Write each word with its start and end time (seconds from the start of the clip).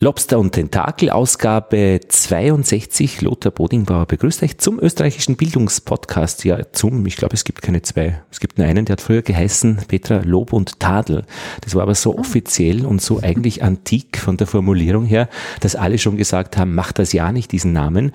Lobster 0.00 0.38
und 0.38 0.52
Tentakel, 0.52 1.10
Ausgabe 1.10 1.98
62. 2.06 3.20
Lothar 3.20 3.50
Bodingbauer 3.50 4.06
begrüßt 4.06 4.44
euch 4.44 4.56
zum 4.58 4.78
österreichischen 4.78 5.34
Bildungspodcast. 5.36 6.44
Ja, 6.44 6.70
zum, 6.70 7.04
ich 7.06 7.16
glaube, 7.16 7.34
es 7.34 7.42
gibt 7.42 7.62
keine 7.62 7.82
zwei. 7.82 8.22
Es 8.30 8.38
gibt 8.38 8.58
nur 8.58 8.68
einen, 8.68 8.84
der 8.84 8.92
hat 8.92 9.00
früher 9.00 9.22
geheißen 9.22 9.78
Petra 9.88 10.18
Lob 10.18 10.52
und 10.52 10.78
Tadel. 10.78 11.24
Das 11.62 11.74
war 11.74 11.82
aber 11.82 11.96
so 11.96 12.16
offiziell 12.16 12.86
und 12.86 13.02
so 13.02 13.20
eigentlich 13.20 13.60
antik 13.64 14.18
von 14.18 14.36
der 14.36 14.46
Formulierung 14.46 15.04
her, 15.04 15.28
dass 15.58 15.74
alle 15.74 15.98
schon 15.98 16.16
gesagt 16.16 16.56
haben, 16.56 16.76
macht 16.76 17.00
das 17.00 17.12
ja 17.12 17.32
nicht, 17.32 17.50
diesen 17.50 17.72
Namen. 17.72 18.12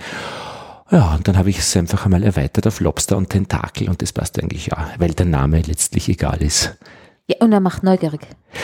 Ja, 0.90 1.16
und 1.16 1.28
dann 1.28 1.38
habe 1.38 1.50
ich 1.50 1.60
es 1.60 1.76
einfach 1.76 2.06
einmal 2.06 2.24
erweitert 2.24 2.66
auf 2.66 2.80
Lobster 2.80 3.18
und 3.18 3.30
Tentakel 3.30 3.90
und 3.90 4.02
das 4.02 4.14
passt 4.14 4.42
eigentlich 4.42 4.68
ja, 4.68 4.90
weil 5.00 5.12
der 5.12 5.26
Name 5.26 5.62
letztlich 5.62 6.08
egal 6.08 6.44
ist. 6.44 6.78
Ja, 7.28 7.36
und 7.42 7.52
er 7.52 7.60
macht 7.60 7.84
neugierig. 7.84 8.22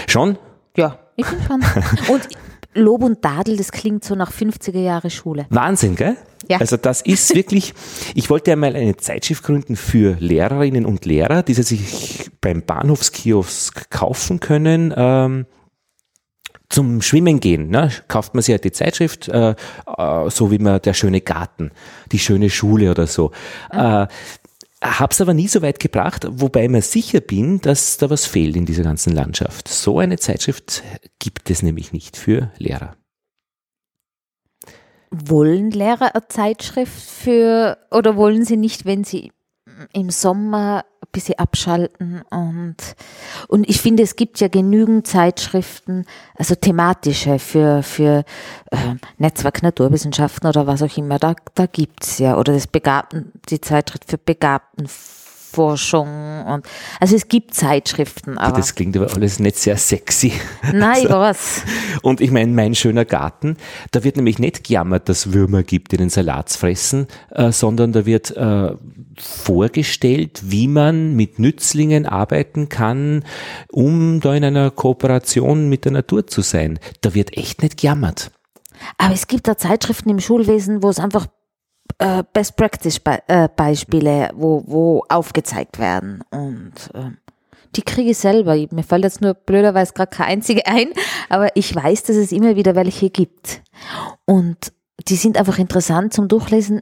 Schon? 0.07 0.37
Ja, 0.77 0.99
ich 1.17 1.25
bin 1.25 1.39
schon. 1.45 1.61
Und 2.13 2.29
Lob 2.73 3.03
und 3.03 3.21
Tadel, 3.21 3.57
das 3.57 3.71
klingt 3.71 4.03
so 4.03 4.15
nach 4.15 4.31
50er 4.31 4.79
Jahre 4.79 5.09
Schule. 5.09 5.47
Wahnsinn, 5.49 5.95
gell? 5.95 6.17
Ja. 6.47 6.59
Also 6.59 6.77
das 6.77 7.01
ist 7.01 7.35
wirklich, 7.35 7.73
ich 8.13 8.29
wollte 8.29 8.51
einmal 8.51 8.75
eine 8.75 8.95
Zeitschrift 8.97 9.43
gründen 9.43 9.75
für 9.75 10.17
Lehrerinnen 10.19 10.85
und 10.85 11.05
Lehrer, 11.05 11.43
die 11.43 11.53
sie 11.53 11.63
sich 11.63 12.29
beim 12.41 12.61
Bahnhofskiosk 12.61 13.89
kaufen 13.89 14.39
können. 14.39 14.93
Ähm, 14.95 15.45
zum 16.69 17.01
Schwimmen 17.01 17.39
gehen, 17.39 17.69
ne, 17.69 17.91
kauft 18.07 18.35
man 18.35 18.43
sich 18.43 18.53
halt 18.53 18.63
die 18.63 18.71
Zeitschrift, 18.71 19.27
äh, 19.27 19.55
äh, 19.97 20.29
so 20.29 20.51
wie 20.51 20.59
man 20.59 20.79
der 20.79 20.93
schöne 20.93 21.19
Garten, 21.19 21.71
die 22.11 22.19
schöne 22.19 22.51
Schule 22.51 22.91
oder 22.91 23.07
so. 23.07 23.31
Äh, 23.71 24.05
Hab's 24.81 25.19
aber 25.19 25.33
nie 25.33 25.47
so 25.47 25.61
weit 25.61 25.79
gebracht, 25.79 26.25
wobei 26.29 26.69
mir 26.69 26.81
sicher 26.81 27.19
bin, 27.19 27.59
dass 27.59 27.97
da 27.97 28.09
was 28.09 28.25
fehlt 28.25 28.55
in 28.55 28.65
dieser 28.65 28.83
ganzen 28.83 29.13
Landschaft. 29.13 29.67
So 29.67 29.99
eine 29.99 30.17
Zeitschrift 30.17 30.83
gibt 31.19 31.49
es 31.49 31.61
nämlich 31.61 31.91
nicht 31.91 32.15
für 32.15 32.51
Lehrer. 32.57 32.95
Wollen 35.11 35.71
Lehrer 35.71 36.15
eine 36.15 36.27
Zeitschrift 36.29 37.09
für, 37.09 37.77
oder 37.91 38.15
wollen 38.15 38.45
sie 38.45 38.57
nicht, 38.57 38.85
wenn 38.85 39.03
sie 39.03 39.31
im 39.93 40.09
Sommer 40.09 40.85
ein 41.01 41.07
bisschen 41.11 41.39
abschalten 41.39 42.21
und, 42.29 42.75
und 43.47 43.69
ich 43.69 43.81
finde, 43.81 44.03
es 44.03 44.15
gibt 44.15 44.39
ja 44.39 44.47
genügend 44.47 45.07
Zeitschriften, 45.07 46.05
also 46.35 46.55
thematische 46.55 47.39
für, 47.39 47.83
für 47.83 48.23
äh, 48.71 48.77
Netzwerk 49.17 49.63
Naturwissenschaften 49.63 50.47
oder 50.47 50.67
was 50.67 50.81
auch 50.81 50.97
immer, 50.97 51.19
da, 51.19 51.35
da 51.55 51.65
gibt's 51.65 52.19
ja, 52.19 52.37
oder 52.37 52.53
das 52.53 52.67
Begabten, 52.67 53.31
die 53.49 53.61
Zeitschrift 53.61 54.09
für 54.09 54.17
Begabtenforschung 55.49 56.45
und, 56.45 56.65
also 56.99 57.15
es 57.15 57.27
gibt 57.27 57.53
Zeitschriften, 57.53 58.37
aber. 58.37 58.57
Das 58.57 58.75
klingt 58.75 58.95
aber 58.95 59.11
alles 59.13 59.39
nicht 59.39 59.57
sehr 59.57 59.77
sexy. 59.77 60.33
Nein, 60.73 60.97
ich 61.03 61.09
weiß. 61.09 61.63
Und 62.01 62.21
ich 62.21 62.31
meine, 62.31 62.51
mein 62.51 62.75
schöner 62.75 63.05
Garten, 63.05 63.57
da 63.91 64.03
wird 64.03 64.15
nämlich 64.15 64.39
nicht 64.39 64.63
gejammert, 64.63 65.09
dass 65.09 65.33
Würmer 65.33 65.63
gibt, 65.63 65.91
die 65.91 65.97
den 65.97 66.09
Salat 66.09 66.49
fressen, 66.51 67.07
äh, 67.31 67.51
sondern 67.51 67.91
da 67.91 68.05
wird 68.05 68.35
äh, 68.35 68.75
vorgestellt, 69.17 70.41
wie 70.45 70.67
man 70.67 71.15
mit 71.15 71.39
Nützlingen 71.39 72.05
arbeiten 72.05 72.69
kann, 72.69 73.23
um 73.71 74.19
da 74.21 74.33
in 74.33 74.43
einer 74.43 74.71
Kooperation 74.71 75.69
mit 75.69 75.85
der 75.85 75.91
Natur 75.91 76.27
zu 76.27 76.41
sein. 76.41 76.79
Da 77.01 77.13
wird 77.13 77.37
echt 77.37 77.61
nicht 77.61 77.77
gejammert. 77.77 78.31
Aber 78.97 79.13
es 79.13 79.27
gibt 79.27 79.47
da 79.47 79.57
Zeitschriften 79.57 80.09
im 80.09 80.21
Schulwesen, 80.21 80.81
wo 80.81 80.89
es 80.89 80.99
einfach 80.99 81.27
äh, 81.97 82.23
Best 82.33 82.55
Practice 82.55 82.99
Be 82.99 83.19
äh, 83.27 83.49
Beispiele, 83.55 84.29
wo, 84.35 84.63
wo 84.65 85.03
aufgezeigt 85.09 85.79
werden. 85.79 86.23
Und 86.31 86.73
äh, 86.93 87.11
die 87.75 87.81
kriege 87.81 88.11
ich 88.11 88.17
selber. 88.17 88.55
Mir 88.71 88.83
fällt 88.83 89.03
jetzt 89.03 89.21
nur 89.21 89.33
blöderweise 89.33 89.93
gerade 89.93 90.15
keine 90.15 90.29
einzige 90.29 90.65
ein, 90.65 90.89
aber 91.29 91.55
ich 91.55 91.73
weiß, 91.73 92.03
dass 92.03 92.15
es 92.15 92.31
immer 92.31 92.55
wieder 92.55 92.75
welche 92.75 93.09
gibt. 93.09 93.61
Und 94.25 94.73
die 95.07 95.15
sind 95.15 95.37
einfach 95.37 95.59
interessant 95.59 96.13
zum 96.13 96.27
Durchlesen. 96.27 96.81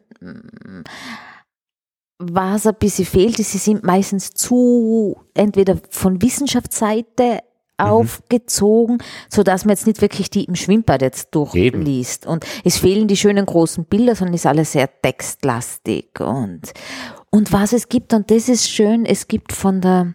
Was 2.20 2.66
ein 2.66 2.76
bisschen 2.76 3.06
fehlt, 3.06 3.40
ist, 3.40 3.52
sie 3.52 3.60
sind 3.60 3.84
meistens 3.84 4.32
zu 4.32 5.22
entweder 5.34 5.78
von 5.90 6.22
Wissenschaftsseite 6.22 7.42
aufgezogen, 7.78 8.98
so 9.30 9.44
dass 9.44 9.66
man 9.66 9.74
jetzt 9.76 9.88
nicht 9.88 10.02
wirklich 10.02 10.30
die 10.30 10.46
im 10.46 10.56
Schwimmbad 10.56 11.02
jetzt 11.02 11.34
durchliest. 11.34 12.26
Und 12.26 12.46
es 12.64 12.78
fehlen 12.78 13.08
die 13.08 13.18
schönen 13.18 13.46
großen 13.46 13.86
Bilder, 13.86 14.16
sondern 14.16 14.34
ist 14.34 14.46
alles 14.46 14.72
sehr 14.72 14.90
textlastig. 15.02 16.20
Und, 16.20 16.74
und 17.30 17.54
was 17.54 17.74
es 17.74 17.90
gibt, 17.90 18.14
und 18.14 18.32
das 18.32 18.50
ist 18.50 18.70
schön, 18.70 19.06
es 19.06 19.28
gibt 19.28 19.54
von 19.54 19.82
der, 19.82 20.14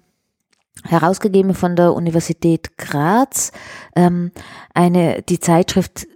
herausgegeben 0.85 1.55
von 1.55 1.77
der 1.77 1.95
Universität 1.95 2.77
Graz, 2.77 3.53
ähm, 3.95 4.33
eine, 4.75 5.23
die 5.23 5.39
Zeitschrift 5.39 6.07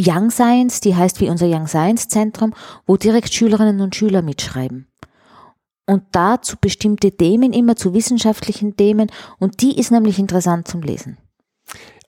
Young 0.00 0.30
Science, 0.30 0.80
die 0.80 0.96
heißt 0.96 1.20
wie 1.20 1.28
unser 1.28 1.46
Young 1.46 1.68
Science 1.68 2.08
Zentrum, 2.08 2.54
wo 2.86 2.96
direkt 2.96 3.32
Schülerinnen 3.32 3.80
und 3.80 3.94
Schüler 3.94 4.22
mitschreiben 4.22 4.88
und 5.86 6.02
dazu 6.12 6.56
bestimmte 6.60 7.12
Themen 7.12 7.52
immer 7.52 7.76
zu 7.76 7.94
wissenschaftlichen 7.94 8.76
Themen 8.76 9.10
und 9.38 9.60
die 9.60 9.78
ist 9.78 9.90
nämlich 9.90 10.18
interessant 10.18 10.68
zum 10.68 10.82
Lesen. 10.82 11.18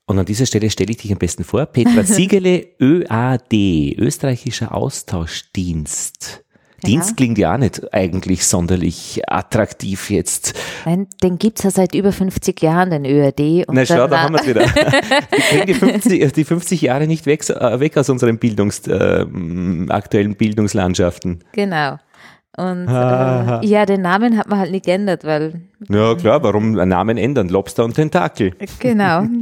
Und 0.07 0.19
an 0.21 0.25
dieser 0.25 0.47
Stelle 0.47 0.71
stelle 0.71 0.93
ich 0.93 0.99
dich 0.99 1.13
am 1.13 1.19
besten 1.19 1.43
vor. 1.43 1.67
Petra 1.67 2.03
Siegele, 2.05 2.69
ÖAD, 2.81 3.99
Österreichischer 3.99 4.73
Austauschdienst. 4.75 6.45
Ja. 6.83 6.89
Dienst 6.89 7.17
klingt 7.17 7.39
ja 7.39 7.55
auch 7.55 7.59
nicht 7.59 7.93
eigentlich 7.95 8.47
sonderlich 8.47 9.23
attraktiv 9.27 10.11
jetzt. 10.11 10.55
Nein, 10.85 11.09
den 11.23 11.39
gibt's 11.39 11.63
ja 11.63 11.71
seit 11.71 11.95
über 11.95 12.13
50 12.13 12.61
Jahren, 12.63 12.91
den 12.91 13.07
ÖAD. 13.07 13.67
Und 13.67 13.75
Na 13.75 13.87
schau, 13.87 14.07
da 14.07 14.23
haben 14.23 14.35
wir 14.35 14.43
es 14.43 14.47
wieder. 14.47 14.61
Wir 14.61 15.41
kriegen 15.49 15.67
die 15.67 15.75
50, 15.75 16.33
die 16.33 16.45
50 16.45 16.83
Jahre 16.83 17.07
nicht 17.07 17.25
weg, 17.25 17.49
äh, 17.49 17.81
weg 17.81 17.97
aus 17.97 18.11
unseren 18.11 18.39
Bildungs, 18.39 18.87
äh, 18.87 19.25
aktuellen 19.89 20.37
Bildungslandschaften. 20.37 21.43
Genau. 21.53 21.97
Und 22.57 22.89
äh, 22.89 23.67
ja, 23.67 23.85
den 23.85 24.03
Namen 24.03 24.39
hat 24.39 24.49
man 24.49 24.59
halt 24.59 24.71
nicht 24.71 24.87
geändert, 24.87 25.25
weil 25.25 25.61
Ja 25.89 26.15
klar, 26.15 26.43
warum 26.43 26.73
Namen 26.73 27.19
ändern? 27.19 27.49
Lobster 27.49 27.85
und 27.85 27.95
Tentakel. 27.95 28.53
genau. 28.79 29.25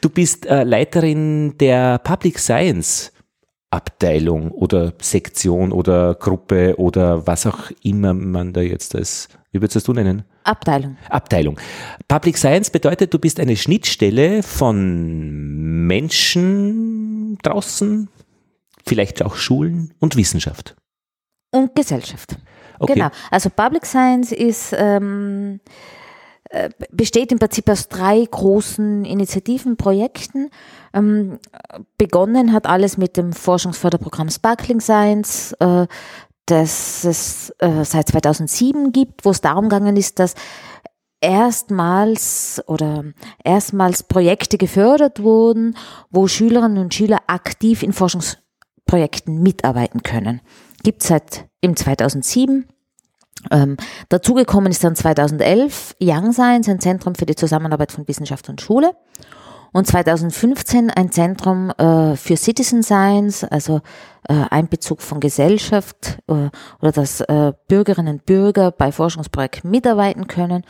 Du 0.00 0.08
bist 0.08 0.44
äh, 0.46 0.64
Leiterin 0.64 1.56
der 1.58 1.98
Public 1.98 2.40
Science 2.40 3.12
Abteilung 3.72 4.50
oder 4.50 4.92
Sektion 5.00 5.72
oder 5.72 6.14
Gruppe 6.14 6.74
oder 6.78 7.26
was 7.26 7.46
auch 7.46 7.70
immer 7.82 8.12
man 8.12 8.52
da 8.52 8.60
jetzt 8.60 8.94
als, 8.94 9.28
wie 9.50 9.62
würdest 9.62 9.88
du 9.88 9.92
nennen? 9.94 10.24
Abteilung. 10.44 10.96
Abteilung. 11.08 11.58
Public 12.06 12.36
Science 12.36 12.70
bedeutet, 12.70 13.14
du 13.14 13.18
bist 13.18 13.40
eine 13.40 13.56
Schnittstelle 13.56 14.42
von 14.42 15.86
Menschen 15.86 17.38
draußen, 17.42 18.08
vielleicht 18.84 19.22
auch 19.22 19.36
Schulen 19.36 19.94
und 20.00 20.16
Wissenschaft. 20.16 20.76
Und 21.52 21.74
Gesellschaft. 21.74 22.36
Okay. 22.78 22.94
Genau. 22.94 23.08
Also 23.30 23.50
Public 23.50 23.86
Science 23.86 24.32
ist, 24.32 24.74
ähm, 24.76 25.60
äh, 26.50 26.70
besteht 26.90 27.32
im 27.32 27.38
Prinzip 27.38 27.68
aus 27.70 27.88
drei 27.88 28.26
großen 28.30 29.04
Initiativen, 29.04 29.76
Projekten. 29.76 30.50
Ähm, 30.92 31.38
begonnen 31.96 32.52
hat 32.52 32.66
alles 32.66 32.98
mit 32.98 33.16
dem 33.16 33.32
Forschungsförderprogramm 33.32 34.28
Sparkling 34.28 34.80
Science, 34.80 35.52
äh, 35.60 35.86
das 36.46 37.04
es 37.04 37.54
äh, 37.58 37.84
seit 37.84 38.08
2007 38.08 38.92
gibt, 38.92 39.24
wo 39.24 39.30
es 39.30 39.40
darum 39.40 39.68
gegangen 39.68 39.96
ist, 39.96 40.18
dass 40.18 40.34
erstmals 41.22 42.62
oder 42.66 43.04
erstmals 43.44 44.02
Projekte 44.02 44.58
gefördert 44.58 45.22
wurden, 45.22 45.76
wo 46.10 46.26
Schülerinnen 46.26 46.78
und 46.78 46.92
Schüler 46.92 47.20
aktiv 47.28 47.82
in 47.82 47.92
Forschungsprojekten 47.92 49.40
mitarbeiten 49.42 50.02
können. 50.02 50.40
Gibt 50.82 51.02
seit 51.02 51.46
im 51.60 51.76
2007. 51.76 52.66
Ähm, 53.50 53.76
dazugekommen 54.08 54.70
ist 54.70 54.84
dann 54.84 54.94
2011 54.94 55.96
Young 56.00 56.32
Science, 56.32 56.68
ein 56.68 56.80
Zentrum 56.80 57.14
für 57.14 57.26
die 57.26 57.34
Zusammenarbeit 57.34 57.92
von 57.92 58.06
Wissenschaft 58.06 58.48
und 58.48 58.60
Schule. 58.60 58.92
Und 59.72 59.86
2015 59.86 60.90
ein 60.90 61.10
Zentrum 61.10 61.70
äh, 61.70 62.14
für 62.16 62.36
Citizen 62.36 62.82
Science, 62.82 63.42
also 63.44 63.80
äh, 64.28 64.34
Einbezug 64.50 65.00
von 65.00 65.18
Gesellschaft 65.18 66.18
äh, 66.28 66.50
oder 66.80 66.92
dass 66.92 67.22
äh, 67.22 67.52
Bürgerinnen 67.68 68.16
und 68.16 68.26
Bürger 68.26 68.70
bei 68.70 68.92
Forschungsprojekten 68.92 69.70
mitarbeiten 69.70 70.26
können. 70.26 70.64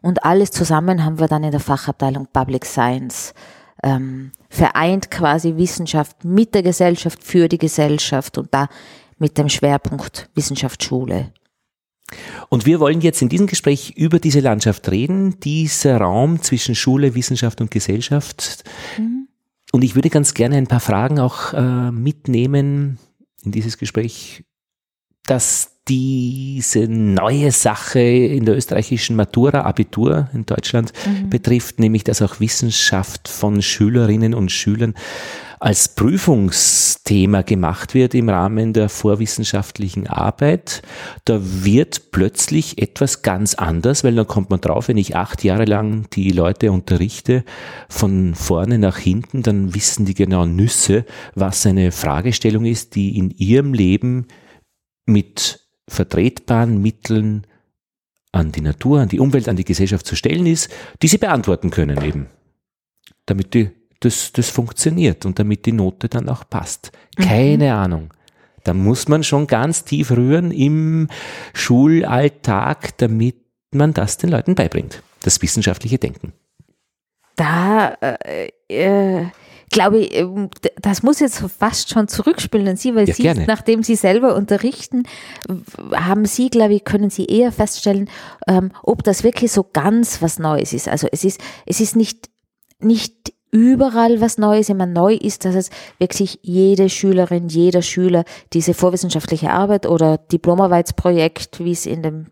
Und 0.00 0.24
alles 0.24 0.52
zusammen 0.52 1.04
haben 1.04 1.18
wir 1.18 1.28
dann 1.28 1.44
in 1.44 1.50
der 1.50 1.60
Fachabteilung 1.60 2.28
Public 2.32 2.64
Science 2.64 3.34
ähm, 3.82 4.32
vereint 4.48 5.10
quasi 5.10 5.56
Wissenschaft 5.56 6.24
mit 6.24 6.54
der 6.54 6.62
Gesellschaft 6.62 7.22
für 7.22 7.48
die 7.48 7.58
Gesellschaft 7.58 8.38
und 8.38 8.52
da 8.54 8.68
mit 9.18 9.38
dem 9.38 9.48
Schwerpunkt 9.48 10.28
Wissenschaftsschule. 10.34 11.32
Und 12.48 12.66
wir 12.66 12.78
wollen 12.78 13.00
jetzt 13.00 13.22
in 13.22 13.28
diesem 13.28 13.46
Gespräch 13.46 13.94
über 13.96 14.18
diese 14.20 14.40
Landschaft 14.40 14.90
reden, 14.90 15.40
dieser 15.40 15.98
Raum 15.98 16.40
zwischen 16.40 16.74
Schule, 16.74 17.14
Wissenschaft 17.14 17.60
und 17.60 17.70
Gesellschaft. 17.70 18.64
Und 19.72 19.82
ich 19.82 19.94
würde 19.94 20.10
ganz 20.10 20.34
gerne 20.34 20.56
ein 20.56 20.68
paar 20.68 20.80
Fragen 20.80 21.18
auch 21.18 21.52
äh, 21.52 21.90
mitnehmen 21.90 22.98
in 23.42 23.52
dieses 23.52 23.78
Gespräch, 23.78 24.44
dass 25.24 25.72
diese 25.88 26.88
neue 26.88 27.52
Sache 27.52 28.00
in 28.00 28.44
der 28.44 28.56
österreichischen 28.56 29.14
Matura, 29.14 29.62
Abitur 29.62 30.28
in 30.32 30.44
Deutschland 30.44 30.92
betrifft, 31.30 31.78
nämlich 31.78 32.02
dass 32.02 32.22
auch 32.22 32.40
Wissenschaft 32.40 33.28
von 33.28 33.62
Schülerinnen 33.62 34.34
und 34.34 34.50
Schülern 34.50 34.94
als 35.58 35.94
Prüfungsthema 35.94 37.42
gemacht 37.42 37.94
wird 37.94 38.14
im 38.14 38.28
Rahmen 38.28 38.72
der 38.72 38.88
vorwissenschaftlichen 38.88 40.06
Arbeit, 40.06 40.82
da 41.24 41.40
wird 41.40 42.12
plötzlich 42.12 42.80
etwas 42.80 43.22
ganz 43.22 43.54
anders, 43.54 44.04
weil 44.04 44.14
dann 44.14 44.26
kommt 44.26 44.50
man 44.50 44.60
drauf, 44.60 44.88
wenn 44.88 44.98
ich 44.98 45.16
acht 45.16 45.44
Jahre 45.44 45.64
lang 45.64 46.08
die 46.12 46.30
Leute 46.30 46.72
unterrichte, 46.72 47.44
von 47.88 48.34
vorne 48.34 48.78
nach 48.78 48.98
hinten, 48.98 49.42
dann 49.42 49.74
wissen 49.74 50.04
die 50.04 50.14
genau 50.14 50.44
Nüsse, 50.44 51.04
was 51.34 51.64
eine 51.66 51.92
Fragestellung 51.92 52.64
ist, 52.64 52.94
die 52.94 53.16
in 53.16 53.30
ihrem 53.30 53.72
Leben 53.72 54.26
mit 55.06 55.60
vertretbaren 55.88 56.82
Mitteln 56.82 57.46
an 58.32 58.52
die 58.52 58.60
Natur, 58.60 59.00
an 59.00 59.08
die 59.08 59.20
Umwelt, 59.20 59.48
an 59.48 59.56
die 59.56 59.64
Gesellschaft 59.64 60.06
zu 60.06 60.16
stellen 60.16 60.46
ist, 60.46 60.70
die 61.02 61.08
sie 61.08 61.18
beantworten 61.18 61.70
können 61.70 62.02
eben. 62.02 62.26
Damit 63.24 63.54
die, 63.54 63.70
das, 64.00 64.32
das 64.32 64.50
funktioniert 64.50 65.24
und 65.26 65.38
damit 65.38 65.66
die 65.66 65.72
Note 65.72 66.08
dann 66.08 66.28
auch 66.28 66.48
passt. 66.48 66.92
Keine 67.16 67.66
mhm. 67.66 67.72
Ahnung. 67.72 68.14
Da 68.64 68.74
muss 68.74 69.08
man 69.08 69.22
schon 69.22 69.46
ganz 69.46 69.84
tief 69.84 70.10
rühren 70.10 70.50
im 70.50 71.08
Schulalltag, 71.54 72.96
damit 72.98 73.36
man 73.70 73.94
das 73.94 74.18
den 74.18 74.30
Leuten 74.30 74.54
beibringt. 74.54 75.02
Das 75.22 75.40
wissenschaftliche 75.40 75.98
Denken. 75.98 76.32
Da 77.36 77.96
äh, 78.00 78.48
äh 78.68 79.26
glaube 79.70 79.98
ich, 79.98 80.14
ähm, 80.14 80.48
das 80.80 81.02
muss 81.02 81.20
jetzt 81.20 81.42
fast 81.58 81.90
schon 81.90 82.08
zurückspielen 82.08 82.68
an 82.68 82.76
Sie, 82.76 82.94
weil 82.94 83.08
ja, 83.08 83.14
Sie, 83.14 83.22
gerne. 83.22 83.44
nachdem 83.46 83.82
Sie 83.82 83.96
selber 83.96 84.34
unterrichten, 84.34 85.04
haben 85.92 86.24
Sie, 86.24 86.50
glaube 86.50 86.74
ich, 86.74 86.84
können 86.84 87.10
Sie 87.10 87.26
eher 87.26 87.52
feststellen, 87.52 88.08
ähm, 88.46 88.72
ob 88.82 89.02
das 89.02 89.22
wirklich 89.24 89.52
so 89.52 89.64
ganz 89.64 90.22
was 90.22 90.38
Neues 90.38 90.72
ist. 90.72 90.88
Also 90.88 91.08
es 91.10 91.24
ist, 91.24 91.40
es 91.66 91.80
ist 91.80 91.96
nicht, 91.96 92.30
nicht 92.78 93.32
überall 93.50 94.20
was 94.20 94.38
Neues 94.38 94.68
immer 94.68 94.86
neu 94.86 95.14
ist, 95.14 95.44
dass 95.44 95.54
es 95.54 95.70
wirklich 95.98 96.40
jede 96.42 96.88
Schülerin, 96.88 97.48
jeder 97.48 97.82
Schüler 97.82 98.24
diese 98.52 98.74
vorwissenschaftliche 98.74 99.50
Arbeit 99.50 99.86
oder 99.86 100.18
Diplomarbeitsprojekt, 100.18 101.60
wie 101.60 101.72
es 101.72 101.86
in 101.86 102.02
dem 102.02 102.26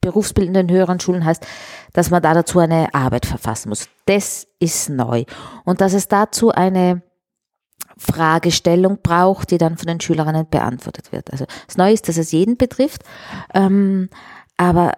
berufsbildenden 0.00 0.70
höheren 0.70 1.00
Schulen 1.00 1.24
heißt, 1.24 1.44
dass 1.92 2.10
man 2.10 2.22
da 2.22 2.32
dazu 2.32 2.60
eine 2.60 2.94
Arbeit 2.94 3.26
verfassen 3.26 3.70
muss. 3.70 3.88
Das 4.04 4.46
ist 4.60 4.88
neu. 4.88 5.24
Und 5.64 5.80
dass 5.80 5.94
es 5.94 6.06
dazu 6.06 6.50
eine 6.50 7.02
Fragestellung 7.98 8.98
braucht, 9.02 9.50
die 9.50 9.58
dann 9.58 9.76
von 9.76 9.86
den 9.86 10.00
Schülerinnen 10.00 10.48
beantwortet 10.48 11.12
wird. 11.12 11.32
Also 11.32 11.46
das 11.66 11.76
Neue 11.76 11.92
ist, 11.92 12.08
dass 12.08 12.18
es 12.18 12.30
jeden 12.30 12.56
betrifft, 12.56 13.02
ähm, 13.54 14.08
aber 14.56 14.92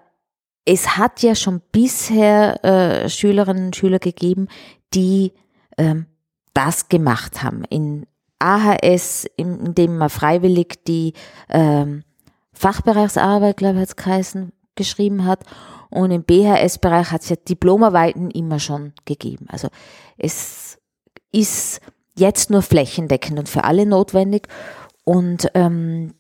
es 0.65 0.99
hat 0.99 1.23
ja 1.23 1.35
schon 1.35 1.62
bisher 1.73 2.62
äh, 2.62 3.09
Schülerinnen 3.09 3.67
und 3.67 3.76
Schüler 3.76 3.99
gegeben, 3.99 4.49
die 4.94 5.32
ähm, 5.76 6.06
das 6.55 6.88
gemacht 6.88 7.43
haben. 7.43 7.64
In 7.64 8.06
AHS, 8.38 9.26
in, 9.37 9.67
in 9.67 9.75
dem 9.75 9.99
man 9.99 10.11
freiwillig 10.11 10.85
die 10.87 11.14
ähm, 11.49 12.05
Fachbereichsarbeit, 12.52 13.56
glaube 13.56 13.76
ich, 13.76 13.82
hat 13.82 13.88
es 13.88 13.96
geheißen, 13.96 14.52
geschrieben 14.75 15.25
hat. 15.25 15.44
Und 15.90 16.11
im 16.11 16.25
BHS-Bereich 16.25 17.11
hat 17.11 17.23
es 17.23 17.31
ja 17.31 17.37
Diplomarbeiten 17.37 18.31
immer 18.31 18.58
schon 18.58 18.93
gegeben. 19.05 19.46
Also 19.49 19.69
es 20.19 20.79
ist 21.32 21.81
jetzt 22.17 22.50
nur 22.50 22.62
flächendeckend 22.62 23.38
und 23.38 23.49
für 23.49 23.64
alle 23.64 23.87
notwendig. 23.87 24.49
Und 25.05 25.49
ähm, 25.55 26.14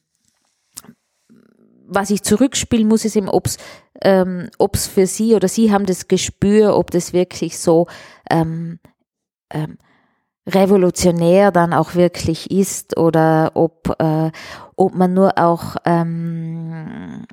was 1.86 2.10
ich 2.10 2.22
zurückspielen 2.22 2.88
muss, 2.88 3.04
ist 3.04 3.16
eben, 3.16 3.28
ob 3.28 3.46
es 3.46 3.58
ähm, 4.02 4.48
ob's 4.58 4.86
für 4.86 5.06
Sie 5.06 5.34
oder 5.34 5.48
Sie 5.48 5.72
haben 5.72 5.86
das 5.86 6.08
Gespür, 6.08 6.76
ob 6.76 6.90
das 6.90 7.12
wirklich 7.12 7.58
so 7.58 7.86
ähm, 8.30 8.78
ähm, 9.50 9.78
revolutionär 10.46 11.50
dann 11.50 11.72
auch 11.72 11.94
wirklich 11.94 12.50
ist 12.50 12.96
oder 12.96 13.52
ob, 13.54 13.94
äh, 13.98 14.30
ob 14.76 14.94
man 14.94 15.14
nur 15.14 15.38
auch 15.38 15.76
ähm, 15.84 17.26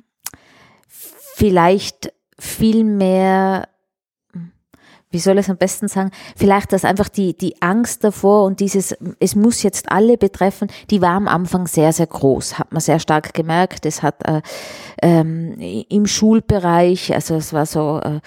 vielleicht 0.88 2.12
viel 2.38 2.84
mehr, 2.84 3.68
wie 5.10 5.18
soll 5.18 5.38
es 5.38 5.48
am 5.48 5.56
besten 5.56 5.88
sagen, 5.88 6.10
vielleicht, 6.36 6.72
dass 6.72 6.84
einfach 6.84 7.08
die, 7.08 7.36
die 7.36 7.60
Angst 7.62 8.02
davor 8.04 8.44
und 8.44 8.60
dieses, 8.60 8.96
es 9.20 9.34
muss 9.34 9.62
jetzt 9.62 9.90
alle 9.90 10.18
betreffen, 10.18 10.68
die 10.90 11.00
war 11.00 11.12
am 11.12 11.28
Anfang 11.28 11.66
sehr, 11.66 11.92
sehr 11.92 12.06
groß, 12.06 12.58
hat 12.58 12.72
man 12.72 12.80
sehr 12.80 12.98
stark 12.98 13.32
gemerkt. 13.32 13.86
Es 13.86 14.02
hat 14.02 14.26
äh, 14.26 14.42
ähm, 15.02 15.56
im 15.58 16.06
Schulbereich, 16.06 17.14
also 17.14 17.36
es 17.36 17.52
war 17.52 17.66
so 17.66 18.00
äh, 18.00 18.20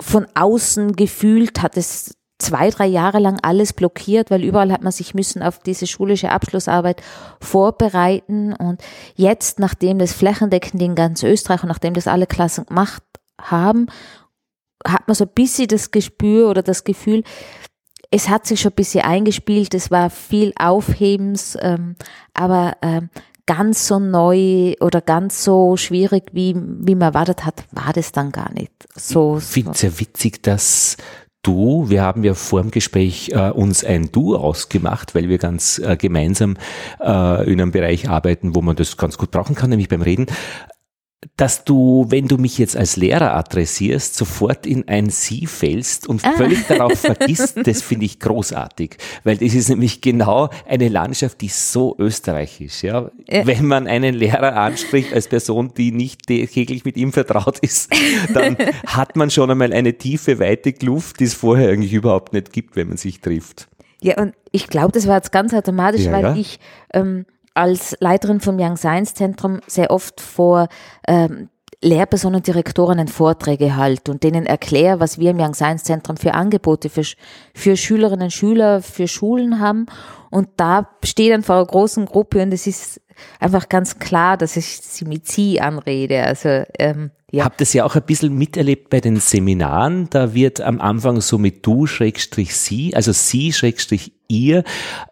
von 0.00 0.26
außen 0.34 0.96
gefühlt, 0.96 1.62
hat 1.62 1.76
es 1.76 2.16
zwei, 2.40 2.70
drei 2.70 2.86
Jahre 2.86 3.18
lang 3.18 3.38
alles 3.42 3.72
blockiert, 3.72 4.30
weil 4.30 4.42
überall 4.42 4.72
hat 4.72 4.82
man 4.82 4.92
sich 4.92 5.14
müssen 5.14 5.42
auf 5.42 5.58
diese 5.58 5.86
schulische 5.86 6.32
Abschlussarbeit 6.32 7.02
vorbereiten. 7.40 8.54
Und 8.54 8.82
jetzt, 9.14 9.58
nachdem 9.58 9.98
das 9.98 10.12
flächendeckend 10.12 10.82
in 10.82 10.94
ganz 10.94 11.22
Österreich 11.22 11.62
und 11.62 11.68
nachdem 11.68 11.94
das 11.94 12.08
alle 12.08 12.26
Klassen 12.26 12.66
gemacht 12.66 13.02
haben, 13.40 13.86
hat 14.86 15.08
man 15.08 15.14
so 15.14 15.24
ein 15.24 15.30
bisschen 15.34 15.68
das 15.68 15.90
Gespür 15.90 16.50
oder 16.50 16.62
das 16.62 16.84
Gefühl, 16.84 17.22
es 18.10 18.28
hat 18.28 18.46
sich 18.46 18.60
schon 18.60 18.72
ein 18.72 18.76
bisschen 18.76 19.04
eingespielt, 19.04 19.74
es 19.74 19.90
war 19.90 20.10
viel 20.10 20.52
Aufhebens, 20.58 21.56
ähm, 21.60 21.94
aber 22.34 22.76
ähm, 22.82 23.08
ganz 23.46 23.86
so 23.86 23.98
neu 23.98 24.74
oder 24.80 25.00
ganz 25.00 25.44
so 25.44 25.76
schwierig, 25.76 26.24
wie, 26.32 26.54
wie 26.56 26.94
man 26.94 27.08
erwartet 27.08 27.44
hat, 27.44 27.64
war 27.72 27.92
das 27.92 28.12
dann 28.12 28.32
gar 28.32 28.52
nicht. 28.52 28.72
So, 28.94 29.38
ich 29.38 29.44
finde 29.44 29.72
es 29.72 29.80
sehr 29.80 29.98
witzig, 30.00 30.42
dass 30.42 30.96
Du, 31.42 31.88
wir 31.88 32.02
haben 32.02 32.22
ja 32.22 32.34
vor 32.34 32.60
dem 32.60 32.70
Gespräch 32.70 33.30
äh, 33.30 33.50
uns 33.50 33.82
ein 33.82 34.12
Du 34.12 34.36
ausgemacht, 34.36 35.14
weil 35.14 35.30
wir 35.30 35.38
ganz 35.38 35.78
äh, 35.78 35.96
gemeinsam 35.96 36.58
äh, 37.00 37.50
in 37.50 37.60
einem 37.60 37.72
Bereich 37.72 38.10
arbeiten, 38.10 38.54
wo 38.54 38.60
man 38.60 38.76
das 38.76 38.98
ganz 38.98 39.16
gut 39.16 39.30
brauchen 39.30 39.54
kann, 39.54 39.70
nämlich 39.70 39.88
beim 39.88 40.02
Reden 40.02 40.26
dass 41.36 41.64
du, 41.64 42.06
wenn 42.08 42.28
du 42.28 42.38
mich 42.38 42.56
jetzt 42.56 42.76
als 42.76 42.96
Lehrer 42.96 43.34
adressierst, 43.34 44.16
sofort 44.16 44.66
in 44.66 44.88
ein 44.88 45.10
Sie 45.10 45.46
fällst 45.46 46.06
und 46.06 46.24
ah. 46.24 46.32
völlig 46.32 46.66
darauf 46.66 46.98
vergisst, 46.98 47.58
das 47.62 47.82
finde 47.82 48.06
ich 48.06 48.20
großartig, 48.20 48.96
weil 49.24 49.36
das 49.36 49.54
ist 49.54 49.68
nämlich 49.68 50.00
genau 50.00 50.48
eine 50.66 50.88
Landschaft, 50.88 51.40
die 51.42 51.48
so 51.48 51.94
österreichisch, 51.98 52.82
ja. 52.82 53.10
ja. 53.28 53.46
Wenn 53.46 53.66
man 53.66 53.86
einen 53.86 54.14
Lehrer 54.14 54.56
anspricht 54.56 55.12
als 55.12 55.28
Person, 55.28 55.72
die 55.76 55.92
nicht 55.92 56.26
täglich 56.26 56.84
mit 56.86 56.96
ihm 56.96 57.12
vertraut 57.12 57.58
ist, 57.58 57.90
dann 58.32 58.56
hat 58.86 59.16
man 59.16 59.30
schon 59.30 59.50
einmal 59.50 59.74
eine 59.74 59.98
tiefe, 59.98 60.38
weite 60.38 60.72
Kluft, 60.72 61.20
die 61.20 61.24
es 61.24 61.34
vorher 61.34 61.70
eigentlich 61.70 61.92
überhaupt 61.92 62.32
nicht 62.32 62.50
gibt, 62.52 62.76
wenn 62.76 62.88
man 62.88 62.96
sich 62.96 63.20
trifft. 63.20 63.68
Ja, 64.02 64.16
und 64.16 64.34
ich 64.52 64.68
glaube, 64.68 64.92
das 64.92 65.06
war 65.06 65.16
jetzt 65.16 65.32
ganz 65.32 65.52
automatisch, 65.52 66.04
ja, 66.04 66.12
weil 66.12 66.22
ja. 66.22 66.34
ich 66.34 66.58
ähm, 66.94 67.26
als 67.54 67.96
Leiterin 68.00 68.40
vom 68.40 68.58
Young 68.58 68.76
Science 68.76 69.14
Zentrum 69.14 69.60
sehr 69.66 69.90
oft 69.90 70.20
vor 70.20 70.68
ähm, 71.06 71.48
Lehrpersonen 71.82 72.36
und 72.36 72.46
Direktorinnen 72.46 73.08
Vorträge 73.08 73.76
halte 73.76 74.12
und 74.12 74.22
denen 74.22 74.44
erkläre, 74.44 75.00
was 75.00 75.18
wir 75.18 75.30
im 75.30 75.40
Young 75.40 75.54
Science 75.54 75.84
Zentrum 75.84 76.18
für 76.18 76.34
Angebote 76.34 76.90
für, 76.90 77.04
für 77.54 77.76
Schülerinnen 77.76 78.24
und 78.24 78.32
Schüler, 78.32 78.82
für 78.82 79.08
Schulen 79.08 79.60
haben. 79.60 79.86
Und 80.30 80.48
da 80.56 80.90
stehe 81.02 81.30
dann 81.30 81.42
vor 81.42 81.56
einer 81.56 81.66
großen 81.66 82.04
Gruppe 82.04 82.42
und 82.42 82.52
es 82.52 82.66
ist 82.66 83.00
einfach 83.38 83.68
ganz 83.68 83.98
klar, 83.98 84.36
dass 84.36 84.56
ich 84.56 84.66
sie 84.66 85.06
mit 85.06 85.26
Sie 85.26 85.60
anrede. 85.60 86.22
Also 86.22 86.64
ähm, 86.78 87.12
ja. 87.32 87.44
Habt 87.44 87.62
es 87.62 87.72
ja 87.72 87.84
auch 87.84 87.94
ein 87.96 88.02
bisschen 88.02 88.36
miterlebt 88.36 88.90
bei 88.90 89.00
den 89.00 89.16
Seminaren. 89.16 90.08
Da 90.10 90.34
wird 90.34 90.60
am 90.60 90.80
Anfang 90.80 91.20
so 91.20 91.38
mit 91.38 91.64
du 91.64 91.86
Schrägstrich 91.86 92.54
sie, 92.56 92.94
also 92.94 93.12
sie 93.12 93.52
Schrägstrich 93.52 94.12
ihr, 94.28 94.64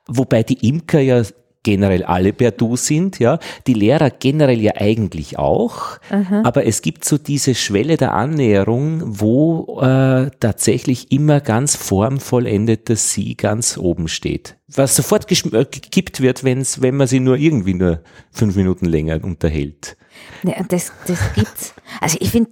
wobei 0.07 0.43
die 0.43 0.69
Imker 0.69 1.01
ja 1.01 1.23
generell 1.63 2.05
alle 2.05 2.33
per 2.33 2.51
Du 2.51 2.77
sind, 2.77 3.19
ja, 3.19 3.39
die 3.67 3.75
Lehrer 3.75 4.11
generell 4.11 4.61
ja 4.61 4.73
eigentlich 4.77 5.39
auch, 5.39 5.99
Aha. 6.11 6.43
aber 6.45 6.67
es 6.67 6.83
gibt 6.83 7.05
so 7.05 7.19
diese 7.19 7.55
Schwelle 7.55 7.97
der 7.97 8.15
Annäherung, 8.15 9.03
wo 9.05 9.81
äh, 9.81 10.31
tatsächlich 10.41 11.13
immer 11.13 11.41
ganz 11.41 11.77
formvollendet 11.77 12.89
das 12.89 13.13
Sie 13.13 13.37
ganz 13.37 13.77
oben 13.77 14.09
steht. 14.09 14.57
Was 14.75 14.97
sofort 14.97 15.31
äh, 15.31 15.65
gekippt 15.65 16.21
wird, 16.21 16.45
wenn's, 16.45 16.83
wenn 16.83 16.97
man 16.97 17.07
sie 17.07 17.21
nur 17.21 17.37
irgendwie 17.37 17.75
nur 17.75 18.03
fünf 18.31 18.57
Minuten 18.57 18.85
länger 18.85 19.23
unterhält. 19.25 19.97
Ja, 20.43 20.63
das, 20.69 20.93
das 21.07 21.19
gibt's. 21.35 21.75
Also 22.01 22.19
ich 22.21 22.31
finde, 22.31 22.51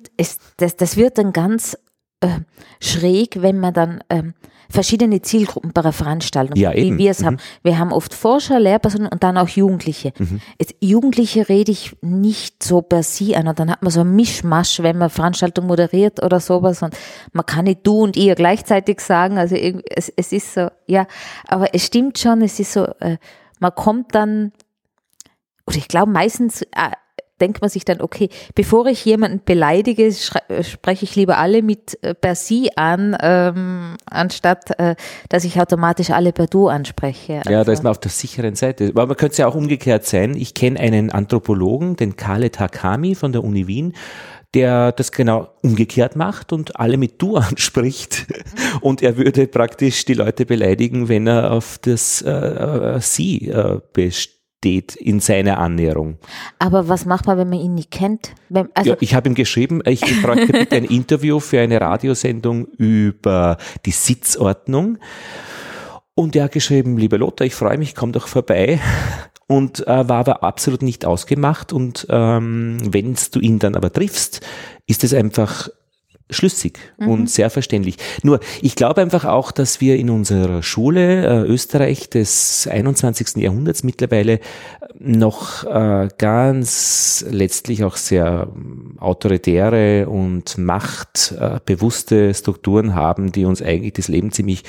das, 0.57 0.77
das 0.77 0.97
wird 0.97 1.19
dann 1.19 1.33
ganz 1.33 1.77
äh, 2.21 2.41
schräg, 2.81 3.43
wenn 3.43 3.59
man 3.59 3.75
dann 3.75 4.05
ähm, 4.09 4.35
verschiedene 4.69 5.23
Zielgruppen 5.23 5.73
bei 5.73 5.83
einer 5.83 5.93
Veranstaltung, 5.93 6.57
ja, 6.57 6.73
wie 6.75 6.97
wir 6.99 7.11
es 7.11 7.21
mhm. 7.21 7.27
haben. 7.27 7.37
Wir 7.63 7.79
haben 7.79 7.93
oft 7.93 8.15
Forscher, 8.15 8.61
Lehrpersonen 8.61 9.09
und 9.09 9.23
dann 9.23 9.39
auch 9.39 9.49
Jugendliche. 9.49 10.13
Mhm. 10.19 10.41
Jetzt, 10.59 10.75
Jugendliche 10.81 11.49
rede 11.49 11.73
ich 11.73 11.97
nicht 12.03 12.63
so 12.63 12.83
per 12.83 13.03
sie 13.03 13.37
an 13.37 13.49
und 13.49 13.59
dann 13.59 13.71
hat 13.71 13.83
man 13.83 13.91
so 13.91 14.01
ein 14.01 14.15
Mischmasch, 14.15 14.83
wenn 14.83 14.99
man 14.99 15.11
Veranstaltung 15.11 15.67
moderiert 15.67 16.23
oder 16.23 16.41
sowas 16.41 16.83
und 16.83 16.97
man 17.33 17.47
kann 17.47 17.65
nicht 17.65 17.87
du 17.87 18.03
und 18.03 18.17
ihr 18.17 18.35
gleichzeitig 18.35 19.01
sagen, 19.01 19.39
also 19.39 19.55
es, 19.55 20.13
es 20.17 20.33
ist 20.33 20.55
so, 20.55 20.69
ja, 20.87 21.07
aber 21.47 21.75
es 21.75 21.87
stimmt 21.87 22.19
schon, 22.19 22.43
es 22.43 22.59
ist 22.61 22.73
so, 22.73 22.85
äh, 23.01 23.19
man 23.59 23.75
kommt 23.75 24.15
dann, 24.15 24.53
oder 25.67 25.77
ich 25.77 25.89
glaube 25.89 26.13
meistens, 26.13 26.63
äh, 26.63 26.91
denkt 27.41 27.61
man 27.61 27.71
sich 27.71 27.85
dann, 27.85 28.01
okay, 28.01 28.29
bevor 28.55 28.87
ich 28.87 29.05
jemanden 29.05 29.41
beleidige, 29.45 30.07
äh, 30.07 30.63
spreche 30.63 31.05
ich 31.05 31.17
lieber 31.17 31.39
alle 31.39 31.63
mit 31.63 32.03
äh, 32.03 32.15
per 32.15 32.35
Sie 32.35 32.77
an, 32.77 33.17
ähm, 33.21 33.97
anstatt 34.07 34.79
äh, 34.79 34.97
dass 35.29 35.45
ich 35.45 35.61
automatisch 35.61 36.11
alle 36.11 36.33
per 36.33 36.47
Du 36.47 36.69
anspreche. 36.69 37.39
Also. 37.39 37.51
Ja, 37.51 37.65
da 37.65 37.73
ist 37.73 37.79
also 37.79 37.83
man 37.85 37.91
auf 37.91 38.01
der 38.01 38.11
sicheren 38.11 38.55
Seite. 38.55 38.89
Aber 38.89 39.07
man 39.07 39.17
könnte 39.17 39.33
es 39.33 39.39
ja 39.39 39.47
auch 39.47 39.55
umgekehrt 39.55 40.05
sein. 40.05 40.35
Ich 40.37 40.55
kenne 40.55 40.81
einen 40.81 41.11
Anthropologen, 41.11 41.97
den 41.97 42.17
Khaled 42.17 42.59
Hakami 42.59 43.15
von 43.15 43.33
der 43.33 43.45
Uni 43.45 43.67
Wien, 43.67 43.95
der 44.55 44.93
das 44.93 45.13
genau 45.13 45.49
umgekehrt 45.63 46.17
macht 46.17 46.53
und 46.53 46.79
alle 46.81 46.97
mit 46.97 47.21
Du 47.21 47.37
anspricht. 47.37 48.27
Und 48.81 49.03
er 49.03 49.17
würde 49.19 49.47
praktisch 49.47 50.05
die 50.05 50.15
Leute 50.15 50.47
beleidigen, 50.47 51.09
wenn 51.09 51.27
er 51.27 51.53
auf 51.53 51.79
das 51.83 52.23
äh, 52.23 52.31
äh 52.31 53.01
Sie 53.01 53.49
äh, 53.49 53.81
besteht 53.93 54.36
steht 54.36 54.36
in 54.65 55.21
seiner 55.21 55.59
Annäherung. 55.59 56.19
Aber 56.59 56.89
was 56.89 57.07
macht 57.07 57.27
man, 57.27 57.39
wenn 57.39 57.49
man 57.49 57.61
ihn 57.61 57.75
nicht 57.75 57.91
kennt? 57.91 58.35
Also 58.75 58.91
ja, 58.91 58.97
ich 59.01 59.15
habe 59.15 59.29
ihm 59.29 59.35
geschrieben, 59.35 59.81
ich 59.85 60.01
bräuchte 60.23 60.53
bitte 60.53 60.77
ein 60.77 60.85
Interview 60.85 61.39
für 61.39 61.61
eine 61.61 61.81
Radiosendung 61.81 62.67
über 62.77 63.59
die 63.85 63.93
Sitzordnung. 63.93 64.99
Und 66.15 66.35
er 66.35 66.45
hat 66.45 66.53
geschrieben, 66.53 66.97
lieber 66.97 67.19
Lothar, 67.19 67.47
ich 67.47 67.55
freue 67.55 67.79
mich, 67.79 67.95
komm 67.95 68.13
doch 68.13 68.27
vorbei. 68.27 68.81
Und 69.49 69.87
äh, 69.87 70.09
war 70.09 70.19
aber 70.19 70.43
absolut 70.43 70.83
nicht 70.83 71.05
ausgemacht. 71.05 71.73
Und 71.73 72.07
ähm, 72.11 72.79
wenn 72.83 73.17
du 73.31 73.39
ihn 73.39 73.61
dann 73.61 73.77
aber 73.77 73.93
triffst, 73.93 74.45
ist 74.89 75.05
es 75.05 75.15
einfach 75.15 75.69
schlüssig 76.29 76.79
mhm. 76.99 77.09
und 77.09 77.31
sehr 77.31 77.51
verständlich. 77.51 77.97
Nur, 78.23 78.41
ich 78.61 78.75
glaube 78.75 79.01
einfach 79.01 79.25
auch, 79.25 79.53
dass 79.53 79.81
wir 79.81 79.97
in 79.97 80.11
unserer 80.11 80.63
Schule 80.63 81.25
äh, 81.25 81.47
Österreich 81.47 82.11
des 82.11 82.67
21. 82.67 83.37
Jahrhunderts 83.37 83.85
mittlerweile 83.85 84.33
äh, 84.35 84.41
noch 84.99 85.65
äh, 85.65 86.09
ganz 86.19 87.25
letztlich 87.31 87.85
auch 87.85 87.97
sehr 87.97 88.49
ähm, 88.55 88.97
autoritäre 88.99 90.09
und 90.09 90.59
machtbewusste 90.59 92.35
Strukturen 92.35 92.95
haben, 92.95 93.31
die 93.31 93.45
uns 93.45 93.63
eigentlich 93.63 93.93
das 93.93 94.09
Leben 94.09 94.33
ziemlich 94.33 94.65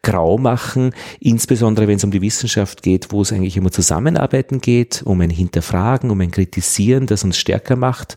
grau 0.00 0.38
machen, 0.38 0.94
insbesondere 1.20 1.88
wenn 1.88 1.96
es 1.96 2.04
um 2.04 2.10
die 2.10 2.22
Wissenschaft 2.22 2.82
geht, 2.82 3.12
wo 3.12 3.20
es 3.20 3.32
eigentlich 3.32 3.58
immer 3.58 3.70
Zusammenarbeiten 3.70 4.62
geht, 4.62 5.02
um 5.04 5.20
ein 5.20 5.30
Hinterfragen, 5.30 6.10
um 6.10 6.20
ein 6.22 6.30
Kritisieren, 6.30 7.06
das 7.06 7.22
uns 7.22 7.36
stärker 7.36 7.76
macht 7.76 8.16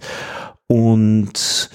und 0.67 1.69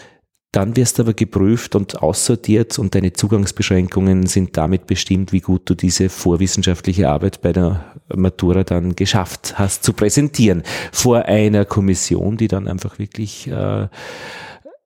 dann 0.53 0.75
wirst 0.75 0.99
du 0.99 1.03
aber 1.03 1.15
geprüft 1.15 1.77
und 1.77 2.03
aussortiert 2.03 2.79
und 2.79 2.95
deine 2.95 3.13
Zugangsbeschränkungen 3.13 4.27
sind 4.27 4.57
damit 4.57 4.87
bestimmt, 4.87 5.33
wie 5.33 5.41
gut 5.41 5.63
du 5.71 5.75
diese 5.75 6.09
vorwissenschaftliche 6.09 7.09
Arbeit 7.09 7.41
bei 7.41 7.53
der 7.53 7.85
Matura 8.15 8.65
dann 8.65 8.97
geschafft 8.97 9.59
hast 9.59 9.85
zu 9.85 9.93
präsentieren 9.93 10.65
vor 10.91 11.27
einer 11.27 11.65
Kommission, 11.65 12.37
die 12.37 12.49
dann 12.49 12.67
einfach 12.67 12.99
wirklich 12.99 13.47
äh, 13.47 13.87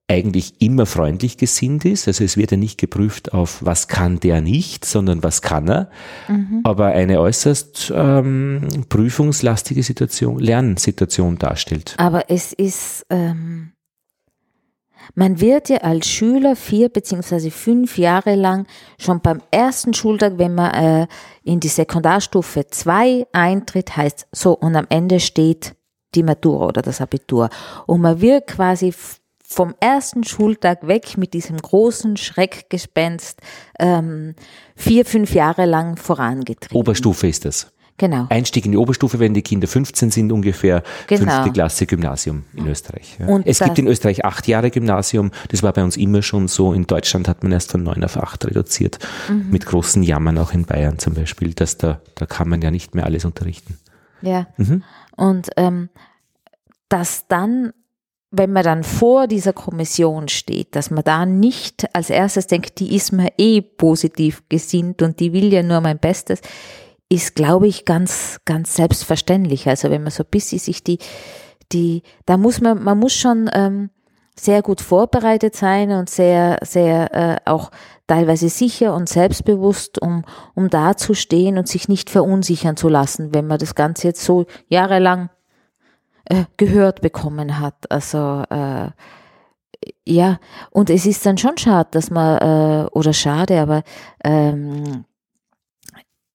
eigentlich 0.06 0.60
immer 0.60 0.84
freundlich 0.84 1.38
gesinnt 1.38 1.86
ist. 1.86 2.08
Also 2.08 2.24
es 2.24 2.36
wird 2.36 2.50
ja 2.50 2.58
nicht 2.58 2.78
geprüft 2.78 3.32
auf, 3.32 3.64
was 3.64 3.88
kann 3.88 4.20
der 4.20 4.42
nicht, 4.42 4.84
sondern 4.84 5.22
was 5.22 5.40
kann 5.40 5.66
er. 5.66 5.90
Mhm. 6.28 6.60
Aber 6.64 6.88
eine 6.88 7.20
äußerst 7.20 7.90
ähm, 7.94 8.68
prüfungslastige 8.90 9.82
Situation, 9.82 10.38
Lernsituation 10.38 11.38
darstellt. 11.38 11.94
Aber 11.96 12.28
es 12.28 12.52
ist 12.52 13.06
ähm 13.08 13.73
man 15.14 15.40
wird 15.40 15.68
ja 15.68 15.78
als 15.78 16.08
Schüler 16.08 16.56
vier 16.56 16.88
beziehungsweise 16.88 17.50
fünf 17.50 17.98
Jahre 17.98 18.34
lang 18.34 18.66
schon 18.98 19.20
beim 19.20 19.40
ersten 19.50 19.94
Schultag, 19.94 20.38
wenn 20.38 20.54
man 20.54 20.74
äh, 20.74 21.06
in 21.42 21.60
die 21.60 21.68
Sekundarstufe 21.68 22.66
zwei 22.68 23.26
eintritt, 23.32 23.96
heißt 23.96 24.26
so 24.32 24.52
und 24.54 24.76
am 24.76 24.86
Ende 24.88 25.20
steht 25.20 25.74
die 26.14 26.22
Matura 26.22 26.66
oder 26.66 26.82
das 26.82 27.00
Abitur. 27.00 27.48
Und 27.86 28.00
man 28.00 28.20
wird 28.20 28.46
quasi 28.46 28.94
vom 29.46 29.74
ersten 29.78 30.24
Schultag 30.24 30.86
weg 30.86 31.16
mit 31.16 31.34
diesem 31.34 31.58
großen 31.58 32.16
Schreckgespenst 32.16 33.40
ähm, 33.78 34.34
vier, 34.74 35.04
fünf 35.04 35.34
Jahre 35.34 35.66
lang 35.66 35.96
vorangetrieben. 35.96 36.76
Oberstufe 36.76 37.28
ist 37.28 37.44
das. 37.44 37.72
Genau. 37.96 38.26
Einstieg 38.28 38.66
in 38.66 38.72
die 38.72 38.78
Oberstufe, 38.78 39.20
wenn 39.20 39.34
die 39.34 39.42
Kinder 39.42 39.68
15 39.68 40.10
sind, 40.10 40.32
ungefähr 40.32 40.82
genau. 41.06 41.30
fünfte 41.30 41.52
Klasse 41.52 41.86
Gymnasium 41.86 42.42
in 42.54 42.66
Österreich. 42.66 43.18
Ja. 43.20 43.40
es 43.44 43.60
gibt 43.60 43.78
in 43.78 43.86
Österreich 43.86 44.24
acht 44.24 44.48
Jahre 44.48 44.70
Gymnasium. 44.72 45.30
Das 45.48 45.62
war 45.62 45.72
bei 45.72 45.84
uns 45.84 45.96
immer 45.96 46.22
schon 46.22 46.48
so. 46.48 46.72
In 46.72 46.88
Deutschland 46.88 47.28
hat 47.28 47.44
man 47.44 47.52
erst 47.52 47.70
von 47.70 47.84
neun 47.84 48.02
auf 48.02 48.16
acht 48.16 48.44
reduziert. 48.46 48.98
Mhm. 49.28 49.50
Mit 49.50 49.66
großen 49.66 50.02
Jammern 50.02 50.38
auch 50.38 50.52
in 50.52 50.64
Bayern 50.64 50.98
zum 50.98 51.14
Beispiel, 51.14 51.54
dass 51.54 51.78
da, 51.78 52.00
da 52.16 52.26
kann 52.26 52.48
man 52.48 52.62
ja 52.62 52.72
nicht 52.72 52.96
mehr 52.96 53.04
alles 53.04 53.24
unterrichten. 53.24 53.78
Ja. 54.22 54.48
Mhm. 54.56 54.82
Und 55.16 55.50
ähm, 55.56 55.88
dass 56.88 57.28
dann 57.28 57.72
wenn 58.36 58.52
man 58.52 58.64
dann 58.64 58.82
vor 58.82 59.28
dieser 59.28 59.52
Kommission 59.52 60.26
steht, 60.26 60.74
dass 60.74 60.90
man 60.90 61.04
da 61.04 61.24
nicht 61.24 61.94
als 61.94 62.10
erstes 62.10 62.48
denkt, 62.48 62.80
die 62.80 62.96
ist 62.96 63.12
mir 63.12 63.30
eh 63.38 63.60
positiv 63.60 64.42
gesinnt 64.48 65.02
und 65.02 65.20
die 65.20 65.32
will 65.32 65.52
ja 65.52 65.62
nur 65.62 65.80
mein 65.80 65.98
Bestes 65.98 66.40
ist, 67.14 67.34
glaube 67.34 67.66
ich, 67.66 67.84
ganz, 67.84 68.40
ganz 68.44 68.74
selbstverständlich. 68.74 69.68
Also 69.68 69.90
wenn 69.90 70.02
man 70.02 70.10
so 70.10 70.22
ein 70.22 70.30
bisschen 70.30 70.58
sich 70.58 70.82
die, 70.82 70.98
die, 71.72 72.02
da 72.26 72.36
muss 72.36 72.60
man, 72.60 72.82
man 72.82 72.98
muss 72.98 73.12
schon 73.12 73.48
ähm, 73.52 73.90
sehr 74.36 74.62
gut 74.62 74.80
vorbereitet 74.80 75.54
sein 75.54 75.92
und 75.92 76.10
sehr, 76.10 76.58
sehr 76.62 77.14
äh, 77.14 77.36
auch 77.50 77.70
teilweise 78.06 78.48
sicher 78.48 78.94
und 78.94 79.08
selbstbewusst, 79.08 80.02
um, 80.02 80.24
um 80.54 80.68
da 80.68 80.96
zu 80.96 81.14
stehen 81.14 81.56
und 81.56 81.68
sich 81.68 81.88
nicht 81.88 82.10
verunsichern 82.10 82.76
zu 82.76 82.88
lassen, 82.88 83.32
wenn 83.32 83.46
man 83.46 83.58
das 83.58 83.74
Ganze 83.74 84.08
jetzt 84.08 84.24
so 84.24 84.46
jahrelang 84.68 85.30
äh, 86.24 86.44
gehört 86.56 87.00
bekommen 87.00 87.60
hat. 87.60 87.90
Also 87.90 88.42
äh, 88.50 88.90
ja, 90.04 90.38
und 90.70 90.90
es 90.90 91.06
ist 91.06 91.24
dann 91.24 91.38
schon 91.38 91.56
schade, 91.58 91.88
dass 91.92 92.10
man, 92.10 92.38
äh, 92.38 92.86
oder 92.90 93.12
schade, 93.12 93.60
aber 93.60 93.82
ähm, 94.24 95.04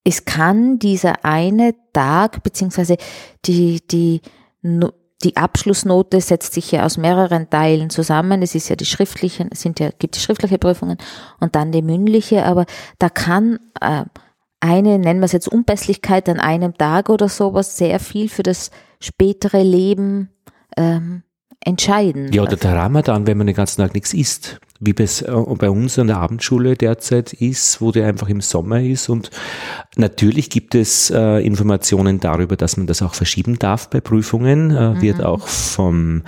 es 0.10 0.26
kann 0.26 0.80
dieser 0.80 1.24
eine 1.24 1.76
Tag, 1.94 2.42
beziehungsweise 2.42 2.98
die, 3.46 3.80
die, 3.92 4.22
die 4.64 5.38
Abschlussnote 5.38 6.20
setzt 6.20 6.54
sich 6.54 6.72
ja 6.72 6.84
aus 6.84 6.98
mehreren 6.98 7.50
Teilen 7.52 7.92
zusammen. 7.92 8.42
Es 8.42 8.56
ist 8.56 8.70
ja 8.70 8.76
die 8.76 8.88
schriftlichen, 8.88 9.50
es 9.52 9.62
sind 9.62 9.80
ja, 9.80 9.92
gibt 10.00 10.16
die 10.16 10.20
schriftliche 10.20 10.58
Prüfungen 10.58 10.98
und 11.40 11.56
dann 11.56 11.72
die 11.72 11.84
mündliche, 11.84 12.44
aber 12.44 12.66
da 12.98 13.10
kann 13.10 13.60
äh, 13.82 14.06
eine, 14.60 14.98
nennen 14.98 15.20
wir 15.20 15.26
es 15.26 15.32
jetzt 15.32 15.48
Unpässlichkeit 15.48 16.28
an 16.28 16.40
einem 16.40 16.76
Tag 16.76 17.10
oder 17.10 17.30
sowas, 17.30 17.78
sehr 17.78 18.00
viel 18.00 18.30
für 18.30 18.44
das 18.44 18.72
spätere 19.00 19.62
Leben 19.62 20.30
ähm, 20.76 21.22
entscheiden. 21.64 22.34
Ja, 22.34 22.42
oder 22.42 22.58
der 22.58 22.74
Ramadan, 22.74 23.28
wenn 23.28 23.38
man 23.38 23.46
den 23.46 23.56
ganzen 23.56 23.82
Tag 23.82 23.94
nichts 23.94 24.14
isst 24.14 24.60
wie 24.80 24.92
äh, 24.92 25.56
bei 25.58 25.70
uns 25.70 26.00
an 26.00 26.08
der 26.08 26.18
Abendschule 26.18 26.76
derzeit 26.76 27.34
ist, 27.34 27.82
wo 27.82 27.92
der 27.92 28.08
einfach 28.08 28.30
im 28.30 28.42
Sommer 28.42 28.82
ist. 28.82 29.10
Und 29.10 29.30
natürlich 29.96 30.50
gibt 30.50 30.76
es 30.76 31.10
äh, 31.10 31.46
Informationen 31.46 32.20
darüber, 32.20 32.56
dass 32.56 32.78
man 32.78 32.88
das 32.88 33.02
auch 33.02 33.14
verschieben 33.14 33.60
darf 33.60 33.90
bei 33.90 34.00
Prüfungen. 34.00 34.72
Äh, 34.72 34.90
mhm. 34.94 35.02
Wird 35.02 35.24
auch 35.24 35.48
vom, 35.48 36.24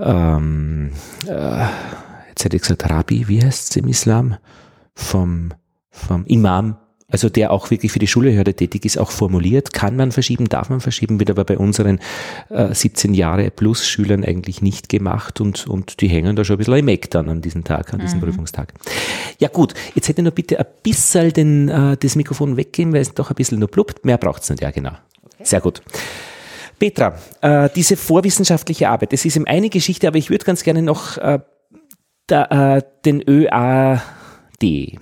ähm, 0.00 0.90
äh, 1.26 1.64
jetzt 2.28 2.44
hätte 2.44 2.56
ich 2.56 2.62
gesagt, 2.62 2.88
Rabbi, 2.88 3.28
wie 3.28 3.42
heißt 3.42 3.70
es 3.70 3.76
im 3.76 3.88
Islam? 3.88 4.36
Vom, 4.94 5.50
vom 5.90 6.24
Imam 6.24 6.76
also 7.08 7.28
der 7.28 7.52
auch 7.52 7.70
wirklich 7.70 7.92
für 7.92 8.00
die 8.00 8.08
Schulbehörde 8.08 8.54
tätig 8.54 8.84
ist, 8.84 8.98
auch 8.98 9.10
formuliert. 9.10 9.72
Kann 9.72 9.96
man 9.96 10.10
verschieben, 10.10 10.48
darf 10.48 10.70
man 10.70 10.80
verschieben, 10.80 11.20
wird 11.20 11.30
aber 11.30 11.44
bei 11.44 11.56
unseren 11.56 12.00
äh, 12.50 12.74
17 12.74 13.14
Jahre 13.14 13.50
plus 13.50 13.86
Schülern 13.86 14.24
eigentlich 14.24 14.60
nicht 14.60 14.88
gemacht 14.88 15.40
und, 15.40 15.68
und 15.68 16.00
die 16.00 16.08
hängen 16.08 16.34
da 16.34 16.44
schon 16.44 16.56
ein 16.56 16.58
bisschen 16.58 16.76
im 16.76 16.88
Eck 16.88 17.10
dann 17.10 17.28
an 17.28 17.42
diesem 17.42 17.62
Tag, 17.62 17.94
an 17.94 18.00
diesem 18.00 18.18
mhm. 18.18 18.24
Prüfungstag. 18.24 18.74
Ja 19.38 19.48
gut, 19.48 19.74
jetzt 19.94 20.08
hätte 20.08 20.20
ich 20.20 20.24
noch 20.24 20.32
bitte 20.32 20.58
ein 20.58 20.66
bisschen 20.82 21.32
den, 21.32 21.68
äh, 21.68 21.96
das 21.96 22.16
Mikrofon 22.16 22.56
weggehen, 22.56 22.92
weil 22.92 23.02
es 23.02 23.14
doch 23.14 23.30
ein 23.30 23.36
bisschen 23.36 23.60
nur 23.60 23.70
pluppt. 23.70 24.04
Mehr 24.04 24.18
braucht 24.18 24.42
es 24.42 24.50
nicht, 24.50 24.62
ja 24.62 24.70
genau. 24.72 24.92
Okay. 25.24 25.44
Sehr 25.44 25.60
gut. 25.60 25.82
Petra, 26.78 27.16
äh, 27.40 27.70
diese 27.74 27.96
vorwissenschaftliche 27.96 28.88
Arbeit, 28.88 29.12
das 29.12 29.24
ist 29.24 29.36
eben 29.36 29.46
eine 29.46 29.70
Geschichte, 29.70 30.08
aber 30.08 30.18
ich 30.18 30.28
würde 30.28 30.44
ganz 30.44 30.62
gerne 30.62 30.82
noch 30.82 31.16
äh, 31.18 31.38
da, 32.26 32.76
äh, 32.76 32.82
den 33.04 33.22
ÖAD 33.26 34.02
äh, 34.62 34.98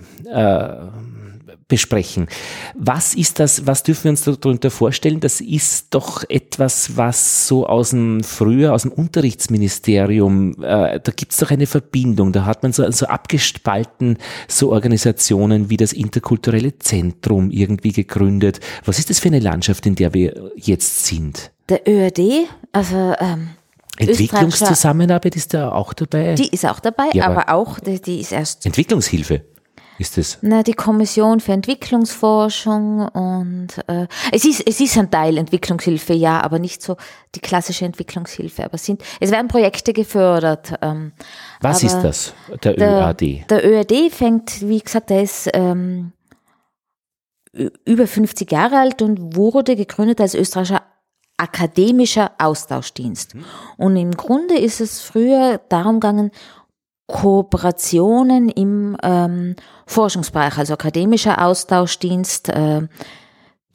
besprechen. 1.67 2.27
Was 2.75 3.15
ist 3.15 3.39
das, 3.39 3.65
was 3.65 3.81
dürfen 3.83 4.05
wir 4.05 4.11
uns 4.11 4.23
darunter 4.23 4.69
vorstellen? 4.69 5.19
Das 5.19 5.41
ist 5.41 5.87
doch 5.95 6.23
etwas, 6.29 6.95
was 6.95 7.47
so 7.47 7.65
aus 7.65 7.89
dem 7.89 8.23
früher, 8.23 8.73
aus 8.73 8.83
dem 8.83 8.91
Unterrichtsministerium, 8.91 10.63
äh, 10.63 10.99
da 10.99 11.11
gibt 11.11 11.31
es 11.31 11.39
doch 11.39 11.49
eine 11.49 11.65
Verbindung, 11.65 12.31
da 12.31 12.45
hat 12.45 12.61
man 12.61 12.71
so, 12.71 12.89
so 12.91 13.07
abgespalten 13.07 14.17
so 14.47 14.71
Organisationen 14.71 15.69
wie 15.69 15.77
das 15.77 15.91
interkulturelle 15.91 16.77
Zentrum 16.77 17.49
irgendwie 17.49 17.91
gegründet. 17.91 18.59
Was 18.85 18.99
ist 18.99 19.09
das 19.09 19.19
für 19.19 19.29
eine 19.29 19.39
Landschaft, 19.39 19.85
in 19.87 19.95
der 19.95 20.13
wir 20.13 20.51
jetzt 20.55 21.05
sind? 21.05 21.51
Der 21.69 21.87
ÖRD, 21.87 22.47
also 22.71 23.15
ähm 23.19 23.49
Entwicklungszusammenarbeit 23.97 25.37
ist 25.37 25.53
da 25.53 25.71
auch 25.71 25.93
dabei? 25.93 26.35
Die 26.35 26.49
ist 26.49 26.65
auch 26.65 26.81
dabei, 26.81 27.05
ja, 27.13 27.27
aber, 27.27 27.47
aber, 27.47 27.53
auch, 27.53 27.79
die, 27.79 28.01
die 28.01 28.19
ist 28.19 28.33
erst. 28.33 28.65
Entwicklungshilfe. 28.65 29.45
Ist 29.97 30.17
es? 30.17 30.37
Na, 30.41 30.63
die 30.63 30.73
Kommission 30.73 31.39
für 31.39 31.53
Entwicklungsforschung 31.53 33.07
und 33.07 33.67
äh, 33.87 34.07
es 34.31 34.45
ist 34.45 34.67
es 34.67 34.79
ist 34.79 34.97
ein 34.97 35.09
Teil 35.09 35.37
Entwicklungshilfe, 35.37 36.13
ja, 36.13 36.41
aber 36.41 36.59
nicht 36.59 36.81
so 36.81 36.97
die 37.33 37.39
klassische 37.39 37.85
Entwicklungshilfe. 37.85 38.65
Aber 38.65 38.75
es 38.75 38.85
sind 38.85 39.03
es 39.19 39.31
werden 39.31 39.47
Projekte 39.47 39.93
gefördert. 39.93 40.73
Ähm, 40.81 41.13
Was 41.61 41.83
ist 41.83 41.99
das? 42.01 42.33
Der, 42.63 42.73
der, 42.73 42.91
ÖAD? 42.91 43.49
Der 43.49 43.65
ÖAD 43.65 44.11
fängt, 44.11 44.67
wie 44.67 44.79
gesagt, 44.79 45.09
der 45.09 45.23
ist 45.23 45.49
ähm, 45.53 46.11
über 47.85 48.07
50 48.07 48.51
Jahre 48.51 48.79
alt 48.79 49.01
und 49.01 49.35
wurde 49.35 49.75
gegründet 49.75 50.19
als 50.19 50.35
österreichischer 50.35 50.83
akademischer 51.37 52.31
Austauschdienst. 52.37 53.35
Und 53.77 53.97
im 53.97 54.11
Grunde 54.11 54.57
ist 54.57 54.79
es 54.79 55.01
früher 55.01 55.59
darum 55.69 55.99
gegangen, 55.99 56.31
Kooperationen 57.07 58.49
im 58.49 58.97
ähm, 59.03 59.55
Forschungsbereich, 59.85 60.57
also 60.57 60.73
akademischer 60.73 61.45
Austauschdienst, 61.45 62.49
äh, 62.49 62.87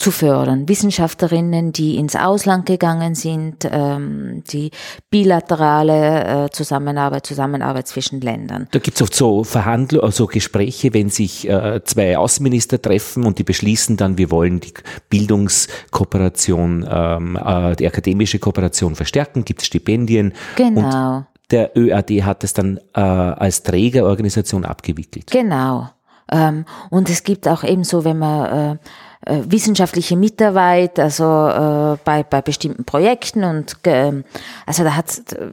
zu 0.00 0.10
fördern. 0.10 0.66
Wissenschaftlerinnen, 0.66 1.72
die 1.72 1.96
ins 1.96 2.16
Ausland 2.16 2.64
gegangen 2.64 3.14
sind, 3.14 3.68
ähm, 3.70 4.42
die 4.50 4.70
bilaterale 5.10 6.46
äh, 6.46 6.50
Zusammenarbeit, 6.50 7.26
Zusammenarbeit 7.26 7.86
zwischen 7.86 8.20
Ländern. 8.20 8.66
Da 8.70 8.78
gibt 8.78 8.96
es 8.96 9.02
oft 9.02 9.14
so 9.14 9.44
Verhandlungen, 9.44 10.04
also 10.04 10.26
Gespräche, 10.26 10.94
wenn 10.94 11.10
sich 11.10 11.48
äh, 11.48 11.82
zwei 11.84 12.16
Außenminister 12.16 12.80
treffen 12.80 13.26
und 13.26 13.38
die 13.38 13.44
beschließen 13.44 13.98
dann, 13.98 14.16
wir 14.16 14.30
wollen 14.30 14.60
die 14.60 14.72
Bildungskooperation, 15.10 16.88
ähm, 16.90 17.36
äh, 17.36 17.76
die 17.76 17.86
akademische 17.86 18.38
Kooperation 18.38 18.96
verstärken, 18.96 19.44
gibt 19.44 19.60
es 19.60 19.66
Stipendien. 19.66 20.32
Genau. 20.56 21.26
Der 21.50 21.76
ÖAD 21.76 22.10
hat 22.22 22.44
es 22.44 22.52
dann 22.52 22.78
äh, 22.94 23.00
als 23.00 23.62
Trägerorganisation 23.62 24.64
abgewickelt. 24.64 25.30
Genau. 25.30 25.88
Ähm, 26.30 26.64
und 26.90 27.10
es 27.10 27.24
gibt 27.24 27.48
auch 27.48 27.64
eben 27.64 27.84
so, 27.84 28.04
wenn 28.04 28.18
man 28.18 28.78
äh, 28.78 28.78
äh, 29.26 29.42
wissenschaftliche 29.46 30.16
Mitarbeit, 30.16 30.98
also 30.98 31.24
äh, 31.24 31.98
bei, 32.04 32.22
bei 32.22 32.40
bestimmten 32.40 32.84
Projekten 32.84 33.44
und 33.44 33.76
ähm, 33.84 34.24
also 34.64 34.82
da 34.82 34.94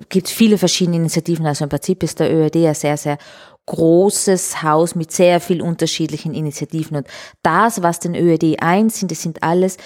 gibt 0.07 0.27
es 0.27 0.33
viele 0.33 0.57
verschiedene 0.57 0.97
Initiativen. 0.97 1.45
Also 1.45 1.65
im 1.65 1.69
Prinzip 1.69 2.03
ist 2.03 2.19
der 2.19 2.33
ÖAD 2.33 2.55
ein 2.55 2.73
sehr, 2.75 2.95
sehr 2.95 3.17
großes 3.65 4.63
Haus 4.63 4.95
mit 4.95 5.11
sehr 5.11 5.41
viel 5.41 5.61
unterschiedlichen 5.61 6.33
Initiativen. 6.33 6.97
Und 6.97 7.07
das, 7.43 7.83
was 7.83 7.99
den 7.99 8.15
ÖAD 8.15 8.61
eins 8.61 8.99
sind, 8.99 9.11
das 9.11 9.21
sind 9.21 9.43
alles 9.43 9.77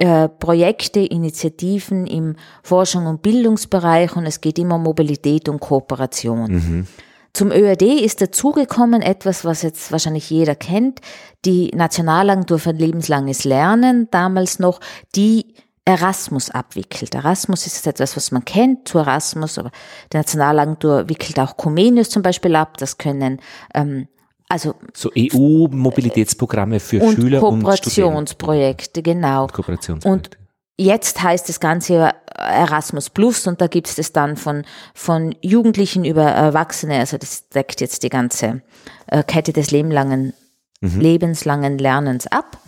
äh, 0.00 0.28
Projekte, 0.28 1.00
Initiativen 1.00 2.06
im 2.06 2.36
Forschung- 2.62 3.06
und 3.06 3.20
Bildungsbereich 3.20 4.16
und 4.16 4.24
es 4.24 4.40
geht 4.40 4.58
immer 4.58 4.76
um 4.76 4.82
Mobilität 4.82 5.48
und 5.48 5.60
Kooperation. 5.60 6.86
Zum 7.34 7.52
ÖAD 7.52 7.82
ist 7.82 8.22
dazugekommen 8.22 9.02
etwas, 9.02 9.44
was 9.44 9.60
jetzt 9.60 9.92
wahrscheinlich 9.92 10.30
jeder 10.30 10.54
kennt, 10.54 11.00
die 11.44 11.70
Nationalagentur 11.74 12.58
für 12.58 12.72
lebenslanges 12.72 13.44
Lernen, 13.44 14.08
damals 14.10 14.58
noch, 14.58 14.80
die 15.14 15.54
Erasmus 15.84 16.50
abwickelt. 16.50 17.14
Erasmus 17.14 17.66
ist 17.66 17.86
etwas, 17.86 18.16
was 18.16 18.32
man 18.32 18.44
kennt, 18.44 18.88
zu 18.88 18.98
Erasmus, 18.98 19.58
aber 19.58 19.70
die 20.12 20.16
Nationalagentur 20.16 21.10
wickelt 21.10 21.38
auch 21.40 21.58
Comenius 21.58 22.08
zum 22.08 22.22
Beispiel 22.22 22.56
ab, 22.56 22.78
das 22.78 22.96
können 22.96 23.40
ähm, 23.74 24.08
also 24.50 24.74
So 24.92 25.10
EU-Mobilitätsprogramme 25.16 26.80
für 26.80 27.00
und 27.02 27.14
Schüler 27.14 27.42
und 27.42 27.60
Studenten. 27.60 27.64
Kooperationsprojekte, 27.64 29.02
genau. 29.02 29.46
Kooperationsprojekte. 29.46 30.38
Jetzt 30.76 31.22
heißt 31.22 31.48
das 31.48 31.60
Ganze 31.60 32.14
Erasmus 32.34 33.10
Plus 33.10 33.46
und 33.46 33.60
da 33.60 33.66
gibt 33.66 33.86
es 33.86 33.96
das 33.96 34.12
dann 34.12 34.36
von, 34.36 34.64
von 34.94 35.34
Jugendlichen 35.40 36.04
über 36.04 36.22
Erwachsene, 36.22 36.98
also 36.98 37.16
das 37.18 37.48
deckt 37.50 37.80
jetzt 37.80 38.02
die 38.02 38.08
ganze 38.08 38.62
äh, 39.06 39.22
Kette 39.22 39.52
des 39.52 39.70
lebenslangen, 39.70 40.32
lebenslangen 40.80 41.78
Lernens 41.78 42.26
ab. 42.26 42.58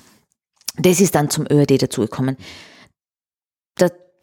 Das 0.76 1.00
ist 1.00 1.14
dann 1.14 1.30
zum 1.30 1.46
ÖAD 1.50 1.82
dazugekommen. 1.82 2.36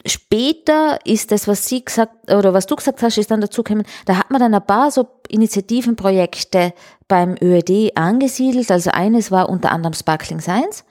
Später 0.06 0.98
ist 1.04 1.30
das, 1.30 1.46
was 1.46 1.66
Sie 1.66 1.84
gesagt, 1.84 2.32
oder 2.32 2.54
was 2.54 2.66
du 2.66 2.76
gesagt 2.76 3.02
hast, 3.02 3.18
ist 3.18 3.30
dann 3.30 3.40
dazugekommen, 3.40 3.84
da 4.06 4.16
hat 4.16 4.30
man 4.30 4.40
dann 4.40 4.54
ein 4.54 4.64
paar 4.64 4.90
so 4.90 5.06
Initiativenprojekte 5.28 6.72
beim 7.06 7.36
ÖAD 7.40 7.96
angesiedelt. 7.96 8.70
Also 8.70 8.90
eines 8.90 9.30
war 9.30 9.48
unter 9.48 9.72
anderem 9.72 9.92
Sparkling 9.92 10.40
Science, 10.40 10.84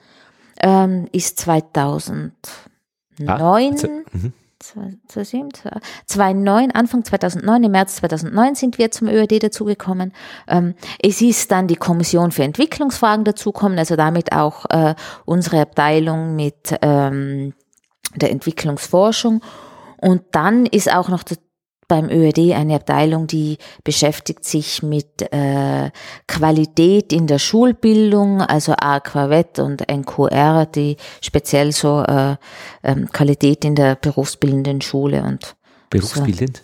ähm, 0.62 1.08
ist 1.12 1.40
2009, 1.40 2.32
Ah, 3.26 3.54
also, 3.54 3.88
mhm. 4.12 4.32
2007, 4.60 5.50
2009, 6.06 6.70
Anfang 6.70 7.04
2009, 7.04 7.64
im 7.64 7.72
März 7.72 7.96
2009 7.96 8.54
sind 8.54 8.78
wir 8.78 8.90
zum 8.90 9.08
ÖAD 9.08 9.42
dazugekommen. 9.42 10.12
Ähm, 10.46 10.74
es 11.02 11.20
ist 11.22 11.50
dann 11.50 11.66
die 11.66 11.76
Kommission 11.76 12.30
für 12.30 12.44
Entwicklungsfragen 12.44 13.24
dazugekommen, 13.24 13.78
also 13.78 13.96
damit 13.96 14.32
auch 14.32 14.66
äh, 14.68 14.94
unsere 15.24 15.62
Abteilung 15.62 16.36
mit 16.36 16.76
ähm, 16.82 17.54
der 18.14 18.30
Entwicklungsforschung. 18.30 19.42
Und 20.00 20.22
dann 20.32 20.66
ist 20.66 20.92
auch 20.92 21.08
noch 21.08 21.24
beim 21.90 22.08
ÖAD 22.08 22.54
eine 22.54 22.76
Abteilung, 22.76 23.26
die 23.26 23.58
beschäftigt 23.82 24.44
sich 24.44 24.82
mit 24.82 25.22
äh, 25.32 25.90
Qualität 26.28 27.12
in 27.12 27.26
der 27.26 27.40
Schulbildung, 27.40 28.40
also 28.42 28.74
Aquavet 28.78 29.58
und 29.58 29.90
NQR, 29.90 30.66
die 30.66 30.96
speziell 31.20 31.72
so 31.72 32.02
äh, 32.02 32.36
ähm, 32.84 33.10
Qualität 33.12 33.64
in 33.64 33.74
der 33.74 33.96
berufsbildenden 33.96 34.80
Schule 34.80 35.24
und 35.24 35.56
Berufsbildend? 35.90 36.62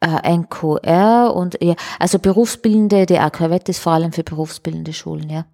äh, 0.00 0.36
NQR 0.36 1.34
und 1.34 1.58
ja, 1.60 1.74
also 1.98 2.20
berufsbildende, 2.20 3.06
die 3.06 3.18
Aquavet 3.18 3.68
ist 3.68 3.80
vor 3.80 3.92
allem 3.92 4.12
für 4.12 4.22
berufsbildende 4.22 4.92
Schulen, 4.92 5.28
ja. 5.28 5.44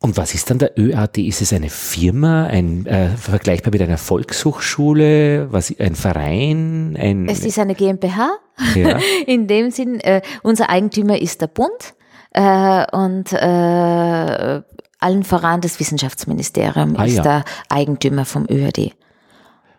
Und 0.00 0.16
was 0.18 0.34
ist 0.34 0.50
dann 0.50 0.58
der 0.58 0.78
ÖAD? 0.78 1.18
Ist 1.18 1.40
es 1.40 1.52
eine 1.52 1.70
Firma, 1.70 2.44
ein 2.46 2.84
äh, 2.86 3.08
vergleichbar 3.16 3.70
mit 3.72 3.80
einer 3.80 3.96
Volkshochschule, 3.96 5.50
was 5.50 5.74
ein 5.78 5.94
Verein, 5.94 6.96
ein 6.98 7.26
Es 7.28 7.40
ist 7.44 7.58
eine 7.58 7.74
GmbH. 7.74 8.28
ja, 8.74 8.98
In 9.26 9.46
dem 9.46 9.70
Sinn, 9.70 10.00
äh, 10.00 10.20
unser 10.42 10.68
Eigentümer 10.68 11.18
ist 11.18 11.40
der 11.40 11.46
Bund 11.46 11.94
äh, 12.32 12.84
und 12.94 13.32
äh, 13.32 14.62
allen 15.00 15.24
voran 15.24 15.60
das 15.62 15.80
Wissenschaftsministerium 15.80 16.96
Ah, 16.96 17.04
ist 17.06 17.16
ja. 17.16 17.22
der 17.22 17.44
Eigentümer 17.70 18.24
vom 18.26 18.46
ÖAD. 18.50 18.92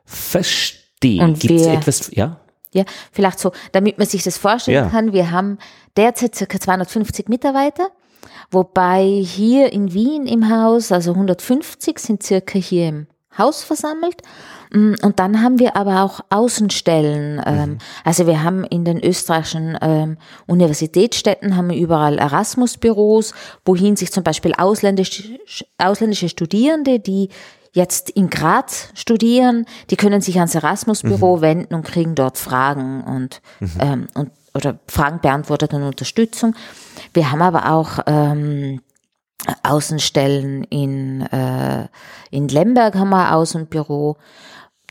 verstehe. 0.06 1.34
Gibt 1.34 1.60
es 1.62 1.68
etwas, 1.68 2.12
ja? 2.16 2.40
Ja, 2.74 2.84
vielleicht 3.12 3.40
so, 3.40 3.52
damit 3.72 3.98
man 4.00 4.08
sich 4.08 4.24
das 4.24 4.38
vorstellen 4.38 4.76
Ja. 4.86 4.90
kann. 4.90 5.14
Wir 5.14 5.32
haben 5.32 5.60
derzeit 5.96 6.36
circa 6.36 6.60
250 6.60 7.30
Mitarbeiter, 7.30 7.88
wobei 8.52 9.04
hier 9.04 9.72
in 9.74 9.94
Wien 9.94 10.26
im 10.28 10.50
Haus, 10.50 10.92
also 10.92 11.12
150 11.12 12.00
sind 12.00 12.24
circa 12.24 12.58
hier 12.60 12.90
im 12.90 13.08
Haus 13.38 13.64
versammelt. 13.64 14.22
Mm, 14.72 14.94
Und 15.02 15.20
dann 15.20 15.42
haben 15.42 15.60
wir 15.60 15.76
aber 15.76 16.04
auch 16.04 16.22
Außenstellen. 16.30 17.42
ähm, 17.46 17.78
Also 18.04 18.28
wir 18.28 18.44
haben 18.44 18.64
in 18.64 18.86
den 18.86 19.04
österreichischen 19.04 19.78
ähm, 19.82 20.18
Universitätsstädten 20.48 21.56
haben 21.58 21.70
wir 21.70 21.78
überall 21.78 22.18
Erasmus-Büros, 22.18 23.34
wohin 23.66 23.96
sich 23.96 24.12
zum 24.12 24.24
Beispiel 24.24 24.54
ausländische, 24.54 25.38
ausländische 25.78 26.30
Studierende, 26.30 27.00
die 27.00 27.30
jetzt 27.74 28.10
in 28.10 28.30
Graz 28.30 28.88
studieren, 28.96 29.66
die 29.90 29.98
können 29.98 30.22
sich 30.22 30.38
ans 30.38 30.56
Erasmus-Büro 30.56 31.42
wenden 31.42 31.76
und 31.76 31.84
kriegen 31.86 32.16
dort 32.16 32.38
Fragen 32.38 33.04
und, 33.04 33.42
ähm, 33.82 34.08
und 34.14 34.32
oder 34.56 34.80
Fragen 34.88 35.20
beantwortet 35.22 35.74
und 35.74 35.84
Unterstützung. 35.84 36.56
Wir 37.14 37.32
haben 37.32 37.42
aber 37.42 37.72
auch 37.72 38.00
ähm, 38.08 38.82
Außenstellen 39.64 40.64
in, 40.66 41.22
äh, 41.22 41.88
in 42.32 42.48
Lemberg 42.48 42.96
haben 42.96 43.10
wir 43.10 43.28
ein 43.28 43.34
Außenbüro. 43.34 44.18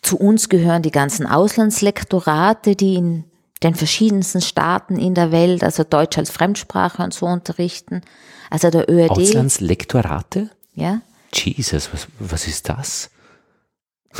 Zu 0.02 0.18
uns 0.18 0.48
gehören 0.48 0.82
die 0.82 0.90
ganzen 0.90 1.26
Auslandslektorate, 1.26 2.76
die 2.76 2.94
in 2.94 3.24
den 3.62 3.74
verschiedensten 3.74 4.42
Staaten 4.42 4.98
in 4.98 5.14
der 5.14 5.32
Welt, 5.32 5.64
also 5.64 5.82
Deutsch 5.82 6.18
als 6.18 6.30
Fremdsprache 6.30 7.02
und 7.02 7.14
so 7.14 7.26
unterrichten. 7.26 8.02
Also 8.50 8.70
der 8.70 8.88
ÖAD, 8.90 9.10
Auslandslektorate? 9.10 10.50
ja. 10.74 11.00
Jesus, 11.32 11.92
was, 11.92 12.06
was 12.20 12.46
ist 12.46 12.68
das? 12.68 13.10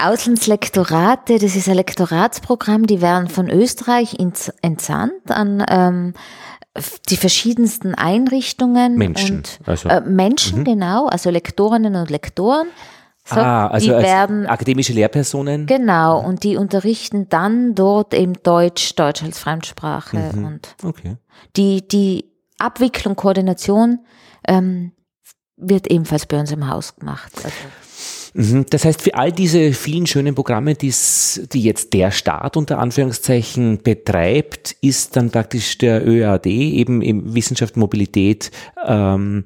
Auslandslektorate, 0.02 1.38
das 1.38 1.56
ist 1.56 1.68
ein 1.68 1.74
Lektoratsprogramm, 1.76 2.86
die 2.86 3.00
werden 3.00 3.28
von 3.28 3.48
Österreich 3.50 4.16
entsandt 4.62 5.30
an 5.30 5.64
ähm, 5.68 6.14
die 7.08 7.16
verschiedensten 7.16 7.94
Einrichtungen. 7.94 8.96
Menschen, 8.96 9.36
Und, 9.38 9.60
also- 9.66 9.88
äh, 9.88 10.00
Menschen, 10.00 10.64
genau, 10.64 11.06
also 11.06 11.30
Lektorinnen 11.30 11.94
und 11.94 12.10
Lektoren. 12.10 12.66
So, 13.26 13.36
ah, 13.36 13.68
also 13.68 13.86
die 13.86 13.94
als 13.94 14.04
werden, 14.04 14.46
akademische 14.46 14.92
Lehrpersonen. 14.92 15.66
genau, 15.66 16.20
und 16.20 16.42
die 16.44 16.56
unterrichten 16.58 17.26
dann 17.30 17.74
dort 17.74 18.12
eben 18.12 18.34
Deutsch, 18.42 18.94
Deutsch 18.96 19.22
als 19.22 19.38
Fremdsprache 19.38 20.32
Mhm. 20.34 20.44
und 20.44 20.74
Okay. 20.82 21.16
die, 21.56 21.88
die 21.88 22.30
Abwicklung, 22.58 23.16
Koordination 23.16 24.00
ähm, 24.46 24.92
wird 25.56 25.86
ebenfalls 25.86 26.26
bei 26.26 26.38
uns 26.38 26.52
im 26.52 26.68
Haus 26.68 26.96
gemacht. 26.96 27.32
Also, 27.36 27.48
Mhm. 27.48 27.83
Das 28.34 28.84
heißt, 28.84 29.00
für 29.00 29.14
all 29.14 29.30
diese 29.30 29.72
vielen 29.72 30.06
schönen 30.06 30.34
Programme, 30.34 30.74
die 30.74 30.92
jetzt 31.54 31.92
der 31.92 32.10
Staat 32.10 32.56
unter 32.56 32.80
Anführungszeichen 32.80 33.78
betreibt, 33.82 34.76
ist 34.80 35.14
dann 35.14 35.30
praktisch 35.30 35.78
der 35.78 36.04
ÖAD 36.06 36.46
eben 36.46 37.00
im 37.00 37.32
Wissenschaft 37.32 37.76
Mobilität 37.76 38.50
ähm, 38.84 39.44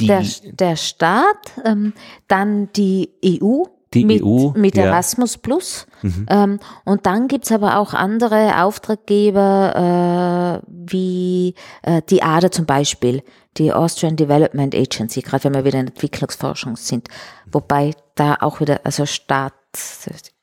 Die, 0.00 0.08
der, 0.08 0.24
der 0.42 0.74
Staat, 0.74 1.52
ähm, 1.64 1.92
dann 2.26 2.70
die 2.72 3.10
EU. 3.24 3.62
Die 3.94 4.04
mit, 4.04 4.24
EU, 4.24 4.50
mit 4.56 4.76
ja. 4.76 4.82
Mhm. 4.82 4.88
Erasmus 4.88 5.38
Plus. 5.38 5.86
Ähm, 6.28 6.58
und 6.84 7.06
dann 7.06 7.28
gibt's 7.28 7.52
aber 7.52 7.78
auch 7.78 7.94
andere 7.94 8.64
Auftraggeber, 8.64 10.60
äh, 10.60 10.66
wie 10.68 11.54
äh, 11.82 12.02
die 12.10 12.22
ADA 12.24 12.50
zum 12.50 12.66
Beispiel, 12.66 13.22
die 13.56 13.72
Austrian 13.72 14.16
Development 14.16 14.74
Agency, 14.74 15.22
gerade 15.22 15.44
wenn 15.44 15.54
wir 15.54 15.64
wieder 15.64 15.78
in 15.80 15.86
Entwicklungsforschung 15.88 16.76
sind. 16.76 17.08
Wobei 17.50 17.94
da 18.14 18.36
auch 18.40 18.60
wieder, 18.60 18.80
also 18.84 19.06
Staat, 19.06 19.52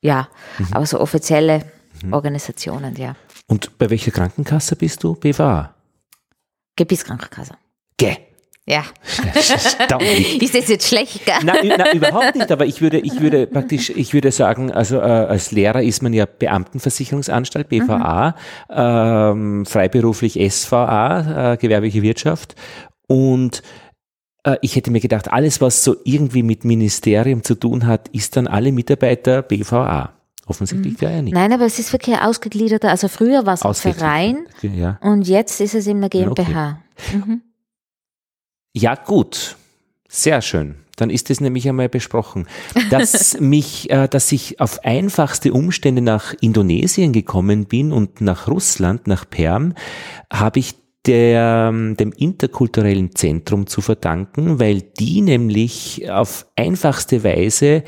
ja, 0.01 0.27
Mhm. 0.57 0.67
aber 0.73 0.85
so 0.85 0.99
offizielle 0.99 1.63
Organisationen, 2.11 2.95
ja. 2.95 3.15
und 3.47 3.77
bei 3.77 3.89
welcher 3.89 4.11
Krankenkasse 4.11 4.75
bist 4.75 5.03
du? 5.03 5.13
BVA. 5.15 5.73
Gebietskrankenkasse. 6.75 7.53
Gäh. 7.97 8.15
Ja. 8.65 8.83
Ist 10.39 10.53
das 10.55 10.67
jetzt 10.69 10.87
schlecht, 10.87 11.25
gell? 11.25 11.35
Ü- 11.63 11.73
na, 11.77 11.91
überhaupt 11.93 12.35
nicht, 12.35 12.51
aber 12.51 12.65
ich 12.67 12.79
würde, 12.79 12.99
ich 12.99 13.19
würde 13.19 13.47
praktisch, 13.47 13.89
ich 13.89 14.13
würde 14.13 14.31
sagen, 14.31 14.71
also 14.71 14.97
äh, 14.97 15.01
als 15.01 15.51
Lehrer 15.51 15.81
ist 15.81 16.03
man 16.03 16.13
ja 16.13 16.25
Beamtenversicherungsanstalt, 16.27 17.69
BVA, 17.69 18.35
ähm, 18.69 19.65
freiberuflich 19.65 20.39
SVA, 20.51 21.53
äh, 21.53 21.57
gewerbliche 21.57 22.03
Wirtschaft 22.03 22.55
und 23.11 23.61
äh, 24.43 24.55
ich 24.61 24.77
hätte 24.77 24.89
mir 24.89 25.01
gedacht, 25.01 25.33
alles, 25.33 25.59
was 25.59 25.83
so 25.83 25.97
irgendwie 26.05 26.43
mit 26.43 26.63
Ministerium 26.63 27.43
zu 27.43 27.55
tun 27.55 27.85
hat, 27.85 28.07
ist 28.09 28.37
dann 28.37 28.47
alle 28.47 28.71
Mitarbeiter 28.71 29.41
BVA. 29.41 30.13
Offensichtlich 30.47 30.99
ja 31.01 31.21
nicht. 31.21 31.33
Nein, 31.33 31.51
aber 31.51 31.65
es 31.65 31.77
ist 31.77 31.91
wirklich 31.91 32.15
ein 32.15 32.23
ausgegliederter, 32.23 32.89
also 32.89 33.09
früher 33.09 33.45
war 33.45 33.53
es 33.55 33.63
ein. 33.63 33.73
Verein 33.73 34.37
Ja. 34.61 34.97
und 35.01 35.27
jetzt 35.27 35.59
ist 35.59 35.75
es 35.75 35.87
in 35.87 35.99
der 35.99 36.09
Ja, 36.13 36.29
okay. 36.29 36.43
GmbH. 36.45 36.81
Mhm. 37.13 37.41
Ja, 38.73 38.95
gut. 38.95 39.57
Sehr 40.07 40.41
schön. 40.41 40.75
Dann 40.95 41.09
ist 41.09 41.29
es 41.29 41.41
nämlich 41.41 41.67
einmal 41.67 41.89
besprochen. 41.89 42.47
Dass 42.89 43.37
mich, 43.39 43.89
äh, 43.89 44.07
dass 44.07 44.31
ich 44.31 44.59
auf 44.59 44.83
einfachste 44.85 45.51
Umstände 45.51 46.01
nach 46.01 46.33
Indonesien 46.41 47.11
gekommen 47.11 47.65
bin 47.65 47.91
und 47.91 48.21
nach 48.21 48.47
Russland, 48.47 49.07
nach 49.07 49.29
Perm, 49.29 49.73
habe 50.31 50.59
ich 50.59 50.75
der, 51.07 51.71
dem 51.71 52.11
interkulturellen 52.11 53.15
Zentrum 53.15 53.67
zu 53.67 53.81
verdanken, 53.81 54.59
weil 54.59 54.81
die 54.81 55.21
nämlich 55.21 56.09
auf 56.11 56.45
einfachste 56.55 57.23
Weise 57.23 57.83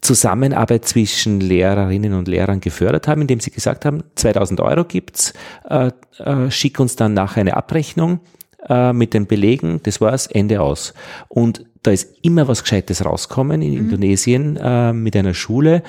Zusammenarbeit 0.00 0.84
zwischen 0.84 1.40
Lehrerinnen 1.40 2.12
und 2.12 2.28
Lehrern 2.28 2.60
gefördert 2.60 3.08
haben, 3.08 3.22
indem 3.22 3.40
sie 3.40 3.50
gesagt 3.50 3.86
haben, 3.86 4.04
2000 4.16 4.60
Euro 4.60 4.84
gibt's, 4.84 5.32
äh, 5.68 5.90
äh, 6.18 6.50
schick 6.50 6.78
uns 6.78 6.94
dann 6.96 7.14
nachher 7.14 7.40
eine 7.40 7.56
Abrechnung 7.56 8.20
äh, 8.68 8.92
mit 8.92 9.14
den 9.14 9.26
Belegen, 9.26 9.80
das 9.82 10.00
war's, 10.00 10.26
Ende 10.26 10.60
aus. 10.60 10.94
Und 11.28 11.64
da 11.84 11.90
ist 11.90 12.16
immer 12.22 12.48
was 12.48 12.62
Gescheites 12.62 13.04
rauskommen 13.04 13.60
in 13.60 13.74
Indonesien 13.74 14.56
äh, 14.56 14.94
mit 14.94 15.14
einer 15.16 15.34
Schule, 15.34 15.82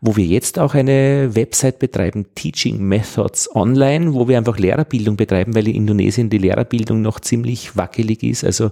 wo 0.00 0.16
wir 0.16 0.24
jetzt 0.24 0.60
auch 0.60 0.74
eine 0.74 1.34
Website 1.34 1.80
betreiben, 1.80 2.26
Teaching 2.36 2.78
Methods 2.78 3.54
Online, 3.54 4.14
wo 4.14 4.28
wir 4.28 4.38
einfach 4.38 4.58
Lehrerbildung 4.58 5.16
betreiben, 5.16 5.56
weil 5.56 5.66
in 5.66 5.74
Indonesien 5.74 6.30
die 6.30 6.38
Lehrerbildung 6.38 7.02
noch 7.02 7.18
ziemlich 7.18 7.76
wackelig 7.76 8.22
ist. 8.22 8.44
Also, 8.44 8.70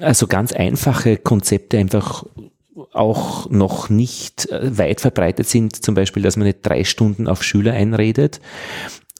also 0.00 0.26
ganz 0.26 0.52
einfache 0.52 1.16
Konzepte 1.16 1.78
einfach 1.78 2.24
auch 2.92 3.48
noch 3.48 3.88
nicht 3.88 4.50
äh, 4.50 4.76
weit 4.76 5.00
verbreitet 5.00 5.48
sind, 5.48 5.82
zum 5.82 5.94
Beispiel, 5.94 6.22
dass 6.22 6.36
man 6.36 6.46
nicht 6.46 6.58
drei 6.62 6.84
Stunden 6.84 7.28
auf 7.28 7.42
Schüler 7.42 7.72
einredet. 7.72 8.40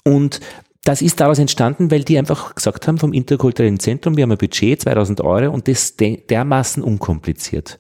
Und 0.05 0.41
das 0.85 1.01
ist 1.01 1.21
daraus 1.21 1.39
entstanden, 1.39 1.91
weil 1.91 2.05
die 2.05 2.19
einfach 2.19 2.55
gesagt 2.55 2.87
haben 2.87 2.99
vom 2.99 3.13
interkulturellen 3.13 3.81
Zentrum, 3.81 4.17
wir 4.17 4.23
haben 4.23 4.33
ein 4.33 4.39
Budget, 4.39 4.83
2000 4.83 5.23
Euro 5.23 5.53
und 5.53 5.67
das 5.67 5.97
de 5.97 6.19
dermaßen 6.19 6.83
unkompliziert. 6.83 7.79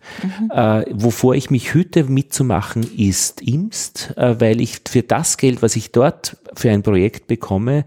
Äh, 0.50 0.84
wovor 0.90 1.34
ich 1.34 1.50
mich 1.50 1.74
hüte 1.74 2.04
mitzumachen 2.04 2.82
ist 2.96 3.42
Imst, 3.42 4.14
äh, 4.16 4.40
weil 4.40 4.60
ich 4.60 4.80
für 4.88 5.02
das 5.02 5.36
Geld, 5.36 5.62
was 5.62 5.76
ich 5.76 5.92
dort 5.92 6.38
für 6.54 6.70
ein 6.70 6.82
Projekt 6.82 7.26
bekomme, 7.26 7.84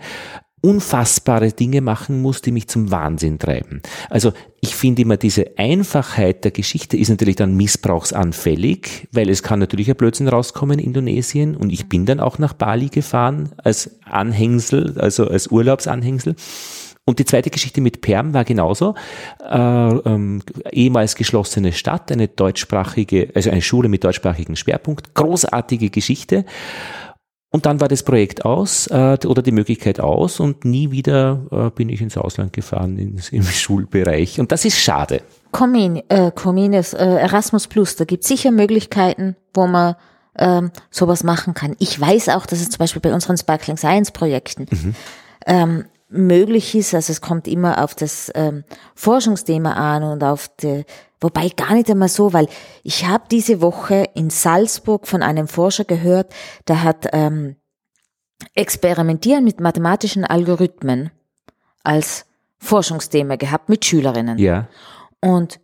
unfassbare 0.68 1.54
Dinge 1.54 1.80
machen 1.80 2.22
muss, 2.22 2.42
die 2.42 2.52
mich 2.52 2.68
zum 2.68 2.92
Wahnsinn 2.92 3.40
treiben. 3.40 3.82
Also 4.10 4.34
ich 4.60 4.76
finde 4.76 5.04
immer 5.04 5.16
diese 5.16 5.58
Einfachheit 5.58 6.44
der 6.44 6.52
Geschichte 6.52 6.98
ist 6.98 7.08
natürlich 7.08 7.38
dann 7.38 7.56
missbrauchsanfällig, 7.56 9.08
weil 9.14 9.30
es 9.30 9.44
kann 9.44 9.60
natürlich 9.60 9.90
ein 9.90 9.96
Blödsinn 9.96 10.28
rauskommen 10.28 10.78
in 10.80 10.88
Indonesien 10.88 11.56
und 11.56 11.70
ich 11.70 11.88
bin 11.88 12.06
dann 12.06 12.20
auch 12.20 12.38
nach 12.38 12.52
Bali 12.52 12.90
gefahren 12.90 13.54
als 13.64 13.98
Anhängsel, 14.04 15.00
also 15.00 15.30
als 15.30 15.48
Urlaubsanhängsel. 15.48 16.36
Und 17.06 17.20
die 17.20 17.26
zweite 17.26 17.50
Geschichte 17.50 17.80
mit 17.80 18.02
Perm 18.02 18.34
war 18.34 18.44
genauso. 18.44 18.96
Äh, 19.42 19.58
ähm, 19.58 20.42
ehemals 20.74 21.16
geschlossene 21.16 21.72
Stadt, 21.72 22.12
eine 22.12 22.28
deutschsprachige, 22.28 23.30
also 23.34 23.50
eine 23.50 23.62
Schule 23.62 23.88
mit 23.88 24.04
deutschsprachigem 24.04 24.58
Schwerpunkt, 24.58 25.14
großartige 25.14 25.90
Geschichte. 25.90 26.44
Und 27.50 27.66
dann 27.66 27.80
war 27.80 27.88
das 27.88 28.04
Projekt 28.04 28.44
aus 28.44 28.88
äh, 28.88 29.18
oder 29.26 29.42
die 29.42 29.54
Möglichkeit 29.54 30.00
aus 30.00 30.40
und 30.40 30.66
nie 30.66 30.92
wieder 30.92 31.46
äh, 31.50 31.70
bin 31.70 31.88
ich 31.88 32.02
ins 32.02 32.18
Ausland 32.18 32.52
gefahren 32.52 32.98
ins, 32.98 33.30
im 33.30 33.44
Schulbereich. 33.44 34.40
Und 34.40 34.52
das 34.52 34.66
ist 34.66 34.78
schade. 34.78 35.22
Comin, 35.52 36.04
äh, 36.10 36.32
Comines, 36.32 36.94
äh, 36.94 37.06
Erasmus 37.06 37.68
Plus, 37.68 37.96
da 37.96 38.04
gibt 38.04 38.26
sicher 38.26 38.52
Möglichkeiten, 38.52 39.38
wo 39.54 39.66
man 39.66 39.96
ähm, 40.38 40.72
sowas 40.92 41.24
machen 41.24 41.54
kann. 41.54 41.76
Ich 41.80 42.00
weiß 42.00 42.30
auch, 42.30 42.46
dass 42.46 42.60
es 42.60 42.70
zum 42.70 42.80
Beispiel 42.80 43.02
bei 43.02 43.14
unseren 43.14 43.38
Sparkling 43.38 43.78
Science 43.78 44.12
Projekten 44.12 44.68
ähm, 45.46 45.86
möglich 46.10 46.76
ist, 46.76 46.94
also 46.94 47.12
es 47.12 47.22
kommt 47.22 47.48
immer 47.48 47.84
auf 47.84 47.96
das 47.96 48.32
ähm, 48.36 48.64
Forschungsthema 48.96 49.74
an 49.74 50.04
und 50.04 50.24
auf 50.24 50.48
die, 50.48 50.86
wobei 51.20 51.50
gar 51.50 51.74
nicht 51.74 51.90
einmal 51.90 52.10
so, 52.10 52.34
weil 52.34 52.48
ich 52.84 53.06
habe 53.06 53.26
diese 53.30 53.62
Woche 53.62 54.06
in 54.16 54.30
Salzburg 54.30 55.08
von 55.08 55.22
einem 55.22 55.48
Forscher 55.48 55.84
gehört, 55.84 56.34
der 56.68 56.84
hat 56.84 57.08
ähm, 57.12 57.58
Experimentieren 58.54 59.44
mit 59.44 59.60
mathematischen 59.60 60.24
Algorithmen 60.24 61.12
als 61.84 62.26
Forschungsthema 62.60 63.36
gehabt 63.36 63.70
mit 63.70 63.86
Schülerinnen. 63.86 64.38
Ja. 64.38 64.68
Und 65.22 65.60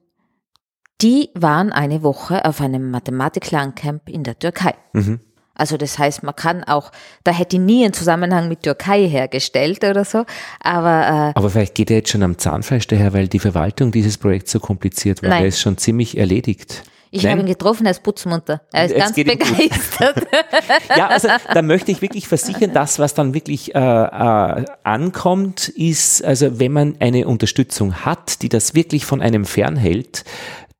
die 1.01 1.29
waren 1.35 1.71
eine 1.71 2.01
Woche 2.03 2.45
auf 2.45 2.61
einem 2.61 2.89
Mathematik-Lerncamp 2.91 4.09
in 4.09 4.23
der 4.23 4.39
Türkei. 4.39 4.75
Mhm. 4.93 5.19
Also 5.55 5.77
das 5.77 5.99
heißt, 5.99 6.23
man 6.23 6.35
kann 6.35 6.63
auch, 6.63 6.91
da 7.23 7.31
hätte 7.31 7.57
ich 7.57 7.61
nie 7.61 7.83
einen 7.83 7.93
Zusammenhang 7.93 8.47
mit 8.49 8.63
Türkei 8.63 9.07
hergestellt 9.07 9.83
oder 9.83 10.03
so, 10.03 10.25
aber 10.59 11.33
äh, 11.35 11.37
Aber 11.37 11.49
vielleicht 11.49 11.75
geht 11.75 11.91
er 11.91 11.97
jetzt 11.97 12.09
schon 12.09 12.23
am 12.23 12.37
Zahnfleisch 12.37 12.87
daher, 12.87 13.13
weil 13.13 13.27
die 13.27 13.39
Verwaltung 13.39 13.91
dieses 13.91 14.17
Projekts 14.17 14.51
so 14.51 14.59
kompliziert 14.59 15.21
war. 15.21 15.29
Nein. 15.29 15.39
Der 15.41 15.49
ist 15.49 15.61
schon 15.61 15.77
ziemlich 15.77 16.17
erledigt. 16.17 16.83
ich 17.11 17.27
habe 17.27 17.41
ihn 17.41 17.45
getroffen, 17.45 17.85
er 17.85 17.91
ist 17.91 18.01
putzmunter. 18.01 18.61
Er 18.71 18.85
ist 18.85 18.93
Es 18.93 18.97
ganz 18.97 19.15
begeistert. 19.15 20.27
Ja, 20.97 21.07
also 21.07 21.27
da 21.53 21.61
möchte 21.61 21.91
ich 21.91 22.01
wirklich 22.01 22.27
versichern, 22.27 22.73
das, 22.73 22.97
was 22.97 23.13
dann 23.13 23.35
wirklich 23.35 23.75
äh, 23.75 23.79
äh, 23.79 24.65
ankommt, 24.83 25.69
ist, 25.69 26.23
also 26.23 26.59
wenn 26.59 26.71
man 26.71 26.95
eine 26.99 27.27
Unterstützung 27.27 28.05
hat, 28.05 28.41
die 28.41 28.49
das 28.49 28.73
wirklich 28.73 29.05
von 29.05 29.21
einem 29.21 29.45
fernhält, 29.45 30.23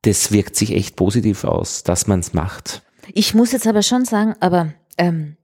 das 0.02 0.32
wirkt 0.32 0.56
sich 0.56 0.74
echt 0.74 0.96
positiv 0.96 1.44
aus, 1.44 1.84
dass 1.84 2.06
man 2.08 2.20
es 2.20 2.34
macht. 2.34 2.82
Ich 3.12 3.34
muss 3.34 3.52
jetzt 3.52 3.66
aber 3.66 3.82
schon 3.82 4.04
sagen, 4.04 4.34
aber 4.40 4.72
ähm, 4.98 5.36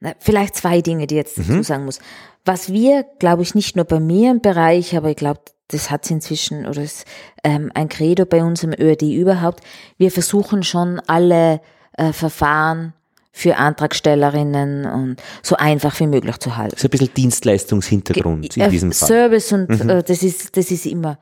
na, 0.00 0.14
vielleicht 0.18 0.56
zwei 0.56 0.80
Dinge, 0.80 1.06
die 1.06 1.14
ich 1.14 1.18
jetzt 1.18 1.38
dazu 1.38 1.62
sagen 1.62 1.84
muss. 1.84 2.00
Was 2.44 2.72
wir, 2.72 3.04
glaube 3.20 3.42
ich, 3.42 3.54
nicht 3.54 3.76
nur 3.76 3.84
bei 3.84 4.00
mir 4.00 4.32
im 4.32 4.40
Bereich, 4.40 4.96
aber 4.96 5.10
ich 5.10 5.16
glaube, 5.16 5.40
das 5.68 5.90
hat 5.90 6.10
inzwischen 6.10 6.66
oder 6.66 6.82
ist 6.82 7.04
ähm, 7.44 7.70
ein 7.74 7.88
Credo 7.88 8.26
bei 8.26 8.42
uns 8.42 8.62
im 8.64 8.72
ÖRD 8.72 9.02
überhaupt. 9.02 9.60
Wir 9.96 10.10
versuchen 10.10 10.64
schon 10.64 11.00
alle 11.06 11.60
äh, 11.96 12.12
Verfahren 12.12 12.94
für 13.30 13.56
Antragstellerinnen 13.56 14.84
und 14.84 15.22
so 15.42 15.56
einfach 15.56 15.98
wie 16.00 16.06
möglich 16.06 16.36
zu 16.38 16.56
halten. 16.56 16.76
So 16.76 16.88
ein 16.88 16.90
bisschen 16.90 17.14
Dienstleistungshintergrund 17.14 18.56
in 18.56 18.62
Äh, 18.64 18.68
diesem 18.68 18.92
Fall. 18.92 19.08
Service 19.08 19.52
und 19.52 19.70
äh, 19.70 20.02
das 20.02 20.22
ist 20.22 20.56
das 20.56 20.70
ist 20.70 20.84
immer 20.84 21.18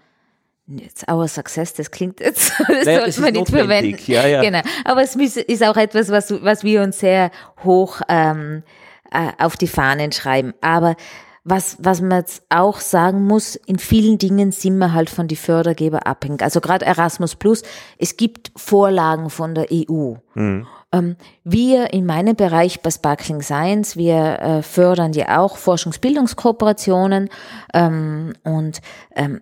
jetzt 0.78 1.11
our 1.11 1.26
success, 1.28 1.74
das 1.74 1.90
klingt 1.90 2.20
jetzt, 2.20 2.52
das 2.68 2.85
Naja, 2.87 3.00
sollte 3.11 3.20
man 3.20 3.33
nicht 3.33 3.50
verwenden. 3.50 3.98
Ja, 4.06 4.26
ja. 4.26 4.40
Genau. 4.42 4.61
Aber 4.85 5.02
es 5.02 5.16
ist- 5.16 5.62
auch 5.64 5.76
etwas, 5.76 6.11
was, 6.11 6.33
was 6.42 6.64
wir 6.64 6.83
uns 6.83 6.98
sehr 7.00 7.30
hoch 7.64 8.00
ähm, 8.09 8.62
äh, 9.11 9.30
auf 9.42 9.56
die 9.56 9.66
Fahnen 9.66 10.12
schreiben. 10.12 10.54
Aber 10.61 10.96
was, 11.42 11.76
was 11.80 12.00
man 12.02 12.18
jetzt 12.18 12.42
auch 12.50 12.80
sagen 12.80 13.26
muss, 13.26 13.56
in 13.56 13.78
vielen 13.78 14.18
Dingen 14.18 14.52
sind 14.52 14.76
wir 14.78 14.92
halt 14.92 15.09
von 15.11 15.26
die 15.26 15.37
Fördergeber 15.37 16.06
abhängig. 16.06 16.42
Also 16.42 16.61
gerade 16.61 16.85
Erasmus 16.85 17.35
Plus, 17.35 17.62
es 17.98 18.16
gibt 18.18 18.52
Vorlagen 18.56 19.30
von 19.30 19.54
der 19.54 19.66
EU. 19.72 20.14
Ähm, 20.37 21.16
wir 21.44 21.92
in 21.94 22.04
meinem 22.04 22.37
Bereich 22.37 22.83
bei 22.83 22.90
Sparkling 22.90 23.40
Science, 23.42 23.96
wir 23.96 24.38
äh, 24.40 24.62
fördern 24.62 25.12
ja 25.14 25.38
auch 25.40 25.56
Forschungsbildungskooperationen 25.56 27.28
ähm, 27.74 28.35
und 28.44 28.80
ähm, 29.16 29.40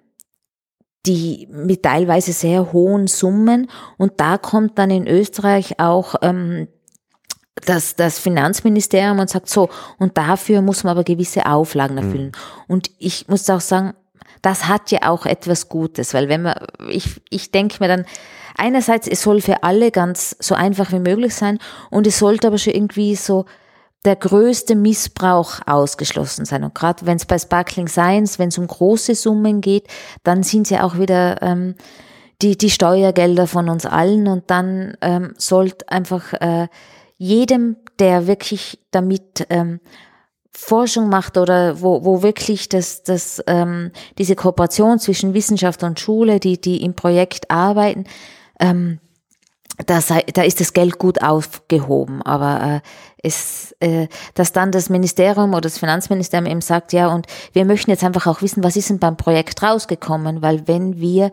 die 1.08 1.48
mit 1.50 1.82
teilweise 1.82 2.32
sehr 2.32 2.72
hohen 2.72 3.06
Summen 3.06 3.70
und 3.96 4.20
da 4.20 4.36
kommt 4.36 4.78
dann 4.78 4.90
in 4.90 5.06
Österreich 5.06 5.80
auch 5.80 6.16
ähm, 6.20 6.68
das, 7.64 7.96
das 7.96 8.18
Finanzministerium 8.18 9.18
und 9.18 9.30
sagt 9.30 9.48
so, 9.48 9.70
und 9.98 10.18
dafür 10.18 10.60
muss 10.60 10.84
man 10.84 10.92
aber 10.92 11.04
gewisse 11.04 11.46
Auflagen 11.46 11.96
erfüllen. 11.96 12.32
Und 12.68 12.90
ich 12.98 13.26
muss 13.28 13.48
auch 13.50 13.60
sagen, 13.60 13.94
das 14.42 14.68
hat 14.68 14.90
ja 14.92 15.08
auch 15.08 15.26
etwas 15.26 15.68
Gutes, 15.68 16.14
weil 16.14 16.28
wenn 16.28 16.42
man, 16.42 16.54
ich, 16.88 17.20
ich 17.30 17.50
denke 17.50 17.78
mir 17.80 17.88
dann, 17.88 18.04
einerseits, 18.56 19.08
es 19.08 19.22
soll 19.22 19.40
für 19.40 19.62
alle 19.62 19.90
ganz 19.90 20.36
so 20.38 20.54
einfach 20.54 20.92
wie 20.92 21.00
möglich 21.00 21.34
sein 21.34 21.58
und 21.90 22.06
es 22.06 22.18
sollte 22.18 22.46
aber 22.46 22.58
schon 22.58 22.74
irgendwie 22.74 23.16
so 23.16 23.46
der 24.04 24.16
größte 24.16 24.76
Missbrauch 24.76 25.60
ausgeschlossen 25.66 26.44
sein. 26.44 26.64
Und 26.64 26.74
gerade 26.74 27.04
wenn 27.04 27.16
es 27.16 27.26
bei 27.26 27.38
Sparkling 27.38 27.88
Science, 27.88 28.38
wenn 28.38 28.48
es 28.48 28.58
um 28.58 28.66
große 28.66 29.14
Summen 29.14 29.60
geht, 29.60 29.88
dann 30.22 30.42
sind 30.42 30.62
es 30.62 30.70
ja 30.70 30.84
auch 30.84 30.98
wieder 30.98 31.42
ähm, 31.42 31.74
die, 32.40 32.56
die 32.56 32.70
Steuergelder 32.70 33.46
von 33.46 33.68
uns 33.68 33.84
allen 33.84 34.28
und 34.28 34.50
dann 34.50 34.96
ähm, 35.00 35.34
sollte 35.36 35.88
einfach 35.88 36.32
äh, 36.34 36.68
jedem, 37.16 37.76
der 37.98 38.28
wirklich 38.28 38.78
damit 38.92 39.46
ähm, 39.50 39.80
Forschung 40.52 41.08
macht 41.08 41.36
oder 41.36 41.80
wo, 41.82 42.04
wo 42.04 42.22
wirklich 42.22 42.68
das, 42.68 43.02
das, 43.02 43.42
ähm, 43.46 43.90
diese 44.18 44.36
Kooperation 44.36 44.98
zwischen 44.98 45.34
Wissenschaft 45.34 45.82
und 45.82 45.98
Schule, 45.98 46.40
die, 46.40 46.60
die 46.60 46.82
im 46.84 46.94
Projekt 46.94 47.50
arbeiten, 47.50 48.04
ähm, 48.60 49.00
da, 49.86 50.00
sei, 50.00 50.22
da 50.32 50.42
ist 50.42 50.60
das 50.60 50.72
Geld 50.72 50.98
gut 50.98 51.22
aufgehoben. 51.22 52.22
Aber 52.22 52.62
äh, 52.62 52.80
es, 53.22 53.74
äh, 53.80 54.08
dass 54.34 54.52
dann 54.52 54.72
das 54.72 54.90
Ministerium 54.90 55.50
oder 55.52 55.62
das 55.62 55.78
Finanzministerium 55.78 56.50
eben 56.50 56.60
sagt, 56.60 56.92
ja, 56.92 57.08
und 57.08 57.26
wir 57.52 57.64
möchten 57.64 57.90
jetzt 57.90 58.04
einfach 58.04 58.26
auch 58.26 58.42
wissen, 58.42 58.64
was 58.64 58.76
ist 58.76 58.90
denn 58.90 58.98
beim 58.98 59.16
Projekt 59.16 59.62
rausgekommen, 59.62 60.42
weil 60.42 60.66
wenn 60.66 61.00
wir 61.00 61.30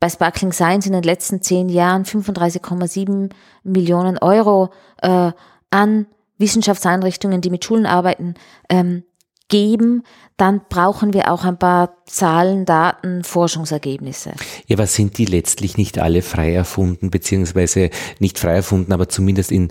bei 0.00 0.08
Sparkling 0.08 0.52
Science 0.52 0.86
in 0.86 0.92
den 0.92 1.04
letzten 1.04 1.42
zehn 1.42 1.68
Jahren 1.68 2.04
35,7 2.04 3.30
Millionen 3.62 4.18
Euro 4.18 4.70
äh, 5.00 5.30
an 5.70 6.06
Wissenschaftseinrichtungen, 6.38 7.40
die 7.40 7.50
mit 7.50 7.64
Schulen 7.64 7.86
arbeiten, 7.86 8.34
ähm, 8.68 9.04
geben, 9.48 10.02
dann 10.36 10.62
brauchen 10.68 11.12
wir 11.12 11.30
auch 11.30 11.44
ein 11.44 11.58
paar 11.58 12.04
Zahlen, 12.06 12.64
Daten, 12.64 13.24
Forschungsergebnisse. 13.24 14.32
Ja, 14.66 14.78
was 14.78 14.94
sind 14.94 15.18
die 15.18 15.24
letztlich 15.24 15.76
nicht 15.76 15.98
alle 15.98 16.22
frei 16.22 16.54
erfunden, 16.54 17.10
beziehungsweise 17.10 17.90
nicht 18.18 18.38
frei 18.38 18.54
erfunden, 18.54 18.92
aber 18.92 19.08
zumindest 19.08 19.52
in, 19.52 19.70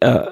äh, 0.00 0.22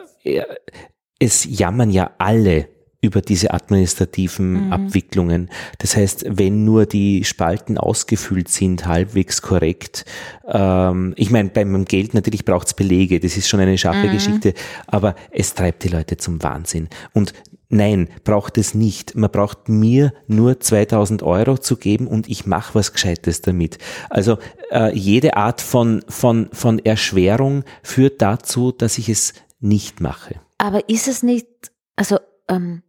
es 1.18 1.44
jammern 1.44 1.90
ja 1.90 2.10
alle 2.18 2.68
über 3.00 3.20
diese 3.20 3.54
administrativen 3.54 4.66
mhm. 4.66 4.72
Abwicklungen. 4.72 5.50
Das 5.78 5.96
heißt, 5.96 6.24
wenn 6.30 6.64
nur 6.64 6.84
die 6.84 7.24
Spalten 7.24 7.78
ausgefüllt 7.78 8.48
sind, 8.48 8.86
halbwegs 8.86 9.40
korrekt, 9.40 10.04
ähm, 10.48 11.14
ich 11.16 11.30
meine, 11.30 11.50
beim 11.50 11.84
Geld 11.84 12.14
natürlich 12.14 12.44
braucht 12.44 12.66
es 12.66 12.74
Belege, 12.74 13.20
das 13.20 13.36
ist 13.36 13.48
schon 13.48 13.60
eine 13.60 13.78
scharfe 13.78 14.08
mhm. 14.08 14.12
Geschichte, 14.12 14.54
aber 14.88 15.14
es 15.30 15.54
treibt 15.54 15.84
die 15.84 15.88
Leute 15.88 16.16
zum 16.16 16.42
Wahnsinn. 16.42 16.88
Und 17.12 17.34
Nein, 17.70 18.08
braucht 18.24 18.56
es 18.56 18.74
nicht. 18.74 19.14
Man 19.14 19.30
braucht 19.30 19.68
mir 19.68 20.14
nur 20.26 20.58
2000 20.58 21.22
Euro 21.22 21.58
zu 21.58 21.76
geben 21.76 22.06
und 22.06 22.28
ich 22.28 22.46
mache 22.46 22.74
was 22.74 22.94
Gescheites 22.94 23.42
damit. 23.42 23.76
Also 24.08 24.38
äh, 24.70 24.96
jede 24.96 25.36
Art 25.36 25.60
von, 25.60 26.02
von, 26.08 26.48
von 26.52 26.78
Erschwerung 26.78 27.64
führt 27.82 28.22
dazu, 28.22 28.72
dass 28.72 28.96
ich 28.96 29.10
es 29.10 29.34
nicht 29.60 30.00
mache. 30.00 30.40
Aber 30.56 30.88
ist 30.88 31.08
es 31.08 31.22
nicht, 31.22 31.46
also 31.94 32.18
ähm, 32.48 32.82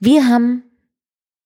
wir 0.00 0.28
haben 0.28 0.64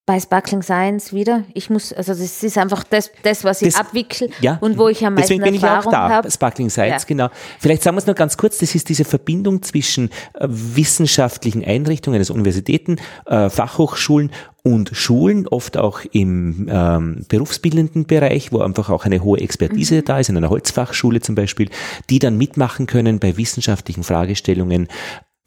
bei 0.09 0.19
Sparkling 0.19 0.63
Science 0.63 1.13
wieder. 1.13 1.45
Ich 1.53 1.69
muss, 1.69 1.93
also 1.93 2.15
das 2.15 2.43
ist 2.43 2.57
einfach 2.57 2.83
das, 2.83 3.11
das 3.25 3.45
was 3.45 3.61
ich 3.61 3.75
das, 3.75 3.81
abwickle 3.81 4.31
ja, 4.41 4.57
und 4.63 4.79
wo 4.79 4.89
ich 4.89 5.05
am 5.05 5.13
meisten 5.13 5.35
deswegen 5.35 5.45
bin 5.45 5.63
Erfahrung 5.63 5.93
ich 5.93 5.99
auch 5.99 6.09
da, 6.09 6.09
habe. 6.09 6.31
Sparkling 6.31 6.71
Science, 6.71 7.03
ja. 7.03 7.09
genau. 7.09 7.29
Vielleicht 7.59 7.83
sagen 7.83 7.95
wir 7.95 7.99
es 7.99 8.07
noch 8.07 8.15
ganz 8.15 8.39
kurz, 8.39 8.57
das 8.57 8.75
ist 8.75 8.89
diese 8.89 9.05
Verbindung 9.05 9.63
zwischen 9.63 10.09
äh, 10.33 10.47
wissenschaftlichen 10.49 11.63
Einrichtungen, 11.63 12.19
also 12.19 12.33
Universitäten, 12.33 12.97
äh, 13.27 13.51
Fachhochschulen 13.51 14.33
und 14.63 14.91
Schulen, 14.95 15.47
oft 15.47 15.77
auch 15.77 16.01
im 16.11 16.69
ähm, 16.71 17.27
berufsbildenden 17.29 18.07
Bereich, 18.07 18.51
wo 18.51 18.61
einfach 18.61 18.89
auch 18.89 19.05
eine 19.05 19.23
hohe 19.23 19.39
Expertise 19.41 19.97
mhm. 19.97 20.05
da 20.07 20.21
ist, 20.21 20.31
in 20.31 20.39
einer 20.39 20.49
Holzfachschule 20.49 21.21
zum 21.21 21.35
Beispiel, 21.35 21.69
die 22.09 22.19
dann 22.19 22.39
mitmachen 22.39 22.87
können 22.87 23.19
bei 23.19 23.37
wissenschaftlichen 23.37 24.05
Fragestellungen 24.05 24.89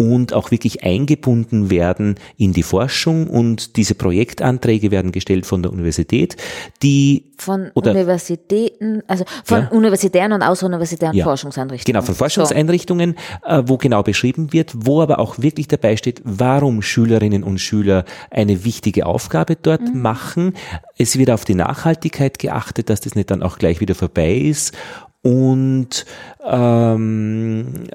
und 0.02 0.34
auch 0.34 0.50
wirklich 0.50 0.84
eingebunden 0.84 1.70
werden 1.70 2.16
in 2.36 2.54
die 2.54 2.64
Forschung 2.64 3.28
und 3.28 3.76
diese 3.76 3.94
Projektanträge 3.94 4.90
werden 4.90 5.12
gestellt 5.12 5.46
von 5.46 5.62
der 5.62 5.72
Universität, 5.72 6.38
die 6.82 7.32
von 7.38 7.70
oder, 7.76 7.92
Universitäten, 7.92 9.04
also 9.08 9.26
von 9.44 9.62
ja. 9.62 9.68
universitären 9.70 10.34
und 10.34 10.42
außeruniversitären 10.42 11.16
ja. 11.16 11.24
Forschungseinrichtungen. 11.24 11.94
Genau, 11.94 12.04
von 12.04 12.16
Forschungseinrichtungen, 12.16 13.16
so. 13.44 13.48
äh, 13.48 13.64
wo 13.68 13.78
genau 13.78 14.02
beschrieben 14.02 14.54
wird, 14.54 14.72
wo 14.76 15.02
aber 15.02 15.20
auch 15.20 15.38
wirklich 15.38 15.68
dabei 15.68 15.98
steht, 15.98 16.22
warum 16.24 16.82
Schülerinnen 16.82 17.44
und 17.44 17.60
Schüler 17.60 18.06
eine 18.32 18.64
wichtige 18.66 19.06
Aufgabe 19.06 19.56
dort 19.56 19.94
mhm. 19.94 20.02
machen. 20.02 20.54
Es 20.98 21.18
wird 21.20 21.30
auf 21.30 21.46
die 21.46 21.56
Nachhaltigkeit 21.56 22.40
geachtet, 22.40 22.90
dass 22.90 23.02
das 23.02 23.14
nicht 23.14 23.30
dann 23.30 23.44
auch 23.44 23.60
gleich 23.60 23.80
wieder 23.82 23.94
vorbei 23.94 24.34
ist 24.34 24.76
und 25.24 26.06
ähm, 26.44 27.88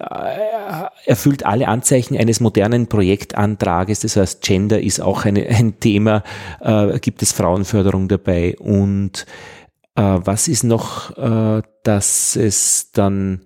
erfüllt 1.05 1.45
alle 1.45 1.69
Anzeichen 1.69 2.17
eines 2.17 2.41
modernen 2.41 2.87
Projektantrages. 2.87 4.01
Das 4.01 4.17
heißt, 4.17 4.43
Gender 4.43 4.81
ist 4.81 5.01
auch 5.01 5.25
eine, 5.25 5.47
ein 5.49 5.81
Thema, 5.81 6.23
äh, 6.61 6.99
gibt 7.01 7.23
es 7.23 7.33
Frauenförderung 7.33 8.09
dabei 8.09 8.57
und 8.59 9.27
äh, 9.97 10.03
was 10.03 10.49
ist 10.49 10.65
noch, 10.65 11.17
äh, 11.19 11.63
dass 11.83 12.37
es 12.37 12.93
dann 12.93 13.43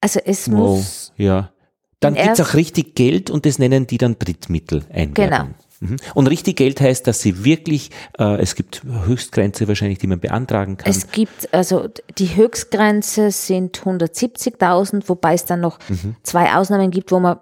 also 0.00 0.20
es 0.24 0.50
wow, 0.50 0.76
muss 0.76 1.12
ja 1.16 1.50
dann 2.00 2.14
gibt's 2.14 2.40
auch 2.40 2.54
richtig 2.54 2.94
Geld 2.94 3.28
und 3.30 3.44
das 3.44 3.58
nennen 3.58 3.86
die 3.86 3.98
dann 3.98 4.18
Drittmittel 4.18 4.84
einwerben. 4.90 5.14
Genau. 5.14 5.44
Mhm. 5.80 5.96
Und 6.14 6.26
richtig 6.26 6.56
Geld 6.56 6.80
heißt, 6.80 7.06
dass 7.06 7.20
sie 7.20 7.44
wirklich, 7.44 7.90
äh, 8.18 8.40
es 8.40 8.54
gibt 8.54 8.82
Höchstgrenze 8.84 9.68
wahrscheinlich, 9.68 9.98
die 9.98 10.06
man 10.06 10.20
beantragen 10.20 10.76
kann. 10.76 10.90
Es 10.90 11.10
gibt, 11.10 11.52
also 11.52 11.88
die 12.18 12.36
Höchstgrenze 12.36 13.30
sind 13.30 13.80
170.000, 13.80 15.08
wobei 15.08 15.34
es 15.34 15.44
dann 15.44 15.60
noch 15.60 15.78
mhm. 15.88 16.16
zwei 16.22 16.54
Ausnahmen 16.54 16.90
gibt, 16.90 17.12
wo 17.12 17.20
man 17.20 17.38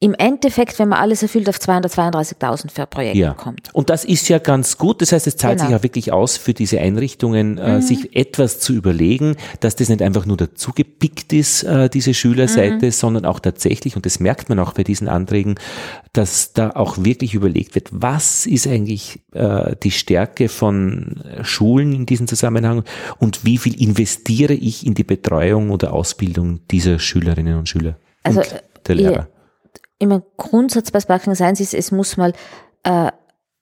im 0.00 0.14
Endeffekt, 0.14 0.78
wenn 0.78 0.90
man 0.90 1.00
alles 1.00 1.24
erfüllt, 1.24 1.48
auf 1.48 1.56
232.000 1.56 2.70
für 2.70 2.86
Projekt 2.86 3.16
ja. 3.16 3.34
kommt. 3.34 3.74
Und 3.74 3.90
das 3.90 4.04
ist 4.04 4.28
ja 4.28 4.38
ganz 4.38 4.78
gut. 4.78 5.02
Das 5.02 5.10
heißt, 5.10 5.26
es 5.26 5.36
zahlt 5.36 5.58
genau. 5.58 5.68
sich 5.68 5.76
auch 5.76 5.82
wirklich 5.82 6.12
aus, 6.12 6.36
für 6.36 6.54
diese 6.54 6.78
Einrichtungen 6.78 7.58
äh, 7.58 7.74
mhm. 7.74 7.82
sich 7.82 8.14
etwas 8.14 8.60
zu 8.60 8.74
überlegen, 8.74 9.34
dass 9.58 9.74
das 9.74 9.88
nicht 9.88 10.00
einfach 10.00 10.24
nur 10.24 10.36
dazugepickt 10.36 11.32
ist, 11.32 11.64
äh, 11.64 11.90
diese 11.90 12.14
Schülerseite, 12.14 12.86
mhm. 12.86 12.90
sondern 12.92 13.24
auch 13.24 13.40
tatsächlich, 13.40 13.96
und 13.96 14.06
das 14.06 14.20
merkt 14.20 14.48
man 14.48 14.60
auch 14.60 14.72
bei 14.72 14.84
diesen 14.84 15.08
Anträgen, 15.08 15.56
dass 16.12 16.52
da 16.52 16.70
auch 16.70 16.98
wirklich 16.98 17.34
überlegt 17.34 17.74
wird, 17.74 17.88
was 17.90 18.46
ist 18.46 18.68
eigentlich 18.68 19.20
äh, 19.32 19.74
die 19.82 19.90
Stärke 19.90 20.48
von 20.48 21.24
Schulen 21.42 21.92
in 21.92 22.06
diesem 22.06 22.28
Zusammenhang 22.28 22.84
und 23.18 23.44
wie 23.44 23.58
viel 23.58 23.80
investiere 23.82 24.54
ich 24.54 24.86
in 24.86 24.94
die 24.94 25.04
Betreuung 25.04 25.70
oder 25.70 25.92
Ausbildung 25.92 26.60
dieser 26.70 27.00
Schülerinnen 27.00 27.58
und 27.58 27.68
Schüler 27.68 27.96
also, 28.22 28.40
und 28.40 28.62
der 28.86 28.94
Lehrer 28.94 29.28
immer 29.98 30.22
Grundsatz 30.36 30.90
bei 30.90 31.00
Sparkling 31.00 31.34
Science 31.34 31.60
ist, 31.60 31.74
es 31.74 31.90
muss 31.90 32.16
mal 32.16 32.32
äh, 32.84 33.10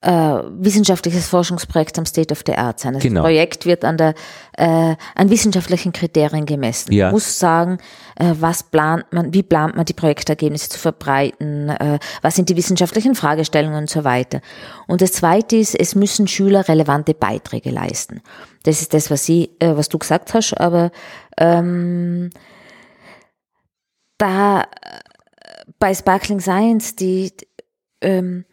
äh, 0.02 0.42
wissenschaftliches 0.58 1.26
Forschungsprojekt 1.26 1.98
am 1.98 2.06
State 2.06 2.32
of 2.32 2.42
the 2.46 2.54
Art 2.54 2.78
sein. 2.78 2.94
Das 2.94 3.02
genau. 3.02 3.22
Projekt 3.22 3.66
wird 3.66 3.84
an 3.84 3.96
der 3.96 4.14
äh, 4.56 4.94
an 5.14 5.30
wissenschaftlichen 5.30 5.92
Kriterien 5.92 6.46
gemessen. 6.46 6.92
Ja. 6.92 7.10
muss 7.10 7.38
sagen, 7.38 7.78
äh, 8.16 8.32
was 8.38 8.62
plant 8.62 9.06
man, 9.10 9.32
wie 9.32 9.42
plant 9.42 9.74
man 9.74 9.84
die 9.84 9.94
Projektergebnisse 9.94 10.68
zu 10.68 10.78
verbreiten, 10.78 11.70
äh, 11.70 11.98
was 12.22 12.36
sind 12.36 12.50
die 12.50 12.56
wissenschaftlichen 12.56 13.14
Fragestellungen 13.14 13.80
und 13.80 13.90
so 13.90 14.04
weiter. 14.04 14.40
Und 14.86 15.00
das 15.00 15.12
Zweite 15.12 15.56
ist, 15.56 15.74
es 15.74 15.94
müssen 15.94 16.28
Schüler 16.28 16.68
relevante 16.68 17.14
Beiträge 17.14 17.70
leisten. 17.70 18.20
Das 18.64 18.82
ist 18.82 18.94
das, 18.94 19.10
was 19.10 19.24
sie, 19.24 19.50
äh, 19.58 19.76
was 19.76 19.88
du 19.88 19.98
gesagt 19.98 20.34
hast, 20.34 20.54
aber 20.54 20.90
ähm, 21.38 22.30
da 24.18 24.64
bei 25.78 25.94
Sparkling 25.94 26.40
Science 26.40 26.96
die 26.96 27.32
ähm, 28.00 28.44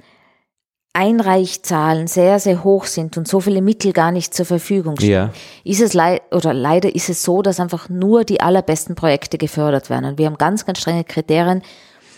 Einreichzahlen 0.93 2.06
sehr, 2.06 2.39
sehr 2.39 2.63
hoch 2.63 2.86
sind 2.86 3.17
und 3.17 3.28
so 3.28 3.39
viele 3.39 3.63
Mittel 3.63 3.93
gar 3.93 4.12
nicht 4.12 4.34
zur 4.34 4.45
Verfügung 4.45 4.95
stehen, 4.97 5.10
ja. 5.10 5.34
ist 5.63 5.82
es 5.82 5.93
leid 5.93 6.21
oder 6.32 6.54
leider 6.54 6.93
ist 6.93 7.10
es 7.10 7.23
so, 7.23 7.41
dass 7.41 7.60
einfach 7.60 7.89
nur 7.89 8.23
die 8.23 8.41
allerbesten 8.41 8.93
Projekte 8.93 9.39
gefördert 9.39 9.89
werden. 9.89 10.06
Und 10.06 10.17
wir 10.19 10.28
haben 10.28 10.38
ganz, 10.38 10.65
ganz 10.65 10.80
strenge 10.80 11.04
Kriterien. 11.04 11.63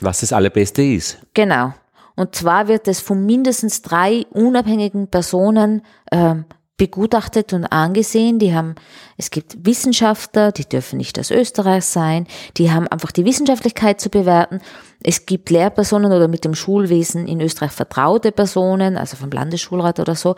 Was 0.01 0.19
das 0.19 0.33
Allerbeste 0.33 0.83
ist. 0.83 1.19
Genau. 1.33 1.73
Und 2.17 2.35
zwar 2.35 2.67
wird 2.67 2.89
es 2.89 2.99
von 2.99 3.25
mindestens 3.25 3.81
drei 3.81 4.25
unabhängigen 4.31 5.07
Personen 5.07 5.81
ähm, 6.11 6.45
begutachtet 6.77 7.53
und 7.53 7.65
angesehen. 7.65 8.39
Die 8.39 8.53
haben, 8.53 8.75
es 9.17 9.31
gibt 9.31 9.65
Wissenschaftler, 9.65 10.51
die 10.51 10.65
dürfen 10.65 10.97
nicht 10.97 11.17
aus 11.19 11.31
Österreich 11.31 11.85
sein, 11.85 12.27
die 12.57 12.71
haben 12.71 12.87
einfach 12.87 13.11
die 13.11 13.25
Wissenschaftlichkeit 13.25 14.01
zu 14.01 14.09
bewerten. 14.09 14.59
Es 15.01 15.25
gibt 15.25 15.49
Lehrpersonen 15.49 16.11
oder 16.11 16.27
mit 16.27 16.43
dem 16.43 16.55
Schulwesen 16.55 17.27
in 17.27 17.39
Österreich 17.39 17.71
vertraute 17.71 18.31
Personen, 18.31 18.97
also 18.97 19.15
vom 19.15 19.29
Landesschulrat 19.29 19.99
oder 19.99 20.15
so, 20.15 20.35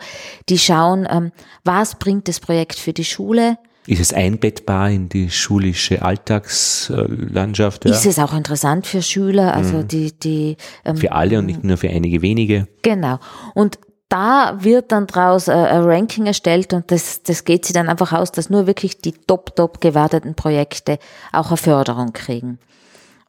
die 0.48 0.58
schauen, 0.58 1.08
ähm, 1.10 1.32
was 1.64 1.96
bringt 1.96 2.28
das 2.28 2.40
Projekt 2.40 2.78
für 2.78 2.92
die 2.92 3.04
Schule, 3.04 3.58
ist 3.88 4.00
es 4.00 4.12
einbettbar 4.12 4.90
in 4.90 5.08
die 5.08 5.30
schulische 5.30 6.02
Alltagslandschaft? 6.02 7.86
Ja? 7.86 7.92
Ist 7.92 8.04
es 8.04 8.18
auch 8.18 8.36
interessant 8.36 8.86
für 8.86 9.00
Schüler, 9.00 9.54
also 9.54 9.78
mhm. 9.78 9.88
die, 9.88 10.12
die 10.12 10.56
ähm, 10.84 10.98
für 10.98 11.12
alle 11.12 11.38
und 11.38 11.46
nicht 11.46 11.64
nur 11.64 11.78
für 11.78 11.88
einige 11.88 12.20
wenige? 12.20 12.68
Genau. 12.82 13.18
Und 13.54 13.78
da 14.08 14.56
wird 14.60 14.92
dann 14.92 15.06
draus 15.06 15.48
ein, 15.48 15.58
ein 15.58 15.82
Ranking 15.84 16.26
erstellt 16.26 16.72
und 16.72 16.90
das, 16.90 17.22
das 17.22 17.44
geht 17.44 17.64
sich 17.64 17.74
dann 17.74 17.88
einfach 17.88 18.12
aus, 18.12 18.32
dass 18.32 18.50
nur 18.50 18.66
wirklich 18.66 18.98
die 18.98 19.12
top, 19.12 19.54
top 19.54 19.80
gewarteten 19.80 20.34
Projekte 20.34 20.98
auch 21.32 21.48
eine 21.48 21.56
Förderung 21.56 22.12
kriegen. 22.12 22.58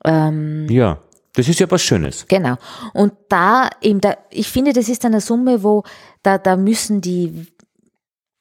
Ähm, 0.05 0.67
ja. 0.69 0.99
Das 1.33 1.47
ist 1.47 1.59
ja 1.59 1.69
was 1.69 1.81
Schönes. 1.81 2.25
Genau. 2.27 2.55
Und 2.93 3.13
da 3.29 3.69
eben, 3.81 4.01
da, 4.01 4.15
ich 4.31 4.49
finde, 4.49 4.73
das 4.73 4.89
ist 4.89 5.05
eine 5.05 5.21
Summe, 5.21 5.63
wo 5.63 5.83
da, 6.23 6.37
da 6.37 6.57
müssen 6.57 7.01
die 7.01 7.47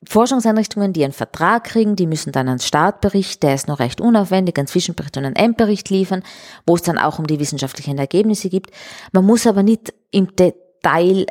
Forschungseinrichtungen, 0.07 0.92
die 0.92 1.05
einen 1.05 1.12
Vertrag 1.12 1.64
kriegen, 1.64 1.96
die 1.96 2.07
müssen 2.07 2.33
dann 2.33 2.48
einen 2.48 2.61
Startbericht, 2.61 3.42
der 3.42 3.55
ist 3.55 3.68
noch 3.68 3.79
recht 3.79 4.01
unaufwendig, 4.01 4.57
einen 4.57 4.68
Zwischenbericht 4.68 5.16
und 5.16 5.27
einen 5.27 5.37
Endbericht 5.37 5.90
liefern, 5.90 6.22
wo 6.66 6.77
es 6.77 6.83
dann 6.83 6.98
auch 6.98 7.18
um 7.18 7.27
die 7.27 7.38
wissenschaftlichen 7.38 7.98
Ergebnisse 7.98 8.48
gibt. 8.48 8.70
Man 9.12 9.27
muss 9.27 9.46
aber 9.46 9.62
nicht 9.62 9.92
im 10.11 10.35
Detail 10.35 10.55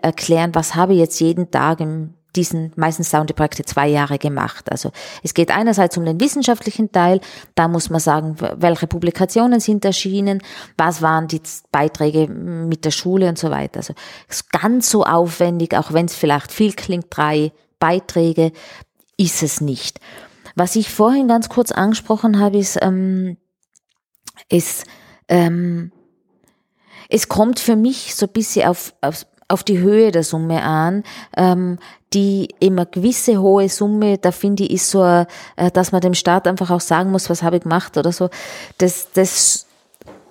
erklären, 0.02 0.56
was 0.56 0.76
habe 0.76 0.94
ich 0.94 1.00
jetzt 1.00 1.20
jeden 1.20 1.52
Tag 1.52 1.80
in 1.80 2.14
diesen, 2.36 2.72
meistens 2.76 3.10
dauern 3.10 3.28
zwei 3.66 3.88
Jahre 3.88 4.20
gemacht. 4.20 4.72
Also 4.72 4.92
es 5.24 5.34
geht 5.34 5.50
einerseits 5.50 5.98
um 5.98 6.06
den 6.06 6.20
wissenschaftlichen 6.20 6.92
Teil, 6.92 7.20
da 7.56 7.68
muss 7.68 7.90
man 7.90 8.00
sagen, 8.00 8.36
welche 8.58 8.88
Publikationen 8.88 9.60
sind 9.60 9.84
erschienen, 9.84 10.42
was 10.78 11.02
waren 11.02 11.28
die 11.28 11.42
Beiträge 11.72 12.28
mit 12.28 12.86
der 12.86 12.92
Schule 12.92 13.28
und 13.28 13.40
so 13.40 13.50
weiter. 13.50 13.78
Also 13.78 13.94
ganz 14.52 14.90
so 14.90 15.04
aufwendig, 15.04 15.76
auch 15.76 15.94
wenn 15.94 16.06
es 16.06 16.16
vielleicht 16.16 16.52
viel 16.52 16.74
klingt, 16.74 17.08
drei 17.10 17.52
Beiträge, 17.80 18.52
ist 19.18 19.42
es 19.42 19.62
nicht. 19.62 20.00
Was 20.56 20.76
ich 20.76 20.90
vorhin 20.90 21.28
ganz 21.28 21.50
kurz 21.50 21.72
angesprochen 21.72 22.40
habe, 22.40 22.58
ist, 22.58 22.78
ähm, 22.82 23.38
ist 24.50 24.86
ähm, 25.28 25.92
es 27.10 27.28
kommt 27.28 27.60
für 27.60 27.76
mich 27.76 28.16
so 28.16 28.26
ein 28.26 28.34
bisschen 28.34 28.68
auf, 28.68 28.94
auf, 29.02 29.26
auf 29.48 29.64
die 29.64 29.80
Höhe 29.80 30.12
der 30.12 30.24
Summe 30.24 30.64
an. 30.64 31.04
Ähm, 31.36 31.80
die 32.14 32.48
immer 32.60 32.86
gewisse 32.86 33.40
hohe 33.40 33.68
Summe, 33.68 34.18
da 34.18 34.32
finde 34.32 34.64
ich, 34.64 34.72
ist 34.72 34.92
so, 34.92 35.04
äh, 35.04 35.26
dass 35.74 35.92
man 35.92 36.02
dem 36.02 36.14
Staat 36.14 36.48
einfach 36.48 36.72
auch 36.72 36.80
sagen 36.80 37.12
muss, 37.12 37.30
was 37.30 37.44
habe 37.44 37.58
ich 37.58 37.64
gemacht 37.64 37.98
oder 37.98 38.14
so. 38.14 38.30
Das, 38.78 39.12
das 39.14 39.68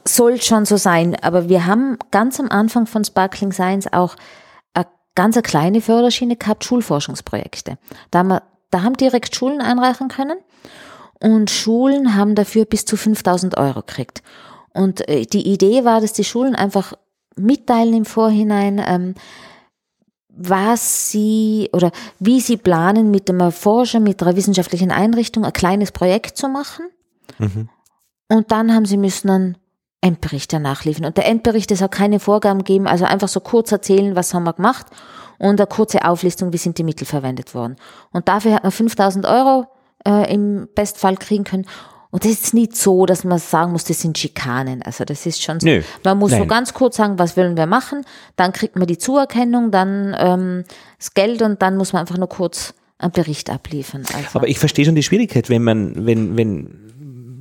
soll 0.06 0.40
schon 0.40 0.64
so 0.64 0.76
sein. 0.76 1.16
Aber 1.20 1.48
wir 1.48 1.66
haben 1.66 1.98
ganz 2.10 2.40
am 2.40 2.48
Anfang 2.48 2.86
von 2.86 3.04
Sparkling 3.04 3.52
Science 3.52 3.92
auch 3.92 4.16
ganz 5.16 5.34
eine 5.36 5.42
kleine 5.42 5.80
Förderschiene 5.80 6.36
gehabt, 6.36 6.64
Schulforschungsprojekte. 6.64 7.78
Da 8.12 8.20
haben, 8.20 8.28
wir, 8.28 8.42
da 8.70 8.82
haben 8.82 8.96
direkt 8.96 9.34
Schulen 9.34 9.60
einreichen 9.60 10.06
können 10.06 10.38
und 11.18 11.50
Schulen 11.50 12.14
haben 12.14 12.36
dafür 12.36 12.66
bis 12.66 12.84
zu 12.84 12.96
5000 12.96 13.56
Euro 13.56 13.80
gekriegt. 13.80 14.22
Und 14.72 15.08
äh, 15.08 15.24
die 15.24 15.48
Idee 15.48 15.84
war, 15.84 16.00
dass 16.00 16.12
die 16.12 16.24
Schulen 16.24 16.54
einfach 16.54 16.92
mitteilen 17.36 17.94
im 17.94 18.04
Vorhinein, 18.04 18.82
ähm, 18.84 19.14
was 20.28 21.10
sie 21.10 21.70
oder 21.72 21.90
wie 22.18 22.40
sie 22.40 22.56
planen, 22.56 23.10
mit 23.10 23.30
einem 23.30 23.52
Forscher, 23.52 24.00
mit 24.00 24.22
einer 24.22 24.36
wissenschaftlichen 24.36 24.90
Einrichtung 24.90 25.44
ein 25.44 25.52
kleines 25.52 25.92
Projekt 25.92 26.36
zu 26.36 26.48
machen. 26.48 26.86
Mhm. 27.38 27.68
Und 28.28 28.52
dann 28.52 28.74
haben 28.74 28.86
sie 28.86 28.96
müssen 28.96 29.30
einen 29.30 29.58
Endbericht 30.00 30.52
danach 30.52 30.84
liefern. 30.84 31.06
Und 31.06 31.16
der 31.16 31.26
Endbericht, 31.26 31.70
es 31.70 31.80
hat 31.80 31.92
keine 31.92 32.20
Vorgaben 32.20 32.64
geben, 32.64 32.86
also 32.86 33.04
einfach 33.04 33.28
so 33.28 33.40
kurz 33.40 33.72
erzählen, 33.72 34.14
was 34.14 34.34
haben 34.34 34.44
wir 34.44 34.52
gemacht 34.52 34.86
und 35.38 35.60
eine 35.60 35.66
kurze 35.66 36.04
Auflistung, 36.04 36.52
wie 36.52 36.58
sind 36.58 36.78
die 36.78 36.84
Mittel 36.84 37.06
verwendet 37.06 37.54
worden. 37.54 37.76
Und 38.12 38.28
dafür 38.28 38.54
hat 38.54 38.62
man 38.62 38.72
5000 38.72 39.26
Euro 39.26 39.66
äh, 40.06 40.32
im 40.32 40.68
Bestfall 40.74 41.16
kriegen 41.16 41.44
können. 41.44 41.66
Und 42.10 42.24
das 42.24 42.32
ist 42.32 42.54
nicht 42.54 42.76
so, 42.76 43.06
dass 43.06 43.24
man 43.24 43.38
sagen 43.38 43.72
muss, 43.72 43.84
das 43.84 44.00
sind 44.00 44.16
Schikanen. 44.16 44.82
Also 44.82 45.04
das 45.04 45.26
ist 45.26 45.42
schon 45.42 45.60
so. 45.60 45.66
Nö, 45.66 45.82
man 46.04 46.18
muss 46.18 46.30
nein. 46.30 46.40
so 46.40 46.46
ganz 46.46 46.74
kurz 46.74 46.96
sagen, 46.96 47.18
was 47.18 47.36
wollen 47.36 47.56
wir 47.56 47.66
machen. 47.66 48.04
Dann 48.36 48.52
kriegt 48.52 48.76
man 48.76 48.86
die 48.86 48.98
Zuerkennung, 48.98 49.70
dann 49.70 50.16
ähm, 50.18 50.64
das 50.98 51.14
Geld 51.14 51.42
und 51.42 51.62
dann 51.62 51.76
muss 51.76 51.92
man 51.92 52.00
einfach 52.00 52.18
nur 52.18 52.28
kurz 52.28 52.74
einen 52.98 53.12
Bericht 53.12 53.50
abliefern. 53.50 54.04
Also. 54.14 54.28
Aber 54.34 54.48
ich 54.48 54.58
verstehe 54.58 54.84
schon 54.84 54.94
die 54.94 55.02
Schwierigkeit, 55.02 55.50
wenn 55.50 55.62
man, 55.62 56.06
wenn, 56.06 56.36
wenn 56.36 56.86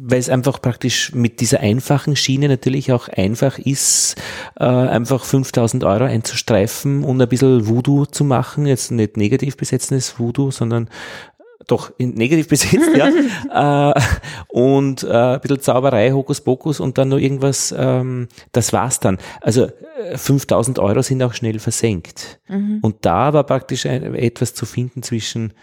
weil 0.08 0.20
es 0.20 0.30
einfach 0.30 0.62
praktisch 0.62 1.14
mit 1.16 1.40
dieser 1.40 1.62
einfachen 1.62 2.16
Schiene 2.16 2.48
natürlich 2.48 2.92
auch 2.92 3.08
einfach 3.08 3.58
ist, 3.58 4.16
äh, 4.60 4.64
einfach 4.64 5.24
5000 5.24 5.84
Euro 5.84 6.04
einzustreifen 6.04 7.04
und 7.04 7.20
ein 7.20 7.28
bisschen 7.28 7.68
Voodoo 7.68 8.06
zu 8.06 8.24
machen, 8.24 8.68
jetzt 8.68 8.92
nicht 8.92 9.18
negativ 9.18 9.58
besetzendes 9.58 10.20
Voodoo, 10.20 10.52
sondern 10.52 10.90
doch 11.68 11.92
negativ 11.98 12.48
besetzt, 12.50 12.90
ja. 12.96 13.92
äh, 13.92 14.02
und 14.48 15.04
äh, 15.04 15.08
ein 15.08 15.42
bisschen 15.42 15.62
Zauberei, 15.62 16.12
Hokuspokus 16.12 16.80
und 16.80 16.98
dann 16.98 17.10
noch 17.10 17.18
irgendwas, 17.18 17.74
ähm, 17.78 18.28
das 18.52 18.74
war's 18.74 19.00
dann. 19.00 19.18
Also 19.42 19.70
5000 20.16 20.78
äh, 20.78 20.82
Euro 20.82 21.02
sind 21.02 21.24
auch 21.24 21.34
schnell 21.34 21.60
versenkt. 21.60 22.40
Mhm. 22.48 22.80
Und 22.82 22.98
da 23.02 23.34
war 23.34 23.44
praktisch 23.44 23.86
ein, 23.86 24.16
etwas 24.16 24.54
zu 24.54 24.66
finden 24.66 25.04
zwischen 25.04 25.54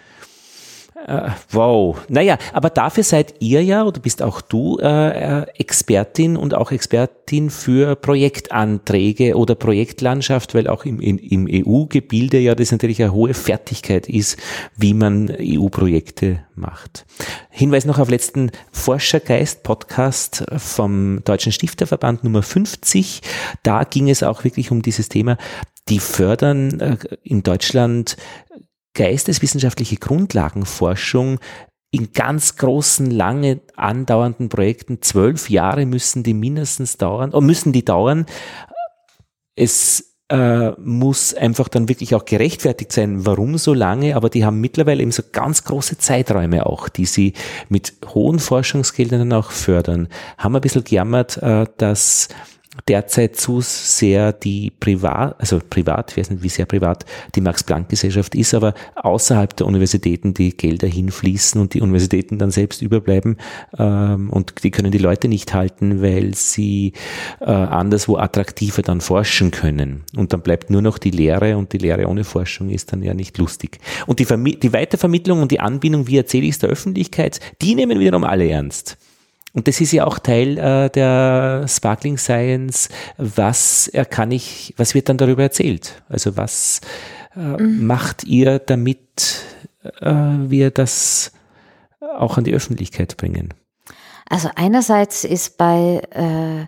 äh, 1.07 1.31
wow. 1.51 1.97
Naja, 2.09 2.39
aber 2.53 2.71
dafür 2.71 3.03
seid 3.03 3.35
ihr 3.41 3.63
ja, 3.65 3.85
oder 3.85 4.01
bist 4.01 4.23
auch 4.23 4.41
du 4.41 4.79
äh, 4.79 5.41
äh 5.41 5.47
Expertin 5.59 6.37
und 6.37 6.55
auch 6.55 6.71
Expertin 6.71 7.51
für 7.51 7.97
Projektanträge 7.97 9.37
oder 9.37 9.55
Projektlandschaft, 9.55 10.55
weil 10.55 10.69
auch 10.69 10.85
im, 10.85 11.01
im, 11.01 11.19
im 11.19 11.49
EU-Gebilde 11.51 12.39
ja 12.39 12.55
das 12.55 12.73
natürlich 12.73 13.03
eine 13.03 13.13
hohe 13.13 13.35
Fertigkeit 13.35 14.09
ist, 14.09 14.39
wie 14.77 14.95
man 14.95 15.31
EU-Projekte 15.39 16.41
macht. 16.55 17.05
Hinweis 17.51 17.85
noch 17.85 17.99
auf 17.99 18.09
letzten 18.09 18.51
Forschergeist-Podcast 18.73 20.45
vom 20.57 21.23
Deutschen 21.25 21.53
Stifterverband 21.53 22.25
Nummer 22.25 22.43
50. 22.43 23.23
Da 23.63 23.85
ging 23.85 24.09
es 24.09 24.23
auch 24.23 24.45
wirklich 24.45 24.71
um 24.71 24.83
dieses 24.83 25.09
Thema. 25.09 25.37
Die 25.89 25.99
fördern 25.99 26.81
äh, 26.81 26.97
in 27.23 27.43
Deutschland 27.43 28.17
geisteswissenschaftliche 28.95 29.97
Grundlagenforschung 29.97 31.39
in 31.91 32.13
ganz 32.13 32.57
großen, 32.57 33.11
lange 33.11 33.61
andauernden 33.77 34.49
Projekten, 34.49 35.03
zwölf 35.03 35.51
Jahre 35.51 35.85
müssen 35.85 36.23
die 36.23 36.35
mindestens 36.35 36.97
dauern, 36.97 37.31
oder 37.31 37.43
müssen 37.43 37.73
die 37.73 37.85
dauern. 37.85 38.25
Es 39.55 40.17
äh, 40.31 40.71
muss 40.81 41.35
einfach 41.35 41.69
dann 41.69 41.91
wirklich 41.91 42.15
auch 42.15 42.25
gerechtfertigt 42.25 42.93
sein, 42.93 43.27
warum 43.27 43.59
so 43.59 43.75
lange, 43.75 44.17
aber 44.17 44.31
die 44.31 44.47
haben 44.47 44.63
mittlerweile 44.63 45.03
eben 45.03 45.13
so 45.13 45.23
ganz 45.31 45.65
große 45.65 45.99
Zeiträume 45.99 46.65
auch, 46.65 46.89
die 46.89 47.05
sie 47.05 47.35
mit 47.69 47.93
hohen 48.15 48.39
Forschungsgeldern 48.39 49.31
auch 49.35 49.51
fördern. 49.51 50.09
Haben 50.39 50.57
ein 50.57 50.63
bisschen 50.63 50.85
gejammert, 50.85 51.37
äh, 51.43 51.67
dass 51.77 52.29
derzeit 52.89 53.37
zu 53.37 53.61
sehr 53.61 54.33
die 54.33 54.71
privat, 54.71 55.39
also 55.39 55.61
privat, 55.69 56.13
ich 56.13 56.17
weiß 56.17 56.31
nicht, 56.31 56.43
wie 56.43 56.49
sehr 56.49 56.65
privat 56.65 57.05
die 57.35 57.43
Max-Planck-Gesellschaft 57.43 58.35
ist, 58.35 58.55
aber 58.55 58.73
außerhalb 58.95 59.55
der 59.57 59.67
Universitäten 59.67 60.33
die 60.33 60.57
Gelder 60.57 60.89
hinfließen 60.89 61.61
und 61.61 61.75
die 61.75 61.83
Universitäten 61.83 62.39
dann 62.39 62.51
selbst 62.51 62.81
überbleiben 62.81 63.37
ähm, 63.79 64.31
und 64.31 64.65
die 64.65 64.71
können 64.71 64.91
die 64.91 64.99
Leute 64.99 65.29
nicht 65.29 65.53
halten, 65.53 66.01
weil 66.03 66.35
sie 66.35 66.95
äh, 67.41 67.45
anderswo 67.45 68.17
attraktiver 68.17 68.83
dann 68.83 69.03
forschen 69.03 69.51
können. 69.51 70.05
Und 70.17 70.33
dann 70.33 70.41
bleibt 70.41 70.71
nur 70.71 70.83
noch 70.83 70.97
die 70.97 71.11
Lehre 71.11 71.59
und 71.59 71.75
die 71.75 71.79
Lehre 71.79 72.07
ohne 72.07 72.25
Forschung 72.25 72.71
ist 72.71 72.93
dann 72.93 73.03
ja 73.03 73.13
nicht 73.13 73.37
lustig. 73.37 73.81
Und 74.07 74.19
die, 74.19 74.25
Vermi 74.25 74.57
die 74.57 74.73
Weitervermittlung 74.73 75.43
und 75.43 75.53
die 75.53 75.61
Anbindung, 75.61 76.07
wie 76.07 76.17
erzähle 76.17 76.47
ich 76.47 76.53
es 76.53 76.59
der 76.61 76.71
Öffentlichkeit, 76.71 77.41
die 77.61 77.75
nehmen 77.75 78.01
wiederum 78.01 78.25
alle 78.25 78.49
ernst. 78.49 78.97
Und 79.55 79.69
das 79.69 79.81
ist 79.81 79.93
ja 79.93 80.07
auch 80.07 80.19
Teil 80.19 80.59
äh, 80.59 80.89
der 80.91 81.67
Sparkling 81.69 82.17
Science. 82.17 82.89
Was 83.19 83.91
kann 84.11 84.31
ich, 84.31 84.75
was 84.77 84.95
wird 84.95 85.09
dann 85.09 85.19
darüber 85.19 85.43
erzählt? 85.43 86.03
Also 86.09 86.37
was 86.37 86.81
äh, 87.37 87.41
mhm. 87.41 87.87
macht 87.87 88.25
ihr, 88.25 88.59
damit 88.59 89.45
äh, 90.01 90.11
wir 90.11 90.71
das 90.71 91.33
auch 92.17 92.39
an 92.39 92.45
die 92.45 92.55
Öffentlichkeit 92.55 93.17
bringen? 93.17 93.55
Also 94.29 94.49
einerseits 94.55 95.25
ist 95.25 95.59
bei 95.59 96.03
äh, 96.11 96.67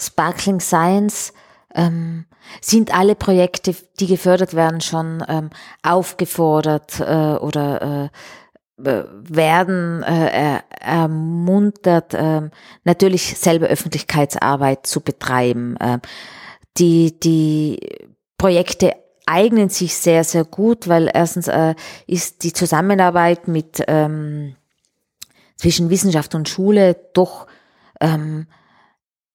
Sparkling 0.00 0.60
Science 0.60 1.32
ähm, 1.74 2.24
sind 2.60 2.94
alle 2.94 3.14
Projekte, 3.14 3.74
die 4.00 4.06
gefördert 4.06 4.54
werden, 4.54 4.80
schon 4.80 5.22
ähm, 5.28 5.50
aufgefordert 5.82 7.00
äh, 7.00 7.36
oder 7.36 7.82
äh, 8.04 8.08
werden 8.84 10.02
äh, 10.02 10.60
ermuntert, 10.80 12.14
äh, 12.14 12.42
natürlich 12.84 13.36
selber 13.38 13.66
Öffentlichkeitsarbeit 13.66 14.86
zu 14.86 15.00
betreiben. 15.00 15.76
Äh, 15.78 15.98
die, 16.78 17.18
die 17.18 17.80
Projekte 18.38 18.94
eignen 19.26 19.68
sich 19.68 19.94
sehr, 19.94 20.24
sehr 20.24 20.44
gut, 20.44 20.88
weil 20.88 21.10
erstens 21.12 21.48
äh, 21.48 21.74
ist 22.06 22.42
die 22.42 22.52
Zusammenarbeit 22.52 23.48
mit 23.48 23.82
ähm, 23.88 24.56
zwischen 25.56 25.90
Wissenschaft 25.90 26.34
und 26.34 26.48
Schule 26.48 26.96
doch 27.14 27.46
ähm, 28.00 28.46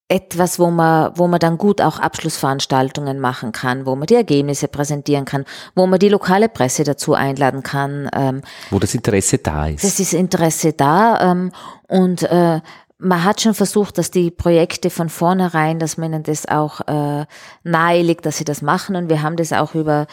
etwas, 0.09 0.57
wo 0.57 0.71
man, 0.71 1.11
wo 1.15 1.27
man 1.27 1.39
dann 1.39 1.59
gut 1.59 1.81
auch 1.81 1.99
Abschlussveranstaltungen 1.99 3.19
machen 3.19 3.51
kann, 3.51 3.85
wo 3.85 3.95
man 3.95 4.07
die 4.07 4.15
Ergebnisse 4.15 4.67
präsentieren 4.67 5.23
kann, 5.23 5.45
wo 5.75 5.85
man 5.85 5.99
die 5.99 6.09
lokale 6.09 6.49
Presse 6.49 6.83
dazu 6.83 7.13
einladen 7.13 7.61
kann. 7.61 8.09
Ähm, 8.13 8.41
wo 8.71 8.79
das 8.79 8.95
Interesse 8.95 9.37
da 9.37 9.67
ist. 9.67 9.83
Das 9.83 9.99
ist 9.99 10.13
Interesse 10.13 10.73
da 10.73 11.31
ähm, 11.31 11.51
und 11.87 12.23
äh, 12.23 12.59
man 12.97 13.23
hat 13.23 13.39
schon 13.39 13.53
versucht, 13.53 13.97
dass 13.97 14.11
die 14.11 14.31
Projekte 14.31 14.89
von 14.89 15.09
vornherein, 15.09 15.79
dass 15.79 15.97
man 15.97 16.11
ihnen 16.11 16.23
das 16.23 16.47
auch 16.47 16.81
äh, 16.87 17.25
nahe 17.63 18.01
liegt, 18.01 18.25
dass 18.25 18.37
sie 18.37 18.45
das 18.45 18.63
machen 18.63 18.95
und 18.95 19.09
wir 19.09 19.21
haben 19.21 19.37
das 19.37 19.53
auch 19.53 19.75
über 19.75 20.07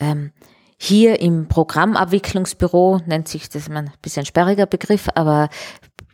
ähm, 0.00 0.32
hier 0.80 1.20
im 1.20 1.48
Programmabwicklungsbüro 1.48 3.00
nennt 3.04 3.28
sich 3.28 3.48
das 3.48 3.68
ein 3.68 3.90
bisschen 4.00 4.24
sperriger 4.24 4.66
Begriff, 4.66 5.08
aber 5.14 5.48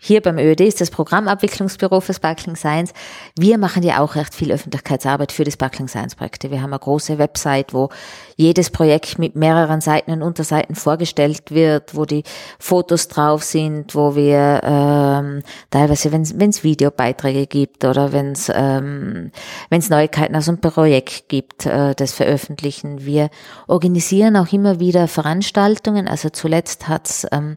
hier 0.07 0.21
beim 0.21 0.37
ÖED 0.37 0.61
ist 0.61 0.83
das 0.83 0.91
Programmabwicklungsbüro 0.91 2.01
für 2.03 2.13
Sparkling 2.13 2.57
Science. 2.57 2.93
Wir 3.39 3.57
machen 3.57 3.83
ja 3.83 4.01
auch 4.01 4.17
recht 4.17 4.35
viel 4.35 4.53
Öffentlichkeitsarbeit 4.53 5.33
für 5.33 5.45
die 5.45 5.51
Sparkling 5.51 5.89
Science 5.89 6.15
Projekte. 6.15 6.51
Wir 6.51 6.61
haben 6.61 6.75
eine 6.75 6.79
große 6.79 7.17
Website, 7.17 7.73
wo 7.73 7.89
jedes 8.37 8.69
Projekt 8.69 9.19
mit 9.19 9.35
mehreren 9.35 9.81
Seiten 9.81 10.11
und 10.11 10.21
Unterseiten 10.21 10.75
vorgestellt 10.75 11.53
wird, 11.53 11.95
wo 11.95 12.05
die 12.05 12.23
Fotos 12.59 13.09
drauf 13.09 13.45
sind, 13.45 13.95
wo 13.95 14.15
wir 14.15 14.61
ähm, 14.63 15.43
teilweise, 15.71 16.13
wenn 16.13 16.51
es 16.51 16.65
Videobeiträge 16.65 17.47
gibt 17.47 17.87
oder 17.87 18.13
wenn 18.13 18.33
es 18.33 18.53
ähm, 18.55 19.33
wenn's 19.71 19.89
Neuigkeiten 19.89 20.37
aus 20.37 20.51
einem 20.51 20.61
Projekt 20.61 21.31
gibt, 21.31 21.65
äh, 21.65 21.95
das 21.95 22.13
veröffentlichen. 22.13 23.07
Wir 23.07 23.31
organisieren 23.69 24.37
auch 24.37 24.53
immer 24.53 24.81
wieder 24.81 25.09
Veranstaltungen. 25.09 26.09
Also 26.09 26.29
zuletzt 26.29 26.89
hat's 26.89 27.27
ähm, 27.33 27.57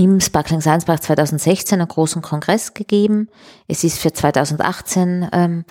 im 0.00 0.18
Sparkling 0.18 0.62
Science 0.62 0.86
Park 0.86 1.02
2016 1.02 1.78
einen 1.78 1.88
großen 1.88 2.22
Kongress 2.22 2.72
gegeben. 2.72 3.28
Es 3.68 3.84
ist 3.84 3.98
für 3.98 4.12
2018 4.12 5.28
ähm, 5.32 5.64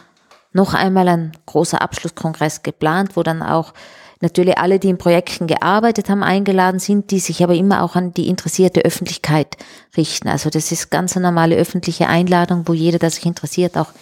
noch 0.53 0.75
einmal 0.75 1.07
ein 1.07 1.32
großer 1.47 1.82
Abschlusskongress 1.82 2.61
geplant, 2.61 3.15
wo 3.15 3.23
dann 3.23 3.41
auch 3.41 3.73
natürlich 4.21 4.59
alle, 4.59 4.77
die 4.77 4.89
in 4.89 4.99
Projekten 4.99 5.47
gearbeitet 5.47 6.09
haben, 6.09 6.21
eingeladen 6.21 6.80
sind, 6.80 7.09
die 7.09 7.19
sich 7.19 7.43
aber 7.43 7.55
immer 7.55 7.82
auch 7.82 7.95
an 7.95 8.13
die 8.13 8.27
interessierte 8.27 8.82
Öffentlichkeit 8.82 9.57
richten. 9.97 10.27
Also 10.27 10.51
das 10.51 10.71
ist 10.71 10.91
ganz 10.91 11.17
eine 11.17 11.25
normale 11.25 11.55
öffentliche 11.55 12.07
Einladung, 12.07 12.67
wo 12.67 12.73
jeder, 12.73 12.99
der 12.99 13.09
sich 13.09 13.25
interessiert, 13.25 13.77
auch 13.77 13.93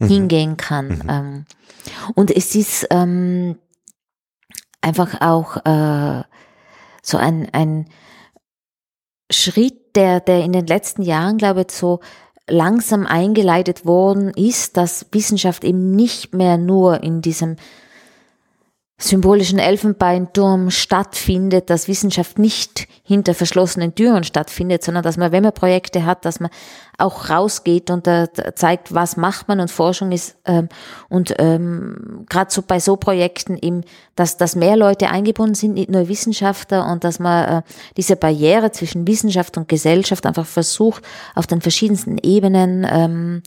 mhm. 0.00 0.08
hingehen 0.08 0.56
kann. 0.56 0.88
Mhm. 0.88 1.08
Ähm, 1.08 1.44
und 2.16 2.32
es 2.32 2.56
ist 2.56 2.88
ähm, 2.90 3.56
einfach 4.80 5.20
auch 5.20 5.64
äh, 5.64 6.24
so 7.02 7.18
ein, 7.18 7.48
ein 7.52 7.86
Schritt, 9.30 9.96
der, 9.96 10.20
der 10.20 10.44
in 10.44 10.52
den 10.52 10.66
letzten 10.66 11.02
Jahren, 11.02 11.38
glaube 11.38 11.62
ich, 11.62 11.72
so 11.72 12.00
langsam 12.48 13.06
eingeleitet 13.06 13.84
worden 13.84 14.30
ist, 14.30 14.76
dass 14.76 15.06
Wissenschaft 15.10 15.64
eben 15.64 15.92
nicht 15.96 16.34
mehr 16.34 16.58
nur 16.58 17.02
in 17.02 17.20
diesem 17.22 17.56
symbolischen 18.98 19.58
Elfenbeinturm 19.58 20.70
stattfindet, 20.70 21.68
dass 21.68 21.86
Wissenschaft 21.86 22.38
nicht 22.38 22.88
hinter 23.02 23.34
verschlossenen 23.34 23.94
Türen 23.94 24.24
stattfindet, 24.24 24.82
sondern 24.82 25.04
dass 25.04 25.18
man, 25.18 25.32
wenn 25.32 25.42
man 25.42 25.52
Projekte 25.52 26.06
hat, 26.06 26.24
dass 26.24 26.40
man 26.40 26.50
auch 26.96 27.28
rausgeht 27.28 27.90
und 27.90 28.06
äh, 28.08 28.26
zeigt, 28.54 28.94
was 28.94 29.18
macht 29.18 29.48
man 29.48 29.60
und 29.60 29.70
Forschung 29.70 30.12
ist 30.12 30.38
ähm, 30.46 30.70
und 31.10 31.34
ähm, 31.38 32.24
gerade 32.30 32.50
so 32.50 32.62
bei 32.62 32.80
so 32.80 32.96
Projekten 32.96 33.58
eben, 33.58 33.84
dass, 34.14 34.38
dass 34.38 34.56
mehr 34.56 34.76
Leute 34.78 35.08
eingebunden 35.08 35.54
sind, 35.54 35.74
nicht 35.74 35.90
nur 35.90 36.08
Wissenschaftler 36.08 36.90
und 36.90 37.04
dass 37.04 37.18
man 37.18 37.58
äh, 37.58 37.62
diese 37.98 38.16
Barriere 38.16 38.72
zwischen 38.72 39.06
Wissenschaft 39.06 39.58
und 39.58 39.68
Gesellschaft 39.68 40.24
einfach 40.24 40.46
versucht, 40.46 41.04
auf 41.34 41.46
den 41.46 41.60
verschiedensten 41.60 42.16
Ebenen 42.16 42.86
ähm, 42.90 43.42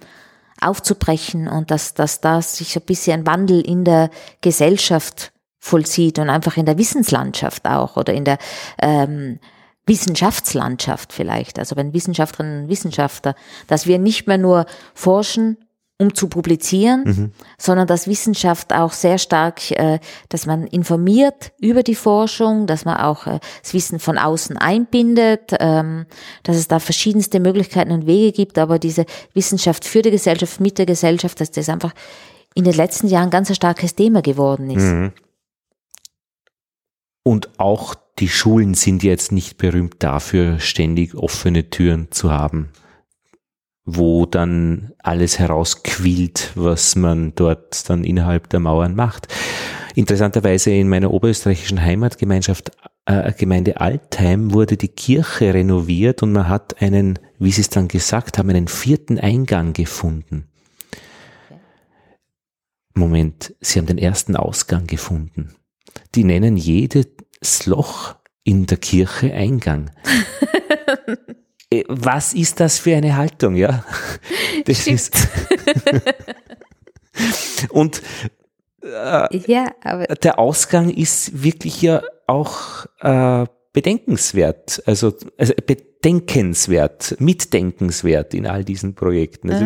aufzubrechen 0.62 1.48
und 1.48 1.72
dass, 1.72 1.96
dass 1.96 2.22
da 2.22 2.42
sich 2.42 2.74
so 2.74 2.80
ein 2.80 2.86
bisschen 2.86 3.22
ein 3.22 3.26
Wandel 3.26 3.62
in 3.62 3.84
der 3.84 4.12
Gesellschaft 4.42 5.32
vollzieht 5.60 6.20
und 6.20 6.30
einfach 6.30 6.58
in 6.58 6.66
der 6.66 6.78
Wissenslandschaft 6.78 7.66
auch 7.68 7.98
oder 7.98 8.14
in 8.14 8.26
der 8.26 8.38
ähm, 8.82 9.40
Wissenschaftslandschaft 9.86 11.12
vielleicht, 11.12 11.60
also 11.60 11.76
wenn 11.76 11.94
Wissenschaftlerinnen 11.94 12.64
und 12.64 12.70
Wissenschaftler, 12.70 13.36
dass 13.68 13.88
wir 13.88 14.00
nicht 14.00 14.28
mehr 14.28 14.38
nur 14.38 14.66
forschen, 14.94 15.58
um 16.02 16.16
zu 16.16 16.30
publizieren, 16.30 17.04
mhm. 17.06 17.32
sondern 17.58 17.86
dass 17.86 18.08
Wissenschaft 18.08 18.72
auch 18.72 18.94
sehr 18.94 19.18
stark, 19.18 19.70
äh, 19.72 20.00
dass 20.30 20.46
man 20.46 20.66
informiert 20.66 21.52
über 21.60 21.84
die 21.84 21.96
Forschung, 21.96 22.68
dass 22.68 22.86
man 22.86 22.98
auch 22.98 23.28
äh, 23.28 23.40
das 23.62 23.74
Wissen 23.74 24.00
von 24.00 24.18
außen 24.18 24.56
einbindet, 24.56 25.54
ähm, 25.60 26.06
dass 26.44 26.56
es 26.56 26.70
da 26.70 26.80
verschiedenste 26.80 27.42
Möglichkeiten 27.42 27.92
und 27.92 28.08
Wege 28.08 28.32
gibt, 28.32 28.58
aber 28.58 28.80
diese 28.80 29.06
Wissenschaft 29.34 29.84
für 29.84 30.02
die 30.02 30.12
Gesellschaft, 30.12 30.62
mit 30.62 30.78
der 30.78 30.86
Gesellschaft, 30.86 31.42
dass 31.42 31.52
das 31.52 31.68
einfach 31.68 31.94
in 32.56 32.64
den 32.64 32.76
letzten 32.76 33.08
Jahren 33.08 33.30
ganz 33.30 33.50
ein 33.50 33.56
starkes 33.56 33.94
Thema 33.94 34.22
geworden 34.22 34.70
ist. 34.70 34.84
Mhm. 34.84 35.12
Und 37.24 37.60
auch 37.60 37.96
die 38.20 38.30
Schulen 38.30 38.74
sind 38.74 39.04
jetzt 39.04 39.32
nicht 39.32 39.58
berühmt 39.58 39.96
dafür, 40.00 40.60
ständig 40.60 41.16
offene 41.16 41.70
Türen 41.70 42.12
zu 42.12 42.32
haben, 42.32 42.70
wo 43.86 44.26
dann 44.26 44.92
alles 45.00 45.40
herausquillt, 45.40 46.52
was 46.56 46.96
man 46.96 47.34
dort 47.36 47.90
dann 47.90 48.04
innerhalb 48.04 48.50
der 48.50 48.60
Mauern 48.60 48.96
macht. 48.96 49.28
Interessanterweise 49.96 50.72
in 50.72 50.90
meiner 50.90 51.12
oberösterreichischen 51.12 51.82
Heimatgemeinschaft 51.82 52.72
äh, 53.06 53.32
Gemeinde 53.34 53.80
Altheim 53.82 54.54
wurde 54.54 54.78
die 54.78 54.88
Kirche 54.88 55.54
renoviert 55.54 56.22
und 56.22 56.32
man 56.34 56.48
hat 56.48 56.82
einen, 56.82 57.20
wie 57.40 57.52
sie 57.52 57.62
es 57.62 57.70
dann 57.70 57.88
gesagt 57.88 58.38
haben, 58.38 58.50
einen 58.50 58.68
vierten 58.68 59.18
Eingang 59.18 59.74
gefunden. 59.74 60.48
Moment, 62.94 63.56
sie 63.62 63.80
haben 63.80 63.88
den 63.88 63.98
ersten 63.98 64.36
Ausgang 64.36 64.86
gefunden 64.88 65.56
die 66.16 66.24
nennen 66.24 66.58
jedes 66.58 67.66
Loch 67.66 68.16
in 68.44 68.66
der 68.66 68.78
Kirche 68.78 69.34
Eingang. 69.34 69.92
Äh, 71.72 71.84
was 71.88 72.34
ist 72.34 72.60
das 72.60 72.80
für 72.80 72.96
eine 72.96 73.16
Haltung, 73.16 73.56
ja? 73.56 73.86
Das 74.66 74.82
Stimmt. 74.82 74.96
ist. 74.96 75.28
Und 77.70 78.02
äh, 78.82 79.38
ja, 79.38 79.72
der 80.24 80.40
Ausgang 80.40 80.90
ist 80.90 81.44
wirklich 81.44 81.82
ja 81.82 82.02
auch 82.28 82.86
äh, 83.02 83.46
bedenkenswert, 83.74 84.82
also, 84.86 85.14
also 85.38 85.54
bedenkenswert, 85.66 87.16
mitdenkenswert 87.20 88.34
in 88.34 88.48
all 88.48 88.64
diesen 88.64 88.96
Projekten. 88.96 89.52
Also, 89.52 89.66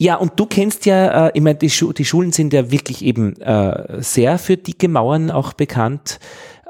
ja, 0.00 0.14
und 0.14 0.38
du 0.38 0.46
kennst 0.46 0.86
ja, 0.86 1.26
äh, 1.26 1.30
ich 1.34 1.42
meine, 1.42 1.58
die, 1.58 1.70
Schu 1.70 1.92
die 1.92 2.04
Schulen 2.04 2.30
sind 2.30 2.52
ja 2.52 2.70
wirklich 2.70 3.04
eben 3.04 3.36
äh, 3.40 4.00
sehr 4.00 4.38
für 4.38 4.56
dicke 4.56 4.88
Mauern 4.88 5.30
auch 5.30 5.52
bekannt. 5.52 6.20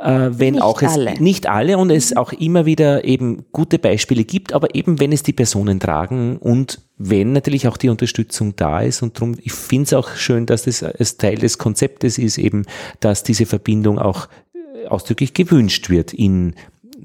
Äh, 0.00 0.30
wenn 0.32 0.54
nicht 0.54 0.62
auch 0.62 0.80
es 0.80 0.92
alle. 0.92 1.20
nicht 1.20 1.48
alle 1.48 1.76
und 1.76 1.90
es 1.90 2.16
auch 2.16 2.32
immer 2.32 2.66
wieder 2.66 3.04
eben 3.04 3.44
gute 3.50 3.80
Beispiele 3.80 4.24
gibt, 4.24 4.52
aber 4.52 4.74
eben 4.76 5.00
wenn 5.00 5.10
es 5.10 5.24
die 5.24 5.32
Personen 5.32 5.80
tragen 5.80 6.36
und 6.36 6.80
wenn 6.96 7.32
natürlich 7.32 7.66
auch 7.66 7.76
die 7.76 7.88
Unterstützung 7.88 8.54
da 8.54 8.80
ist 8.80 9.02
und 9.02 9.16
darum, 9.16 9.34
ich 9.42 9.52
finde 9.52 9.84
es 9.84 9.92
auch 9.94 10.14
schön, 10.14 10.46
dass 10.46 10.62
das 10.62 10.84
als 10.84 11.16
Teil 11.16 11.34
des 11.34 11.58
Konzeptes 11.58 12.16
ist 12.16 12.38
eben, 12.38 12.64
dass 13.00 13.24
diese 13.24 13.44
Verbindung 13.44 13.98
auch 13.98 14.28
äh, 14.54 14.86
ausdrücklich 14.86 15.34
gewünscht 15.34 15.90
wird 15.90 16.14
in, 16.14 16.54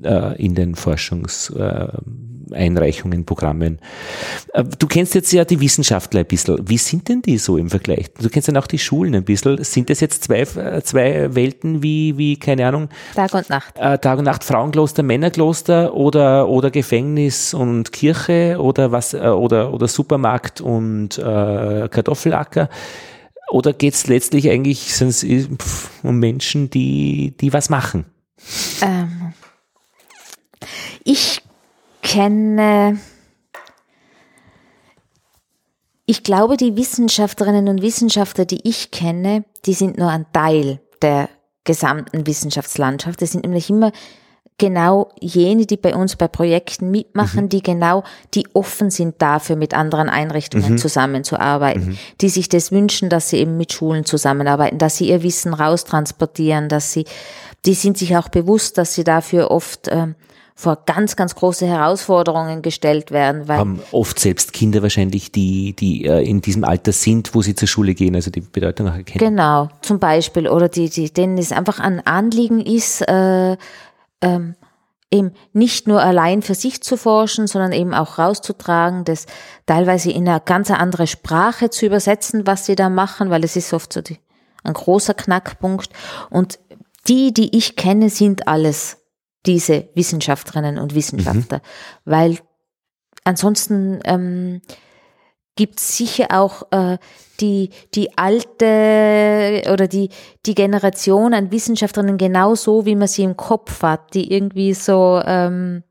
äh, 0.04 0.40
in 0.40 0.54
den 0.54 0.76
Forschungs, 0.76 1.50
äh, 1.50 1.88
Einreichungen, 2.52 3.26
Programmen. 3.26 3.80
Äh, 4.54 4.64
du 4.64 4.88
kennst 4.88 5.16
jetzt 5.16 5.32
ja 5.32 5.46
die 5.46 5.60
Wissenschaftler 5.60 6.22
ein 6.22 6.26
bisschen. 6.26 6.58
Wie 6.68 6.78
sind 6.78 7.10
denn 7.10 7.22
die 7.22 7.38
so 7.38 7.58
im 7.58 7.70
Vergleich? 7.70 8.14
Du 8.20 8.30
kennst 8.30 8.48
dann 8.48 8.58
auch 8.58 8.68
die 8.68 8.80
Schulen 8.80 9.16
ein 9.16 9.24
bisschen. 9.24 9.64
Sind 9.64 9.90
das 9.90 10.00
jetzt 10.00 10.24
zwei, 10.24 10.42
äh, 10.42 10.82
zwei 10.84 11.34
Welten 11.36 11.84
wie, 11.84 12.18
wie, 12.18 12.38
keine 12.38 12.68
Ahnung? 12.68 12.90
Tag 13.16 13.34
und 13.34 13.50
Nacht. 13.50 13.78
Äh, 13.78 13.98
Tag 14.00 14.20
und 14.20 14.26
Nacht, 14.26 14.44
Frauenkloster, 14.44 15.04
Männerkloster 15.04 15.94
oder, 15.94 16.48
oder 16.48 16.72
Gefängnis 16.72 17.54
und 17.54 17.92
Kirche 17.92 18.58
oder 18.60 18.92
was, 18.92 19.14
oder, 19.14 19.74
oder 19.74 19.88
Supermarkt 19.88 20.62
und 20.62 21.18
äh, 21.18 21.88
Kartoffelacker? 21.90 22.70
Oder 23.50 23.74
geht 23.74 23.94
es 23.94 24.08
letztlich 24.08 24.50
eigentlich 24.50 24.92
um 26.02 26.18
Menschen, 26.18 26.70
die, 26.72 27.36
die 27.40 27.54
was 27.54 27.70
machen? 27.70 28.06
Ähm, 28.82 29.34
ich 31.04 31.42
kenne, 32.14 33.00
ich 36.06 36.24
glaube, 36.24 36.58
die 36.58 36.76
Wissenschaftlerinnen 36.76 37.68
und 37.70 37.82
Wissenschaftler, 37.82 38.46
die 38.46 38.68
ich 38.68 38.92
kenne, 38.92 39.46
die 39.66 39.74
sind 39.74 39.98
nur 39.98 40.10
ein 40.10 40.26
Teil 40.32 40.80
der 41.02 41.30
gesamten 41.64 42.28
Wissenschaftslandschaft. 42.28 43.22
Das 43.22 43.32
sind 43.32 43.46
nämlich 43.46 43.70
immer 43.70 43.92
genau 44.60 45.10
jene, 45.20 45.66
die 45.66 45.78
bei 45.78 45.96
uns 45.96 46.16
bei 46.16 46.28
Projekten 46.28 46.92
mitmachen, 46.92 47.46
mhm. 47.46 47.50
die 47.50 47.64
genau, 47.64 48.04
die 48.36 48.48
offen 48.54 48.92
sind 48.92 49.20
dafür, 49.20 49.56
mit 49.56 49.74
anderen 49.74 50.10
Einrichtungen 50.10 50.74
mhm. 50.74 50.78
zusammenzuarbeiten, 50.78 51.88
mhm. 51.88 51.98
die 52.22 52.30
sich 52.30 52.48
das 52.48 52.72
wünschen, 52.72 53.10
dass 53.10 53.30
sie 53.30 53.38
eben 53.38 53.58
mit 53.58 53.74
Schulen 53.74 54.06
zusammenarbeiten, 54.06 54.78
dass 54.78 54.98
sie 54.98 55.10
ihr 55.10 55.24
Wissen 55.24 55.54
raustransportieren, 55.56 56.70
dass 56.70 56.94
sie, 56.94 57.06
die 57.66 57.74
sind 57.74 57.98
sich 57.98 58.16
auch 58.18 58.30
bewusst, 58.30 58.78
dass 58.78 58.94
sie 58.94 59.04
dafür 59.04 59.50
oft 59.50 59.88
ähm, 59.90 60.16
vor 60.56 60.84
ganz, 60.86 61.16
ganz 61.16 61.36
große 61.36 61.66
Herausforderungen 61.66 62.62
gestellt 62.62 63.12
werden. 63.12 63.48
Weil 63.48 63.58
Haben 63.58 63.80
oft 63.92 64.20
selbst 64.20 64.54
Kinder 64.54 64.82
wahrscheinlich, 64.84 65.32
die, 65.32 65.74
die 65.74 66.06
äh, 66.06 66.22
in 66.28 66.42
diesem 66.42 66.64
Alter 66.64 66.92
sind, 66.92 67.34
wo 67.34 67.42
sie 67.42 67.56
zur 67.56 67.68
Schule 67.68 67.96
gehen, 67.96 68.16
also 68.16 68.30
die 68.30 68.42
Bedeutung 68.42 68.88
auch 68.88 68.96
erkennen. 68.96 69.36
Genau, 69.36 69.70
zum 69.82 70.00
Beispiel. 70.00 70.48
Oder 70.48 70.70
die, 70.70 70.90
die, 70.90 71.12
denen 71.12 71.38
es 71.38 71.52
einfach 71.52 71.80
ein 71.80 72.06
Anliegen 72.06 72.60
ist, 72.60 73.02
äh, 73.02 73.58
ähm, 74.22 74.56
eben 75.12 75.32
nicht 75.54 75.88
nur 75.88 76.02
allein 76.02 76.42
für 76.42 76.56
sich 76.56 76.82
zu 76.82 76.98
forschen, 76.98 77.48
sondern 77.48 77.72
eben 77.72 77.94
auch 77.94 78.18
rauszutragen, 78.18 79.06
das 79.06 79.26
teilweise 79.66 80.12
in 80.12 80.28
eine 80.28 80.42
ganz 80.44 80.72
andere 80.72 81.08
Sprache 81.08 81.70
zu 81.70 81.86
übersetzen, 81.86 82.48
was 82.48 82.66
sie 82.66 82.76
da 82.76 82.90
machen, 82.90 83.30
weil 83.30 83.44
es 83.44 83.56
ist 83.56 83.74
oft 83.74 83.94
so 83.94 84.02
die, 84.02 84.20
ein 84.64 84.74
großer 84.74 85.14
Knackpunkt. 85.14 85.90
Und 86.30 86.60
die, 87.08 87.34
die 87.34 87.56
ich 87.56 87.76
kenne, 87.76 88.10
sind 88.10 88.48
alles 88.48 89.03
diese 89.46 89.90
Wissenschaftlerinnen 89.94 90.78
und 90.78 90.96
Wissenschaftler, 90.96 91.58
mhm. 91.58 91.62
weil 92.06 92.38
ansonsten 93.24 94.00
ähm, 94.06 94.62
gibt 95.56 95.80
sicher 95.80 96.28
auch 96.32 96.64
äh, 96.72 96.98
die, 97.40 97.70
die 97.94 98.18
alte 98.18 99.64
oder 99.72 99.88
die, 99.88 100.10
die 100.46 100.56
Generation 100.56 101.34
an 101.34 101.52
Wissenschaftlerinnen 101.52 102.18
genauso, 102.18 102.86
wie 102.86 102.96
man 102.96 103.08
sie 103.08 103.24
im 103.24 103.38
Kopf 103.38 103.82
hat, 103.84 104.14
die 104.14 104.32
irgendwie 104.32 104.74
so, 104.74 105.22
ähm, 105.26 105.84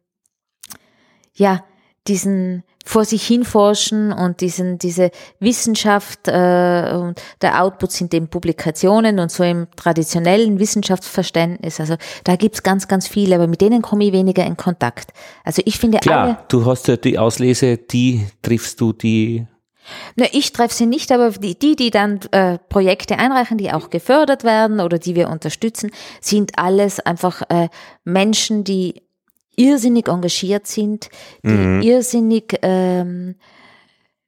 ja, 1.34 1.64
diesen 2.09 2.64
vor 2.85 3.05
sich 3.05 3.26
hinforschen 3.26 4.12
und 4.12 4.41
diesen, 4.41 4.78
diese 4.78 5.11
Wissenschaft 5.39 6.28
äh, 6.28 6.93
und 6.95 7.20
der 7.41 7.62
Output 7.62 7.93
sind 7.93 8.14
eben 8.14 8.28
Publikationen 8.28 9.18
und 9.18 9.30
so 9.30 9.45
im 9.45 9.68
traditionellen 9.76 10.59
Wissenschaftsverständnis. 10.59 11.80
Also 11.80 11.97
da 12.24 12.37
gibt's 12.37 12.62
ganz, 12.62 12.89
ganz 12.89 13.07
viele, 13.07 13.37
aber 13.37 13.47
mit 13.47 13.61
denen 13.61 13.83
komme 13.83 14.05
ich 14.05 14.12
weniger 14.12 14.45
in 14.45 14.57
Kontakt. 14.57 15.12
Also 15.45 15.62
ich 15.64 15.78
finde 15.78 15.99
Klar, 15.99 16.24
alle, 16.24 16.39
du 16.49 16.66
hast 16.66 16.89
ja 16.89 16.97
die 16.97 17.18
Auslese, 17.18 17.76
die 17.76 18.26
triffst 18.43 18.80
du, 18.80 18.93
die 18.93 19.47
na, 20.16 20.26
ich 20.33 20.53
treffe 20.53 20.74
sie 20.74 20.87
nicht, 20.87 21.11
aber 21.11 21.30
die, 21.30 21.59
die, 21.59 21.76
die 21.76 21.91
dann 21.91 22.20
äh, 22.30 22.59
Projekte 22.68 23.18
einreichen, 23.18 23.59
die 23.59 23.72
auch 23.72 23.91
gefördert 23.91 24.45
werden 24.45 24.80
oder 24.80 24.99
die 24.99 25.16
wir 25.16 25.28
unterstützen, 25.28 25.91
sind 26.20 26.53
alles 26.57 27.01
einfach 27.01 27.43
äh, 27.49 27.68
Menschen, 28.05 28.64
die 28.64 29.03
irrsinnig 29.57 30.09
engagiert 30.09 30.66
sind, 30.66 31.09
die 31.44 31.48
mhm. 31.48 31.82
irrsinnig 31.82 32.59
ähm, 32.62 33.36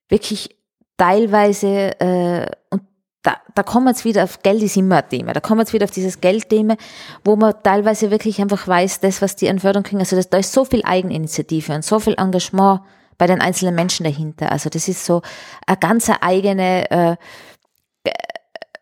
wirklich 0.08 0.56
teilweise 0.96 1.98
äh, 2.00 2.46
und 2.70 2.82
da, 3.22 3.36
da 3.54 3.62
kommen 3.62 3.86
wir 3.86 3.92
jetzt 3.92 4.04
wieder 4.04 4.22
auf 4.22 4.42
Geld 4.42 4.62
ist 4.62 4.76
immer 4.76 4.98
ein 4.98 5.08
Thema. 5.08 5.32
Da 5.32 5.40
kommen 5.40 5.58
wir 5.58 5.62
jetzt 5.62 5.72
wieder 5.72 5.84
auf 5.84 5.90
dieses 5.90 6.20
Geldthema, 6.20 6.76
wo 7.24 7.36
man 7.36 7.54
teilweise 7.62 8.10
wirklich 8.10 8.38
einfach 8.40 8.68
weiß, 8.68 9.00
das, 9.00 9.22
was 9.22 9.34
die 9.34 9.48
an 9.48 9.58
Förderung 9.58 9.82
kriegen, 9.82 10.00
also 10.00 10.14
das, 10.14 10.28
da 10.28 10.36
ist 10.36 10.52
so 10.52 10.66
viel 10.66 10.82
Eigeninitiative 10.84 11.72
und 11.72 11.84
so 11.84 11.98
viel 12.00 12.14
Engagement 12.18 12.82
bei 13.16 13.26
den 13.26 13.40
einzelnen 13.40 13.74
Menschen 13.74 14.04
dahinter. 14.04 14.52
Also 14.52 14.68
das 14.68 14.88
ist 14.88 15.06
so 15.06 15.22
eine 15.66 15.78
ganz 15.78 16.10
eigene, 16.20 16.90
äh, 16.90 17.16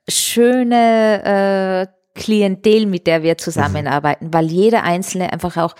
schöne 0.08 1.86
äh, 1.86 2.18
Klientel, 2.18 2.86
mit 2.86 3.06
der 3.06 3.22
wir 3.22 3.38
zusammenarbeiten, 3.38 4.32
weil 4.34 4.46
jeder 4.46 4.82
Einzelne 4.82 5.32
einfach 5.32 5.56
auch 5.56 5.74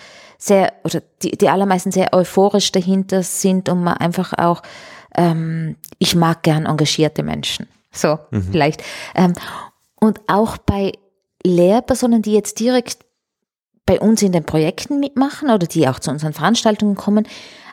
sehr, 0.45 0.73
oder 0.83 1.01
die, 1.21 1.37
die 1.37 1.47
allermeisten 1.47 1.91
sehr 1.91 2.13
euphorisch 2.13 2.73
dahinter 2.73 3.23
sind 3.23 3.69
und 3.69 3.81
man 3.81 3.95
einfach 3.95 4.33
auch, 4.37 4.61
ähm, 5.15 5.77
ich 5.99 6.15
mag 6.15 6.43
gern 6.43 6.65
engagierte 6.65 7.23
Menschen. 7.23 7.67
So, 7.93 8.19
mhm. 8.31 8.49
vielleicht. 8.51 8.83
Ähm, 9.15 9.33
und 10.01 10.19
auch 10.27 10.57
bei 10.57 10.91
Lehrpersonen, 11.45 12.21
die 12.21 12.33
jetzt 12.33 12.59
direkt 12.59 13.05
bei 13.85 14.01
uns 14.01 14.21
in 14.21 14.33
den 14.33 14.43
Projekten 14.43 14.99
mitmachen 14.99 15.49
oder 15.49 15.65
die 15.65 15.87
auch 15.87 15.99
zu 15.99 16.11
unseren 16.11 16.33
Veranstaltungen 16.33 16.95
kommen, 16.95 17.25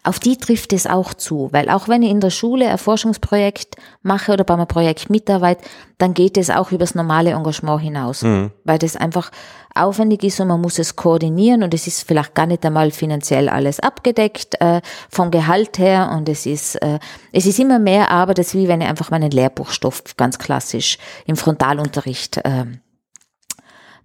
auf 0.02 0.18
die 0.18 0.36
trifft 0.36 0.72
es 0.72 0.86
auch 0.86 1.12
zu, 1.12 1.48
weil 1.52 1.68
auch 1.68 1.86
wenn 1.88 2.02
ich 2.02 2.10
in 2.10 2.20
der 2.20 2.30
Schule 2.30 2.68
ein 2.68 2.78
Forschungsprojekt 2.78 3.76
mache 4.02 4.32
oder 4.32 4.44
bei 4.44 4.54
einem 4.54 4.66
Projekt 4.66 5.10
mitarbeite, 5.10 5.62
dann 5.98 6.14
geht 6.14 6.38
es 6.38 6.48
auch 6.48 6.72
übers 6.72 6.94
normale 6.94 7.32
Engagement 7.32 7.82
hinaus, 7.82 8.22
mhm. 8.22 8.50
weil 8.64 8.78
das 8.78 8.96
einfach 8.96 9.30
aufwendig 9.74 10.24
ist 10.24 10.40
und 10.40 10.48
man 10.48 10.60
muss 10.60 10.78
es 10.78 10.96
koordinieren 10.96 11.62
und 11.62 11.74
es 11.74 11.86
ist 11.86 12.06
vielleicht 12.06 12.34
gar 12.34 12.46
nicht 12.46 12.64
einmal 12.64 12.90
finanziell 12.90 13.48
alles 13.48 13.78
abgedeckt 13.78 14.60
äh, 14.60 14.80
vom 15.10 15.30
Gehalt 15.30 15.78
her 15.78 16.10
und 16.16 16.28
es 16.28 16.46
ist 16.46 16.76
äh, 16.76 16.98
es 17.32 17.46
ist 17.46 17.58
immer 17.58 17.78
mehr 17.78 18.10
Arbeit, 18.10 18.38
als 18.38 18.54
wie 18.54 18.68
wenn 18.68 18.80
ich 18.80 18.88
einfach 18.88 19.10
meinen 19.10 19.30
Lehrbuchstoff 19.30 20.02
ganz 20.16 20.38
klassisch 20.38 20.98
im 21.26 21.36
Frontalunterricht 21.36 22.38
äh, 22.38 22.64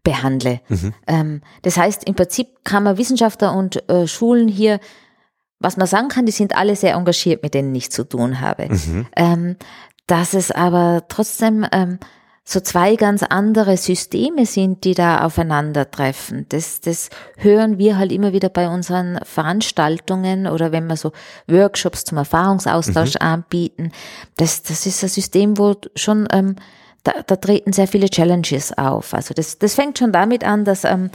behandle. 0.03 0.61
Mhm. 0.69 0.93
Ähm, 1.07 1.41
das 1.63 1.77
heißt, 1.77 2.03
im 2.03 2.15
Prinzip 2.15 2.63
kann 2.63 2.83
man 2.83 2.97
Wissenschaftler 2.97 3.55
und 3.55 3.89
äh, 3.89 4.07
Schulen 4.07 4.47
hier 4.47 4.79
was 5.59 5.77
man 5.77 5.87
sagen 5.87 6.09
kann, 6.09 6.25
die 6.25 6.31
sind 6.31 6.55
alle 6.55 6.75
sehr 6.75 6.95
engagiert, 6.95 7.43
mit 7.43 7.53
denen 7.53 7.73
ich 7.75 7.91
zu 7.91 8.03
tun 8.03 8.41
habe. 8.41 8.67
Mhm. 8.69 9.07
Ähm, 9.15 9.55
dass 10.07 10.33
es 10.33 10.51
aber 10.51 11.03
trotzdem 11.07 11.65
ähm, 11.71 11.99
so 12.47 12.59
zwei 12.59 12.95
ganz 12.95 13.23
andere 13.23 13.75
Systeme 13.75 14.45
sind, 14.45 14.83
die 14.83 14.93
da 14.93 15.25
aufeinandertreffen. 15.25 16.45
Das, 16.49 16.79
das 16.79 17.09
hören 17.37 17.79
wir 17.79 17.97
halt 17.97 18.11
immer 18.11 18.33
wieder 18.33 18.49
bei 18.49 18.69
unseren 18.69 19.17
Veranstaltungen 19.23 20.45
oder 20.45 20.71
wenn 20.71 20.85
wir 20.85 20.95
so 20.95 21.11
Workshops 21.47 22.03
zum 22.03 22.19
Erfahrungsaustausch 22.19 23.15
mhm. 23.15 23.27
anbieten. 23.27 23.91
Das, 24.37 24.61
das 24.61 24.85
ist 24.85 25.01
ein 25.03 25.09
System, 25.09 25.57
wo 25.57 25.75
schon 25.95 26.27
ähm, 26.31 26.55
da, 27.03 27.13
da 27.25 27.35
treten 27.35 27.73
sehr 27.73 27.87
viele 27.87 28.09
Challenges 28.09 28.77
auf. 28.77 29.15
Also 29.15 29.33
das, 29.33 29.57
das 29.57 29.73
fängt 29.73 29.97
schon 29.97 30.11
damit 30.11 30.43
an, 30.43 30.65
dass 30.65 30.83
ähm, 30.83 31.09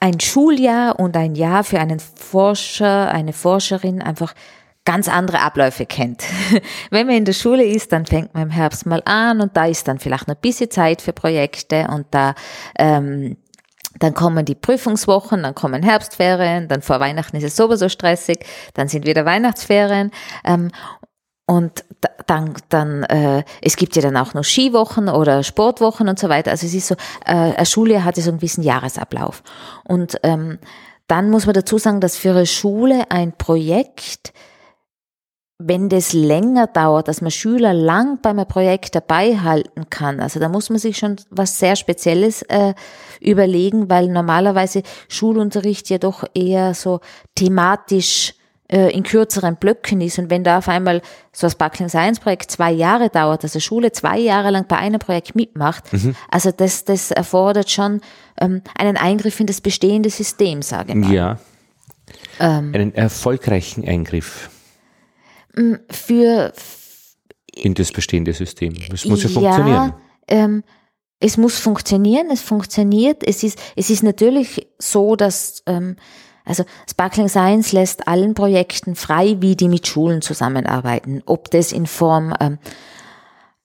ein 0.00 0.20
Schuljahr 0.20 0.98
und 0.98 1.16
ein 1.16 1.34
Jahr 1.34 1.64
für 1.64 1.78
einen 1.78 2.00
Forscher, 2.00 3.10
eine 3.10 3.32
Forscherin 3.32 4.02
einfach 4.02 4.34
ganz 4.84 5.08
andere 5.08 5.40
Abläufe 5.40 5.86
kennt. 5.86 6.24
Wenn 6.90 7.06
man 7.06 7.16
in 7.16 7.24
der 7.24 7.32
Schule 7.32 7.64
ist, 7.64 7.92
dann 7.92 8.06
fängt 8.06 8.34
man 8.34 8.44
im 8.44 8.50
Herbst 8.50 8.86
mal 8.86 9.02
an 9.04 9.40
und 9.40 9.56
da 9.56 9.66
ist 9.66 9.86
dann 9.86 9.98
vielleicht 9.98 10.28
noch 10.28 10.34
ein 10.34 10.40
bisschen 10.40 10.70
Zeit 10.70 11.02
für 11.02 11.12
Projekte 11.12 11.86
und 11.88 12.06
da 12.10 12.34
ähm, 12.78 13.36
dann 13.98 14.14
kommen 14.14 14.44
die 14.44 14.54
Prüfungswochen, 14.54 15.42
dann 15.42 15.54
kommen 15.54 15.82
Herbstferien, 15.82 16.66
dann 16.66 16.82
vor 16.82 16.98
Weihnachten 16.98 17.36
ist 17.36 17.44
es 17.44 17.56
sowieso 17.56 17.88
stressig, 17.88 18.44
dann 18.74 18.88
sind 18.88 19.06
wieder 19.06 19.24
Weihnachtsferien. 19.24 20.10
Ähm, 20.44 20.70
und 21.46 21.84
dann, 22.26 22.54
dann 22.68 23.02
äh, 23.04 23.44
es 23.60 23.76
gibt 23.76 23.96
ja 23.96 24.02
dann 24.02 24.16
auch 24.16 24.34
noch 24.34 24.44
Skiwochen 24.44 25.08
oder 25.08 25.42
Sportwochen 25.42 26.08
und 26.08 26.18
so 26.18 26.28
weiter. 26.28 26.50
Also 26.52 26.66
es 26.66 26.74
ist 26.74 26.88
so, 26.88 26.94
äh, 27.26 27.34
eine 27.34 27.66
Schule 27.66 28.04
hat 28.04 28.16
so 28.16 28.30
einen 28.30 28.38
gewissen 28.38 28.62
Jahresablauf. 28.62 29.42
Und 29.84 30.18
ähm, 30.22 30.58
dann 31.08 31.30
muss 31.30 31.46
man 31.46 31.54
dazu 31.54 31.78
sagen, 31.78 32.00
dass 32.00 32.16
für 32.16 32.30
eine 32.30 32.46
Schule 32.46 33.10
ein 33.10 33.32
Projekt, 33.36 34.32
wenn 35.58 35.88
das 35.88 36.12
länger 36.12 36.68
dauert, 36.68 37.08
dass 37.08 37.20
man 37.20 37.30
Schüler 37.30 37.74
lang 37.74 38.20
beim 38.22 38.46
Projekt 38.46 38.94
dabei 38.94 39.38
halten 39.38 39.90
kann, 39.90 40.20
also 40.20 40.40
da 40.40 40.48
muss 40.48 40.70
man 40.70 40.78
sich 40.78 40.96
schon 40.96 41.16
was 41.30 41.58
sehr 41.58 41.76
Spezielles 41.76 42.42
äh, 42.42 42.74
überlegen, 43.20 43.90
weil 43.90 44.08
normalerweise 44.08 44.82
Schulunterricht 45.08 45.90
ja 45.90 45.98
doch 45.98 46.24
eher 46.34 46.74
so 46.74 47.00
thematisch 47.34 48.34
äh, 48.72 48.90
in 48.90 49.02
kürzeren 49.02 49.56
Blöcken 49.56 50.00
ist 50.00 50.18
und 50.18 50.30
wenn 50.30 50.44
da 50.44 50.58
auf 50.58 50.68
einmal 50.68 51.02
so 51.30 51.46
das 51.46 51.54
Buckling 51.54 51.88
Science 51.88 52.20
Projekt 52.20 52.50
zwei 52.50 52.72
Jahre 52.72 53.10
dauert, 53.10 53.44
also 53.44 53.60
Schule 53.60 53.92
zwei 53.92 54.18
Jahre 54.18 54.50
lang 54.50 54.66
bei 54.66 54.76
einem 54.76 54.98
Projekt 54.98 55.34
mitmacht, 55.34 55.92
mhm. 55.92 56.16
also 56.30 56.50
das, 56.50 56.84
das 56.84 57.10
erfordert 57.10 57.70
schon 57.70 58.00
ähm, 58.40 58.62
einen 58.74 58.96
Eingriff 58.96 59.38
in 59.40 59.46
das 59.46 59.60
bestehende 59.60 60.10
System, 60.10 60.62
sage 60.62 60.92
ich 60.92 60.98
mal. 60.98 61.12
Ja. 61.12 61.38
Ähm, 62.40 62.72
einen 62.74 62.94
erfolgreichen 62.94 63.86
Eingriff. 63.86 64.48
Für 65.90 66.52
in 67.54 67.74
das 67.74 67.92
bestehende 67.92 68.32
System. 68.32 68.74
Es 68.92 69.04
muss 69.04 69.22
ja, 69.22 69.28
ja 69.28 69.34
funktionieren. 69.34 69.94
Ähm, 70.28 70.64
es 71.20 71.36
muss 71.36 71.58
funktionieren, 71.58 72.28
es 72.32 72.40
funktioniert. 72.40 73.22
Es 73.22 73.42
ist, 73.42 73.60
es 73.76 73.90
ist 73.90 74.02
natürlich 74.02 74.66
so, 74.78 75.14
dass 75.14 75.62
ähm, 75.66 75.96
also 76.44 76.64
Sparkling 76.90 77.28
Science 77.28 77.72
lässt 77.72 78.08
allen 78.08 78.34
Projekten 78.34 78.94
frei, 78.96 79.36
wie 79.40 79.56
die 79.56 79.68
mit 79.68 79.86
Schulen 79.86 80.22
zusammenarbeiten. 80.22 81.22
Ob 81.26 81.50
das 81.50 81.72
in 81.72 81.86
Form 81.86 82.34
ähm, 82.40 82.58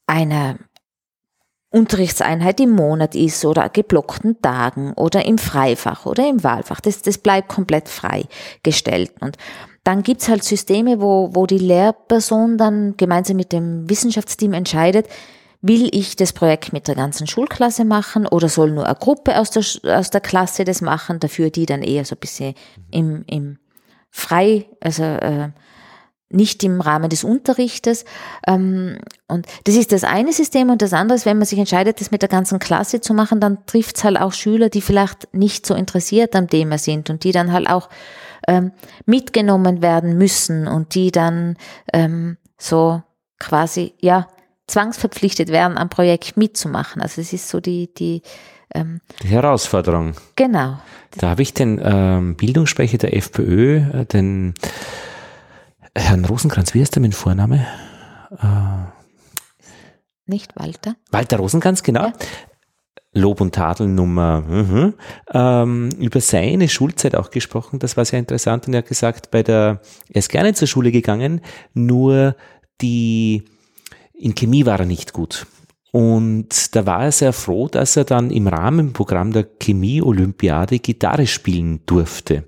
einer 0.05 0.57
Unterrichtseinheit 1.69 2.59
im 2.59 2.71
Monat 2.71 3.13
ist 3.13 3.43
oder 3.43 3.67
geblockten 3.69 4.41
Tagen 4.41 4.93
oder 4.93 5.25
im 5.25 5.37
Freifach 5.37 6.05
oder 6.05 6.27
im 6.27 6.43
Wahlfach. 6.43 6.79
Das, 6.79 7.01
das 7.01 7.17
bleibt 7.17 7.49
komplett 7.49 7.89
freigestellt. 7.89 9.11
Und 9.19 9.37
dann 9.83 10.03
gibt's 10.03 10.29
halt 10.29 10.43
Systeme, 10.43 11.01
wo, 11.01 11.29
wo 11.33 11.45
die 11.45 11.57
Lehrperson 11.57 12.57
dann 12.57 12.95
gemeinsam 12.97 13.37
mit 13.37 13.51
dem 13.51 13.89
Wissenschaftsteam 13.89 14.53
entscheidet, 14.53 15.07
will 15.61 15.89
ich 15.91 16.15
das 16.15 16.33
Projekt 16.33 16.73
mit 16.73 16.87
der 16.87 16.95
ganzen 16.95 17.27
Schulklasse 17.27 17.85
machen 17.85 18.27
oder 18.27 18.49
soll 18.49 18.71
nur 18.71 18.85
eine 18.85 18.95
Gruppe 18.95 19.39
aus 19.39 19.49
der, 19.49 19.63
aus 19.97 20.09
der 20.09 20.21
Klasse 20.21 20.63
das 20.63 20.81
machen, 20.81 21.19
dafür 21.19 21.49
die 21.49 21.65
dann 21.65 21.81
eher 21.81 22.05
so 22.05 22.15
ein 22.15 22.19
bisschen 22.19 22.53
im, 22.91 23.23
im 23.27 23.57
frei, 24.09 24.65
also 24.81 25.03
äh, 25.03 25.49
nicht 26.29 26.63
im 26.63 26.81
Rahmen 26.81 27.09
des 27.09 27.23
Unterrichtes. 27.23 28.05
Ähm, 28.45 28.97
und 29.27 29.47
das 29.63 29.75
ist 29.75 29.91
das 29.91 30.03
eine 30.03 30.33
System 30.33 30.69
und 30.69 30.81
das 30.81 30.93
andere 30.93 31.15
ist, 31.15 31.25
wenn 31.25 31.37
man 31.37 31.45
sich 31.45 31.59
entscheidet, 31.59 32.01
das 32.01 32.11
mit 32.11 32.21
der 32.21 32.29
ganzen 32.29 32.59
Klasse 32.59 33.01
zu 33.01 33.13
machen, 33.13 33.39
dann 33.39 33.65
trifft 33.65 33.97
es 33.97 34.03
halt 34.03 34.19
auch 34.19 34.33
Schüler, 34.33 34.69
die 34.69 34.81
vielleicht 34.81 35.33
nicht 35.33 35.65
so 35.65 35.73
interessiert 35.73 36.35
am 36.35 36.49
Thema 36.49 36.77
sind 36.77 37.09
und 37.09 37.23
die 37.23 37.31
dann 37.31 37.53
halt 37.53 37.69
auch 37.69 37.89
ähm, 38.47 38.71
mitgenommen 39.05 39.81
werden 39.81 40.17
müssen 40.17 40.67
und 40.67 40.95
die 40.95 41.11
dann 41.11 41.57
ähm, 41.93 42.37
so 42.57 43.01
quasi, 43.39 43.93
ja, 44.01 44.27
zwangsverpflichtet 44.67 45.49
werden, 45.49 45.77
am 45.77 45.89
Projekt 45.89 46.37
mitzumachen. 46.37 47.01
Also 47.01 47.21
es 47.21 47.33
ist 47.33 47.49
so 47.49 47.59
die, 47.59 47.93
die, 47.93 48.21
ähm, 48.73 49.01
die 49.23 49.27
Herausforderung. 49.27 50.13
Genau. 50.35 50.77
Da 51.17 51.29
habe 51.29 51.41
ich 51.41 51.53
den 51.53 51.79
ähm, 51.83 52.35
Bildungssprecher 52.35 52.97
der 52.97 53.15
FPÖ, 53.15 53.77
äh, 53.77 54.05
den 54.05 54.53
Herrn 55.95 56.25
Rosenkranz, 56.25 56.73
wie 56.73 56.81
ist 56.81 56.95
der 56.95 57.01
mit 57.01 57.15
Vorname? 57.15 57.65
Äh, 58.31 58.91
Nicht 60.25 60.55
Walter. 60.55 60.95
Walter 61.11 61.37
Rosenkranz, 61.37 61.81
genau. 61.81 62.07
Ja 62.07 62.13
Lob 63.17 63.41
und 63.41 63.55
Tadel 63.55 63.87
Nummer 63.87 64.41
mhm, 64.41 64.93
ähm, 65.33 65.89
über 65.99 66.21
seine 66.21 66.69
Schulzeit 66.69 67.15
auch 67.15 67.31
gesprochen. 67.31 67.79
Das 67.79 67.97
war 67.97 68.05
sehr 68.05 68.19
interessant 68.19 68.67
und 68.67 68.73
er 68.73 68.79
hat 68.79 68.87
gesagt, 68.87 69.31
bei 69.31 69.43
der, 69.43 69.81
er 70.09 70.19
ist 70.19 70.29
gerne 70.29 70.53
zur 70.53 70.67
Schule 70.67 70.91
gegangen, 70.91 71.41
nur 71.73 72.35
die, 72.81 73.45
in 74.17 74.35
Chemie 74.35 74.65
war 74.65 74.79
er 74.79 74.85
nicht 74.85 75.13
gut. 75.13 75.47
Und 75.91 76.75
da 76.75 76.85
war 76.85 77.05
er 77.05 77.11
sehr 77.11 77.33
froh, 77.33 77.67
dass 77.67 77.95
er 77.95 78.03
dann 78.03 78.29
im 78.29 78.47
Rahmenprogramm 78.47 79.31
der 79.31 79.47
Chemie-Olympiade 79.59 80.79
Gitarre 80.79 81.27
spielen 81.27 81.79
durfte. 81.85 82.43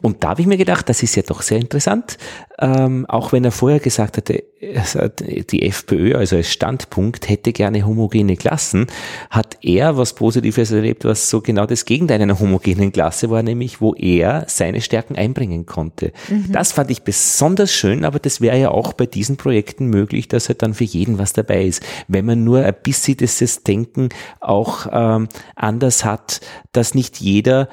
Und 0.00 0.22
da 0.22 0.30
habe 0.30 0.40
ich 0.40 0.46
mir 0.46 0.56
gedacht, 0.56 0.88
das 0.88 1.02
ist 1.02 1.16
ja 1.16 1.22
doch 1.22 1.42
sehr 1.42 1.58
interessant, 1.58 2.18
ähm, 2.60 3.04
auch 3.06 3.32
wenn 3.32 3.44
er 3.44 3.50
vorher 3.50 3.80
gesagt 3.80 4.16
hatte, 4.16 4.44
die 4.60 5.62
FPÖ, 5.62 6.16
also 6.16 6.36
als 6.36 6.50
Standpunkt, 6.50 7.28
hätte 7.28 7.52
gerne 7.52 7.86
homogene 7.86 8.36
Klassen, 8.36 8.86
hat 9.30 9.58
er 9.62 9.96
was 9.96 10.14
Positives 10.14 10.70
erlebt, 10.70 11.04
was 11.04 11.30
so 11.30 11.40
genau 11.40 11.66
das 11.66 11.84
Gegenteil 11.84 12.20
einer 12.20 12.38
homogenen 12.38 12.92
Klasse 12.92 13.30
war, 13.30 13.42
nämlich 13.42 13.80
wo 13.80 13.94
er 13.94 14.44
seine 14.48 14.80
Stärken 14.80 15.16
einbringen 15.16 15.66
konnte. 15.66 16.12
Mhm. 16.28 16.52
Das 16.52 16.72
fand 16.72 16.90
ich 16.90 17.02
besonders 17.02 17.72
schön, 17.72 18.04
aber 18.04 18.18
das 18.18 18.40
wäre 18.40 18.58
ja 18.58 18.70
auch 18.70 18.92
bei 18.92 19.06
diesen 19.06 19.36
Projekten 19.36 19.86
möglich, 19.86 20.28
dass 20.28 20.48
halt 20.48 20.62
dann 20.62 20.74
für 20.74 20.84
jeden 20.84 21.18
was 21.18 21.32
dabei 21.32 21.64
ist. 21.64 21.82
Wenn 22.08 22.24
man 22.24 22.44
nur 22.44 22.64
ein 22.64 22.74
bisschen 22.82 23.16
dieses 23.16 23.62
Denken 23.62 24.08
auch 24.40 24.86
ähm, 24.90 25.28
anders 25.54 26.04
hat, 26.04 26.40
dass 26.72 26.94
nicht 26.94 27.20
jeder 27.20 27.68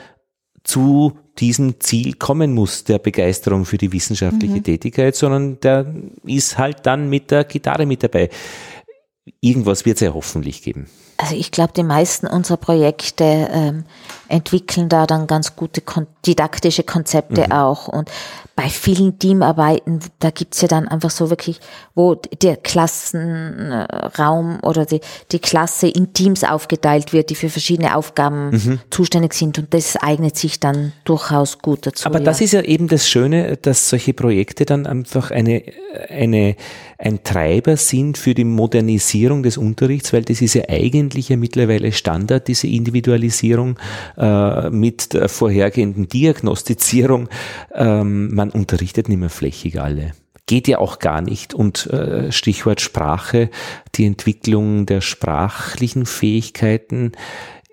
zu 0.63 1.17
diesem 1.39 1.79
Ziel 1.79 2.13
kommen 2.13 2.53
muss, 2.53 2.83
der 2.83 2.99
Begeisterung 2.99 3.65
für 3.65 3.77
die 3.77 3.91
wissenschaftliche 3.91 4.55
mhm. 4.55 4.63
Tätigkeit, 4.63 5.15
sondern 5.15 5.59
der 5.59 5.93
ist 6.25 6.57
halt 6.57 6.85
dann 6.85 7.09
mit 7.09 7.31
der 7.31 7.43
Gitarre 7.43 7.85
mit 7.85 8.03
dabei. 8.03 8.29
Irgendwas 9.41 9.85
wird 9.85 9.97
es 9.97 10.01
ja 10.01 10.13
hoffentlich 10.13 10.61
geben. 10.61 10.87
Also 11.17 11.35
ich 11.35 11.51
glaube, 11.51 11.73
die 11.75 11.83
meisten 11.83 12.27
unserer 12.27 12.57
Projekte 12.57 13.23
ähm, 13.23 13.85
entwickeln 14.27 14.89
da 14.89 15.05
dann 15.05 15.27
ganz 15.27 15.55
gute 15.55 15.81
kon 15.81 16.07
didaktische 16.25 16.83
Konzepte 16.83 17.45
mhm. 17.45 17.51
auch. 17.51 17.87
Und 17.87 18.09
bei 18.55 18.69
vielen 18.69 19.19
Teamarbeiten, 19.19 19.99
da 20.19 20.31
gibt's 20.31 20.61
ja 20.61 20.67
dann 20.67 20.87
einfach 20.87 21.11
so 21.11 21.29
wirklich, 21.29 21.59
wo 21.93 22.15
der 22.15 22.57
Klassenraum 22.57 24.59
oder 24.63 24.85
die, 24.85 25.01
die 25.31 25.39
Klasse 25.39 25.87
in 25.87 26.13
Teams 26.13 26.43
aufgeteilt 26.43 27.13
wird, 27.13 27.29
die 27.29 27.35
für 27.35 27.49
verschiedene 27.49 27.95
Aufgaben 27.95 28.49
mhm. 28.49 28.79
zuständig 28.89 29.35
sind. 29.35 29.59
Und 29.59 29.73
das 29.73 29.97
eignet 29.97 30.37
sich 30.37 30.59
dann 30.59 30.93
durchaus 31.03 31.59
gut 31.59 31.85
dazu. 31.85 32.07
Aber 32.07 32.19
ja. 32.19 32.25
das 32.25 32.41
ist 32.41 32.53
ja 32.53 32.61
eben 32.61 32.87
das 32.87 33.07
Schöne, 33.07 33.57
dass 33.57 33.89
solche 33.89 34.13
Projekte 34.13 34.65
dann 34.65 34.87
einfach 34.87 35.31
eine, 35.31 35.63
eine, 36.09 36.55
ein 36.97 37.23
Treiber 37.23 37.77
sind 37.77 38.17
für 38.17 38.33
die 38.33 38.45
Modernisierung 38.45 39.43
des 39.43 39.57
Unterrichts, 39.57 40.11
weil 40.11 40.23
das 40.23 40.41
ist 40.41 40.55
ja 40.55 40.63
eigentlich 40.69 41.04
ja 41.13 41.37
mittlerweile 41.37 41.91
Standard, 41.91 42.47
diese 42.47 42.67
Individualisierung 42.67 43.77
äh, 44.17 44.69
mit 44.69 45.13
der 45.13 45.29
vorhergehenden 45.29 46.07
Diagnostizierung. 46.07 47.29
Ähm, 47.73 48.33
man 48.33 48.49
unterrichtet 48.49 49.09
nicht 49.09 49.19
mehr 49.19 49.29
flächig 49.29 49.79
alle. 49.79 50.13
Geht 50.47 50.67
ja 50.67 50.77
auch 50.79 50.99
gar 50.99 51.21
nicht. 51.21 51.53
Und 51.53 51.87
äh, 51.87 52.31
Stichwort 52.31 52.81
Sprache, 52.81 53.49
die 53.95 54.05
Entwicklung 54.05 54.85
der 54.85 55.01
sprachlichen 55.01 56.05
Fähigkeiten, 56.05 57.13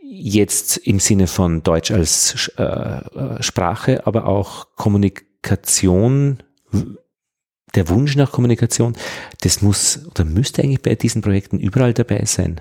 jetzt 0.01 0.77
im 0.77 1.01
Sinne 1.01 1.27
von 1.27 1.63
Deutsch 1.63 1.91
als 1.91 2.51
äh, 2.59 2.63
äh 2.63 3.43
Sprache, 3.43 4.07
aber 4.07 4.27
auch 4.27 4.69
Kommunikation, 4.77 6.43
der 7.75 7.89
Wunsch 7.89 8.17
nach 8.17 8.33
Kommunikation, 8.33 8.95
das 9.41 9.63
muss 9.63 10.07
oder 10.11 10.25
müsste 10.25 10.63
eigentlich 10.63 10.83
bei 10.83 10.95
diesen 10.95 11.23
Projekten 11.23 11.59
überall 11.59 11.95
dabei 11.95 12.25
sein. 12.27 12.61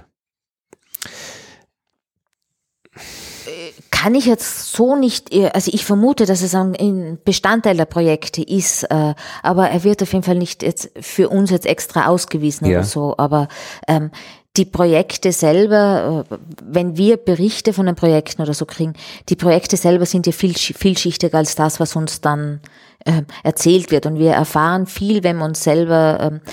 Kann 4.01 4.15
ich 4.15 4.25
jetzt 4.25 4.73
so 4.73 4.95
nicht, 4.95 5.31
äh, 5.31 5.51
also 5.53 5.69
ich 5.71 5.85
vermute, 5.85 6.25
dass 6.25 6.41
es 6.41 6.55
ein 6.55 7.19
Bestandteil 7.23 7.77
der 7.77 7.85
Projekte 7.85 8.41
ist, 8.41 8.83
äh, 8.83 9.13
aber 9.43 9.69
er 9.69 9.83
wird 9.83 10.01
auf 10.01 10.11
jeden 10.11 10.23
Fall 10.23 10.37
nicht 10.37 10.63
jetzt 10.63 10.89
für 10.99 11.29
uns 11.29 11.51
jetzt 11.51 11.67
extra 11.67 12.07
ausgewiesen 12.07 12.65
ja. 12.65 12.79
oder 12.79 12.83
so, 12.83 13.13
aber 13.17 13.47
ähm, 13.87 14.09
die 14.57 14.65
Projekte 14.65 15.31
selber, 15.31 16.25
äh, 16.31 16.35
wenn 16.63 16.97
wir 16.97 17.17
Berichte 17.17 17.73
von 17.73 17.85
den 17.85 17.95
Projekten 17.95 18.41
oder 18.41 18.55
so 18.55 18.65
kriegen, 18.65 18.93
die 19.29 19.35
Projekte 19.35 19.77
selber 19.77 20.07
sind 20.07 20.25
ja 20.25 20.33
viel, 20.33 20.55
vielschichtiger 20.55 21.37
als 21.37 21.53
das, 21.53 21.79
was 21.79 21.95
uns 21.95 22.21
dann 22.21 22.59
äh, 23.05 23.21
erzählt 23.43 23.91
wird 23.91 24.07
und 24.07 24.17
wir 24.17 24.31
erfahren 24.31 24.87
viel, 24.87 25.23
wenn 25.23 25.37
wir 25.37 25.45
uns 25.45 25.63
selber 25.63 26.41
äh, 26.43 26.49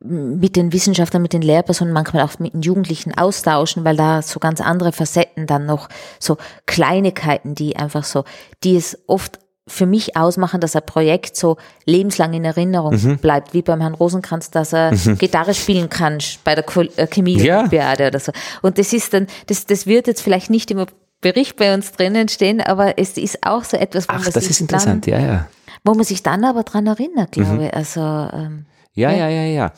mit 0.00 0.54
den 0.54 0.72
Wissenschaftlern, 0.72 1.22
mit 1.22 1.32
den 1.32 1.42
Lehrpersonen, 1.42 1.92
manchmal 1.92 2.22
auch 2.22 2.38
mit 2.38 2.54
den 2.54 2.62
Jugendlichen 2.62 3.16
austauschen, 3.16 3.84
weil 3.84 3.96
da 3.96 4.22
so 4.22 4.38
ganz 4.38 4.60
andere 4.60 4.92
Facetten 4.92 5.46
dann 5.46 5.66
noch 5.66 5.88
so 6.20 6.36
Kleinigkeiten, 6.66 7.54
die 7.54 7.76
einfach 7.76 8.04
so, 8.04 8.24
die 8.62 8.76
es 8.76 8.98
oft 9.06 9.40
für 9.66 9.86
mich 9.86 10.16
ausmachen, 10.16 10.60
dass 10.60 10.74
ein 10.74 10.86
Projekt 10.86 11.36
so 11.36 11.56
lebenslang 11.84 12.32
in 12.32 12.44
Erinnerung 12.44 12.94
mhm. 12.94 13.18
bleibt, 13.18 13.54
wie 13.54 13.62
beim 13.62 13.80
Herrn 13.80 13.94
Rosenkranz, 13.94 14.50
dass 14.50 14.72
er 14.72 14.92
mhm. 14.92 15.18
Gitarre 15.18 15.52
spielen 15.52 15.88
kann 15.88 16.18
bei 16.44 16.54
der 16.54 16.64
äh, 16.96 17.06
Chemie-Olympiade 17.06 18.02
ja. 18.02 18.08
oder 18.08 18.18
so. 18.18 18.32
Und 18.62 18.78
das 18.78 18.92
ist 18.92 19.12
dann, 19.12 19.26
das, 19.46 19.66
das 19.66 19.86
wird 19.86 20.06
jetzt 20.06 20.22
vielleicht 20.22 20.48
nicht 20.48 20.70
im 20.70 20.86
Bericht 21.20 21.56
bei 21.56 21.74
uns 21.74 21.92
drinnen 21.92 22.28
stehen, 22.28 22.60
aber 22.60 22.98
es 22.98 23.16
ist 23.16 23.44
auch 23.44 23.64
so 23.64 23.76
etwas, 23.76 24.08
wo 24.08 24.14
Ach, 24.14 24.24
man 24.24 24.32
das 24.32 24.44
sich 24.44 24.50
ist 24.50 24.60
interessant, 24.60 25.06
dann, 25.06 25.20
ja, 25.20 25.26
ja. 25.26 25.48
Wo 25.84 25.94
man 25.94 26.04
sich 26.04 26.22
dann 26.22 26.44
aber 26.44 26.62
dran 26.62 26.86
erinnert, 26.86 27.32
glaube 27.32 27.52
mhm. 27.52 27.60
ich. 27.62 27.74
Also, 27.74 28.00
ähm, 28.00 28.66
ja, 28.94 29.12
ja, 29.12 29.28
ja, 29.28 29.44
ja. 29.44 29.72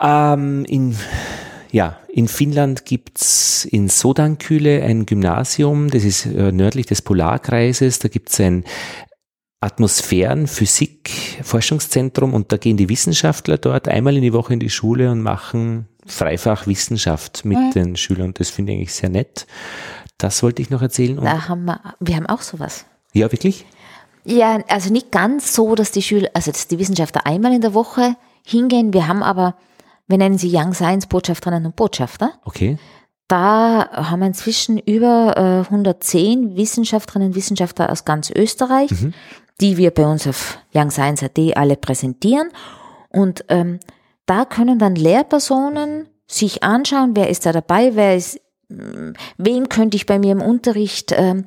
ja. 0.00 0.34
Ähm, 0.34 0.66
in, 0.66 0.94
ja, 1.70 1.98
in 2.08 2.26
Finnland 2.28 2.84
gibt's 2.84 3.64
in 3.64 3.88
Sodankühle 3.88 4.82
ein 4.82 5.06
Gymnasium, 5.06 5.90
das 5.90 6.04
ist 6.04 6.26
äh, 6.26 6.52
nördlich 6.52 6.84
des 6.86 7.00
Polarkreises, 7.02 7.98
da 8.00 8.08
gibt's 8.08 8.38
ein 8.40 8.64
Atmosphären-Physik-Forschungszentrum 9.60 12.34
und 12.34 12.50
da 12.50 12.56
gehen 12.56 12.76
die 12.76 12.88
Wissenschaftler 12.88 13.58
dort 13.58 13.86
einmal 13.88 14.16
in 14.16 14.22
die 14.22 14.32
Woche 14.32 14.54
in 14.54 14.60
die 14.60 14.70
Schule 14.70 15.08
und 15.10 15.22
machen 15.22 15.86
Freifach 16.04 16.66
Wissenschaft 16.66 17.44
mit 17.44 17.58
mhm. 17.58 17.70
den 17.70 17.96
Schülern. 17.96 18.34
Das 18.34 18.50
finde 18.50 18.72
ich 18.72 18.78
eigentlich 18.78 18.94
sehr 18.94 19.08
nett. 19.08 19.46
Das 20.18 20.42
wollte 20.42 20.62
ich 20.62 20.70
noch 20.70 20.82
erzählen. 20.82 21.16
Und 21.18 21.26
da 21.26 21.48
haben 21.48 21.64
wir, 21.64 21.80
wir 22.00 22.16
haben 22.16 22.26
auch 22.26 22.42
sowas. 22.42 22.86
Ja, 23.12 23.30
wirklich? 23.30 23.64
Ja, 24.24 24.60
also 24.68 24.92
nicht 24.92 25.10
ganz 25.10 25.54
so, 25.54 25.74
dass 25.74 25.90
die 25.90 26.02
Schüler, 26.02 26.28
also 26.34 26.52
dass 26.52 26.68
die 26.68 26.78
Wissenschaftler 26.78 27.26
einmal 27.26 27.52
in 27.52 27.60
der 27.60 27.74
Woche 27.74 28.16
hingehen. 28.44 28.92
Wir 28.92 29.08
haben 29.08 29.22
aber, 29.22 29.56
wir 30.06 30.18
nennen 30.18 30.38
sie 30.38 30.50
Young 30.54 30.74
Science 30.74 31.06
Botschafterinnen 31.06 31.66
und 31.66 31.76
Botschafter. 31.76 32.32
Okay. 32.44 32.78
Da 33.28 33.88
haben 33.92 34.20
wir 34.20 34.26
inzwischen 34.26 34.78
über 34.78 35.34
äh, 35.36 35.66
110 35.66 36.56
Wissenschaftlerinnen 36.56 37.28
und 37.28 37.34
Wissenschaftler 37.34 37.90
aus 37.90 38.04
ganz 38.04 38.30
Österreich, 38.30 38.90
mhm. 38.90 39.14
die 39.60 39.76
wir 39.76 39.90
bei 39.90 40.06
uns 40.06 40.26
auf 40.26 40.58
Young 40.74 40.90
Science 40.90 41.22
AD 41.22 41.54
alle 41.54 41.76
präsentieren. 41.76 42.50
Und 43.08 43.44
ähm, 43.48 43.80
da 44.26 44.44
können 44.44 44.78
dann 44.78 44.94
Lehrpersonen 44.94 46.08
sich 46.26 46.62
anschauen, 46.62 47.14
wer 47.14 47.28
ist 47.28 47.46
da 47.46 47.52
dabei, 47.52 47.94
wer 47.94 48.16
ist 48.16 48.40
wem 49.38 49.68
könnte 49.68 49.96
ich 49.96 50.06
bei 50.06 50.18
mir 50.18 50.32
im 50.32 50.42
Unterricht, 50.42 51.12
ähm, 51.16 51.44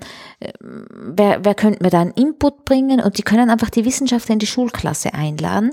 wer, 0.60 1.44
wer 1.44 1.56
könnte 1.56 1.84
mir 1.84 1.90
da 1.90 2.02
einen 2.02 2.12
Input 2.12 2.66
bringen? 2.66 3.00
Und 3.00 3.18
die 3.18 3.24
können 3.24 3.50
einfach 3.50 3.70
die 3.70 3.86
Wissenschaftler 3.86 4.34
in 4.34 4.40
die 4.40 4.48
Schulklasse 4.48 5.14
einladen 5.14 5.72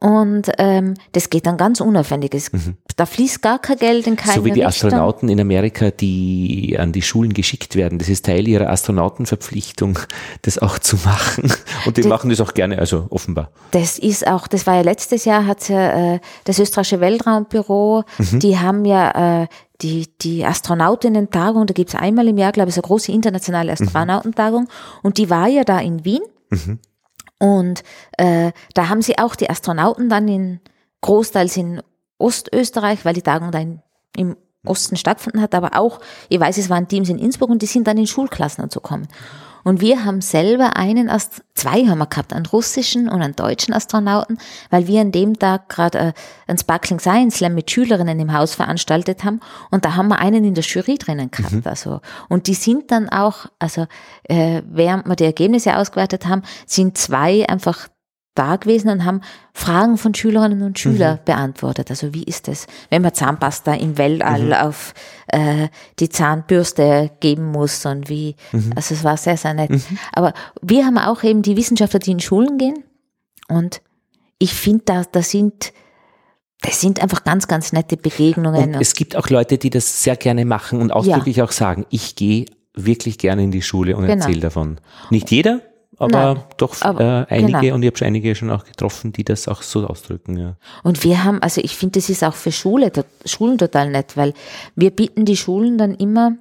und 0.00 0.52
ähm, 0.58 0.94
das 1.12 1.28
geht 1.28 1.46
dann 1.46 1.56
ganz 1.56 1.80
unaufwendig. 1.80 2.32
Mhm. 2.52 2.76
Da 2.96 3.04
fließt 3.04 3.42
gar 3.42 3.58
kein 3.58 3.78
Geld 3.78 4.06
in 4.06 4.14
keine 4.14 4.34
So 4.34 4.44
wie 4.44 4.52
die 4.52 4.62
Richtung. 4.62 4.88
Astronauten 4.90 5.28
in 5.28 5.40
Amerika, 5.40 5.90
die 5.90 6.76
an 6.78 6.92
die 6.92 7.02
Schulen 7.02 7.32
geschickt 7.32 7.74
werden. 7.74 7.98
Das 7.98 8.08
ist 8.08 8.24
Teil 8.24 8.46
ihrer 8.46 8.70
Astronautenverpflichtung, 8.70 9.98
das 10.42 10.58
auch 10.58 10.78
zu 10.78 10.96
machen. 10.96 11.52
Und 11.84 11.96
die 11.96 12.02
das, 12.02 12.08
machen 12.08 12.30
das 12.30 12.40
auch 12.40 12.54
gerne, 12.54 12.78
also 12.78 13.06
offenbar. 13.10 13.50
Das 13.72 13.98
ist 13.98 14.26
auch, 14.26 14.46
das 14.46 14.66
war 14.66 14.76
ja 14.76 14.82
letztes 14.82 15.24
Jahr, 15.24 15.46
hat 15.46 15.68
ja 15.68 16.14
äh, 16.14 16.20
das 16.44 16.60
österreichische 16.60 17.00
Weltraumbüro, 17.00 18.04
mhm. 18.18 18.38
die 18.38 18.58
haben 18.58 18.84
ja 18.84 19.42
äh, 19.42 19.46
die, 19.82 20.08
die 20.20 20.44
Astronautinnen-Tagung, 20.44 21.66
da 21.66 21.74
gibt's 21.74 21.94
einmal 21.94 22.28
im 22.28 22.38
Jahr, 22.38 22.52
glaube 22.52 22.68
ich, 22.68 22.74
so 22.74 22.82
eine 22.82 22.86
große 22.86 23.12
internationale 23.12 23.74
mhm. 23.78 23.86
Astronautentagung. 23.86 24.62
Mhm. 24.64 24.68
Und 25.02 25.18
die 25.18 25.30
war 25.30 25.48
ja 25.48 25.64
da 25.64 25.80
in 25.80 26.04
Wien. 26.04 26.22
Mhm. 26.50 26.78
Und 27.38 27.82
äh, 28.16 28.52
da 28.74 28.88
haben 28.88 29.02
sie 29.02 29.18
auch 29.18 29.36
die 29.36 29.48
Astronauten 29.48 30.08
dann 30.08 30.26
in 30.28 30.60
großteils 31.00 31.56
in 31.56 31.82
Ostösterreich, 32.18 33.04
weil 33.04 33.14
die 33.14 33.22
Tagung 33.22 33.52
dann 33.52 33.82
im 34.16 34.36
Osten 34.64 34.96
stattgefunden 34.96 35.40
hat, 35.40 35.54
aber 35.54 35.78
auch, 35.78 36.00
ich 36.28 36.40
weiß, 36.40 36.58
es 36.58 36.68
waren 36.68 36.88
Teams 36.88 37.08
in 37.08 37.18
Innsbruck 37.18 37.50
und 37.50 37.62
die 37.62 37.66
sind 37.66 37.86
dann 37.86 37.96
in 37.96 38.06
Schulklassen 38.06 38.62
dazu 38.64 38.80
gekommen. 38.80 39.08
Und 39.64 39.80
wir 39.80 40.04
haben 40.04 40.20
selber 40.20 40.76
einen, 40.76 41.10
zwei 41.54 41.86
haben 41.86 41.98
wir 41.98 42.06
gehabt, 42.06 42.32
einen 42.32 42.46
russischen 42.46 43.08
und 43.08 43.22
einen 43.22 43.36
deutschen 43.36 43.74
Astronauten, 43.74 44.38
weil 44.70 44.86
wir 44.86 45.00
an 45.00 45.12
dem 45.12 45.38
Tag 45.38 45.68
gerade 45.68 45.98
äh, 45.98 46.12
ein 46.46 46.58
Sparkling 46.58 47.00
Science 47.00 47.36
Slam 47.36 47.54
mit 47.54 47.70
Schülerinnen 47.70 48.18
im 48.20 48.32
Haus 48.32 48.54
veranstaltet 48.54 49.24
haben 49.24 49.40
und 49.70 49.84
da 49.84 49.94
haben 49.94 50.08
wir 50.08 50.18
einen 50.18 50.44
in 50.44 50.54
der 50.54 50.64
Jury 50.64 50.96
drinnen 50.96 51.30
gehabt. 51.30 51.52
Mhm. 51.52 51.62
Also 51.64 52.00
und 52.28 52.46
die 52.46 52.54
sind 52.54 52.90
dann 52.90 53.08
auch, 53.08 53.46
also 53.58 53.86
äh, 54.24 54.62
während 54.66 55.06
wir 55.06 55.16
die 55.16 55.24
Ergebnisse 55.24 55.76
ausgewertet 55.76 56.26
haben, 56.26 56.42
sind 56.66 56.98
zwei 56.98 57.48
einfach 57.48 57.88
da 58.38 58.56
gewesen 58.56 58.90
und 58.90 59.04
haben 59.04 59.20
Fragen 59.52 59.98
von 59.98 60.14
Schülerinnen 60.14 60.62
und 60.62 60.78
Schülern 60.78 61.16
mhm. 61.16 61.24
beantwortet. 61.24 61.90
Also 61.90 62.14
wie 62.14 62.22
ist 62.24 62.48
es, 62.48 62.66
wenn 62.90 63.02
man 63.02 63.14
Zahnpasta 63.14 63.74
im 63.74 63.98
Weltall 63.98 64.42
mhm. 64.42 64.52
auf 64.52 64.94
äh, 65.28 65.68
die 65.98 66.08
Zahnbürste 66.08 67.10
geben 67.20 67.46
muss 67.46 67.84
und 67.84 68.08
wie, 68.08 68.36
mhm. 68.52 68.72
also 68.76 68.94
es 68.94 69.04
war 69.04 69.16
sehr, 69.16 69.36
sehr 69.36 69.54
nett. 69.54 69.70
Mhm. 69.70 69.82
Aber 70.12 70.32
wir 70.62 70.86
haben 70.86 70.98
auch 70.98 71.22
eben 71.22 71.42
die 71.42 71.56
Wissenschaftler, 71.56 72.00
die 72.00 72.12
in 72.12 72.20
Schulen 72.20 72.58
gehen 72.58 72.84
und 73.48 73.82
ich 74.38 74.54
finde, 74.54 74.82
da, 74.84 75.02
da 75.10 75.22
sind 75.22 75.72
das 76.60 76.80
sind 76.80 77.00
einfach 77.00 77.22
ganz, 77.22 77.46
ganz 77.46 77.72
nette 77.72 77.96
Begegnungen. 77.96 78.74
Und 78.74 78.80
es 78.80 78.94
gibt 78.94 79.14
auch 79.14 79.28
Leute, 79.28 79.58
die 79.58 79.70
das 79.70 80.02
sehr 80.02 80.16
gerne 80.16 80.44
machen 80.44 80.80
und 80.80 80.90
ausdrücklich 80.90 81.36
ja. 81.36 81.44
auch 81.44 81.52
sagen, 81.52 81.86
ich 81.90 82.16
gehe 82.16 82.46
wirklich 82.74 83.18
gerne 83.18 83.44
in 83.44 83.50
die 83.50 83.62
Schule 83.62 83.96
und 83.96 84.06
genau. 84.06 84.24
erzähle 84.24 84.40
davon. 84.40 84.80
Nicht 85.10 85.30
jeder, 85.30 85.60
aber 85.98 86.34
Nein, 86.34 86.44
doch 86.56 86.80
aber, 86.82 87.26
äh, 87.30 87.34
einige 87.34 87.60
genau. 87.60 87.74
und 87.74 87.82
ich 87.82 87.92
habe 87.92 88.06
einige 88.06 88.34
schon 88.34 88.50
auch 88.50 88.64
getroffen, 88.64 89.12
die 89.12 89.24
das 89.24 89.48
auch 89.48 89.62
so 89.62 89.86
ausdrücken. 89.86 90.38
Ja. 90.38 90.56
Und 90.82 91.02
wir 91.04 91.24
haben, 91.24 91.42
also 91.42 91.60
ich 91.60 91.76
finde, 91.76 91.98
das 91.98 92.08
ist 92.08 92.22
auch 92.22 92.34
für 92.34 92.52
Schule, 92.52 92.92
Schulen 93.24 93.58
total 93.58 93.90
nett, 93.90 94.16
weil 94.16 94.32
wir 94.76 94.90
bieten 94.90 95.24
die 95.24 95.36
Schulen 95.36 95.76
dann 95.76 95.94
immer, 95.94 96.36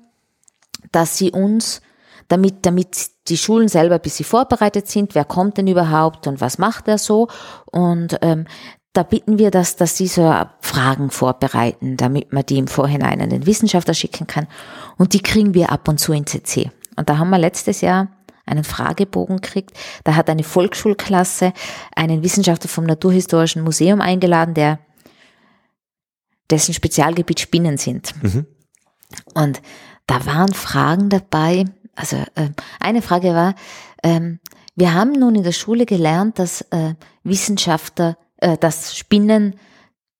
dass 0.91 1.18
sie 1.18 1.32
uns, 1.32 1.82
damit, 2.28 2.66
damit 2.66 3.10
die 3.30 3.38
Schulen 3.38 3.68
selber 3.68 3.95
ein 3.95 4.01
bisschen 4.01 4.26
vorbereitet 4.26 4.88
sind, 4.88 5.16
wer 5.16 5.26
kommt 5.26 5.58
denn 5.58 5.68
überhaupt 5.68 6.28
und 6.28 6.39
was 6.39 6.58
macht 6.58 6.88
er 6.88 6.97
so 6.97 7.28
und 7.66 8.18
ähm, 8.22 8.45
da 8.97 9.03
bitten 9.03 9.38
wir, 9.38 9.51
dass, 9.51 9.76
dass 9.76 9.95
sie 9.95 10.08
so 10.08 10.34
Fragen 10.60 11.12
vorbereiten, 11.12 11.97
damit 11.97 12.34
man 12.34 12.43
die 12.43 12.58
im 12.58 12.68
Vorhinein 12.68 13.22
an 13.22 13.30
den 13.30 13.45
Wissenschaftler 13.45 13.93
schicken 13.93 14.26
kann. 14.26 14.47
Und 14.97 15.14
die 15.14 15.22
kriegen 15.22 15.53
wir 15.53 15.72
ab 15.72 15.88
und 15.88 15.99
zu 15.99 16.14
in 16.14 16.26
CC. 16.26 16.72
Und 16.95 17.08
da 17.08 17.20
haben 17.20 17.30
wir 17.30 17.38
letztes 17.38 17.82
Jahr 17.82 18.08
einen 18.48 18.64
Fragebogen 18.64 19.41
kriegt. 19.41 19.72
Da 20.04 20.16
hat 20.16 20.30
eine 20.30 20.43
Volksschulklasse 20.43 21.54
einen 21.95 22.24
Wissenschaftler 22.24 22.70
vom 22.70 22.86
Naturhistorischen 22.86 23.64
Museum 23.64 24.02
eingeladen, 24.02 24.54
der 24.54 24.80
dessen 26.50 26.74
Spezialgebiet 26.74 27.39
Spinnen 27.39 27.78
sind. 27.78 28.14
Mhm. 28.24 28.45
Und 29.34 29.62
da 30.06 30.26
waren 30.26 30.54
Fragen 30.54 31.10
dabei. 31.10 31.66
Also 31.95 32.18
äh, 32.36 32.50
eine 32.80 33.02
Frage 33.02 33.34
war, 33.34 33.56
ähm, 34.04 34.39
wir 34.76 34.93
haben 34.93 35.14
nun 35.14 35.36
in 35.36 35.43
der 35.43 35.52
Schule 35.52 35.86
gelernt, 35.86 36.39
dass 36.39 36.62
äh, 36.70 36.93
Wissenschaftler, 37.24 38.18
äh, 38.38 38.58
dass 38.58 38.95
Spinnen 38.95 39.56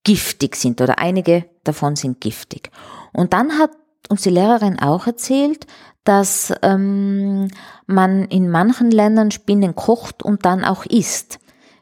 giftig 0.04 0.56
sind 0.56 0.82
oder 0.82 1.00
einige 1.00 1.46
davon 1.64 1.96
sind 1.96 2.22
giftig. 2.22 2.72
Und 3.14 3.34
dann 3.34 3.60
hat 3.60 3.72
uns 4.10 4.22
die 4.22 4.30
Lehrerin 4.30 4.80
auch 4.80 5.06
erzählt, 5.06 5.68
dass 6.08 6.54
ähm, 6.62 7.50
man 7.86 8.26
in 8.26 8.50
manchen 8.50 8.92
Ländern 8.92 9.32
Spinnen 9.32 9.76
kocht 9.76 10.24
und 10.24 10.46
dann 10.46 10.64
auch 10.64 10.86
isst. 10.86 11.40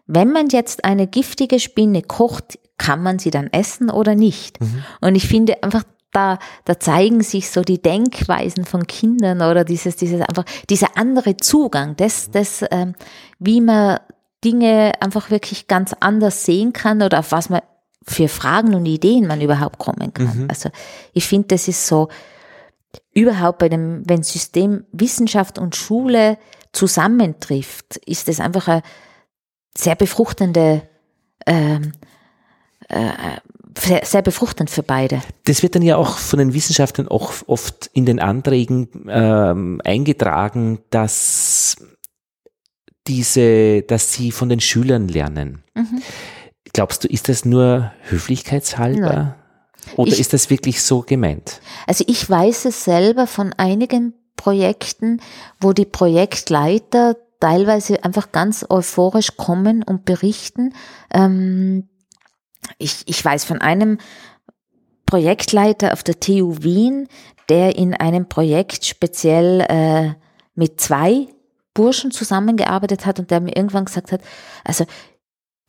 Wenn 0.07 0.31
man 0.31 0.49
jetzt 0.49 0.83
eine 0.83 1.05
giftige 1.05 1.59
Spinne 1.59 2.01
kocht, 2.01 2.57
kann 2.77 3.03
man 3.03 3.19
sie 3.19 3.29
dann 3.29 3.47
essen 3.53 3.89
oder 3.91 4.15
nicht? 4.15 4.59
Mhm. 4.61 4.83
Und 5.01 5.15
ich 5.15 5.27
finde 5.27 5.61
einfach, 5.63 5.83
da, 6.11 6.39
da 6.63 6.79
zeigen 6.79 7.21
sich 7.21 7.51
so 7.51 7.61
die 7.61 7.81
Denkweisen 7.81 8.65
von 8.65 8.87
Kindern 8.87 9.41
oder 9.41 9.63
dieses, 9.63 9.95
dieses 9.95 10.21
einfach, 10.21 10.45
dieser 10.69 10.97
andere 10.97 11.37
Zugang, 11.37 11.95
das, 11.95 12.31
das, 12.31 12.63
ähm, 12.71 12.93
wie 13.37 13.61
man 13.61 13.99
Dinge 14.43 14.93
einfach 15.01 15.29
wirklich 15.29 15.67
ganz 15.67 15.93
anders 15.99 16.45
sehen 16.45 16.73
kann 16.73 17.01
oder 17.03 17.19
auf 17.19 17.31
was 17.31 17.49
man 17.49 17.61
für 18.07 18.27
Fragen 18.27 18.73
und 18.73 18.85
Ideen 18.85 19.27
man 19.27 19.41
überhaupt 19.41 19.77
kommen 19.77 20.13
kann. 20.13 20.43
Mhm. 20.43 20.47
Also 20.49 20.69
ich 21.13 21.27
finde, 21.27 21.49
das 21.49 21.67
ist 21.67 21.85
so, 21.85 22.09
überhaupt 23.13 23.59
bei 23.59 23.69
dem, 23.69 24.03
wenn 24.05 24.23
System 24.23 24.85
Wissenschaft 24.91 25.57
und 25.57 25.75
Schule 25.75 26.37
zusammentrifft, 26.71 27.97
ist 28.05 28.27
es 28.29 28.39
einfach 28.39 28.67
eine 28.67 28.81
sehr 29.77 29.95
befruchtende, 29.95 30.83
ähm, 31.45 31.91
äh, 32.89 33.09
sehr, 33.77 34.05
sehr 34.05 34.21
befruchtend 34.21 34.69
für 34.69 34.83
beide. 34.83 35.21
Das 35.45 35.63
wird 35.63 35.75
dann 35.75 35.81
ja 35.81 35.97
auch 35.97 36.17
von 36.17 36.39
den 36.39 36.53
Wissenschaftlern 36.53 37.07
auch 37.07 37.33
oft 37.47 37.89
in 37.93 38.05
den 38.05 38.19
Anträgen 38.19 38.87
ähm, 39.07 39.81
eingetragen, 39.83 40.79
dass 40.89 41.77
diese, 43.07 43.83
dass 43.83 44.13
sie 44.13 44.31
von 44.31 44.49
den 44.49 44.59
Schülern 44.59 45.07
lernen. 45.07 45.63
Mhm. 45.75 46.01
Glaubst 46.73 47.03
du, 47.03 47.07
ist 47.07 47.29
das 47.29 47.45
nur 47.45 47.91
höflichkeitshalber? 48.09 49.13
Nein. 49.13 49.35
Oder 49.95 50.11
ich, 50.11 50.19
ist 50.19 50.33
das 50.33 50.49
wirklich 50.49 50.81
so 50.81 51.01
gemeint? 51.01 51.61
Also 51.87 52.03
ich 52.07 52.29
weiß 52.29 52.65
es 52.65 52.83
selber 52.83 53.27
von 53.27 53.53
einigen 53.53 54.13
Projekten, 54.35 55.21
wo 55.59 55.73
die 55.73 55.85
Projektleiter 55.85 57.17
teilweise 57.39 58.03
einfach 58.03 58.31
ganz 58.31 58.65
euphorisch 58.69 59.37
kommen 59.37 59.83
und 59.83 60.05
berichten. 60.05 60.73
Ähm, 61.13 61.87
ich, 62.77 63.03
ich 63.05 63.23
weiß 63.23 63.45
von 63.45 63.61
einem 63.61 63.99
Projektleiter 65.05 65.93
auf 65.93 66.03
der 66.03 66.19
TU 66.19 66.55
Wien, 66.61 67.07
der 67.49 67.75
in 67.75 67.93
einem 67.93 68.27
Projekt 68.27 68.85
speziell 68.85 69.61
äh, 69.69 70.13
mit 70.55 70.81
zwei 70.81 71.27
Burschen 71.73 72.11
zusammengearbeitet 72.11 73.05
hat 73.05 73.19
und 73.19 73.29
der 73.29 73.41
mir 73.41 73.55
irgendwann 73.55 73.85
gesagt 73.85 74.11
hat, 74.11 74.21
also 74.63 74.85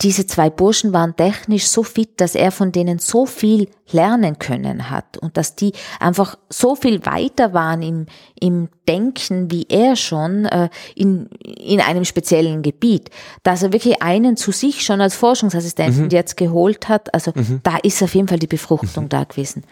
diese 0.02 0.26
zwei 0.26 0.50
Burschen 0.50 0.92
waren 0.92 1.16
technisch 1.16 1.68
so 1.68 1.82
fit, 1.82 2.20
dass 2.20 2.34
er 2.34 2.52
von 2.52 2.70
denen 2.70 2.98
so 2.98 3.24
viel 3.24 3.70
lernen 3.90 4.38
können 4.38 4.90
hat 4.90 5.16
und 5.16 5.38
dass 5.38 5.56
die 5.56 5.72
einfach 6.00 6.36
so 6.50 6.74
viel 6.76 7.06
weiter 7.06 7.54
waren 7.54 7.80
im, 7.80 8.06
im 8.38 8.68
Denken 8.86 9.50
wie 9.50 9.64
er 9.70 9.96
schon 9.96 10.44
äh, 10.44 10.68
in, 10.94 11.30
in 11.42 11.80
einem 11.80 12.04
speziellen 12.04 12.60
Gebiet, 12.60 13.08
dass 13.42 13.62
er 13.62 13.72
wirklich 13.72 14.02
einen 14.02 14.36
zu 14.36 14.52
sich 14.52 14.84
schon 14.84 15.00
als 15.00 15.16
Forschungsassistenten 15.16 16.04
mhm. 16.04 16.10
jetzt 16.10 16.36
geholt 16.36 16.90
hat. 16.90 17.14
Also 17.14 17.32
mhm. 17.34 17.60
da 17.62 17.78
ist 17.78 18.02
auf 18.02 18.14
jeden 18.14 18.28
Fall 18.28 18.38
die 18.38 18.46
Befruchtung 18.46 19.04
mhm. 19.04 19.08
da 19.08 19.24
gewesen. 19.24 19.64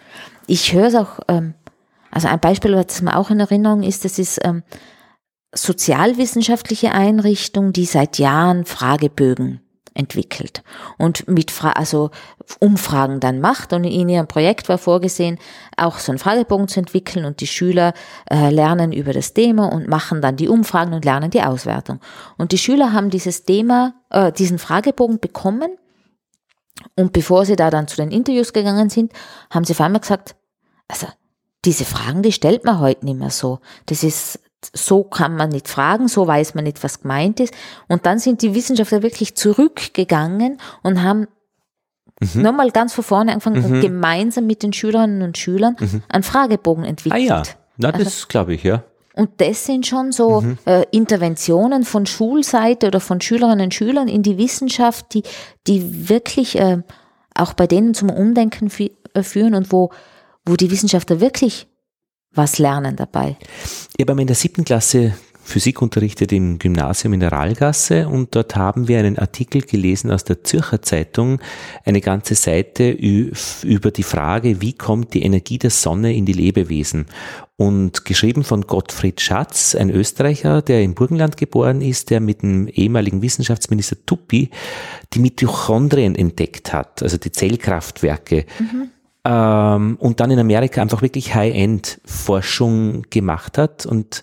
Ich 0.47 0.73
höre 0.73 0.87
es 0.87 0.95
auch, 0.95 1.21
ähm, 1.29 1.53
also 2.11 2.29
ein 2.29 2.41
Beispiel, 2.41 2.75
was 2.75 3.03
mir 3.03 3.19
auch 3.19 3.29
in 3.29 3.41
Erinnerung 3.41 3.83
ist, 3.83 4.07
das 4.07 4.19
ist 4.19 4.41
ähm, 4.43 4.63
sozialwissenschaftliche 5.55 6.93
Einrichtung, 6.93 7.75
die 7.75 7.85
seit 7.85 8.19
Jahren 8.19 8.65
Fragebögen 8.65 9.61
entwickelt 9.95 10.63
und 10.99 11.29
mit 11.29 11.51
Fra 11.51 11.73
also 11.73 12.11
Umfragen 12.59 13.21
dann 13.21 13.41
macht 13.41 13.73
und 13.73 13.85
in 13.85 14.09
ihrem 14.09 14.27
Projekt 14.27 14.69
war 14.69 14.79
vorgesehen, 14.79 15.39
auch 15.77 15.99
so 15.99 16.13
einen 16.13 16.19
Fragebogen 16.19 16.69
zu 16.69 16.81
entwickeln 16.81 17.25
und 17.25 17.41
die 17.41 17.47
Schüler 17.47 17.95
äh, 18.29 18.51
lernen 18.51 18.93
über 18.93 19.13
das 19.13 19.35
Thema 19.35 19.73
und 19.73 19.89
machen 19.89 20.21
dann 20.21 20.37
die 20.37 20.49
Umfragen 20.49 20.93
und 20.93 21.05
lernen 21.05 21.31
die 21.31 21.43
Auswertung. 21.43 22.01
Und 22.37 22.53
die 22.53 22.59
Schüler 22.59 22.93
haben 22.93 23.11
dieses 23.11 23.45
Thema, 23.45 23.95
äh, 24.11 24.33
diesen 24.33 24.59
Fragebogen 24.59 25.21
bekommen 25.21 25.71
und 26.97 27.13
bevor 27.13 27.47
sie 27.47 27.57
da 27.57 27.71
dann 27.71 27.89
zu 27.89 27.97
den 27.97 28.11
Interviews 28.11 28.53
gegangen 28.53 28.91
sind, 28.91 29.13
haben 29.51 29.65
sie 29.65 29.73
auf 29.73 29.81
einmal 29.81 30.01
gesagt, 30.01 30.37
also 30.89 31.07
diese 31.65 31.85
Fragen, 31.85 32.23
die 32.23 32.33
stellt 32.33 32.65
man 32.65 32.81
heute 32.81 33.05
nicht 33.05 33.19
mehr 33.19 33.31
so. 33.31 33.61
Das 33.87 34.03
ist 34.03 34.41
so 34.73 35.05
kann 35.05 35.37
man 35.37 35.51
nicht 35.51 35.69
fragen, 35.69 36.09
so 36.09 36.27
weiß 36.27 36.55
man 36.55 36.65
nicht, 36.65 36.83
was 36.83 37.03
gemeint 37.03 37.41
ist. 37.41 37.55
Und 37.89 38.07
dann 38.07 38.19
sind 38.19 38.43
die 38.43 38.55
Wissenschaftler 38.55 39.03
wirklich 39.03 39.35
zurückgegangen 39.35 40.59
und 40.83 41.03
haben 41.03 41.27
mhm. 42.21 42.43
nochmal 42.43 42.71
ganz 42.71 42.93
von 42.93 43.05
vorne 43.05 43.33
angefangen 43.33 43.67
mhm. 43.67 43.75
und 43.75 43.81
gemeinsam 43.81 44.47
mit 44.47 44.63
den 44.63 44.73
Schülerinnen 44.73 45.23
und 45.23 45.39
Schülern 45.39 45.77
mhm. 45.79 46.03
einen 46.09 46.23
Fragebogen 46.23 46.85
entwickelt. 46.85 47.23
Ah 47.23 47.25
ja, 47.25 47.43
Na, 47.77 47.93
das 47.93 48.07
also, 48.07 48.27
glaube 48.29 48.55
ich, 48.55 48.63
ja. 48.63 48.83
Und 49.17 49.31
das 49.37 49.65
sind 49.65 49.87
schon 49.87 50.11
so 50.11 50.41
mhm. 50.41 50.59
äh, 50.65 50.85
Interventionen 50.91 51.85
von 51.85 52.05
Schulseite 52.05 52.89
oder 52.89 52.99
von 52.99 53.21
Schülerinnen 53.21 53.67
und 53.67 53.75
Schülern 53.75 54.09
in 54.09 54.23
die 54.23 54.39
Wissenschaft, 54.39 55.15
die, 55.15 55.23
die 55.69 56.09
wirklich 56.09 56.59
äh, 56.59 56.83
auch 57.35 57.53
bei 57.53 57.67
denen 57.67 57.95
zum 57.95 58.11
Umdenken 58.11 58.71
äh, 59.15 59.23
führen 59.23 59.55
und 59.55 59.71
wo, 59.73 59.91
wo 60.45 60.57
die 60.57 60.71
Wissenschaftler 60.71 61.21
wirklich 61.21 61.69
was 62.35 62.59
lernen 62.59 62.97
dabei. 62.97 63.37
Ich 63.97 64.07
habe 64.07 64.21
in 64.21 64.27
der 64.27 64.37
siebten 64.37 64.65
Klasse 64.65 65.15
Physik 65.45 65.83
unterrichtet 65.83 66.33
im 66.33 66.59
Gymnasium 66.59 67.13
in 67.13 67.21
der 67.21 67.31
Rallgasse 67.31 68.09
und 68.09 68.35
dort 68.35 68.57
haben 68.57 68.89
wir 68.89 68.99
einen 68.99 69.19
Artikel 69.19 69.61
gelesen 69.61 70.11
aus 70.11 70.25
der 70.25 70.43
Zürcher 70.43 70.81
Zeitung, 70.81 71.39
eine 71.85 72.01
ganze 72.01 72.35
Seite 72.35 72.91
über 72.91 73.91
die 73.91 74.03
Frage, 74.03 74.63
wie 74.63 74.73
kommt 74.73 75.13
die 75.13 75.23
Energie 75.23 75.59
der 75.59 75.71
Sonne 75.71 76.15
in 76.15 76.25
die 76.25 76.33
Lebewesen? 76.33 77.07
Und 77.57 78.05
geschrieben 78.05 78.43
von 78.43 78.63
Gottfried 78.63 79.21
Schatz, 79.21 79.75
ein 79.75 79.91
Österreicher, 79.91 80.63
der 80.63 80.83
im 80.83 80.95
Burgenland 80.95 81.37
geboren 81.37 81.83
ist, 81.83 82.11
der 82.11 82.21
mit 82.21 82.43
dem 82.43 82.67
ehemaligen 82.67 83.23
Wissenschaftsminister 83.23 83.97
Tuppi 84.07 84.51
die 85.13 85.21
Mitochondrien 85.21 86.17
entdeckt 86.17 86.73
hat, 86.73 87.03
also 87.03 87.19
die 87.19 87.31
Zellkraftwerke. 87.31 88.47
Mhm 88.59 88.91
ähm, 89.25 89.97
und 89.99 90.21
dann 90.21 90.31
in 90.31 90.39
Amerika 90.39 90.83
einfach 90.83 91.03
wirklich 91.03 91.35
High-End-Forschung 91.35 93.03
gemacht 93.11 93.59
hat 93.59 93.87
und 93.87 94.23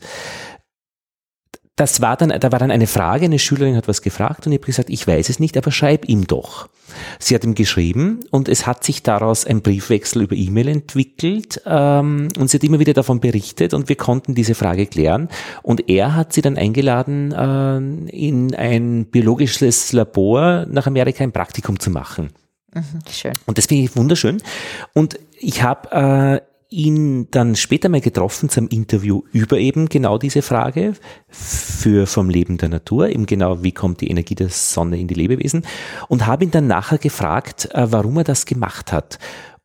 das 1.82 2.00
war 2.00 2.16
dann, 2.16 2.30
da 2.30 2.52
war 2.52 2.60
dann 2.60 2.70
eine 2.70 2.86
Frage, 2.86 3.26
eine 3.26 3.40
Schülerin 3.40 3.76
hat 3.76 3.88
was 3.88 4.04
gefragt 4.04 4.46
und 4.46 4.52
ich 4.52 4.60
habe 4.60 4.68
gesagt, 4.68 4.92
ich 4.92 5.08
weiß 5.08 5.30
es 5.30 5.40
nicht, 5.40 5.58
aber 5.58 5.72
schreib 5.72 6.08
ihm 6.08 6.28
doch. 6.28 6.70
Sie 7.18 7.34
hat 7.34 7.44
ihm 7.44 7.56
geschrieben 7.56 8.20
und 8.30 8.50
es 8.50 8.68
hat 8.68 8.84
sich 8.84 9.02
daraus 9.02 9.46
ein 9.46 9.62
Briefwechsel 9.62 10.22
über 10.22 10.36
E-Mail 10.36 10.68
entwickelt 10.68 11.62
ähm, 11.66 12.28
und 12.38 12.50
sie 12.50 12.58
hat 12.58 12.64
immer 12.64 12.80
wieder 12.80 12.94
davon 12.94 13.20
berichtet 13.20 13.74
und 13.74 13.90
wir 13.90 13.96
konnten 13.96 14.36
diese 14.36 14.54
Frage 14.54 14.86
klären 14.86 15.30
und 15.64 15.90
er 15.90 16.16
hat 16.16 16.34
sie 16.34 16.42
dann 16.42 16.58
eingeladen, 16.58 17.32
äh, 17.32 17.78
in 18.16 18.54
ein 18.54 19.06
biologisches 19.06 19.92
Labor 19.92 20.68
nach 20.70 20.86
Amerika 20.86 21.24
ein 21.24 21.32
Praktikum 21.32 21.80
zu 21.80 21.90
machen. 21.90 22.30
Schön. 23.10 23.34
Und 23.46 23.58
das 23.58 23.66
finde 23.66 23.84
ich 23.84 23.96
wunderschön. 23.96 24.42
Und 24.94 25.20
ich 25.40 25.64
habe 25.64 26.42
äh, 26.42 26.42
ihn 26.72 27.30
dann 27.32 27.56
später 27.56 27.90
mal 27.90 28.00
getroffen 28.00 28.50
zum 28.50 28.70
Interview 28.70 29.24
über 29.34 29.58
eben 29.58 29.90
genau 29.90 30.18
diese 30.18 30.42
Frage 30.42 30.94
für 31.28 32.08
vom 32.08 32.30
Leben 32.30 32.58
der 32.58 32.70
Natur, 32.70 33.10
eben 33.10 33.26
genau 33.26 33.62
wie 33.62 33.74
kommt 33.74 34.00
die 34.00 34.10
Energie 34.10 34.36
der 34.36 34.50
Sonne 34.50 34.98
in 34.98 35.08
die 35.08 35.14
Lebewesen 35.14 35.66
und 36.08 36.26
habe 36.26 36.46
ihn 36.46 36.52
dann 36.52 36.68
nachher 36.68 36.98
gefragt, 36.98 37.70
äh, 37.74 37.92
warum 37.92 38.18
er 38.18 38.24
das 38.24 38.46
gemacht 38.46 38.94
hat. 38.94 39.20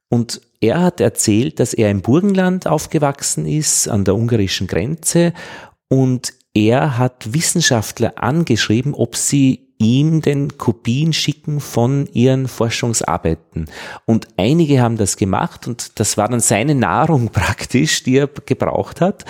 Und 0.09 0.41
er 0.61 0.83
hat 0.83 1.01
erzählt, 1.01 1.61
dass 1.61 1.75
er 1.75 1.91
im 1.91 2.03
Burgenland 2.03 2.67
aufgewachsen 2.67 3.47
ist, 3.47 3.89
an 3.89 4.05
der 4.05 4.17
ungarischen 4.17 4.67
Grenze 4.67 5.33
und 5.89 6.35
er 6.55 6.99
hat 6.99 7.35
Wissenschaftler 7.35 8.15
angeschrieben, 8.17 8.95
ob 8.95 9.15
sie 9.15 9.66
ihm 9.79 10.23
den 10.23 10.57
Kopien 10.57 11.13
schicken 11.13 11.61
von 11.61 12.07
ihren 12.13 12.49
Forschungsarbeiten. 12.49 13.67
Und 14.05 14.29
einige 14.37 14.81
haben 14.81 14.97
das 14.97 15.17
gemacht 15.17 15.69
und 15.69 15.99
das 16.01 16.17
war 16.17 16.29
dann 16.29 16.41
seine 16.41 16.75
Nahrung 16.75 17.29
praktisch, 17.33 18.03
die 18.03 18.19
er 18.19 18.29
gebraucht 18.29 19.01
hat. 19.01 19.25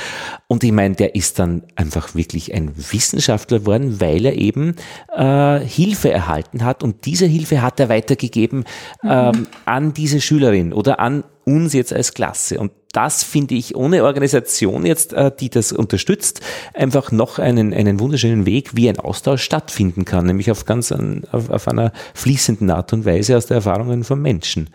Und 0.46 0.62
ich 0.62 0.72
meine, 0.72 0.94
der 0.94 1.14
ist 1.14 1.38
dann 1.38 1.64
einfach 1.74 2.14
wirklich 2.14 2.54
ein 2.54 2.72
Wissenschaftler 2.76 3.60
geworden, 3.60 4.00
weil 4.00 4.26
er 4.26 4.34
eben 4.34 4.76
äh, 5.14 5.60
Hilfe 5.60 6.10
erhalten 6.10 6.64
hat 6.64 6.82
und 6.82 7.06
diese 7.06 7.26
Hilfe 7.26 7.62
hat 7.62 7.80
er 7.80 7.88
weitergegeben 7.88 8.64
ähm, 9.02 9.46
an 9.64 9.92
diese 9.92 10.20
Schülerin 10.20 10.72
oder 10.72 11.00
an 11.00 11.24
uns 11.46 11.72
jetzt 11.72 11.92
als 11.92 12.12
Klasse. 12.12 12.58
Und 12.58 12.72
das 12.92 13.22
finde 13.22 13.54
ich 13.54 13.76
ohne 13.76 14.04
Organisation 14.04 14.84
jetzt, 14.84 15.12
äh, 15.12 15.30
die 15.38 15.48
das 15.48 15.72
unterstützt, 15.72 16.40
einfach 16.74 17.12
noch 17.12 17.38
einen, 17.38 17.72
einen 17.72 18.00
wunderschönen 18.00 18.46
Weg, 18.46 18.76
wie 18.76 18.88
ein 18.88 18.98
Austausch 18.98 19.42
stattfinden 19.42 20.04
kann, 20.04 20.26
nämlich 20.26 20.50
auf 20.50 20.64
ganz 20.64 20.92
an, 20.92 21.22
auf, 21.30 21.48
auf 21.50 21.68
einer 21.68 21.92
fließenden 22.14 22.70
Art 22.70 22.92
und 22.92 23.04
Weise 23.04 23.36
aus 23.36 23.46
der 23.46 23.56
Erfahrungen 23.56 24.02
von 24.02 24.20
Menschen. 24.20 24.70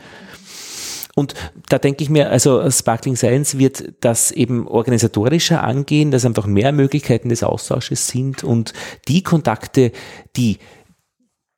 Und 1.13 1.33
da 1.67 1.77
denke 1.77 2.03
ich 2.03 2.09
mir, 2.09 2.29
also 2.29 2.69
Sparkling 2.71 3.17
Science 3.17 3.57
wird 3.57 3.93
das 3.99 4.31
eben 4.31 4.65
organisatorischer 4.65 5.61
angehen, 5.61 6.09
dass 6.09 6.25
einfach 6.25 6.47
mehr 6.47 6.71
Möglichkeiten 6.71 7.27
des 7.27 7.43
Austausches 7.43 8.07
sind 8.07 8.45
und 8.45 8.71
die 9.09 9.21
Kontakte, 9.21 9.91
die 10.37 10.59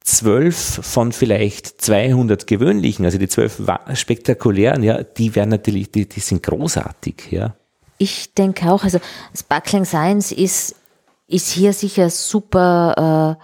zwölf 0.03 0.55
von 0.83 1.11
vielleicht 1.11 1.81
200 1.81 2.45
gewöhnlichen, 2.45 3.05
also 3.05 3.17
die 3.17 3.29
zwölf 3.29 3.61
spektakulären, 3.93 4.83
ja, 4.83 5.01
die 5.01 5.33
werden 5.35 5.49
natürlich, 5.49 5.91
die, 5.91 6.07
die 6.07 6.19
sind 6.19 6.43
großartig, 6.43 7.31
ja. 7.31 7.55
Ich 7.97 8.33
denke 8.33 8.69
auch, 8.71 8.83
also 8.83 8.99
Sparkling 9.37 9.85
Science 9.85 10.31
ist, 10.33 10.75
ist 11.27 11.49
hier 11.49 11.71
sicher 11.71 12.09
super 12.09 13.39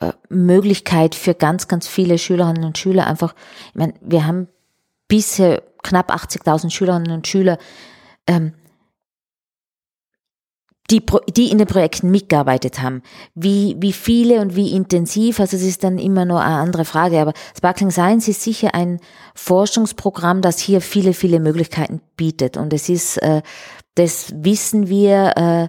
äh, 0.00 0.06
äh, 0.06 0.12
Möglichkeit 0.28 1.14
für 1.14 1.34
ganz, 1.34 1.68
ganz 1.68 1.86
viele 1.86 2.18
Schülerinnen 2.18 2.64
und 2.64 2.78
Schüler 2.78 3.06
einfach, 3.06 3.34
ich 3.68 3.74
meine, 3.76 3.94
wir 4.00 4.26
haben 4.26 4.48
bisher 5.06 5.62
knapp 5.84 6.12
80.000 6.12 6.70
Schülerinnen 6.70 7.12
und 7.12 7.28
Schüler, 7.28 7.58
ähm, 8.26 8.54
die, 10.92 11.02
die 11.34 11.50
in 11.50 11.58
den 11.58 11.66
Projekten 11.66 12.10
mitgearbeitet 12.10 12.82
haben. 12.82 13.02
Wie, 13.34 13.76
wie 13.78 13.92
viele 13.92 14.40
und 14.40 14.54
wie 14.54 14.76
intensiv, 14.76 15.40
also 15.40 15.56
es 15.56 15.62
ist 15.62 15.82
dann 15.82 15.98
immer 15.98 16.26
nur 16.26 16.42
eine 16.42 16.56
andere 16.56 16.84
Frage, 16.84 17.18
aber 17.18 17.32
Sparkling 17.56 17.90
Science 17.90 18.28
ist 18.28 18.42
sicher 18.42 18.74
ein 18.74 19.00
Forschungsprogramm, 19.34 20.42
das 20.42 20.58
hier 20.58 20.82
viele, 20.82 21.14
viele 21.14 21.40
Möglichkeiten 21.40 22.02
bietet. 22.16 22.58
Und 22.58 22.74
es 22.74 22.90
ist, 22.90 23.16
äh, 23.18 23.40
das 23.94 24.32
wissen 24.36 24.88
wir, 24.88 25.32
äh, 25.36 25.68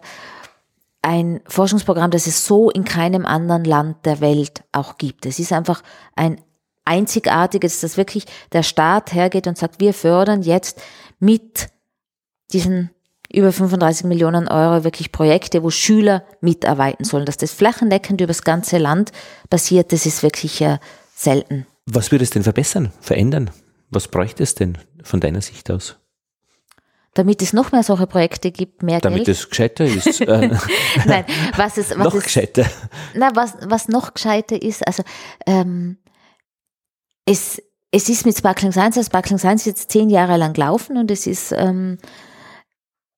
ein 1.01 1.41
Forschungsprogramm, 1.47 2.11
das 2.11 2.27
es 2.27 2.45
so 2.45 2.69
in 2.69 2.83
keinem 2.83 3.25
anderen 3.25 3.65
Land 3.65 4.05
der 4.05 4.21
Welt 4.21 4.63
auch 4.71 4.97
gibt. 4.97 5.25
Es 5.25 5.39
ist 5.39 5.51
einfach 5.51 5.83
ein 6.15 6.39
einzigartiges, 6.85 7.81
dass 7.81 7.97
wirklich 7.97 8.25
der 8.51 8.63
Staat 8.63 9.13
hergeht 9.13 9.47
und 9.47 9.57
sagt, 9.57 9.79
wir 9.79 9.93
fördern 9.93 10.41
jetzt 10.41 10.81
mit 11.19 11.69
diesen 12.51 12.92
über 13.33 13.51
35 13.51 14.05
Millionen 14.05 14.47
Euro 14.47 14.83
wirklich 14.83 15.11
Projekte, 15.11 15.63
wo 15.63 15.71
Schüler 15.71 16.23
mitarbeiten 16.39 17.03
sollen. 17.03 17.25
Dass 17.25 17.37
das 17.37 17.51
flächendeckend 17.51 18.21
über 18.21 18.27
das 18.27 18.43
ganze 18.43 18.77
Land 18.77 19.11
passiert, 19.49 19.91
das 19.91 20.05
ist 20.05 20.23
wirklich 20.23 20.61
äh, 20.61 20.77
selten. 21.15 21.65
Was 21.85 22.11
würde 22.11 22.23
es 22.23 22.29
denn 22.29 22.43
verbessern, 22.43 22.93
verändern? 23.01 23.49
Was 23.89 24.07
bräuchte 24.07 24.43
es 24.43 24.55
denn 24.55 24.77
von 25.03 25.19
deiner 25.19 25.41
Sicht 25.41 25.69
aus? 25.71 25.97
Damit 27.15 27.41
es 27.41 27.53
noch 27.53 27.71
mehr 27.71 27.83
solche 27.83 28.07
Projekte 28.07 28.51
gibt, 28.51 28.81
mehr 28.81 28.99
Damit 28.99 29.25
Geld. 29.25 29.37
es 29.37 29.49
gescheiter 29.49 29.85
ist. 29.85 30.21
Äh, 30.21 30.55
Nein, 31.05 31.25
was 31.57 31.77
es, 31.77 31.89
was 31.91 31.97
noch 31.97 32.15
es, 32.15 32.23
gescheiter. 32.23 32.65
Na, 33.13 33.29
was, 33.35 33.53
was 33.65 33.87
noch 33.87 34.13
gescheiter 34.13 34.61
ist, 34.61 34.85
also 34.87 35.03
ähm, 35.45 35.97
es, 37.25 37.61
es 37.91 38.09
ist 38.09 38.25
mit 38.25 38.37
Sparkling 38.37 38.71
Science, 38.71 38.97
also 38.97 39.07
Sparkling 39.07 39.37
Science 39.37 39.61
ist 39.61 39.65
jetzt 39.65 39.91
zehn 39.91 40.09
Jahre 40.09 40.37
lang 40.37 40.55
laufen 40.57 40.97
und 40.97 41.11
es 41.11 41.27
ist 41.27 41.51
ähm, 41.51 41.97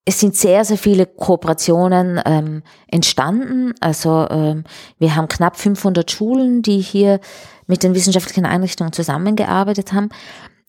es 0.05 0.19
sind 0.19 0.35
sehr, 0.35 0.63
sehr 0.63 0.77
viele 0.77 1.07
Kooperationen 1.07 2.21
ähm, 2.25 2.61
entstanden. 2.87 3.73
Also 3.79 4.27
ähm, 4.29 4.63
wir 4.99 5.15
haben 5.15 5.27
knapp 5.27 5.57
500 5.57 6.09
Schulen, 6.09 6.61
die 6.61 6.79
hier 6.79 7.19
mit 7.65 7.81
den 7.81 7.95
wissenschaftlichen 7.95 8.45
Einrichtungen 8.45 8.93
zusammengearbeitet 8.93 9.93
haben, 9.93 10.09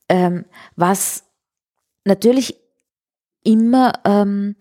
ähm, 0.09 0.47
was 0.75 1.25
natürlich 2.05 2.57
immer 3.45 3.93
ähm, 4.05 4.57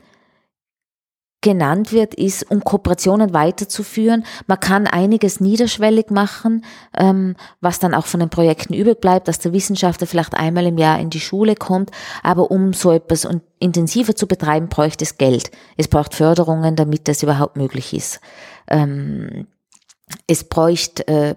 genannt 1.45 1.93
wird, 1.93 2.15
ist, 2.15 2.49
um 2.49 2.63
Kooperationen 2.63 3.31
weiterzuführen. 3.31 4.25
Man 4.47 4.59
kann 4.59 4.87
einiges 4.87 5.39
niederschwellig 5.39 6.09
machen, 6.09 6.65
ähm, 6.97 7.35
was 7.61 7.77
dann 7.77 7.93
auch 7.93 8.07
von 8.07 8.19
den 8.19 8.31
Projekten 8.31 8.73
übrig 8.73 8.99
bleibt, 8.99 9.27
dass 9.27 9.37
der 9.37 9.53
Wissenschaftler 9.53 10.07
vielleicht 10.07 10.33
einmal 10.33 10.65
im 10.65 10.79
Jahr 10.79 10.99
in 10.99 11.11
die 11.11 11.19
Schule 11.19 11.53
kommt. 11.55 11.91
Aber 12.23 12.49
um 12.49 12.73
so 12.73 12.91
etwas 12.91 13.27
intensiver 13.59 14.15
zu 14.15 14.25
betreiben, 14.25 14.69
bräuchte 14.69 15.03
es 15.03 15.19
Geld. 15.19 15.51
Es 15.77 15.87
braucht 15.87 16.15
Förderungen, 16.15 16.75
damit 16.75 17.07
das 17.07 17.21
überhaupt 17.21 17.57
möglich 17.57 17.93
ist. 17.93 18.21
Ähm, 18.67 19.45
es 20.25 20.45
bräuchte 20.45 21.07
äh, 21.07 21.35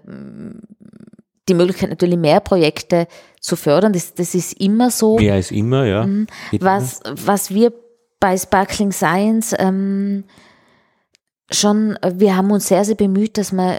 die 1.47 1.53
Möglichkeit 1.53 1.91
natürlich 1.91 2.17
mehr 2.17 2.39
Projekte 2.39 3.07
zu 3.39 3.55
fördern. 3.55 3.93
Das, 3.93 4.15
das 4.15 4.33
ist 4.33 4.59
immer 4.59 4.89
so. 4.89 5.17
Mehr 5.17 5.37
ist 5.37 5.51
immer, 5.51 5.85
ja. 5.85 6.07
Mhm. 6.07 6.25
Was, 6.59 7.01
was 7.11 7.53
wir 7.53 7.71
bei 8.19 8.37
Sparkling 8.37 8.91
Science 8.91 9.55
ähm, 9.57 10.25
schon, 11.51 11.97
wir 12.13 12.35
haben 12.35 12.51
uns 12.51 12.67
sehr, 12.67 12.85
sehr 12.85 12.95
bemüht, 12.95 13.37
dass 13.37 13.51
man 13.51 13.77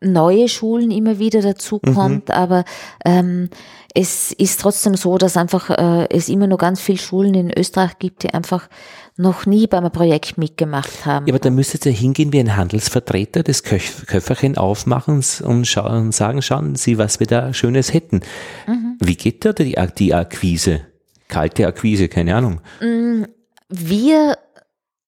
neue 0.00 0.48
Schulen 0.48 0.90
immer 0.90 1.18
wieder 1.18 1.42
dazu 1.42 1.80
mhm. 1.82 1.94
kommt, 1.94 2.28
mhm. 2.28 2.34
aber 2.34 2.64
ähm, 3.04 3.50
es 3.94 4.32
ist 4.32 4.60
trotzdem 4.60 4.96
so, 4.96 5.18
dass 5.18 5.36
einfach 5.36 5.70
äh, 5.70 6.08
es 6.10 6.28
immer 6.28 6.46
noch 6.46 6.58
ganz 6.58 6.80
viele 6.80 6.98
Schulen 6.98 7.34
in 7.34 7.56
Österreich 7.56 7.98
gibt, 7.98 8.22
die 8.22 8.32
einfach 8.32 8.68
noch 9.16 9.44
nie 9.44 9.66
beim 9.66 9.90
Projekt 9.92 10.38
mitgemacht 10.38 11.04
haben. 11.04 11.26
Ja, 11.26 11.34
aber 11.34 11.38
da 11.38 11.50
müsstet 11.50 11.84
ihr 11.84 11.92
hingehen 11.92 12.32
wie 12.32 12.40
ein 12.40 12.56
Handelsvertreter, 12.56 13.42
das 13.42 13.62
Köfferchen 13.62 14.56
aufmachen 14.56 15.22
und, 15.44 15.66
schauen, 15.66 16.06
und 16.06 16.14
sagen, 16.14 16.40
schauen 16.40 16.74
Sie, 16.74 16.96
was 16.96 17.20
wir 17.20 17.26
da 17.26 17.52
Schönes 17.52 17.92
hätten. 17.92 18.22
Mhm. 18.66 18.96
Wie 19.00 19.16
geht 19.16 19.44
da 19.44 19.52
die, 19.52 19.76
die 19.98 20.14
Akquise? 20.14 20.80
Kalte 21.28 21.66
Akquise, 21.66 22.08
keine 22.08 22.34
Ahnung. 22.34 22.60
Mhm 22.80 23.26
wir, 23.72 24.38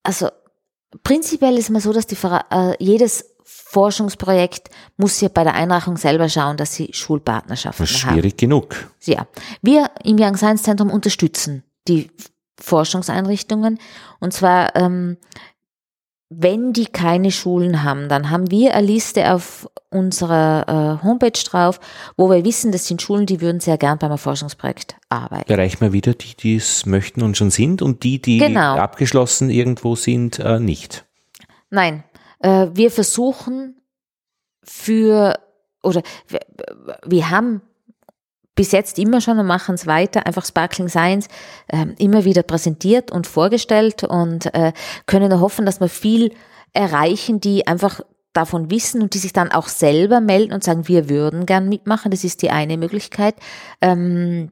also 0.03 0.29
prinzipiell 1.03 1.59
ist 1.59 1.71
mal 1.71 1.81
so, 1.81 1.93
dass 1.93 2.07
die, 2.07 2.17
äh, 2.51 2.75
jedes 2.83 3.35
Forschungsprojekt 3.45 4.71
muss 4.97 5.21
ja 5.21 5.29
bei 5.29 5.45
der 5.45 5.55
Einreichung 5.55 5.97
selber 5.97 6.29
schauen, 6.29 6.57
dass 6.57 6.75
sie 6.75 6.91
Schulpartnerschaften 6.93 7.87
haben. 7.87 8.15
Schwierig 8.15 8.37
genug. 8.37 8.91
Ja. 9.05 9.27
Wir 9.62 9.91
im 10.03 10.17
Young 10.19 10.37
Science 10.37 10.62
Zentrum 10.62 10.91
unterstützen 10.91 11.62
die 11.87 12.11
Forschungseinrichtungen 12.59 13.79
und 14.21 14.33
zwar 14.33 14.75
ähm, 14.77 15.19
wenn 16.39 16.72
die 16.72 16.87
keine 16.87 17.30
Schulen 17.30 17.82
haben, 17.82 18.09
dann 18.09 18.30
haben 18.30 18.51
wir 18.51 18.74
eine 18.74 18.87
Liste 18.87 19.32
auf 19.32 19.68
unserer 19.91 21.01
äh, 21.01 21.05
Homepage 21.05 21.30
drauf, 21.30 21.80
wo 22.16 22.30
wir 22.30 22.45
wissen, 22.45 22.72
das 22.72 22.87
sind 22.87 23.01
Schulen, 23.01 23.26
die 23.26 23.41
würden 23.41 23.61
sehr 23.61 23.78
gern 23.78 23.99
beim 23.99 24.16
Forschungsprojekt 24.18 24.97
arbeiten. 25.09 25.51
Erreichen 25.51 25.80
wir 25.80 25.93
wieder 25.93 26.14
die, 26.14 26.35
die 26.35 26.57
es 26.57 26.87
möchten 26.87 27.22
und 27.22 27.37
schon 27.37 27.51
sind 27.51 27.82
und 27.82 28.03
die, 28.03 28.20
die 28.20 28.39
genau. 28.39 28.76
abgeschlossen 28.76 29.51
irgendwo 29.51 29.95
sind, 29.97 30.39
äh, 30.39 30.59
nicht? 30.59 31.05
Nein, 31.70 32.05
äh, 32.41 32.68
wir 32.72 32.91
versuchen 32.91 33.80
für, 34.62 35.39
oder 35.82 36.03
wir, 36.28 36.41
wir 37.05 37.30
haben 37.30 37.62
bis 38.55 38.73
jetzt 38.73 38.99
immer 38.99 39.21
schon 39.21 39.39
und 39.39 39.47
machen 39.47 39.75
es 39.75 39.87
weiter, 39.87 40.27
einfach 40.27 40.45
Sparkling 40.45 40.89
Science 40.89 41.29
äh, 41.69 41.87
immer 41.99 42.25
wieder 42.25 42.43
präsentiert 42.43 43.11
und 43.11 43.27
vorgestellt 43.27 44.05
und 44.05 44.55
äh, 44.55 44.73
können 45.07 45.41
hoffen, 45.41 45.67
dass 45.67 45.81
wir 45.81 45.89
viel 45.89 46.33
erreichen, 46.73 47.41
die 47.41 47.67
einfach 47.67 48.01
davon 48.33 48.71
wissen 48.71 49.01
und 49.01 49.15
die 49.15 49.19
sich 49.19 49.33
dann 49.33 49.53
auch 49.53 49.69
selber 49.69 50.21
melden 50.21 50.53
und 50.53 50.65
sagen, 50.65 50.89
wir 50.89 51.09
würden 51.09 51.47
gern 51.47 51.69
mitmachen. 51.69 52.11
Das 52.11 52.25
ist 52.25 52.43
die 52.43 52.51
eine 52.51 52.77
Möglichkeit. 52.77 53.37
Ähm, 53.81 54.51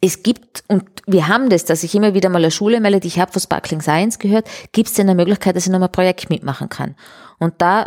es 0.00 0.22
gibt, 0.22 0.64
und 0.68 0.84
wir 1.06 1.28
haben 1.28 1.48
das, 1.48 1.64
dass 1.64 1.84
ich 1.84 1.94
immer 1.94 2.14
wieder 2.14 2.28
mal 2.28 2.38
eine 2.38 2.50
Schule 2.50 2.80
melde, 2.80 3.06
ich 3.06 3.20
habe 3.20 3.32
von 3.32 3.40
Sparkling 3.40 3.80
Science 3.80 4.18
gehört, 4.18 4.48
gibt 4.72 4.88
es 4.88 4.94
denn 4.94 5.08
eine 5.08 5.14
Möglichkeit, 5.14 5.56
dass 5.56 5.64
ich 5.64 5.72
nochmal 5.72 5.88
ein 5.88 5.92
Projekt 5.92 6.28
mitmachen 6.28 6.68
kann. 6.68 6.96
Und 7.38 7.54
da, 7.58 7.86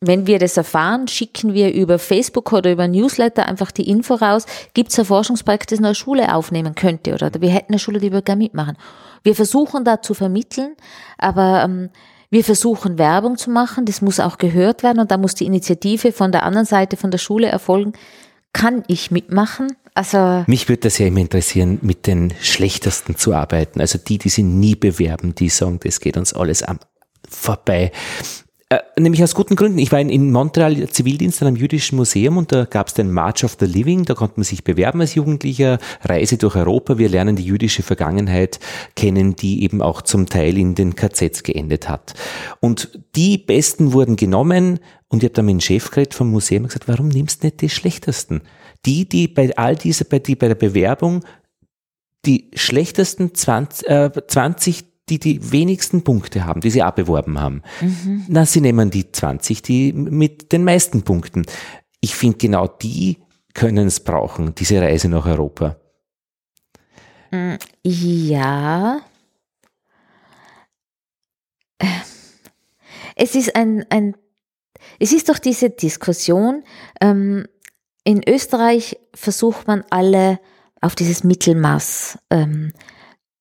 wenn 0.00 0.26
wir 0.26 0.38
das 0.38 0.56
erfahren, 0.56 1.08
schicken 1.08 1.54
wir 1.54 1.74
über 1.74 1.98
Facebook 1.98 2.52
oder 2.52 2.70
über 2.70 2.86
Newsletter 2.86 3.46
einfach 3.46 3.72
die 3.72 3.88
Info 3.88 4.14
raus, 4.14 4.46
gibt 4.72 4.92
es 4.92 4.98
ein 4.98 5.04
Forschungsprojekt, 5.04 5.72
das 5.72 5.80
eine 5.80 5.94
Schule 5.94 6.34
aufnehmen 6.34 6.74
könnte 6.74 7.14
oder 7.14 7.32
wir 7.40 7.50
hätten 7.50 7.72
eine 7.72 7.80
Schule, 7.80 7.98
die 7.98 8.12
wir 8.12 8.22
gerne 8.22 8.44
mitmachen. 8.44 8.76
Wir 9.24 9.34
versuchen 9.34 9.84
da 9.84 10.00
zu 10.00 10.14
vermitteln, 10.14 10.76
aber 11.18 11.64
ähm, 11.64 11.90
wir 12.30 12.44
versuchen 12.44 12.98
Werbung 12.98 13.38
zu 13.38 13.50
machen, 13.50 13.86
das 13.86 14.00
muss 14.00 14.20
auch 14.20 14.38
gehört 14.38 14.82
werden 14.82 15.00
und 15.00 15.10
da 15.10 15.16
muss 15.16 15.34
die 15.34 15.46
Initiative 15.46 16.12
von 16.12 16.30
der 16.30 16.44
anderen 16.44 16.66
Seite 16.66 16.96
von 16.96 17.10
der 17.10 17.18
Schule 17.18 17.48
erfolgen. 17.48 17.94
Kann 18.52 18.84
ich 18.86 19.10
mitmachen? 19.10 19.76
Also 19.94 20.44
Mich 20.46 20.68
würde 20.68 20.82
das 20.82 20.98
ja 20.98 21.06
immer 21.06 21.20
interessieren, 21.20 21.78
mit 21.82 22.06
den 22.06 22.32
Schlechtesten 22.40 23.16
zu 23.16 23.34
arbeiten. 23.34 23.80
Also 23.80 23.98
die, 23.98 24.18
die 24.18 24.28
sich 24.28 24.44
nie 24.44 24.76
bewerben, 24.76 25.34
die 25.34 25.48
sagen, 25.48 25.80
das 25.82 26.00
geht 26.00 26.16
uns 26.16 26.34
alles 26.34 26.62
am 26.62 26.78
vorbei. 27.28 27.90
Äh, 28.70 28.80
nämlich 29.00 29.22
aus 29.22 29.34
guten 29.34 29.56
Gründen. 29.56 29.78
Ich 29.78 29.92
war 29.92 30.00
in, 30.00 30.10
in 30.10 30.30
Montreal 30.30 30.90
Zivildienst 30.90 31.40
an 31.40 31.48
einem 31.48 31.56
jüdischen 31.56 31.96
Museum 31.96 32.36
und 32.36 32.52
da 32.52 32.66
gab 32.66 32.88
es 32.88 32.94
den 32.94 33.10
March 33.10 33.42
of 33.42 33.56
the 33.58 33.64
Living, 33.64 34.04
da 34.04 34.12
konnte 34.12 34.34
man 34.36 34.44
sich 34.44 34.62
bewerben 34.62 35.00
als 35.00 35.14
Jugendlicher, 35.14 35.78
Reise 36.02 36.36
durch 36.36 36.54
Europa, 36.54 36.98
wir 36.98 37.08
lernen 37.08 37.34
die 37.34 37.44
jüdische 37.44 37.82
Vergangenheit 37.82 38.60
kennen, 38.94 39.36
die 39.36 39.62
eben 39.62 39.80
auch 39.80 40.02
zum 40.02 40.26
Teil 40.26 40.58
in 40.58 40.74
den 40.74 40.96
KZs 40.96 41.44
geendet 41.44 41.88
hat. 41.88 42.12
Und 42.60 42.90
die 43.16 43.38
Besten 43.38 43.94
wurden 43.94 44.16
genommen 44.16 44.80
und 45.08 45.22
ich 45.22 45.28
habe 45.28 45.34
dann 45.34 45.46
mit 45.46 45.54
dem 45.54 45.60
Chef 45.60 45.90
geredet 45.90 46.12
vom 46.12 46.30
Museum 46.30 46.64
gesagt, 46.64 46.88
warum 46.88 47.08
nimmst 47.08 47.42
du 47.42 47.46
nicht 47.46 47.62
die 47.62 47.70
Schlechtesten? 47.70 48.42
Die, 48.84 49.08
die 49.08 49.28
bei 49.28 49.56
all 49.56 49.76
dieser, 49.76 50.04
bei, 50.04 50.18
die 50.18 50.36
bei 50.36 50.48
der 50.48 50.54
Bewerbung 50.56 51.24
die 52.26 52.50
schlechtesten 52.54 53.34
20, 53.34 53.88
äh, 53.88 54.10
20 54.26 54.87
die 55.10 55.18
die 55.18 55.52
wenigsten 55.52 56.02
Punkte 56.02 56.44
haben, 56.44 56.60
die 56.60 56.70
sie 56.70 56.82
abbeworben 56.82 57.40
haben. 57.40 57.62
Mhm. 57.80 58.24
Na, 58.28 58.46
sie 58.46 58.60
nehmen 58.60 58.90
die 58.90 59.10
20, 59.10 59.62
die 59.62 59.92
mit 59.92 60.52
den 60.52 60.64
meisten 60.64 61.02
Punkten. 61.02 61.44
Ich 62.00 62.14
finde, 62.14 62.38
genau 62.38 62.66
die 62.66 63.18
können 63.54 63.88
es 63.88 64.00
brauchen, 64.00 64.54
diese 64.54 64.80
Reise 64.80 65.08
nach 65.08 65.26
Europa. 65.26 65.76
Mm, 67.30 67.54
ja. 67.82 69.00
Es 73.16 73.34
ist 73.34 73.56
ein, 73.56 73.84
ein 73.90 74.14
es 75.00 75.12
ist 75.12 75.28
doch 75.28 75.38
diese 75.38 75.70
Diskussion, 75.70 76.64
ähm, 77.00 77.46
in 78.04 78.22
Österreich 78.26 78.98
versucht 79.14 79.66
man 79.66 79.84
alle 79.90 80.40
auf 80.80 80.94
dieses 80.94 81.24
Mittelmaß 81.24 82.18
ähm, 82.30 82.72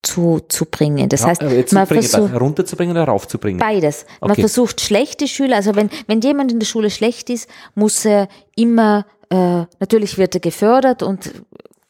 zu, 0.07 0.39
zu 0.47 0.65
bringen. 0.65 1.09
Das 1.09 1.25
heißt, 1.25 1.43
äh, 1.43 1.65
man 1.71 1.85
versucht 1.85 2.33
runterzubringen 2.39 2.95
oder 2.95 3.05
raufzubringen. 3.05 3.59
Beides. 3.59 4.05
Okay. 4.19 4.29
Man 4.29 4.35
versucht 4.37 4.81
schlechte 4.81 5.27
Schüler, 5.27 5.57
also 5.57 5.75
wenn 5.75 5.89
wenn 6.07 6.21
jemand 6.21 6.51
in 6.51 6.59
der 6.59 6.65
Schule 6.65 6.89
schlecht 6.89 7.29
ist, 7.29 7.49
muss 7.75 8.05
er 8.05 8.27
immer 8.55 9.05
äh, 9.29 9.63
natürlich 9.79 10.17
wird 10.17 10.35
er 10.35 10.39
gefördert 10.39 11.03
und 11.03 11.31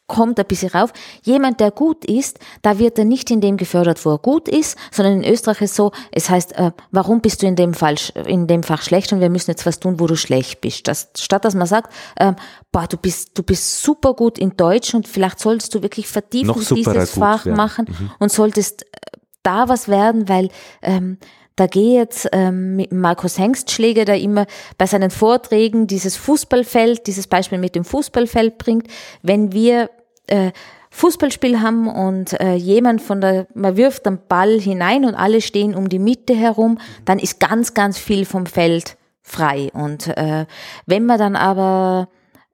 kommt 0.08 0.40
ein 0.40 0.46
bisschen 0.46 0.70
rauf. 0.70 0.92
Jemand, 1.22 1.60
der 1.60 1.70
gut 1.70 2.04
ist, 2.04 2.40
da 2.62 2.78
wird 2.78 2.98
er 2.98 3.04
nicht 3.04 3.30
in 3.30 3.40
dem 3.40 3.56
gefördert, 3.56 4.04
wo 4.04 4.10
er 4.12 4.18
gut 4.18 4.48
ist, 4.48 4.76
sondern 4.90 5.22
in 5.22 5.32
Österreich 5.32 5.60
ist 5.60 5.76
so, 5.76 5.92
es 6.10 6.28
heißt, 6.28 6.52
äh, 6.58 6.72
warum 6.90 7.20
bist 7.20 7.42
du 7.42 7.46
in 7.46 7.54
dem 7.54 7.74
Fall, 7.74 7.96
in 8.26 8.46
dem 8.48 8.62
Fach 8.64 8.82
schlecht 8.82 9.12
und 9.12 9.20
wir 9.20 9.30
müssen 9.30 9.50
jetzt 9.50 9.66
was 9.66 9.78
tun, 9.78 10.00
wo 10.00 10.06
du 10.06 10.16
schlecht 10.16 10.60
bist. 10.60 10.88
Das, 10.88 11.10
statt 11.16 11.44
dass 11.44 11.54
man 11.54 11.66
sagt, 11.66 11.92
äh, 12.16 12.32
boah, 12.72 12.86
du 12.88 12.96
bist, 12.96 13.38
du 13.38 13.42
bist 13.42 13.82
super 13.82 14.14
gut 14.14 14.38
in 14.38 14.56
Deutsch 14.56 14.94
und 14.94 15.06
vielleicht 15.06 15.38
solltest 15.38 15.74
du 15.74 15.82
wirklich 15.82 16.08
vertiefen 16.08 16.54
dieses 16.74 17.10
Fach 17.10 17.44
werden. 17.44 17.56
machen 17.56 17.86
mhm. 17.88 18.10
und 18.18 18.32
solltest 18.32 18.82
äh, 18.82 19.18
da 19.42 19.68
was 19.68 19.88
werden, 19.88 20.28
weil 20.28 20.48
ähm, 20.82 21.18
da 21.58 21.66
gehe 21.66 21.98
jetzt 21.98 22.28
ähm, 22.32 22.76
mit 22.76 22.92
Markus 22.92 23.36
Hengstschläger, 23.36 24.04
der 24.04 24.20
immer 24.20 24.46
bei 24.78 24.86
seinen 24.86 25.10
Vorträgen 25.10 25.88
dieses 25.88 26.16
Fußballfeld, 26.16 27.06
dieses 27.08 27.26
Beispiel 27.26 27.58
mit 27.58 27.74
dem 27.74 27.84
Fußballfeld 27.84 28.58
bringt. 28.58 28.86
Wenn 29.22 29.52
wir 29.52 29.90
äh, 30.28 30.52
Fußballspiel 30.90 31.60
haben 31.60 31.86
und 31.86 32.40
äh, 32.40 32.54
jemand 32.54 33.02
von 33.02 33.20
der, 33.20 33.46
man 33.54 33.76
wirft 33.76 34.06
den 34.06 34.18
Ball 34.26 34.58
hinein 34.58 35.04
und 35.04 35.14
alle 35.14 35.40
stehen 35.40 35.74
um 35.74 35.88
die 35.88 35.98
Mitte 35.98 36.34
herum, 36.34 36.78
dann 37.04 37.18
ist 37.18 37.40
ganz, 37.40 37.74
ganz 37.74 37.98
viel 37.98 38.24
vom 38.24 38.46
Feld 38.46 38.96
frei. 39.22 39.70
Und 39.74 40.08
äh, 40.16 40.46
wenn 40.86 41.04
man 41.04 41.18
dann 41.18 41.36
aber 41.36 42.08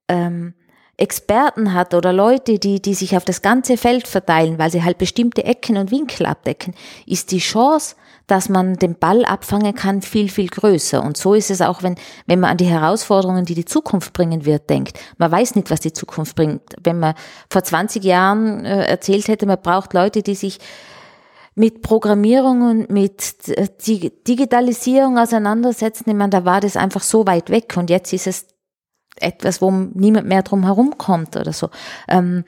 ähm, 0.09 0.55
Experten 0.97 1.75
hat 1.75 1.95
oder 1.95 2.13
Leute, 2.13 2.59
die, 2.59 2.81
die 2.81 2.95
sich 2.95 3.17
auf 3.17 3.25
das 3.25 3.43
ganze 3.43 3.77
Feld 3.77 4.07
verteilen, 4.07 4.59
weil 4.59 4.71
sie 4.71 4.85
halt 4.85 4.99
bestimmte 4.99 5.45
Ecken 5.45 5.77
und 5.77 5.91
Winkel 5.91 6.27
abdecken, 6.27 6.75
ist 7.07 7.33
die 7.33 7.39
Chance, 7.39 7.97
dass 8.27 8.49
man 8.49 8.75
den 8.77 8.99
Ball 8.99 9.25
abfangen 9.25 9.75
kann, 9.75 10.03
viel, 10.03 10.29
viel 10.29 10.49
größer. 10.49 11.03
Und 11.03 11.17
so 11.17 11.35
ist 11.35 11.51
es 11.51 11.61
auch, 11.61 11.83
wenn, 11.83 11.97
wenn 12.27 12.41
man 12.41 12.53
an 12.53 12.57
die 12.57 12.67
Herausforderungen, 12.67 13.45
die 13.45 13.55
die 13.55 13.65
Zukunft 13.65 14.13
bringen 14.13 14.45
wird, 14.45 14.71
denkt. 14.71 14.99
Man 15.19 15.31
weiß 15.31 15.55
nicht, 15.57 15.71
was 15.71 15.81
die 15.81 15.93
Zukunft 15.93 16.35
bringt. 16.35 16.63
Wenn 16.83 16.99
man 16.99 17.15
vor 17.51 17.63
20 17.63 18.03
Jahren 18.03 18.65
äh, 18.65 18.85
erzählt 18.87 19.29
hätte, 19.29 19.47
man 19.47 19.61
braucht 19.61 19.93
Leute, 19.93 20.23
die 20.23 20.35
sich 20.35 20.59
mit 21.55 21.83
Programmierung 21.83 22.63
und 22.63 22.91
mit 22.91 23.49
äh, 23.49 23.69
Digitalisierung 23.79 25.19
auseinandersetzen, 25.19 26.09
ich 26.09 26.17
meine, 26.17 26.31
da 26.31 26.45
war 26.45 26.61
das 26.61 26.77
einfach 26.77 27.03
so 27.03 27.27
weit 27.27 27.51
weg 27.51 27.75
und 27.77 27.91
jetzt 27.91 28.13
ist 28.13 28.27
es 28.27 28.47
etwas, 29.21 29.63
wo 29.63 29.71
niemand 29.71 30.27
mehr 30.27 30.43
drum 30.43 30.65
herum 30.65 30.99
kommt 30.99 31.37
oder 31.37 31.53
so. 31.53 31.69
Ähm, 32.09 32.45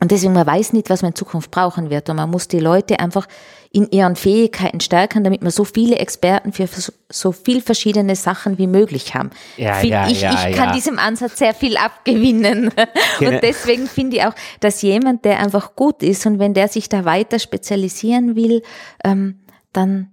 und 0.00 0.10
deswegen, 0.10 0.32
man 0.32 0.46
weiß 0.46 0.72
nicht, 0.72 0.88
was 0.88 1.02
man 1.02 1.10
in 1.10 1.14
Zukunft 1.14 1.50
brauchen 1.50 1.90
wird. 1.90 2.08
Und 2.08 2.16
man 2.16 2.30
muss 2.30 2.48
die 2.48 2.58
Leute 2.58 2.98
einfach 3.00 3.28
in 3.70 3.90
ihren 3.90 4.16
Fähigkeiten 4.16 4.80
stärken, 4.80 5.22
damit 5.22 5.42
wir 5.42 5.50
so 5.50 5.64
viele 5.64 5.96
Experten 5.96 6.52
für 6.52 6.66
so 7.10 7.32
viel 7.32 7.60
verschiedene 7.60 8.16
Sachen 8.16 8.56
wie 8.56 8.66
möglich 8.66 9.14
haben. 9.14 9.30
Ja, 9.58 9.82
ja, 9.82 10.08
ich, 10.08 10.22
ja, 10.22 10.48
ich 10.48 10.56
kann 10.56 10.72
diesem 10.72 10.98
Ansatz 10.98 11.38
sehr 11.38 11.54
viel 11.54 11.76
abgewinnen. 11.76 12.70
Genau. 13.18 13.34
Und 13.34 13.42
deswegen 13.42 13.86
finde 13.86 14.16
ich 14.16 14.24
auch, 14.24 14.34
dass 14.60 14.80
jemand, 14.80 15.24
der 15.24 15.40
einfach 15.40 15.76
gut 15.76 16.02
ist 16.02 16.24
und 16.24 16.38
wenn 16.38 16.54
der 16.54 16.68
sich 16.68 16.88
da 16.88 17.04
weiter 17.04 17.38
spezialisieren 17.38 18.34
will, 18.34 18.62
ähm, 19.04 19.40
dann 19.72 20.10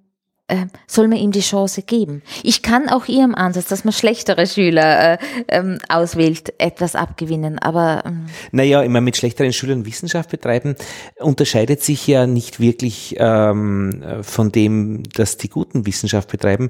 äh, 0.48 0.68
soll 0.88 1.08
man 1.08 1.18
ihm 1.18 1.32
die 1.32 1.41
Chance 1.41 1.82
geben. 1.82 2.22
Ich 2.41 2.62
kann 2.62 2.88
auch 2.88 3.08
Ihrem 3.08 3.36
Ansatz, 3.36 3.68
dass 3.68 3.84
man 3.84 3.93
schlechtere 3.93 4.48
Schüler 4.48 5.14
äh, 5.14 5.18
ähm, 5.50 5.78
auswählt, 5.89 6.54
etwas 6.58 6.95
abgewinnen, 6.95 7.60
aber... 7.60 8.04
Ähm. 8.06 8.28
Naja, 8.52 8.82
immer 8.82 9.02
mit 9.02 9.18
schlechteren 9.18 9.52
Schülern 9.52 9.86
Wissenschaft 9.86 10.30
betreiben, 10.30 10.76
unterscheidet 11.20 11.84
sich 11.84 12.08
ja 12.08 12.28
nicht 12.28 12.60
wirklich 12.60 13.16
ähm, 13.18 14.02
von 14.22 14.52
dem, 14.52 15.04
dass 15.14 15.38
die 15.38 15.50
guten 15.50 15.86
Wissenschaft 15.86 16.30
betreiben. 16.32 16.70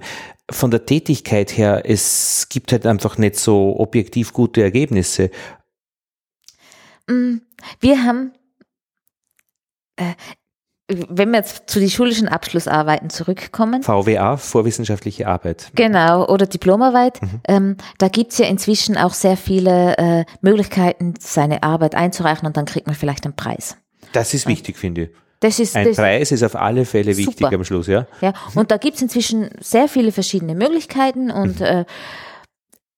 Von 0.49 0.71
der 0.71 0.85
Tätigkeit 0.85 1.55
her, 1.55 1.83
es 1.85 2.47
gibt 2.49 2.71
halt 2.71 2.85
einfach 2.87 3.17
nicht 3.17 3.35
so 3.35 3.79
objektiv 3.79 4.33
gute 4.33 4.63
Ergebnisse. 4.63 5.29
Mm, 7.07 7.37
wir 7.79 8.03
haben, 8.03 8.31
äh, 9.97 10.13
wenn 10.89 11.31
wir 11.31 11.39
jetzt 11.39 11.69
zu 11.69 11.79
den 11.79 11.89
schulischen 11.89 12.29
Abschlussarbeiten 12.29 13.09
zurückkommen. 13.09 13.83
VWA, 13.83 14.37
vorwissenschaftliche 14.37 15.27
Arbeit. 15.27 15.69
Genau, 15.75 16.25
oder 16.27 16.45
Diplomarbeit. 16.45 17.21
Mhm. 17.21 17.41
Ähm, 17.47 17.77
da 17.97 18.07
gibt's 18.07 18.37
ja 18.37 18.45
inzwischen 18.45 18.97
auch 18.97 19.13
sehr 19.13 19.35
viele 19.35 19.97
äh, 19.97 20.25
Möglichkeiten, 20.41 21.15
seine 21.19 21.63
Arbeit 21.63 21.93
einzureichen 21.93 22.47
und 22.47 22.55
dann 22.55 22.65
kriegt 22.65 22.87
man 22.87 22.95
vielleicht 22.95 23.25
einen 23.25 23.35
Preis. 23.35 23.77
Das 24.13 24.33
ist 24.33 24.47
wichtig, 24.47 24.77
finde 24.77 25.03
ich. 25.03 25.09
Das 25.41 25.59
ist, 25.59 25.75
Ein 25.75 25.89
das 25.89 25.97
Preis 25.97 26.31
ist 26.31 26.41
auf 26.41 26.55
alle 26.55 26.85
Fälle 26.85 27.13
super. 27.13 27.27
wichtig 27.27 27.53
am 27.53 27.63
Schluss, 27.63 27.87
ja. 27.87 28.07
Ja, 28.21 28.33
und 28.55 28.71
da 28.71 28.77
gibt's 28.77 29.01
inzwischen 29.01 29.49
sehr 29.59 29.87
viele 29.87 30.11
verschiedene 30.11 30.55
Möglichkeiten 30.55 31.29
und, 31.29 31.59
mhm. 31.59 31.65
äh, 31.65 31.85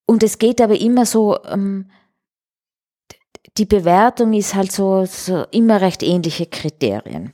und 0.05 0.23
es 0.23 0.37
geht 0.37 0.61
aber 0.61 0.79
immer 0.79 1.05
so, 1.05 1.37
ähm, 1.43 1.89
die 3.57 3.65
Bewertung 3.65 4.33
ist 4.33 4.55
halt 4.55 4.71
so, 4.71 5.05
so 5.05 5.45
immer 5.51 5.81
recht 5.81 6.01
ähnliche 6.01 6.45
Kriterien. 6.45 7.33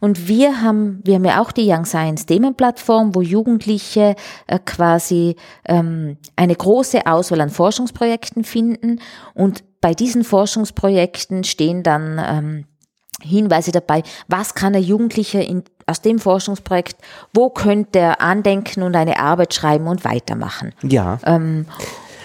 Und 0.00 0.28
wir 0.28 0.62
haben, 0.62 1.00
wir 1.04 1.16
haben 1.16 1.24
ja 1.24 1.40
auch 1.40 1.52
die 1.52 1.70
Young 1.70 1.84
Science 1.84 2.26
Themenplattform, 2.26 3.14
wo 3.14 3.20
Jugendliche 3.20 4.14
äh, 4.46 4.58
quasi 4.64 5.36
ähm, 5.64 6.18
eine 6.36 6.54
große 6.54 7.06
Auswahl 7.06 7.40
an 7.40 7.50
Forschungsprojekten 7.50 8.44
finden. 8.44 9.00
Und 9.34 9.64
bei 9.80 9.94
diesen 9.94 10.24
Forschungsprojekten 10.24 11.44
stehen 11.44 11.82
dann 11.82 12.20
ähm, 12.24 12.64
Hinweise 13.20 13.72
dabei, 13.72 14.02
was 14.28 14.54
kann 14.54 14.76
ein 14.76 14.82
Jugendlicher 14.82 15.44
in, 15.44 15.64
aus 15.86 16.02
dem 16.02 16.20
Forschungsprojekt, 16.20 16.96
wo 17.34 17.50
könnte 17.50 17.98
er 17.98 18.20
andenken 18.20 18.82
und 18.82 18.94
eine 18.94 19.18
Arbeit 19.18 19.54
schreiben 19.54 19.88
und 19.88 20.04
weitermachen. 20.04 20.72
Ja. 20.82 21.18
Ähm, 21.24 21.66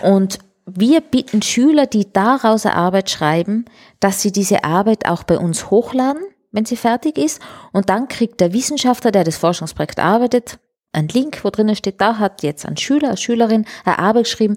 und 0.03 0.39
wir 0.65 1.01
bitten 1.01 1.41
Schüler, 1.41 1.87
die 1.87 2.11
daraus 2.13 2.65
eine 2.65 2.75
Arbeit 2.75 3.09
schreiben, 3.09 3.65
dass 3.99 4.21
sie 4.21 4.31
diese 4.31 4.63
Arbeit 4.63 5.07
auch 5.07 5.23
bei 5.23 5.37
uns 5.37 5.71
hochladen 5.71 6.23
wenn 6.53 6.63
sie 6.63 6.77
fertig 6.77 7.17
ist. 7.17 7.41
Und 7.73 7.89
dann 7.89 8.07
kriegt 8.07 8.39
der 8.39 8.53
Wissenschaftler, 8.53 9.11
der 9.11 9.25
das 9.25 9.35
Forschungsprojekt 9.35 9.99
arbeitet, 9.99 10.59
einen 10.93 11.09
Link, 11.09 11.43
wo 11.43 11.49
drinnen 11.49 11.75
steht, 11.75 11.99
da 11.99 12.19
hat 12.19 12.43
jetzt 12.43 12.65
ein 12.65 12.77
Schüler, 12.77 13.09
eine 13.09 13.17
Schülerin 13.17 13.65
eine 13.83 13.99
Arbeit 13.99 14.25
geschrieben, 14.25 14.55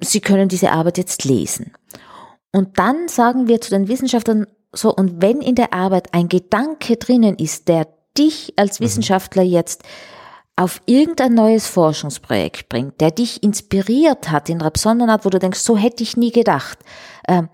Sie 0.00 0.20
können 0.20 0.48
diese 0.48 0.72
Arbeit 0.72 0.96
jetzt 0.96 1.24
lesen. 1.24 1.72
Und 2.52 2.78
dann 2.78 3.08
sagen 3.08 3.48
wir 3.48 3.60
zu 3.60 3.70
den 3.70 3.88
Wissenschaftlern 3.88 4.46
so, 4.72 4.94
und 4.94 5.22
wenn 5.22 5.40
in 5.40 5.54
der 5.54 5.72
Arbeit 5.72 6.14
ein 6.14 6.28
Gedanke 6.28 6.96
drinnen 6.96 7.36
ist, 7.36 7.68
der 7.68 7.88
dich 8.16 8.54
als 8.56 8.80
mhm. 8.80 8.84
Wissenschaftler 8.84 9.42
jetzt 9.42 9.82
auf 10.56 10.82
irgendein 10.86 11.34
neues 11.34 11.68
Forschungsprojekt 11.68 12.68
bringt, 12.68 13.00
der 13.00 13.12
dich 13.12 13.42
inspiriert 13.42 14.30
hat 14.30 14.48
in 14.48 14.60
einer 14.60 14.70
besonderen 14.70 15.10
Art, 15.10 15.24
wo 15.24 15.30
du 15.30 15.38
denkst, 15.38 15.60
so 15.60 15.76
hätte 15.76 16.02
ich 16.02 16.16
nie 16.16 16.32
gedacht, 16.32 16.78
äh, 17.24 17.44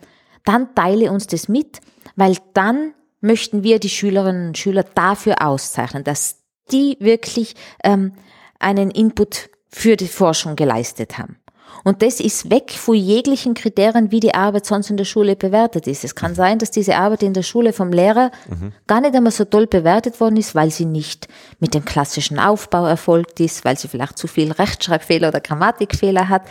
dann 0.45 0.75
teile 0.75 1.11
uns 1.13 1.27
das 1.27 1.49
mit, 1.49 1.81
weil 2.17 2.37
dann 2.55 2.95
möchten 3.25 3.65
wir 3.65 3.81
die 3.81 3.89
Schülerinnen 3.89 4.49
und 4.49 4.59
Schüler 4.59 4.85
dafür 4.85 5.43
auszeichnen, 5.43 6.05
dass 6.05 6.43
die 6.71 6.97
wirklich 7.01 7.55
ähm, 7.83 8.13
einen 8.59 8.91
Input 8.91 9.51
für 9.69 9.97
die 9.97 10.09
Forschung 10.09 10.57
geleistet 10.57 11.19
haben. 11.19 11.39
Und 11.85 12.01
das 12.01 12.19
ist 12.19 12.51
weg 12.51 12.73
von 12.73 12.95
jeglichen 12.95 13.53
Kriterien, 13.53 14.11
wie 14.11 14.21
die 14.21 14.35
Arbeit 14.35 14.65
sonst 14.65 14.89
in 14.89 14.97
der 14.97 15.05
Schule 15.05 15.37
bewertet 15.37 15.87
ist. 15.87 16.03
Es 16.03 16.15
kann 16.15 16.35
sein, 16.35 16.59
dass 16.59 16.71
diese 16.71 16.97
Arbeit 16.97 17.23
in 17.23 17.35
der 17.35 17.43
Schule 17.43 17.75
vom 17.75 17.93
Lehrer 17.93 18.31
mhm. 18.49 18.73
gar 18.87 19.03
nicht 19.03 19.15
einmal 19.15 19.33
so 19.33 19.45
toll 19.45 19.67
bewertet 19.67 20.19
worden 20.19 20.39
ist, 20.39 20.55
weil 20.55 20.71
sie 20.71 20.87
nicht 20.87 21.29
mit 21.61 21.75
dem 21.75 21.85
klassischen 21.85 22.39
Aufbau 22.39 22.87
erfolgt 22.87 23.39
ist, 23.39 23.67
weil 23.67 23.79
sie 23.79 23.89
vielleicht 23.89 24.17
zu 24.17 24.27
viel 24.27 24.51
Rechtschreibfehler 24.51 25.29
oder 25.29 25.41
Grammatikfehler 25.41 26.31
hat. 26.31 26.43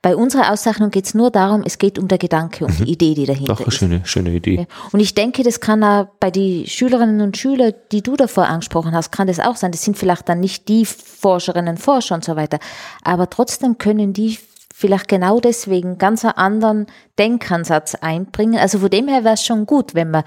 Bei 0.00 0.16
unserer 0.16 0.50
Auszeichnung 0.52 0.90
geht 0.90 1.04
es 1.04 1.14
nur 1.14 1.30
darum, 1.30 1.62
es 1.66 1.76
geht 1.76 1.98
um 1.98 2.08
der 2.08 2.18
Gedanke, 2.18 2.64
um 2.64 2.72
mhm. 2.72 2.84
die 2.86 2.92
Idee, 2.92 3.14
die 3.14 3.26
dahinter 3.26 3.52
Doch, 3.52 3.60
eine 3.60 3.68
ist. 3.68 3.74
Schöne, 3.74 4.00
schöne 4.04 4.30
Idee. 4.30 4.66
Und 4.92 5.00
ich 5.00 5.14
denke, 5.14 5.42
das 5.42 5.60
kann 5.60 5.84
auch 5.84 6.06
bei 6.18 6.30
den 6.30 6.66
Schülerinnen 6.66 7.20
und 7.20 7.36
Schülern, 7.36 7.74
die 7.92 8.02
du 8.02 8.16
davor 8.16 8.46
angesprochen 8.46 8.94
hast, 8.94 9.12
kann 9.12 9.26
das 9.26 9.38
auch 9.38 9.56
sein. 9.56 9.70
Das 9.70 9.82
sind 9.82 9.98
vielleicht 9.98 10.30
dann 10.30 10.40
nicht 10.40 10.68
die 10.68 10.86
Forscherinnen 10.86 11.76
und 11.76 11.78
Forscher 11.78 12.14
und 12.14 12.24
so 12.24 12.36
weiter. 12.36 12.58
Aber 13.02 13.28
trotzdem 13.28 13.76
können 13.76 14.14
die 14.14 14.38
vielleicht 14.78 15.08
genau 15.08 15.40
deswegen 15.40 15.98
ganz 15.98 16.24
einen 16.24 16.36
anderen 16.36 16.86
Denkansatz 17.18 17.96
einbringen. 17.96 18.60
Also 18.60 18.78
von 18.78 18.90
dem 18.90 19.08
her 19.08 19.24
wäre 19.24 19.34
es 19.34 19.44
schon 19.44 19.66
gut, 19.66 19.96
wenn 19.96 20.12
man 20.12 20.22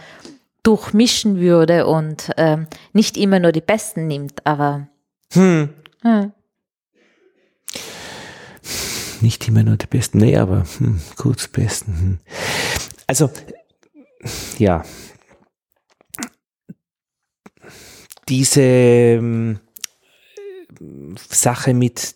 durchmischen 0.62 1.40
würde 1.40 1.88
und 1.88 2.32
ähm, 2.36 2.68
nicht 2.92 3.16
immer 3.16 3.40
nur 3.40 3.54
die 3.54 3.62
Besten 3.62 4.08
nimmt, 4.08 4.46
aber 4.46 4.90
hm. 5.32 5.70
Hm. 6.02 6.34
Nicht 9.22 9.48
immer 9.48 9.64
nur 9.64 9.78
die 9.78 9.88
Besten, 9.88 10.18
nee, 10.18 10.36
aber 10.36 10.66
hm, 10.80 11.00
gut, 11.16 11.50
Besten. 11.54 11.94
Hm. 11.94 12.20
Also, 13.08 13.30
ja. 14.58 14.84
Diese 18.28 18.62
ähm, 18.62 19.60
Sache 21.30 21.74
mit 21.74 22.16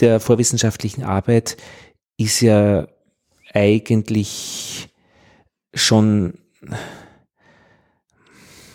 der 0.00 0.20
vorwissenschaftlichen 0.20 1.04
Arbeit 1.04 1.56
ist 2.18 2.40
ja 2.40 2.88
eigentlich 3.52 4.88
schon, 5.74 6.34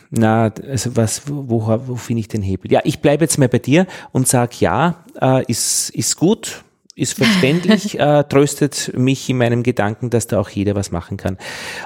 na, 0.10 0.52
also 0.68 0.96
was, 0.96 1.24
wo, 1.28 1.68
wo 1.88 1.96
finde 1.96 2.22
ich 2.22 2.28
den 2.28 2.42
Hebel? 2.42 2.72
Ja, 2.72 2.82
ich 2.84 3.00
bleibe 3.00 3.24
jetzt 3.24 3.38
mal 3.38 3.50
bei 3.50 3.60
dir 3.60 3.88
und 4.12 4.28
sag 4.28 4.60
ja, 4.60 5.04
äh, 5.20 5.44
ist, 5.46 5.90
ist 5.92 6.18
gut, 6.18 6.64
ist 6.96 7.14
verständlich, 7.14 8.00
äh, 8.00 8.24
tröstet 8.24 8.92
mich 8.96 9.30
in 9.30 9.38
meinem 9.38 9.64
Gedanken, 9.64 10.10
dass 10.10 10.28
da 10.28 10.40
auch 10.40 10.50
jeder 10.50 10.76
was 10.76 10.92
machen 10.92 11.18
kann. 11.18 11.38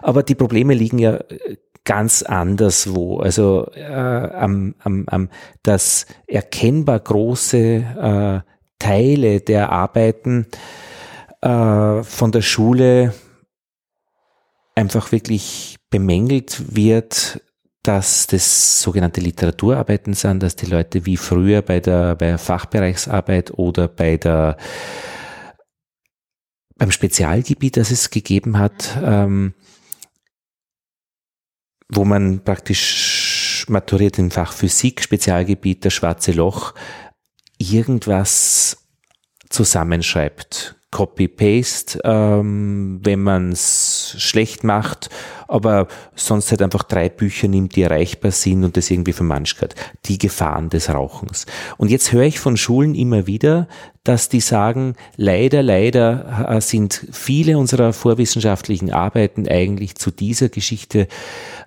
Aber 0.01 0.23
die 0.23 0.35
Probleme 0.35 0.73
liegen 0.73 0.99
ja 0.99 1.15
äh, 1.15 1.57
ganz 1.83 2.23
anderswo. 2.23 3.19
Also 3.19 3.69
äh, 3.75 3.83
am, 3.83 4.75
am, 4.79 5.05
am 5.07 5.29
das 5.63 6.07
erkennbar 6.27 6.99
große 6.99 7.57
äh, 7.57 8.54
Teile 8.79 9.41
der 9.41 9.71
Arbeiten 9.71 10.47
äh, 11.41 12.03
von 12.03 12.31
der 12.31 12.41
Schule 12.41 13.13
einfach 14.75 15.11
wirklich 15.11 15.77
bemängelt 15.89 16.75
wird, 16.75 17.41
dass 17.83 18.27
das 18.27 18.81
sogenannte 18.81 19.21
Literaturarbeiten 19.21 20.13
sind, 20.13 20.41
dass 20.41 20.55
die 20.55 20.65
Leute 20.65 21.05
wie 21.05 21.17
früher 21.17 21.61
bei 21.61 21.79
der, 21.79 22.15
bei 22.15 22.27
der 22.27 22.37
Fachbereichsarbeit 22.37 23.51
oder 23.51 23.87
bei 23.87 24.17
der, 24.17 24.57
beim 26.77 26.91
Spezialgebiet, 26.91 27.77
das 27.77 27.91
es 27.91 28.09
gegeben 28.09 28.57
hat, 28.57 28.97
ähm, 29.03 29.53
wo 31.89 32.05
man 32.05 32.43
praktisch 32.43 33.65
maturiert 33.69 34.17
im 34.17 34.31
Fach 34.31 34.51
Physik, 34.51 35.01
Spezialgebiet, 35.01 35.85
das 35.85 35.93
schwarze 35.93 36.31
Loch, 36.31 36.73
irgendwas 37.57 38.77
zusammenschreibt. 39.49 40.74
Copy-Paste, 40.95 41.99
ähm, 42.05 43.01
wenn 43.03 43.21
man 43.21 43.51
es 43.51 44.15
schlecht 44.17 44.63
macht, 44.63 45.09
aber 45.45 45.89
sonst 46.15 46.51
halt 46.51 46.61
einfach 46.61 46.83
drei 46.83 47.09
Bücher 47.09 47.49
nimmt, 47.49 47.75
die 47.75 47.81
erreichbar 47.81 48.31
sind 48.31 48.63
und 48.63 48.77
das 48.77 48.89
irgendwie 48.89 49.11
vermanschert. 49.11 49.75
Die 50.05 50.17
Gefahren 50.17 50.69
des 50.69 50.89
Rauchens. 50.89 51.47
Und 51.75 51.91
jetzt 51.91 52.13
höre 52.13 52.23
ich 52.23 52.39
von 52.39 52.55
Schulen 52.55 52.95
immer 52.95 53.27
wieder, 53.27 53.67
dass 54.05 54.29
die 54.29 54.39
sagen, 54.39 54.95
leider, 55.17 55.63
leider 55.63 56.47
äh, 56.47 56.61
sind 56.61 57.07
viele 57.11 57.57
unserer 57.57 57.91
vorwissenschaftlichen 57.91 58.93
Arbeiten 58.93 59.49
eigentlich 59.49 59.95
zu 59.95 60.11
dieser 60.11 60.47
Geschichte 60.47 61.09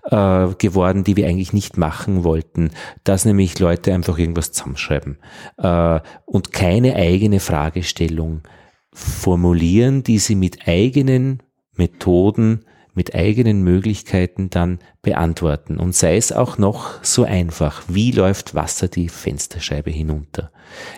äh, 0.04 0.46
geworden, 0.56 1.04
die 1.04 1.16
wir 1.16 1.26
eigentlich 1.26 1.52
nicht 1.52 1.76
machen 1.76 2.24
wollten, 2.24 2.70
dass 3.04 3.26
nämlich 3.26 3.58
Leute 3.58 3.92
einfach 3.92 4.16
irgendwas 4.16 4.52
zusammenschreiben 4.52 5.18
äh, 5.58 6.00
und 6.24 6.50
keine 6.54 6.96
eigene 6.96 7.40
Fragestellung 7.40 8.40
formulieren, 8.98 10.02
die 10.02 10.18
sie 10.18 10.34
mit 10.34 10.66
eigenen 10.66 11.42
Methoden, 11.76 12.64
mit 12.94 13.14
eigenen 13.14 13.62
Möglichkeiten 13.62 14.50
dann 14.50 14.80
beantworten. 15.02 15.78
Und 15.78 15.94
sei 15.94 16.16
es 16.16 16.32
auch 16.32 16.58
noch 16.58 17.02
so 17.04 17.22
einfach, 17.22 17.84
wie 17.86 18.10
läuft 18.10 18.54
Wasser 18.54 18.88
die 18.88 19.08
Fensterscheibe 19.08 19.90
hinunter? 19.90 20.50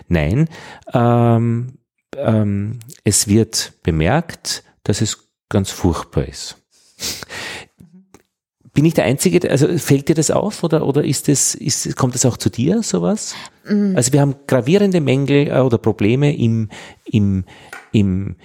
Nein, 0.07 0.49
ähm, 0.93 1.77
ähm, 2.17 2.79
es 3.03 3.27
wird 3.27 3.73
bemerkt, 3.83 4.63
dass 4.83 5.01
es 5.01 5.29
ganz 5.47 5.69
furchtbar 5.69 6.27
ist. 6.27 6.57
Bin 8.73 8.85
ich 8.85 8.93
der 8.93 9.03
Einzige, 9.03 9.51
also 9.51 9.67
fällt 9.77 10.07
dir 10.07 10.15
das 10.15 10.31
auf 10.31 10.63
oder, 10.63 10.87
oder 10.87 11.03
ist 11.03 11.27
das, 11.27 11.55
ist, 11.55 11.95
kommt 11.97 12.15
das 12.15 12.25
auch 12.25 12.37
zu 12.37 12.49
dir, 12.49 12.81
sowas? 12.83 13.35
Mhm. 13.65 13.95
Also 13.95 14.13
wir 14.13 14.21
haben 14.21 14.35
gravierende 14.47 15.01
Mängel 15.01 15.49
äh, 15.49 15.59
oder 15.59 15.77
Probleme 15.77 16.35
im, 16.35 16.69
im, 17.05 17.43
im, 17.91 18.35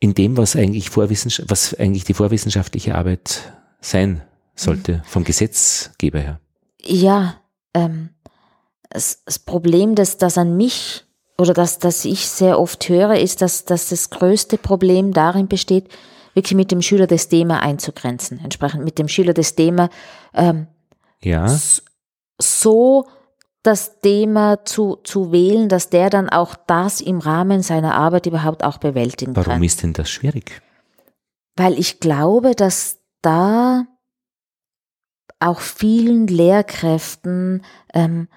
in 0.00 0.14
dem, 0.14 0.36
was 0.36 0.56
eigentlich 0.56 0.90
Vorwissenschaft, 0.90 1.50
was 1.50 1.74
eigentlich 1.74 2.04
die 2.04 2.14
vorwissenschaftliche 2.14 2.94
Arbeit 2.94 3.52
sein 3.80 4.22
sollte, 4.54 4.94
mhm. 4.94 5.02
vom 5.04 5.24
Gesetzgeber 5.24 6.20
her. 6.20 6.40
Ja, 6.82 7.40
ähm, 7.74 8.10
das, 8.90 9.22
das 9.24 9.38
Problem, 9.38 9.94
das, 9.94 10.18
das 10.18 10.38
an 10.38 10.56
mich 10.56 11.04
oder 11.38 11.54
das, 11.54 11.78
das 11.78 12.04
ich 12.04 12.28
sehr 12.28 12.58
oft 12.58 12.88
höre, 12.88 13.18
ist, 13.18 13.42
dass, 13.42 13.64
dass 13.64 13.88
das 13.88 14.10
größte 14.10 14.58
Problem 14.58 15.12
darin 15.12 15.48
besteht, 15.48 15.88
wirklich 16.34 16.54
mit 16.54 16.70
dem 16.70 16.82
Schüler 16.82 17.06
das 17.06 17.28
Thema 17.28 17.60
einzugrenzen, 17.60 18.40
entsprechend 18.42 18.84
mit 18.84 18.98
dem 18.98 19.08
Schüler 19.08 19.34
das 19.34 19.54
Thema 19.54 19.90
ähm, 20.34 20.66
ja. 21.22 21.58
so 22.38 23.06
das 23.62 24.00
Thema 24.00 24.64
zu, 24.64 24.96
zu 25.04 25.30
wählen, 25.30 25.68
dass 25.68 25.88
der 25.88 26.10
dann 26.10 26.28
auch 26.28 26.56
das 26.66 27.00
im 27.00 27.18
Rahmen 27.18 27.62
seiner 27.62 27.94
Arbeit 27.94 28.26
überhaupt 28.26 28.64
auch 28.64 28.78
bewältigen 28.78 29.36
Warum 29.36 29.44
kann. 29.44 29.50
Warum 29.52 29.62
ist 29.62 29.82
denn 29.82 29.92
das 29.92 30.10
schwierig? 30.10 30.62
Weil 31.56 31.78
ich 31.78 32.00
glaube, 32.00 32.54
dass 32.54 32.98
da 33.20 33.86
auch 35.38 35.60
vielen 35.60 36.26
Lehrkräften 36.26 37.64
ähm, 37.94 38.28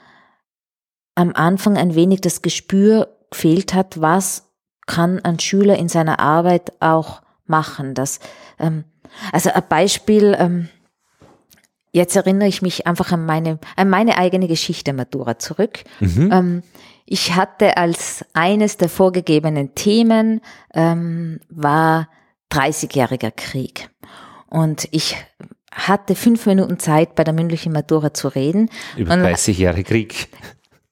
am 1.15 1.33
Anfang 1.33 1.77
ein 1.77 1.95
wenig 1.95 2.21
das 2.21 2.41
Gespür 2.41 3.15
gefehlt 3.31 3.73
hat, 3.73 4.01
was 4.01 4.51
kann 4.85 5.19
ein 5.23 5.39
Schüler 5.39 5.77
in 5.77 5.89
seiner 5.89 6.19
Arbeit 6.19 6.73
auch 6.81 7.21
machen. 7.45 7.93
Das, 7.93 8.19
ähm, 8.59 8.83
also 9.31 9.51
ein 9.51 9.63
Beispiel, 9.67 10.35
ähm, 10.37 10.69
jetzt 11.95 12.15
erinnere 12.15 12.49
ich 12.49 12.61
mich 12.61 12.85
einfach 12.85 13.13
an 13.13 13.25
meine, 13.25 13.57
an 13.77 13.89
meine 13.89 14.17
eigene 14.17 14.49
Geschichte 14.49 14.91
Matura 14.91 15.39
zurück. 15.39 15.85
Mhm. 16.01 16.29
Ähm, 16.31 16.63
ich 17.05 17.35
hatte 17.35 17.77
als 17.77 18.25
eines 18.33 18.75
der 18.75 18.89
vorgegebenen 18.89 19.75
Themen 19.75 20.41
ähm, 20.73 21.39
war 21.49 22.09
30-jähriger 22.51 23.31
Krieg. 23.31 23.89
Und 24.47 24.89
ich 24.91 25.15
hatte 25.71 26.15
fünf 26.15 26.45
Minuten 26.45 26.79
Zeit, 26.79 27.15
bei 27.15 27.23
der 27.23 27.33
mündlichen 27.33 27.71
Matura 27.71 28.13
zu 28.13 28.27
reden. 28.27 28.69
Über 28.97 29.15
30 29.15 29.57
Jahre 29.57 29.83
Krieg 29.83 30.27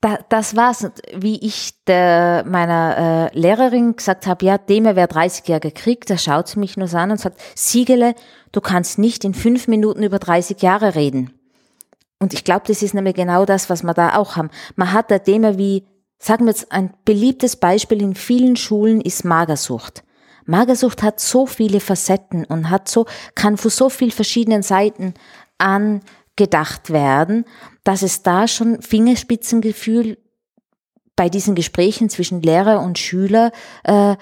da, 0.03 0.19
das 0.27 0.55
war's. 0.55 0.85
Wie 1.15 1.39
ich 1.39 1.83
der, 1.85 2.43
meiner 2.45 3.31
äh, 3.33 3.39
Lehrerin 3.39 3.95
gesagt 3.95 4.27
habe, 4.27 4.45
ja, 4.45 4.57
dem 4.57 4.83
wäre 4.83 5.07
30 5.07 5.47
Jahre 5.47 5.61
gekriegt, 5.61 6.09
da 6.09 6.17
schaut 6.17 6.49
sie 6.49 6.59
mich 6.59 6.75
nur 6.75 6.93
an 6.93 7.11
und 7.11 7.19
sagt, 7.19 7.39
Siegele, 7.55 8.13
du 8.51 8.59
kannst 8.59 8.99
nicht 8.99 9.23
in 9.23 9.33
fünf 9.33 9.67
Minuten 9.67 10.03
über 10.03 10.19
30 10.19 10.61
Jahre 10.61 10.95
reden. 10.95 11.33
und 12.19 12.33
ich 12.33 12.43
glaube, 12.43 12.63
das 12.67 12.81
ist 12.81 12.93
nämlich 12.93 13.15
genau 13.15 13.45
das, 13.45 13.69
was 13.69 13.83
wir 13.83 13.93
da 13.93 14.15
auch 14.15 14.35
haben. 14.35 14.49
Man 14.75 14.91
hat 14.91 15.09
da 15.09 15.19
Thema 15.19 15.57
wie, 15.57 15.85
sagen 16.19 16.45
wir 16.45 16.51
jetzt, 16.51 16.71
ein 16.71 16.93
beliebtes 17.05 17.55
Beispiel 17.55 18.01
in 18.01 18.15
vielen 18.15 18.55
Schulen 18.55 19.01
ist 19.01 19.23
Magersucht. 19.23 20.03
Magersucht 20.45 21.01
hat 21.01 21.21
so 21.21 21.45
viele 21.45 21.79
Facetten 21.79 22.43
und 22.45 22.69
hat 22.69 22.89
so, 22.89 23.05
kann 23.35 23.55
von 23.55 23.71
so 23.71 23.89
vielen 23.89 24.11
verschiedenen 24.11 24.63
Seiten 24.63 25.13
angedacht 25.57 26.89
werden, 26.91 27.45
dass 27.83 28.01
es 28.01 28.23
da 28.23 28.47
schon 28.47 28.81
Fingerspitzengefühl 28.81 30.17
bei 31.15 31.29
diesen 31.29 31.55
Gesprächen 31.55 32.09
zwischen 32.09 32.41
Lehrer 32.41 32.81
und 32.81 32.97
Schüler 32.97 33.51
äh, 33.83 34.15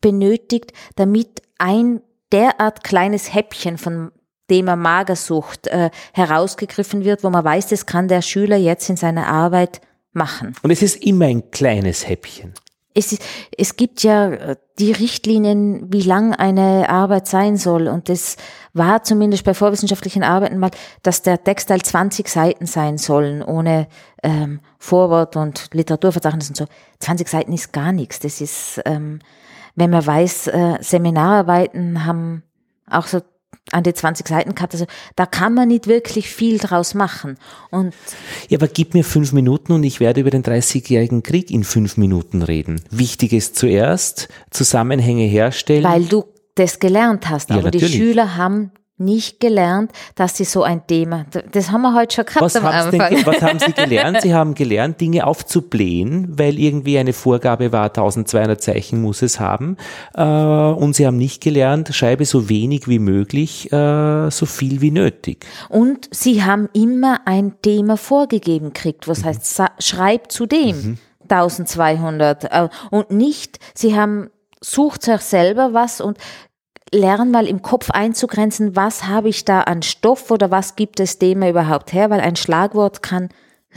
benötigt, 0.00 0.72
damit 0.96 1.42
ein 1.58 2.00
derart 2.32 2.84
kleines 2.84 3.32
Häppchen 3.32 3.78
von 3.78 4.10
Thema 4.48 4.76
Magersucht 4.76 5.66
äh, 5.66 5.90
herausgegriffen 6.12 7.04
wird, 7.04 7.22
wo 7.22 7.30
man 7.30 7.44
weiß, 7.44 7.68
das 7.68 7.86
kann 7.86 8.08
der 8.08 8.22
Schüler 8.22 8.56
jetzt 8.56 8.88
in 8.88 8.96
seiner 8.96 9.26
Arbeit 9.26 9.80
machen. 10.12 10.54
Und 10.62 10.70
es 10.70 10.82
ist 10.82 10.96
immer 10.96 11.26
ein 11.26 11.50
kleines 11.50 12.08
Häppchen. 12.08 12.54
Es, 12.98 13.16
es 13.56 13.76
gibt 13.76 14.02
ja 14.02 14.30
äh, 14.30 14.56
die 14.80 14.90
Richtlinien, 14.90 15.92
wie 15.92 16.02
lang 16.02 16.34
eine 16.34 16.88
Arbeit 16.88 17.28
sein 17.28 17.56
soll. 17.56 17.86
Und 17.86 18.08
das 18.08 18.36
war 18.72 19.04
zumindest 19.04 19.44
bei 19.44 19.54
vorwissenschaftlichen 19.54 20.24
Arbeiten 20.24 20.58
mal, 20.58 20.72
dass 21.02 21.22
der 21.22 21.42
Textteil 21.44 21.80
20 21.80 22.28
Seiten 22.28 22.66
sein 22.66 22.98
sollen, 22.98 23.42
ohne 23.42 23.86
ähm, 24.24 24.60
Vorwort 24.78 25.36
und 25.36 25.68
Literaturverzeichnis 25.72 26.48
und 26.48 26.56
so. 26.56 26.66
20 26.98 27.28
Seiten 27.28 27.52
ist 27.52 27.72
gar 27.72 27.92
nichts. 27.92 28.18
Das 28.18 28.40
ist, 28.40 28.80
ähm, 28.84 29.20
wenn 29.76 29.90
man 29.90 30.04
weiß, 30.04 30.48
äh, 30.48 30.78
Seminararbeiten 30.80 32.04
haben 32.04 32.42
auch 32.90 33.06
so 33.06 33.20
an 33.72 33.82
die 33.82 33.92
20 33.92 34.26
Seiten. 34.26 34.54
Also 34.58 34.86
da 35.16 35.26
kann 35.26 35.54
man 35.54 35.68
nicht 35.68 35.86
wirklich 35.86 36.28
viel 36.28 36.58
draus 36.58 36.94
machen. 36.94 37.36
Und 37.70 37.94
ja, 38.48 38.58
aber 38.58 38.68
gib 38.68 38.94
mir 38.94 39.04
fünf 39.04 39.32
Minuten 39.32 39.72
und 39.72 39.82
ich 39.84 40.00
werde 40.00 40.20
über 40.20 40.30
den 40.30 40.42
30-jährigen 40.42 41.22
Krieg 41.22 41.50
in 41.50 41.64
fünf 41.64 41.96
Minuten 41.96 42.42
reden. 42.42 42.80
Wichtig 42.90 43.32
ist 43.32 43.56
zuerst 43.56 44.28
Zusammenhänge 44.50 45.24
herstellen. 45.24 45.84
Weil 45.84 46.04
du 46.04 46.24
das 46.54 46.78
gelernt 46.78 47.28
hast. 47.28 47.50
Aber 47.50 47.64
ja, 47.64 47.70
die 47.70 47.86
Schüler 47.86 48.36
haben 48.36 48.72
nicht 48.98 49.40
gelernt, 49.40 49.92
dass 50.14 50.36
sie 50.36 50.44
so 50.44 50.62
ein 50.62 50.86
Thema, 50.86 51.26
das 51.52 51.70
haben 51.70 51.82
wir 51.82 51.94
heute 51.94 52.16
schon 52.16 52.24
gehabt 52.26 52.42
was 52.42 52.56
am 52.56 52.66
Anfang. 52.66 53.14
Denn, 53.14 53.26
was 53.26 53.42
haben 53.42 53.58
sie 53.58 53.72
gelernt? 53.72 54.20
Sie 54.22 54.34
haben 54.34 54.54
gelernt, 54.54 55.00
Dinge 55.00 55.26
aufzublähen, 55.26 56.38
weil 56.38 56.58
irgendwie 56.58 56.98
eine 56.98 57.12
Vorgabe 57.12 57.72
war, 57.72 57.86
1200 57.86 58.60
Zeichen 58.60 59.00
muss 59.00 59.22
es 59.22 59.40
haben. 59.40 59.76
Äh, 60.14 60.22
und 60.22 60.96
sie 60.96 61.06
haben 61.06 61.16
nicht 61.16 61.42
gelernt, 61.42 61.94
schreibe 61.94 62.24
so 62.24 62.48
wenig 62.48 62.88
wie 62.88 62.98
möglich, 62.98 63.72
äh, 63.72 64.30
so 64.30 64.46
viel 64.46 64.80
wie 64.80 64.90
nötig. 64.90 65.46
Und 65.68 66.08
sie 66.10 66.42
haben 66.42 66.68
immer 66.72 67.20
ein 67.24 67.60
Thema 67.62 67.96
vorgegeben 67.96 68.72
gekriegt, 68.72 69.08
was 69.08 69.20
mhm. 69.20 69.26
heißt, 69.26 69.62
schreib 69.78 70.32
zu 70.32 70.46
dem. 70.46 70.76
Mhm. 70.76 70.98
1200 71.30 72.44
äh, 72.44 72.68
und 72.90 73.10
nicht, 73.10 73.58
sie 73.74 73.94
haben 73.94 74.30
sucht 74.60 75.02
sich 75.02 75.20
selber 75.20 75.72
was 75.72 76.00
und 76.00 76.18
lern 76.92 77.30
mal 77.30 77.46
im 77.46 77.62
Kopf 77.62 77.90
einzugrenzen, 77.90 78.76
was 78.76 79.06
habe 79.06 79.28
ich 79.28 79.44
da 79.44 79.62
an 79.62 79.82
Stoff 79.82 80.30
oder 80.30 80.50
was 80.50 80.76
gibt 80.76 81.00
das 81.00 81.18
Thema 81.18 81.48
überhaupt 81.48 81.92
her, 81.92 82.10
weil 82.10 82.20
ein 82.20 82.36
Schlagwort 82.36 83.02
kann 83.02 83.28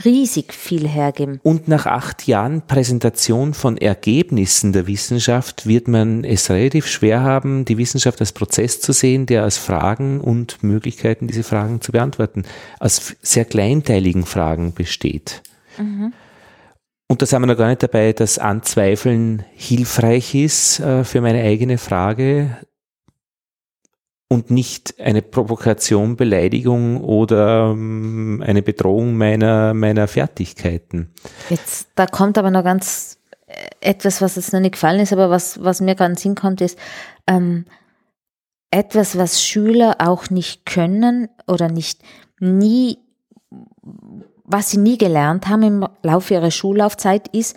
riesig 0.04 0.52
viel 0.54 0.88
hergeben. 0.88 1.38
Und 1.42 1.68
nach 1.68 1.86
acht 1.86 2.26
Jahren 2.26 2.62
Präsentation 2.66 3.54
von 3.54 3.76
Ergebnissen 3.76 4.72
der 4.72 4.86
Wissenschaft 4.86 5.66
wird 5.66 5.86
man 5.86 6.24
es 6.24 6.50
relativ 6.50 6.86
schwer 6.86 7.22
haben, 7.22 7.64
die 7.64 7.78
Wissenschaft 7.78 8.20
als 8.20 8.32
Prozess 8.32 8.80
zu 8.80 8.92
sehen, 8.92 9.26
der 9.26 9.44
aus 9.44 9.58
Fragen 9.58 10.20
und 10.20 10.62
Möglichkeiten, 10.62 11.26
diese 11.26 11.42
Fragen 11.42 11.80
zu 11.80 11.92
beantworten, 11.92 12.44
aus 12.80 13.14
sehr 13.22 13.44
kleinteiligen 13.44 14.24
Fragen 14.24 14.72
besteht. 14.72 15.42
Mhm. 15.78 16.12
Und 17.08 17.20
da 17.20 17.26
sind 17.26 17.42
wir 17.42 17.46
noch 17.46 17.58
gar 17.58 17.68
nicht 17.68 17.82
dabei, 17.82 18.14
dass 18.14 18.38
Anzweifeln 18.38 19.44
hilfreich 19.54 20.34
ist 20.34 20.80
äh, 20.80 21.04
für 21.04 21.20
meine 21.20 21.42
eigene 21.42 21.76
Frage, 21.76 22.56
und 24.32 24.50
nicht 24.50 24.98
eine 24.98 25.20
Provokation, 25.20 26.16
Beleidigung 26.16 27.02
oder 27.04 27.72
ähm, 27.72 28.42
eine 28.44 28.62
Bedrohung 28.62 29.14
meiner, 29.14 29.74
meiner 29.74 30.08
Fertigkeiten. 30.08 31.12
Jetzt, 31.50 31.88
da 31.96 32.06
kommt 32.06 32.38
aber 32.38 32.50
noch 32.50 32.64
ganz 32.64 33.18
äh, 33.46 33.52
etwas, 33.82 34.22
was 34.22 34.36
jetzt 34.36 34.54
noch 34.54 34.60
nicht 34.60 34.72
gefallen 34.72 35.00
ist, 35.00 35.12
aber 35.12 35.28
was, 35.28 35.62
was 35.62 35.82
mir 35.82 35.94
gerade 35.94 36.12
in 36.12 36.14
den 36.14 36.18
Sinn 36.18 36.34
kommt, 36.34 36.62
ist 36.62 36.78
ähm, 37.26 37.66
etwas, 38.70 39.18
was 39.18 39.44
Schüler 39.44 39.96
auch 39.98 40.30
nicht 40.30 40.64
können 40.64 41.28
oder 41.46 41.68
nicht 41.68 42.00
nie, 42.40 42.96
was 44.44 44.70
sie 44.70 44.78
nie 44.78 44.96
gelernt 44.96 45.46
haben 45.46 45.62
im 45.62 45.86
Laufe 46.02 46.32
ihrer 46.32 46.50
Schullaufzeit, 46.50 47.28
ist, 47.28 47.54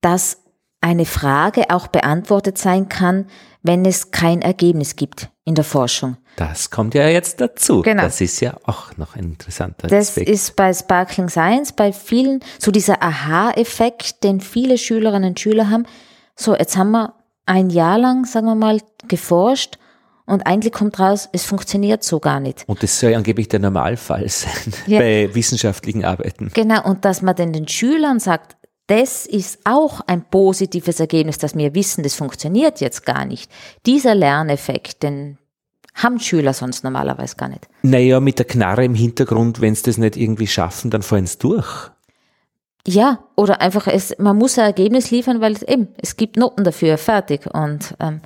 dass 0.00 0.38
eine 0.80 1.06
Frage 1.06 1.70
auch 1.70 1.86
beantwortet 1.86 2.58
sein 2.58 2.88
kann, 2.88 3.26
wenn 3.62 3.84
es 3.84 4.10
kein 4.10 4.42
Ergebnis 4.42 4.96
gibt 4.96 5.31
in 5.44 5.54
der 5.54 5.64
Forschung. 5.64 6.16
Das 6.36 6.70
kommt 6.70 6.94
ja 6.94 7.08
jetzt 7.08 7.40
dazu. 7.40 7.82
Genau. 7.82 8.02
Das 8.02 8.20
ist 8.20 8.40
ja 8.40 8.56
auch 8.64 8.96
noch 8.96 9.16
ein 9.16 9.24
interessanter 9.24 9.88
das 9.88 10.08
Aspekt. 10.08 10.28
Das 10.28 10.34
ist 10.34 10.56
bei 10.56 10.72
Sparkling 10.72 11.28
Science, 11.28 11.72
bei 11.72 11.92
vielen, 11.92 12.40
so 12.58 12.70
dieser 12.70 13.02
Aha-Effekt, 13.02 14.22
den 14.24 14.40
viele 14.40 14.78
Schülerinnen 14.78 15.30
und 15.30 15.40
Schüler 15.40 15.68
haben. 15.68 15.84
So, 16.36 16.56
jetzt 16.56 16.76
haben 16.76 16.92
wir 16.92 17.14
ein 17.44 17.70
Jahr 17.70 17.98
lang, 17.98 18.24
sagen 18.24 18.46
wir 18.46 18.54
mal, 18.54 18.80
geforscht 19.08 19.78
und 20.24 20.46
eigentlich 20.46 20.72
kommt 20.72 20.98
raus, 21.00 21.28
es 21.32 21.44
funktioniert 21.44 22.04
so 22.04 22.20
gar 22.20 22.40
nicht. 22.40 22.64
Und 22.66 22.82
das 22.82 22.98
soll 22.98 23.14
angeblich 23.14 23.48
der 23.48 23.60
Normalfall 23.60 24.28
sein 24.30 24.72
ja. 24.86 25.00
bei 25.00 25.34
wissenschaftlichen 25.34 26.04
Arbeiten. 26.04 26.50
Genau, 26.54 26.84
und 26.84 27.04
dass 27.04 27.22
man 27.22 27.34
denn 27.34 27.52
den 27.52 27.66
Schülern 27.66 28.20
sagt, 28.20 28.56
das 28.92 29.24
ist 29.24 29.60
auch 29.64 30.02
ein 30.06 30.22
positives 30.22 31.00
Ergebnis, 31.00 31.38
dass 31.38 31.56
wir 31.56 31.74
wissen, 31.74 32.02
das 32.02 32.14
funktioniert 32.14 32.82
jetzt 32.82 33.06
gar 33.06 33.24
nicht. 33.24 33.50
Dieser 33.86 34.14
Lerneffekt, 34.14 35.02
den 35.02 35.38
haben 35.94 36.20
Schüler 36.20 36.52
sonst 36.52 36.84
normalerweise 36.84 37.36
gar 37.36 37.48
nicht. 37.48 37.68
Naja, 37.80 38.20
mit 38.20 38.38
der 38.38 38.44
Knarre 38.44 38.84
im 38.84 38.94
Hintergrund, 38.94 39.62
wenn 39.62 39.74
sie 39.74 39.84
das 39.84 39.96
nicht 39.96 40.18
irgendwie 40.18 40.46
schaffen, 40.46 40.90
dann 40.90 41.00
fallen 41.00 41.26
sie 41.26 41.38
durch. 41.38 41.90
Ja, 42.86 43.28
oder 43.36 43.60
einfach 43.60 43.86
es, 43.86 44.12
man 44.18 44.36
muss 44.36 44.58
ein 44.58 44.64
Ergebnis 44.64 45.12
liefern, 45.12 45.40
weil 45.40 45.52
es 45.52 45.62
eben, 45.62 45.88
es 45.98 46.16
gibt 46.16 46.36
Noten 46.36 46.64
dafür, 46.64 46.98
fertig. 46.98 47.46
Und 47.52 47.94
ähm. 48.00 48.22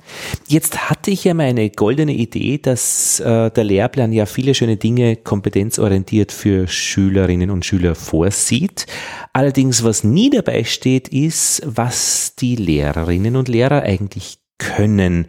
jetzt 0.47 0.89
hatte 0.89 1.11
ich 1.11 1.23
ja 1.25 1.35
meine 1.35 1.69
goldene 1.69 2.13
Idee, 2.13 2.57
dass 2.57 3.19
äh, 3.19 3.51
der 3.51 3.63
Lehrplan 3.63 4.11
ja 4.13 4.25
viele 4.25 4.55
schöne 4.55 4.77
Dinge 4.77 5.15
kompetenzorientiert 5.15 6.31
für 6.31 6.67
Schülerinnen 6.67 7.51
und 7.51 7.65
Schüler 7.65 7.93
vorsieht. 7.93 8.87
Allerdings, 9.31 9.83
was 9.83 10.03
nie 10.03 10.31
dabei 10.31 10.63
steht, 10.63 11.09
ist, 11.09 11.61
was 11.63 12.33
die 12.35 12.55
Lehrerinnen 12.55 13.35
und 13.35 13.49
Lehrer 13.49 13.83
eigentlich 13.83 14.39
können 14.57 15.27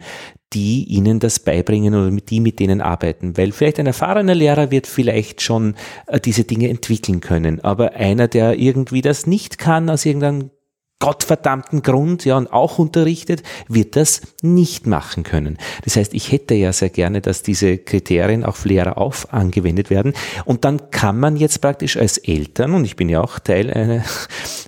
die 0.53 0.85
ihnen 0.85 1.19
das 1.19 1.39
beibringen 1.39 1.93
oder 1.93 2.11
mit 2.11 2.29
die 2.29 2.39
mit 2.39 2.59
denen 2.59 2.81
arbeiten. 2.81 3.37
Weil 3.37 3.51
vielleicht 3.51 3.79
ein 3.79 3.85
erfahrener 3.85 4.35
Lehrer 4.35 4.71
wird 4.71 4.87
vielleicht 4.87 5.41
schon 5.41 5.75
äh, 6.07 6.19
diese 6.19 6.43
Dinge 6.43 6.69
entwickeln 6.69 7.21
können, 7.21 7.63
aber 7.63 7.93
einer, 7.93 8.27
der 8.27 8.57
irgendwie 8.57 9.01
das 9.01 9.27
nicht 9.27 9.57
kann, 9.57 9.89
aus 9.89 10.05
irgendeinem 10.05 10.51
gottverdammten 10.99 11.81
Grund, 11.81 12.25
ja, 12.25 12.37
und 12.37 12.51
auch 12.51 12.77
unterrichtet, 12.77 13.41
wird 13.67 13.95
das 13.95 14.21
nicht 14.41 14.85
machen 14.85 15.23
können. 15.23 15.57
Das 15.85 15.95
heißt, 15.95 16.13
ich 16.13 16.31
hätte 16.31 16.55
ja 16.55 16.73
sehr 16.73 16.89
gerne, 16.89 17.21
dass 17.21 17.41
diese 17.41 17.77
Kriterien 17.77 18.43
auf 18.43 18.65
Lehrer 18.65 18.97
auf 18.97 19.33
angewendet 19.33 19.89
werden. 19.89 20.13
Und 20.43 20.65
dann 20.65 20.91
kann 20.91 21.17
man 21.17 21.37
jetzt 21.37 21.61
praktisch 21.61 21.95
als 21.95 22.17
Eltern, 22.17 22.73
und 22.73 22.83
ich 22.83 22.97
bin 22.97 23.07
ja 23.07 23.21
auch 23.21 23.39
Teil 23.39 23.71
einer, 23.71 24.03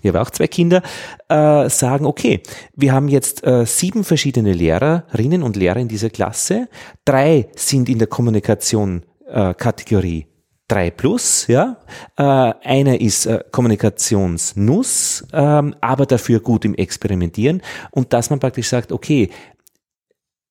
ich 0.02 0.08
habe 0.08 0.22
auch 0.22 0.30
zwei 0.30 0.48
Kinder, 0.48 0.82
äh, 1.28 1.70
sagen, 1.70 2.06
okay, 2.06 2.42
wir 2.76 2.94
haben 2.94 3.10
jetzt 3.10 3.46
äh, 3.46 3.66
sieben 3.66 4.04
verschiedene 4.06 4.54
Lehrerinnen 4.54 5.44
und 5.44 5.58
Lehrer 5.58 5.80
in 5.80 5.90
dieser 5.90 6.10
Klasse. 6.10 6.70
Drei 7.04 7.50
sind 7.56 7.90
in 7.90 8.00
der 8.00 8.08
Kommunikation 8.08 9.04
äh, 9.28 9.54
Kategorie 9.54 10.28
3 10.72 10.90
Plus, 10.92 11.48
ja. 11.48 11.78
Äh, 12.16 12.24
einer 12.24 13.02
ist 13.02 13.26
äh, 13.26 13.44
Kommunikationsnuss, 13.52 15.28
ähm, 15.34 15.76
aber 15.82 16.06
dafür 16.06 16.40
gut 16.40 16.64
im 16.64 16.76
Experimentieren 16.76 17.62
und 17.92 18.14
dass 18.14 18.30
man 18.30 18.40
praktisch 18.40 18.70
sagt, 18.70 18.94
okay, 18.94 19.30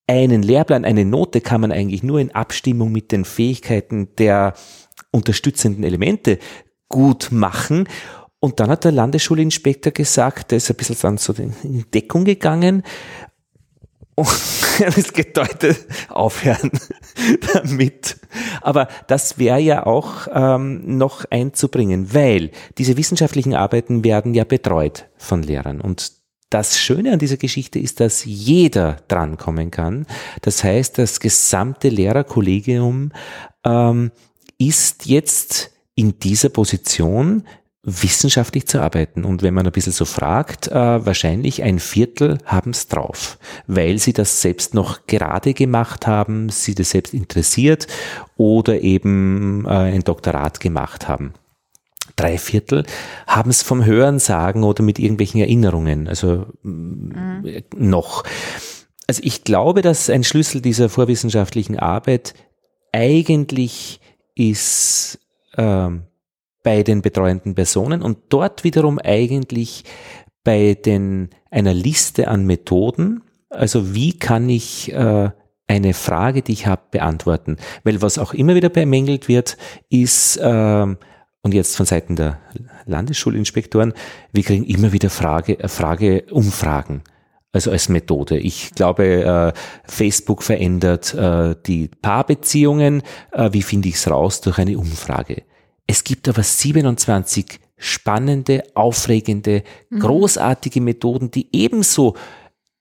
einen 0.06 0.42
Lehrplan, 0.42 0.84
eine 0.84 1.06
Note 1.06 1.40
kann 1.40 1.62
man 1.62 1.72
eigentlich 1.72 2.02
nur 2.02 2.20
in 2.20 2.34
Abstimmung 2.34 2.92
mit 2.92 3.12
den 3.12 3.24
Fähigkeiten 3.24 4.08
der 4.18 4.54
unterstützenden 5.10 5.84
Elemente 5.84 6.38
gut 6.88 7.28
machen. 7.30 7.88
Und 8.40 8.60
dann 8.60 8.70
hat 8.70 8.84
der 8.84 8.92
Landesschulinspektor 8.92 9.92
gesagt, 9.92 10.50
der 10.50 10.56
ist 10.56 10.68
ein 10.68 10.76
bisschen 10.76 10.96
dann 11.00 11.16
so 11.16 11.32
in 11.32 11.84
Deckung 11.94 12.24
gegangen, 12.24 12.82
es 14.96 15.12
gedeutet, 15.12 15.86
aufhören 16.08 16.70
damit. 17.52 18.16
Aber 18.60 18.88
das 19.06 19.38
wäre 19.38 19.60
ja 19.60 19.86
auch 19.86 20.28
ähm, 20.32 20.98
noch 20.98 21.24
einzubringen, 21.30 22.14
weil 22.14 22.50
diese 22.78 22.96
wissenschaftlichen 22.96 23.54
Arbeiten 23.54 24.04
werden 24.04 24.34
ja 24.34 24.44
betreut 24.44 25.06
von 25.16 25.42
Lehrern. 25.42 25.80
Und 25.80 26.12
das 26.50 26.78
Schöne 26.78 27.12
an 27.12 27.18
dieser 27.20 27.36
Geschichte 27.36 27.78
ist, 27.78 28.00
dass 28.00 28.24
jeder 28.24 28.96
drankommen 29.06 29.70
kann. 29.70 30.06
Das 30.42 30.64
heißt, 30.64 30.98
das 30.98 31.20
gesamte 31.20 31.88
Lehrerkollegium 31.88 33.12
ähm, 33.64 34.10
ist 34.58 35.06
jetzt 35.06 35.70
in 35.94 36.18
dieser 36.18 36.48
Position 36.48 37.44
wissenschaftlich 37.82 38.66
zu 38.66 38.80
arbeiten. 38.80 39.24
Und 39.24 39.42
wenn 39.42 39.54
man 39.54 39.66
ein 39.66 39.72
bisschen 39.72 39.92
so 39.92 40.04
fragt, 40.04 40.68
äh, 40.68 40.74
wahrscheinlich 40.74 41.62
ein 41.62 41.78
Viertel 41.78 42.38
haben 42.44 42.72
es 42.72 42.88
drauf, 42.88 43.38
weil 43.66 43.98
sie 43.98 44.12
das 44.12 44.42
selbst 44.42 44.74
noch 44.74 45.06
gerade 45.06 45.54
gemacht 45.54 46.06
haben, 46.06 46.50
sie 46.50 46.74
das 46.74 46.90
selbst 46.90 47.14
interessiert 47.14 47.86
oder 48.36 48.80
eben 48.82 49.64
äh, 49.64 49.70
ein 49.70 50.04
Doktorat 50.04 50.60
gemacht 50.60 51.08
haben. 51.08 51.32
Drei 52.16 52.36
Viertel 52.36 52.84
haben 53.26 53.48
es 53.48 53.62
vom 53.62 53.84
Hören 53.84 54.18
sagen 54.18 54.62
oder 54.62 54.82
mit 54.82 54.98
irgendwelchen 54.98 55.40
Erinnerungen, 55.40 56.06
also 56.06 56.46
mhm. 56.62 57.62
noch. 57.74 58.24
Also 59.06 59.22
ich 59.24 59.44
glaube, 59.44 59.80
dass 59.80 60.10
ein 60.10 60.22
Schlüssel 60.22 60.60
dieser 60.60 60.90
vorwissenschaftlichen 60.90 61.78
Arbeit 61.78 62.34
eigentlich 62.92 64.00
ist 64.34 65.18
ähm, 65.56 66.02
bei 66.62 66.82
den 66.82 67.02
betreuenden 67.02 67.54
Personen 67.54 68.02
und 68.02 68.18
dort 68.28 68.64
wiederum 68.64 68.98
eigentlich 68.98 69.84
bei 70.44 70.74
den, 70.74 71.30
einer 71.50 71.74
Liste 71.74 72.28
an 72.28 72.46
Methoden. 72.46 73.22
Also 73.48 73.94
wie 73.94 74.18
kann 74.18 74.48
ich 74.48 74.92
äh, 74.92 75.30
eine 75.66 75.94
Frage, 75.94 76.42
die 76.42 76.52
ich 76.52 76.66
habe, 76.66 76.82
beantworten? 76.90 77.56
Weil 77.84 78.02
was 78.02 78.18
auch 78.18 78.34
immer 78.34 78.54
wieder 78.54 78.68
bemängelt 78.68 79.28
wird, 79.28 79.56
ist, 79.88 80.36
äh, 80.36 80.96
und 81.42 81.54
jetzt 81.54 81.76
von 81.76 81.86
Seiten 81.86 82.16
der 82.16 82.38
Landesschulinspektoren, 82.86 83.94
wir 84.32 84.42
kriegen 84.42 84.64
immer 84.64 84.92
wieder 84.92 85.10
Frage, 85.10 85.58
äh, 85.58 85.68
Frage 85.68 86.24
Umfragen. 86.30 87.02
Also 87.52 87.72
als 87.72 87.88
Methode. 87.88 88.38
Ich 88.38 88.70
glaube, 88.76 89.04
äh, 89.04 89.52
Facebook 89.84 90.44
verändert 90.44 91.12
äh, 91.14 91.56
die 91.66 91.88
Paarbeziehungen. 91.88 93.02
Äh, 93.32 93.52
wie 93.52 93.62
finde 93.62 93.88
ich 93.88 93.96
es 93.96 94.08
raus? 94.08 94.40
Durch 94.40 94.58
eine 94.58 94.78
Umfrage. 94.78 95.42
Es 95.90 96.04
gibt 96.04 96.28
aber 96.28 96.44
27 96.44 97.58
spannende, 97.76 98.62
aufregende, 98.76 99.64
mhm. 99.88 99.98
großartige 99.98 100.80
Methoden, 100.80 101.32
die 101.32 101.48
ebenso 101.50 102.14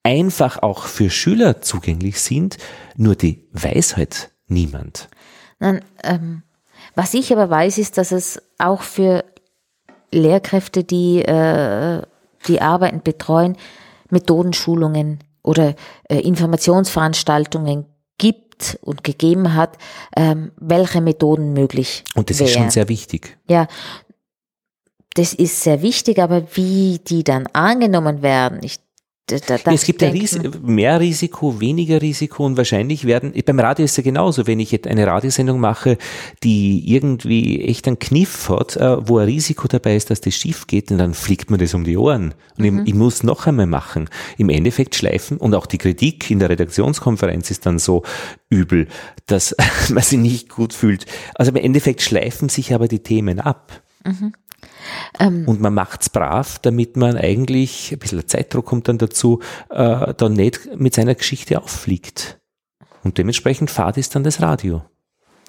einfach 0.03 0.61
auch 0.61 0.83
für 0.83 1.09
Schüler 1.09 1.59
zugänglich 1.59 2.21
sind, 2.21 2.59
nur 2.97 3.15
die 3.15 3.47
weiß 3.51 3.97
halt 3.97 4.29
niemand. 4.45 5.09
Nein, 5.57 5.83
ähm, 6.03 6.43
was 6.93 7.15
ich 7.15 7.33
aber 7.33 7.49
weiß, 7.49 7.79
ist, 7.79 7.97
dass 7.97 8.11
es 8.11 8.43
auch 8.59 8.83
für 8.83 9.25
Lehrkräfte, 10.11 10.83
die 10.83 11.23
äh, 11.23 12.03
die 12.47 12.61
Arbeiten 12.61 13.01
betreuen, 13.01 13.57
Methodenschulungen 14.11 15.17
oder 15.41 15.73
äh, 16.03 16.19
Informationsveranstaltungen 16.19 17.87
gibt 18.59 18.79
und 18.81 19.03
gegeben 19.03 19.53
hat, 19.55 19.77
ähm, 20.15 20.51
welche 20.57 21.01
Methoden 21.01 21.53
möglich 21.53 22.03
Und 22.15 22.29
das 22.29 22.39
wär. 22.39 22.47
ist 22.47 22.53
schon 22.53 22.69
sehr 22.69 22.89
wichtig. 22.89 23.37
Ja, 23.47 23.67
das 25.15 25.33
ist 25.33 25.63
sehr 25.63 25.81
wichtig, 25.81 26.19
aber 26.19 26.43
wie 26.55 26.99
die 26.99 27.23
dann 27.23 27.47
angenommen 27.47 28.21
werden, 28.21 28.59
ich 28.61 28.77
es 29.31 29.83
gibt 29.83 30.01
ja 30.01 30.09
Ris 30.09 30.39
mehr 30.61 30.99
Risiko, 30.99 31.59
weniger 31.59 32.01
Risiko 32.01 32.45
und 32.45 32.57
wahrscheinlich 32.57 33.05
werden, 33.05 33.33
beim 33.45 33.59
Radio 33.59 33.85
ist 33.85 33.97
ja 33.97 34.03
genauso, 34.03 34.47
wenn 34.47 34.59
ich 34.59 34.71
jetzt 34.71 34.87
eine 34.87 35.05
Radiosendung 35.07 35.59
mache, 35.59 35.97
die 36.43 36.91
irgendwie 36.93 37.63
echt 37.63 37.87
einen 37.87 37.99
Kniff 37.99 38.49
hat, 38.49 38.77
äh, 38.77 39.07
wo 39.07 39.17
ein 39.17 39.25
Risiko 39.25 39.67
dabei 39.67 39.95
ist, 39.95 40.09
dass 40.09 40.21
das 40.21 40.33
schief 40.35 40.67
geht, 40.67 40.91
und 40.91 40.97
dann 40.97 41.13
fliegt 41.13 41.49
man 41.49 41.59
das 41.59 41.73
um 41.73 41.83
die 41.83 41.97
Ohren. 41.97 42.33
Und 42.57 42.65
mhm. 42.65 42.81
ich, 42.81 42.89
ich, 42.89 42.93
muss 42.93 43.23
noch 43.23 43.47
einmal 43.47 43.65
machen. 43.65 44.09
Im 44.37 44.49
Endeffekt 44.49 44.95
schleifen 44.95 45.37
und 45.37 45.55
auch 45.55 45.65
die 45.65 45.77
Kritik 45.77 46.29
in 46.29 46.39
der 46.39 46.49
Redaktionskonferenz 46.49 47.51
ist 47.51 47.65
dann 47.65 47.79
so 47.79 48.03
übel, 48.49 48.87
dass 49.27 49.55
man 49.89 50.03
sich 50.03 50.19
nicht 50.19 50.49
gut 50.49 50.73
fühlt. 50.73 51.05
Also 51.35 51.51
im 51.51 51.57
Endeffekt 51.57 52.01
schleifen 52.01 52.49
sich 52.49 52.73
aber 52.73 52.87
die 52.87 52.99
Themen 52.99 53.39
ab. 53.39 53.81
Mhm. 54.05 54.33
Ähm, 55.19 55.47
und 55.47 55.61
man 55.61 55.73
macht's 55.73 56.09
brav, 56.09 56.59
damit 56.59 56.97
man 56.97 57.17
eigentlich, 57.17 57.91
ein 57.91 57.99
bisschen 57.99 58.27
Zeitdruck 58.27 58.65
kommt 58.65 58.87
dann 58.87 58.97
dazu, 58.97 59.39
äh, 59.69 60.13
dann 60.13 60.33
nicht 60.33 60.69
mit 60.75 60.93
seiner 60.93 61.15
Geschichte 61.15 61.61
auffliegt. 61.61 62.39
Und 63.03 63.17
dementsprechend 63.17 63.71
fahrt 63.71 63.97
ist 63.97 64.15
dann 64.15 64.23
das 64.23 64.41
Radio. 64.41 64.83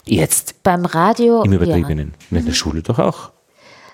Jetzt. 0.04 0.62
Beim 0.62 0.84
Radio. 0.84 1.42
Im 1.42 1.52
Übertriebenen. 1.52 2.14
Ja. 2.30 2.38
In 2.38 2.44
der 2.44 2.52
mhm. 2.52 2.56
Schule 2.56 2.82
doch 2.82 2.98
auch. 2.98 3.32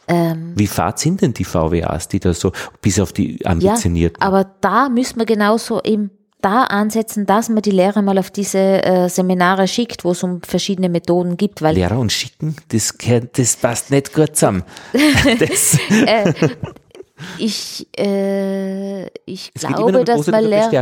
Ähm, 0.08 0.52
Wie 0.54 0.66
fad 0.66 0.98
sind 0.98 1.20
denn 1.20 1.34
die 1.34 1.44
VWAs, 1.44 2.08
die 2.08 2.20
da 2.20 2.32
so 2.32 2.52
bis 2.80 3.00
auf 3.00 3.12
die 3.12 3.44
ambitionierten? 3.44 4.18
Ja, 4.20 4.26
aber 4.26 4.44
da 4.60 4.88
müssen 4.88 5.18
wir 5.18 5.26
genauso 5.26 5.80
im 5.80 6.10
da 6.46 6.62
ansetzen, 6.62 7.26
dass 7.26 7.48
man 7.48 7.60
die 7.60 7.72
Lehrer 7.72 8.02
mal 8.02 8.18
auf 8.18 8.30
diese 8.30 8.58
äh, 8.58 9.08
Seminare 9.08 9.66
schickt, 9.66 10.04
wo 10.04 10.12
es 10.12 10.22
um 10.22 10.40
verschiedene 10.42 10.88
Methoden 10.88 11.36
gibt. 11.36 11.60
Weil 11.60 11.74
Lehrer 11.74 11.98
und 11.98 12.12
schicken, 12.12 12.54
das, 12.68 12.94
das 13.32 13.56
passt 13.56 13.90
nicht 13.90 14.14
gut 14.14 14.36
zusammen. 14.36 14.62
äh, 16.06 16.32
ich, 17.38 17.88
äh, 17.98 19.06
ich 19.24 19.50
es 19.54 19.62
glaube, 19.62 20.04
dass 20.04 20.26
man 20.26 20.44
lernt. 20.44 20.72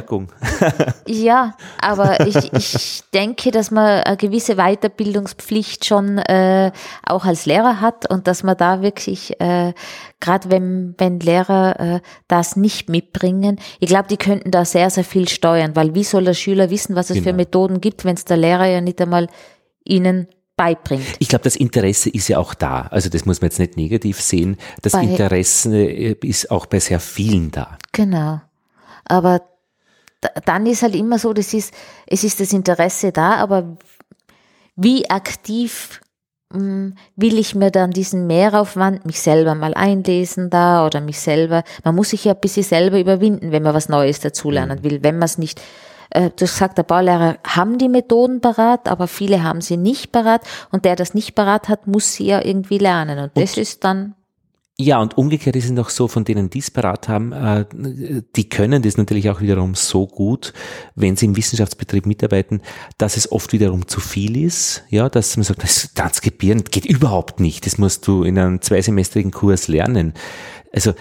ja, 1.07 1.57
aber 1.81 2.21
ich, 2.27 2.53
ich 2.53 3.03
denke, 3.13 3.53
dass 3.53 3.71
man 3.71 4.03
eine 4.03 4.17
gewisse 4.17 4.57
Weiterbildungspflicht 4.57 5.85
schon 5.85 6.19
äh, 6.19 6.73
auch 7.07 7.25
als 7.25 7.47
Lehrer 7.47 7.81
hat 7.81 8.11
und 8.11 8.27
dass 8.27 8.43
man 8.43 8.57
da 8.57 8.83
wirklich, 8.83 9.41
äh, 9.41 9.75
gerade 10.19 10.51
wenn, 10.51 10.95
wenn 10.99 11.21
Lehrer 11.21 11.79
äh, 11.79 12.01
das 12.27 12.57
nicht 12.57 12.89
mitbringen, 12.89 13.61
ich 13.79 13.89
glaube, 13.89 14.09
die 14.09 14.17
könnten 14.17 14.51
da 14.51 14.65
sehr, 14.65 14.91
sehr 14.91 15.05
viel 15.05 15.29
steuern, 15.29 15.77
weil 15.77 15.95
wie 15.95 16.05
soll 16.05 16.25
der 16.25 16.35
Schüler 16.35 16.69
wissen, 16.71 16.97
was 16.97 17.11
es 17.11 17.17
genau. 17.17 17.29
für 17.29 17.33
Methoden 17.35 17.81
gibt, 17.81 18.05
wenn 18.05 18.17
es 18.17 18.25
der 18.25 18.39
Lehrer 18.39 18.67
ja 18.67 18.81
nicht 18.81 19.01
einmal 19.01 19.29
ihnen 19.85 20.27
beibringt. 20.57 21.05
Ich 21.19 21.29
glaube, 21.29 21.45
das 21.45 21.57
Interesse 21.57 22.11
ist 22.11 22.29
ja 22.29 22.39
auch 22.39 22.55
da. 22.55 22.83
Also 22.91 23.09
das 23.09 23.27
muss 23.27 23.41
man 23.41 23.51
jetzt 23.51 23.59
nicht 23.59 23.77
negativ 23.77 24.21
sehen. 24.21 24.57
Das 24.83 24.93
bei, 24.93 25.03
Interesse 25.03 25.77
äh, 25.77 26.17
ist 26.23 26.51
auch 26.51 26.67
bei 26.67 26.81
sehr 26.81 27.01
vielen 27.01 27.51
da. 27.51 27.77
Genau. 27.93 28.41
Aber 29.05 29.43
dann 30.45 30.67
ist 30.67 30.83
halt 30.83 30.95
immer 30.95 31.19
so, 31.19 31.33
das 31.33 31.53
ist, 31.53 31.75
es 32.07 32.25
ist 32.25 32.41
das 32.41 32.53
Interesse 32.53 33.13
da, 33.13 33.35
aber 33.37 33.77
wie 34.77 35.09
aktiv 35.11 36.01
hm, 36.53 36.95
will 37.17 37.39
ich 37.39 37.55
mir 37.55 37.71
dann 37.71 37.91
diesen 37.91 38.27
Mehraufwand, 38.27 39.05
mich 39.07 39.21
selber 39.21 39.55
mal 39.55 39.75
einlesen 39.75 40.51
da 40.51 40.87
oder 40.87 41.01
mich 41.01 41.19
selber, 41.19 41.65
man 41.83 41.95
muss 41.95 42.11
sich 42.11 42.25
ja 42.25 42.33
ein 42.33 42.41
bisschen 42.41 42.63
selber 42.63 42.99
überwinden, 42.99 43.53
wenn 43.53 43.63
man 43.63 43.75
was 43.75 43.89
Neues 43.89 44.21
dazulernen 44.21 44.79
mhm. 44.79 44.85
will, 44.85 45.03
wenn 45.03 45.19
man 45.19 45.27
es 45.27 45.37
nicht 45.37 45.61
äh, 46.11 46.31
du 46.35 46.47
sagst, 46.47 46.79
der 46.79 46.83
Baulehrer 46.83 47.39
haben 47.47 47.79
die 47.79 47.89
Methoden 47.89 48.41
parat, 48.41 48.89
aber 48.89 49.07
viele 49.07 49.43
haben 49.43 49.61
sie 49.61 49.77
nicht 49.77 50.13
parat. 50.13 50.43
Und 50.71 50.85
der 50.85 50.97
das 50.97 51.15
nicht 51.15 51.35
parat 51.35 51.69
hat, 51.69 51.87
muss 51.87 52.15
sie 52.15 52.27
ja 52.27 52.45
irgendwie 52.45 52.79
lernen. 52.79 53.19
Und, 53.19 53.25
und 53.25 53.37
das 53.37 53.57
ist 53.57 53.85
dann 53.85 54.15
ja, 54.77 55.01
und 55.01 55.17
umgekehrt 55.17 55.55
ist 55.55 55.67
es 55.67 55.71
noch 55.71 55.89
so, 55.89 56.09
von 56.09 56.25
denen 56.25 56.51
die 56.51 56.59
es 56.59 56.73
parat 56.73 57.09
haben, 57.09 57.31
äh, 57.31 57.65
die 58.35 58.49
können 58.49 58.83
das 58.83 58.97
natürlich 58.97 59.31
auch 59.31 59.41
wiederum 59.41 59.77
so 59.77 60.09
gut, 60.09 60.53
wenn 60.97 61.15
sie 61.15 61.27
im 61.27 61.37
Wissenschaftsbetrieb 61.37 62.07
mitarbeiten, 62.07 62.61
dass 62.99 63.17
es 63.17 63.31
oft 63.31 63.53
wiederum 63.53 63.87
zu 63.87 64.01
viel 64.01 64.45
ist, 64.45 64.83
ja, 64.89 65.09
dass 65.09 65.37
man 65.37 65.45
sagt, 65.45 65.63
das 65.63 65.95
Transkribieren 65.95 66.65
geht 66.65 66.87
überhaupt 66.87 67.39
nicht, 67.39 67.67
das 67.67 67.79
musst 67.79 68.05
du 68.09 68.25
in 68.25 68.37
einem 68.37 68.63
zweisemestrigen 68.63 69.31
Kurs 69.31 69.69
lernen. 69.69 70.13
Also 70.73 70.93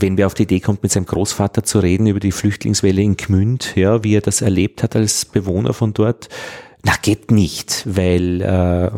wenn 0.00 0.16
wer 0.16 0.26
auf 0.26 0.34
die 0.34 0.44
Idee 0.44 0.60
kommt, 0.60 0.82
mit 0.82 0.92
seinem 0.92 1.06
Großvater 1.06 1.62
zu 1.62 1.78
reden 1.78 2.06
über 2.06 2.20
die 2.20 2.32
Flüchtlingswelle 2.32 3.02
in 3.02 3.16
Gmünd, 3.16 3.76
ja, 3.76 4.02
wie 4.04 4.16
er 4.16 4.20
das 4.20 4.42
erlebt 4.42 4.82
hat 4.82 4.96
als 4.96 5.24
Bewohner 5.24 5.72
von 5.72 5.94
dort, 5.94 6.28
na, 6.82 6.92
geht 7.00 7.30
nicht, 7.30 7.82
weil 7.86 8.42
äh, 8.42 8.90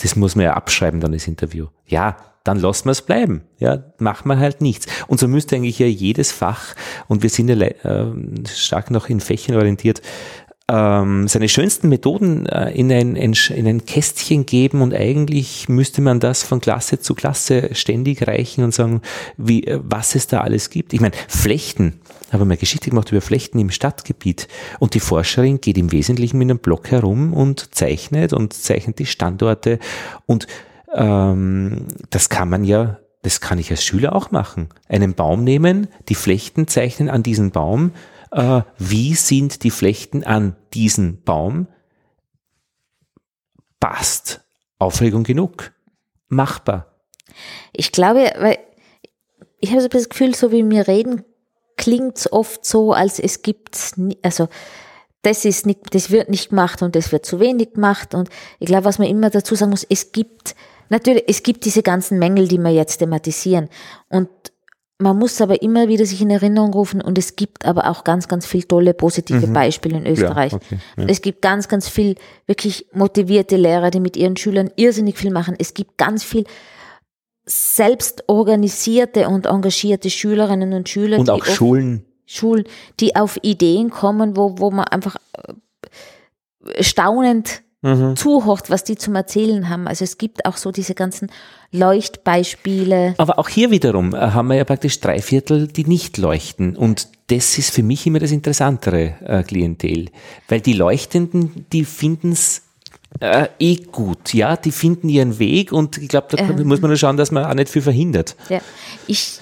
das 0.00 0.16
muss 0.16 0.36
man 0.36 0.44
ja 0.44 0.54
abschreiben, 0.54 1.00
dann 1.00 1.12
das 1.12 1.26
Interview. 1.26 1.66
Ja, 1.86 2.16
dann 2.44 2.60
lassen 2.60 2.84
wir 2.84 2.92
es 2.92 3.02
bleiben. 3.02 3.42
Ja, 3.58 3.82
machen 3.98 4.28
wir 4.28 4.38
halt 4.38 4.60
nichts. 4.60 4.86
Und 5.08 5.18
so 5.18 5.26
müsste 5.26 5.56
eigentlich 5.56 5.80
ja 5.80 5.86
jedes 5.86 6.30
Fach, 6.30 6.76
und 7.08 7.24
wir 7.24 7.30
sind 7.30 7.48
ja 7.48 7.56
äh, 7.56 8.06
stark 8.48 8.92
noch 8.92 9.08
in 9.08 9.20
Fächern 9.20 9.56
orientiert, 9.56 10.02
ähm, 10.68 11.28
seine 11.28 11.48
schönsten 11.48 11.88
Methoden 11.88 12.46
äh, 12.46 12.70
in, 12.72 12.90
ein, 12.90 13.14
in 13.14 13.66
ein 13.66 13.86
Kästchen 13.86 14.46
geben 14.46 14.82
und 14.82 14.94
eigentlich 14.94 15.68
müsste 15.68 16.02
man 16.02 16.18
das 16.18 16.42
von 16.42 16.60
Klasse 16.60 16.98
zu 16.98 17.14
Klasse 17.14 17.70
ständig 17.72 18.26
reichen 18.26 18.64
und 18.64 18.74
sagen, 18.74 19.00
wie, 19.36 19.64
äh, 19.64 19.78
was 19.82 20.16
es 20.16 20.26
da 20.26 20.40
alles 20.40 20.70
gibt. 20.70 20.92
Ich 20.92 21.00
meine, 21.00 21.14
Flechten, 21.28 22.00
habe 22.32 22.44
mal 22.44 22.56
Geschichte 22.56 22.90
gemacht 22.90 23.12
über 23.12 23.20
Flechten 23.20 23.60
im 23.60 23.70
Stadtgebiet 23.70 24.48
und 24.80 24.94
die 24.94 25.00
Forscherin 25.00 25.60
geht 25.60 25.78
im 25.78 25.92
Wesentlichen 25.92 26.38
mit 26.38 26.50
einem 26.50 26.58
Block 26.58 26.90
herum 26.90 27.32
und 27.32 27.74
zeichnet 27.74 28.32
und 28.32 28.52
zeichnet 28.52 28.98
die 28.98 29.06
Standorte 29.06 29.78
und 30.26 30.48
ähm, 30.94 31.86
das 32.10 32.28
kann 32.28 32.48
man 32.48 32.64
ja 32.64 32.98
das 33.22 33.40
kann 33.40 33.58
ich 33.58 33.72
als 33.72 33.84
Schüler 33.84 34.14
auch 34.14 34.30
machen. 34.30 34.68
Einen 34.88 35.14
Baum 35.14 35.42
nehmen, 35.42 35.88
die 36.08 36.14
Flechten 36.14 36.68
zeichnen 36.68 37.10
an 37.10 37.24
diesen 37.24 37.50
Baum, 37.50 37.90
äh, 38.30 38.62
wie 38.78 39.14
sind 39.14 39.62
die 39.62 39.70
Flechten 39.70 40.24
an 40.24 40.56
diesen 40.74 41.22
Baum? 41.22 41.68
Passt. 43.80 44.42
Aufregung 44.78 45.24
genug. 45.24 45.72
Machbar. 46.28 46.94
Ich 47.72 47.92
glaube, 47.92 48.32
weil 48.38 48.58
ich 49.60 49.70
habe 49.70 49.80
so 49.80 49.88
das 49.88 50.08
Gefühl, 50.08 50.34
so 50.34 50.52
wie 50.52 50.68
wir 50.68 50.86
reden, 50.88 51.24
klingt 51.76 52.18
es 52.18 52.32
oft 52.32 52.64
so, 52.64 52.92
als 52.92 53.18
es 53.18 53.42
gibt, 53.42 53.78
also 54.22 54.48
das 55.22 55.44
ist 55.44 55.66
nicht, 55.66 55.94
das 55.94 56.10
wird 56.10 56.28
nicht 56.28 56.50
gemacht 56.50 56.82
und 56.82 56.94
das 56.94 57.12
wird 57.12 57.26
zu 57.26 57.40
wenig 57.40 57.74
gemacht 57.74 58.14
und 58.14 58.28
ich 58.58 58.66
glaube, 58.66 58.84
was 58.84 58.98
man 58.98 59.08
immer 59.08 59.30
dazu 59.30 59.54
sagen 59.54 59.70
muss, 59.70 59.86
es 59.88 60.12
gibt 60.12 60.54
natürlich, 60.88 61.24
es 61.26 61.42
gibt 61.42 61.64
diese 61.64 61.82
ganzen 61.82 62.18
Mängel, 62.18 62.48
die 62.48 62.58
wir 62.58 62.70
jetzt 62.70 62.98
thematisieren. 62.98 63.68
Und 64.08 64.28
man 64.98 65.18
muss 65.18 65.40
aber 65.40 65.60
immer 65.60 65.88
wieder 65.88 66.06
sich 66.06 66.22
in 66.22 66.30
Erinnerung 66.30 66.72
rufen 66.72 67.02
und 67.02 67.18
es 67.18 67.36
gibt 67.36 67.66
aber 67.66 67.90
auch 67.90 68.02
ganz, 68.02 68.28
ganz 68.28 68.46
viel 68.46 68.62
tolle 68.62 68.94
positive 68.94 69.46
mhm. 69.46 69.52
Beispiele 69.52 69.98
in 69.98 70.06
Österreich. 70.06 70.52
Ja, 70.52 70.58
okay, 70.58 70.78
ja. 70.96 71.04
Es 71.06 71.20
gibt 71.20 71.42
ganz, 71.42 71.68
ganz 71.68 71.88
viel 71.88 72.14
wirklich 72.46 72.86
motivierte 72.92 73.56
Lehrer, 73.56 73.90
die 73.90 74.00
mit 74.00 74.16
ihren 74.16 74.36
Schülern 74.36 74.70
irrsinnig 74.76 75.18
viel 75.18 75.30
machen. 75.30 75.54
Es 75.58 75.74
gibt 75.74 75.98
ganz 75.98 76.24
viel 76.24 76.44
selbst 77.44 78.24
organisierte 78.26 79.28
und 79.28 79.46
engagierte 79.46 80.08
Schülerinnen 80.08 80.72
und 80.72 80.88
Schüler. 80.88 81.18
Und 81.18 81.30
auch 81.30 81.44
Schulen. 81.44 82.06
Schulen, 82.24 82.64
die 82.98 83.14
auf 83.14 83.38
Ideen 83.42 83.90
kommen, 83.90 84.36
wo, 84.36 84.58
wo 84.58 84.70
man 84.70 84.86
einfach 84.86 85.16
äh, 85.34 86.82
staunend 86.82 87.62
mhm. 87.86 88.16
zuhört, 88.16 88.70
was 88.70 88.84
die 88.84 88.96
zum 88.96 89.14
Erzählen 89.14 89.68
haben. 89.68 89.86
Also 89.86 90.04
es 90.04 90.18
gibt 90.18 90.44
auch 90.44 90.56
so 90.56 90.72
diese 90.72 90.94
ganzen 90.94 91.30
Leuchtbeispiele. 91.72 93.14
Aber 93.18 93.38
auch 93.38 93.48
hier 93.48 93.70
wiederum 93.70 94.14
äh, 94.14 94.18
haben 94.18 94.48
wir 94.48 94.56
ja 94.56 94.64
praktisch 94.64 95.00
drei 95.00 95.20
Viertel, 95.20 95.68
die 95.68 95.84
nicht 95.84 96.18
leuchten. 96.18 96.76
Und 96.76 97.08
das 97.28 97.58
ist 97.58 97.72
für 97.72 97.82
mich 97.82 98.06
immer 98.06 98.18
das 98.18 98.32
interessantere 98.32 99.14
äh, 99.24 99.42
Klientel. 99.42 100.10
Weil 100.48 100.60
die 100.60 100.74
Leuchtenden, 100.74 101.66
die 101.72 101.84
finden 101.84 102.32
es 102.32 102.62
äh, 103.20 103.48
eh 103.58 103.76
gut, 103.76 104.34
ja, 104.34 104.56
die 104.56 104.72
finden 104.72 105.08
ihren 105.08 105.38
Weg 105.38 105.72
und 105.72 105.96
ich 105.96 106.08
glaube, 106.08 106.36
da 106.36 106.42
ähm, 106.42 106.66
muss 106.66 106.80
man 106.80 106.90
nur 106.90 106.98
schauen, 106.98 107.16
dass 107.16 107.30
man 107.30 107.44
auch 107.44 107.54
nicht 107.54 107.70
viel 107.70 107.82
verhindert. 107.82 108.36
Ja, 108.48 108.60
ich, 109.06 109.38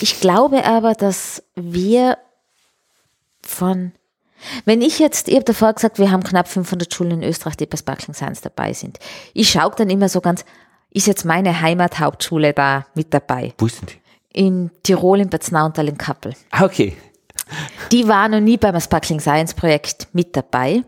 ich 0.00 0.18
glaube 0.20 0.64
aber, 0.64 0.94
dass 0.94 1.42
wir 1.54 2.18
von 3.42 3.92
wenn 4.64 4.82
ich 4.82 4.98
jetzt, 4.98 5.28
ich 5.28 5.34
habe 5.34 5.44
davor 5.44 5.72
gesagt, 5.72 5.98
wir 5.98 6.10
haben 6.10 6.22
knapp 6.22 6.48
500 6.48 6.92
Schulen 6.92 7.22
in 7.22 7.22
Österreich, 7.22 7.56
die 7.56 7.66
bei 7.66 7.76
Sparkling 7.76 8.14
Science 8.14 8.40
dabei 8.40 8.72
sind. 8.72 8.98
Ich 9.34 9.50
schaue 9.50 9.72
dann 9.76 9.90
immer 9.90 10.08
so 10.08 10.20
ganz, 10.20 10.44
ist 10.90 11.06
jetzt 11.06 11.24
meine 11.24 11.60
Heimathauptschule 11.60 12.52
da 12.52 12.86
mit 12.94 13.12
dabei? 13.12 13.54
Wo 13.58 13.68
sind 13.68 13.92
die? 13.92 14.40
In 14.40 14.70
Tirol, 14.82 15.20
in 15.20 15.30
Bad 15.30 15.42
Snauntal, 15.42 15.88
in 15.88 15.98
Kappel. 15.98 16.34
Ah, 16.50 16.64
okay. 16.64 16.96
Die 17.92 18.06
war 18.08 18.28
noch 18.28 18.40
nie 18.40 18.56
beim 18.56 18.78
Sparkling 18.80 19.20
Science 19.20 19.54
Projekt 19.54 20.08
mit 20.12 20.36
dabei. 20.36 20.84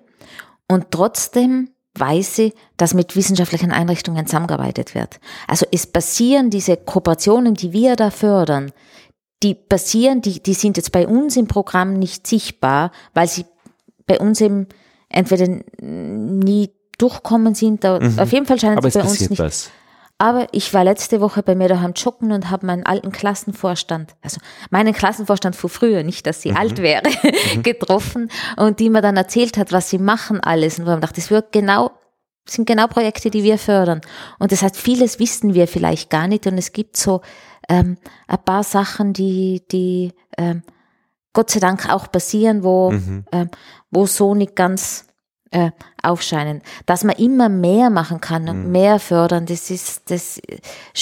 Und 0.68 0.90
trotzdem 0.90 1.70
weiß 1.94 2.36
sie, 2.36 2.54
dass 2.76 2.94
mit 2.94 3.16
wissenschaftlichen 3.16 3.72
Einrichtungen 3.72 4.26
zusammengearbeitet 4.26 4.94
wird. 4.94 5.20
Also 5.48 5.66
es 5.72 5.86
passieren 5.86 6.50
diese 6.50 6.76
Kooperationen, 6.76 7.54
die 7.54 7.72
wir 7.72 7.96
da 7.96 8.10
fördern, 8.10 8.72
die 9.42 9.54
passieren, 9.54 10.20
die, 10.20 10.42
die 10.42 10.54
sind 10.54 10.76
jetzt 10.76 10.92
bei 10.92 11.06
uns 11.06 11.36
im 11.36 11.46
Programm 11.46 11.94
nicht 11.94 12.26
sichtbar, 12.26 12.92
weil 13.14 13.28
sie 13.28 13.46
bei 14.06 14.18
uns 14.18 14.40
eben 14.40 14.66
entweder 15.08 15.46
nie 15.80 16.70
durchkommen 16.98 17.54
sind. 17.54 17.84
Mhm. 17.84 18.18
Auf 18.18 18.32
jeden 18.32 18.46
Fall 18.46 18.60
scheinen 18.60 18.78
Aber 18.78 18.90
sie 18.90 18.98
bei 18.98 19.04
uns 19.04 19.30
nicht. 19.30 19.38
Was. 19.38 19.70
Aber 20.18 20.48
ich 20.52 20.74
war 20.74 20.84
letzte 20.84 21.22
Woche 21.22 21.42
bei 21.42 21.54
mir 21.54 21.68
daheim 21.68 21.94
joggen 21.96 22.32
und 22.32 22.50
habe 22.50 22.66
meinen 22.66 22.84
alten 22.84 23.10
Klassenvorstand, 23.10 24.16
also 24.20 24.38
meinen 24.68 24.92
Klassenvorstand 24.92 25.56
von 25.56 25.70
früher, 25.70 26.02
nicht, 26.02 26.26
dass 26.26 26.42
sie 26.42 26.50
mhm. 26.50 26.58
alt 26.58 26.82
wäre, 26.82 27.08
mhm. 27.54 27.62
getroffen 27.62 28.30
und 28.58 28.80
die 28.80 28.90
mir 28.90 29.00
dann 29.00 29.16
erzählt 29.16 29.56
hat, 29.56 29.72
was 29.72 29.88
sie 29.88 29.96
machen 29.96 30.38
alles. 30.40 30.78
Und 30.78 30.84
wo 30.84 30.90
man 30.90 31.00
dachte, 31.00 31.22
das 31.22 31.30
wird 31.30 31.52
genau, 31.52 31.92
sind 32.46 32.66
genau 32.66 32.86
Projekte, 32.86 33.30
die 33.30 33.44
wir 33.44 33.56
fördern. 33.56 34.02
Und 34.38 34.52
das 34.52 34.60
heißt, 34.60 34.76
vieles 34.76 35.18
wissen 35.18 35.54
wir 35.54 35.66
vielleicht 35.66 36.10
gar 36.10 36.28
nicht 36.28 36.46
und 36.46 36.58
es 36.58 36.72
gibt 36.72 36.98
so 36.98 37.22
ähm, 37.70 37.96
ein 38.26 38.44
paar 38.44 38.64
Sachen, 38.64 39.14
die, 39.14 39.62
die 39.70 40.12
ähm, 40.36 40.62
Gott 41.32 41.50
sei 41.50 41.60
Dank 41.60 41.88
auch 41.88 42.10
passieren, 42.10 42.64
wo, 42.64 42.90
mhm. 42.90 43.24
ähm, 43.32 43.50
wo 43.90 44.04
so 44.06 44.34
nicht 44.34 44.56
ganz 44.56 45.06
äh, 45.52 45.70
aufscheinen. 46.02 46.62
Dass 46.86 47.04
man 47.04 47.16
immer 47.16 47.48
mehr 47.48 47.88
machen 47.90 48.20
kann 48.20 48.48
und 48.48 48.66
mhm. 48.66 48.72
mehr 48.72 48.98
fördern, 48.98 49.46
das 49.46 49.70
ist, 49.70 50.10
das 50.10 50.40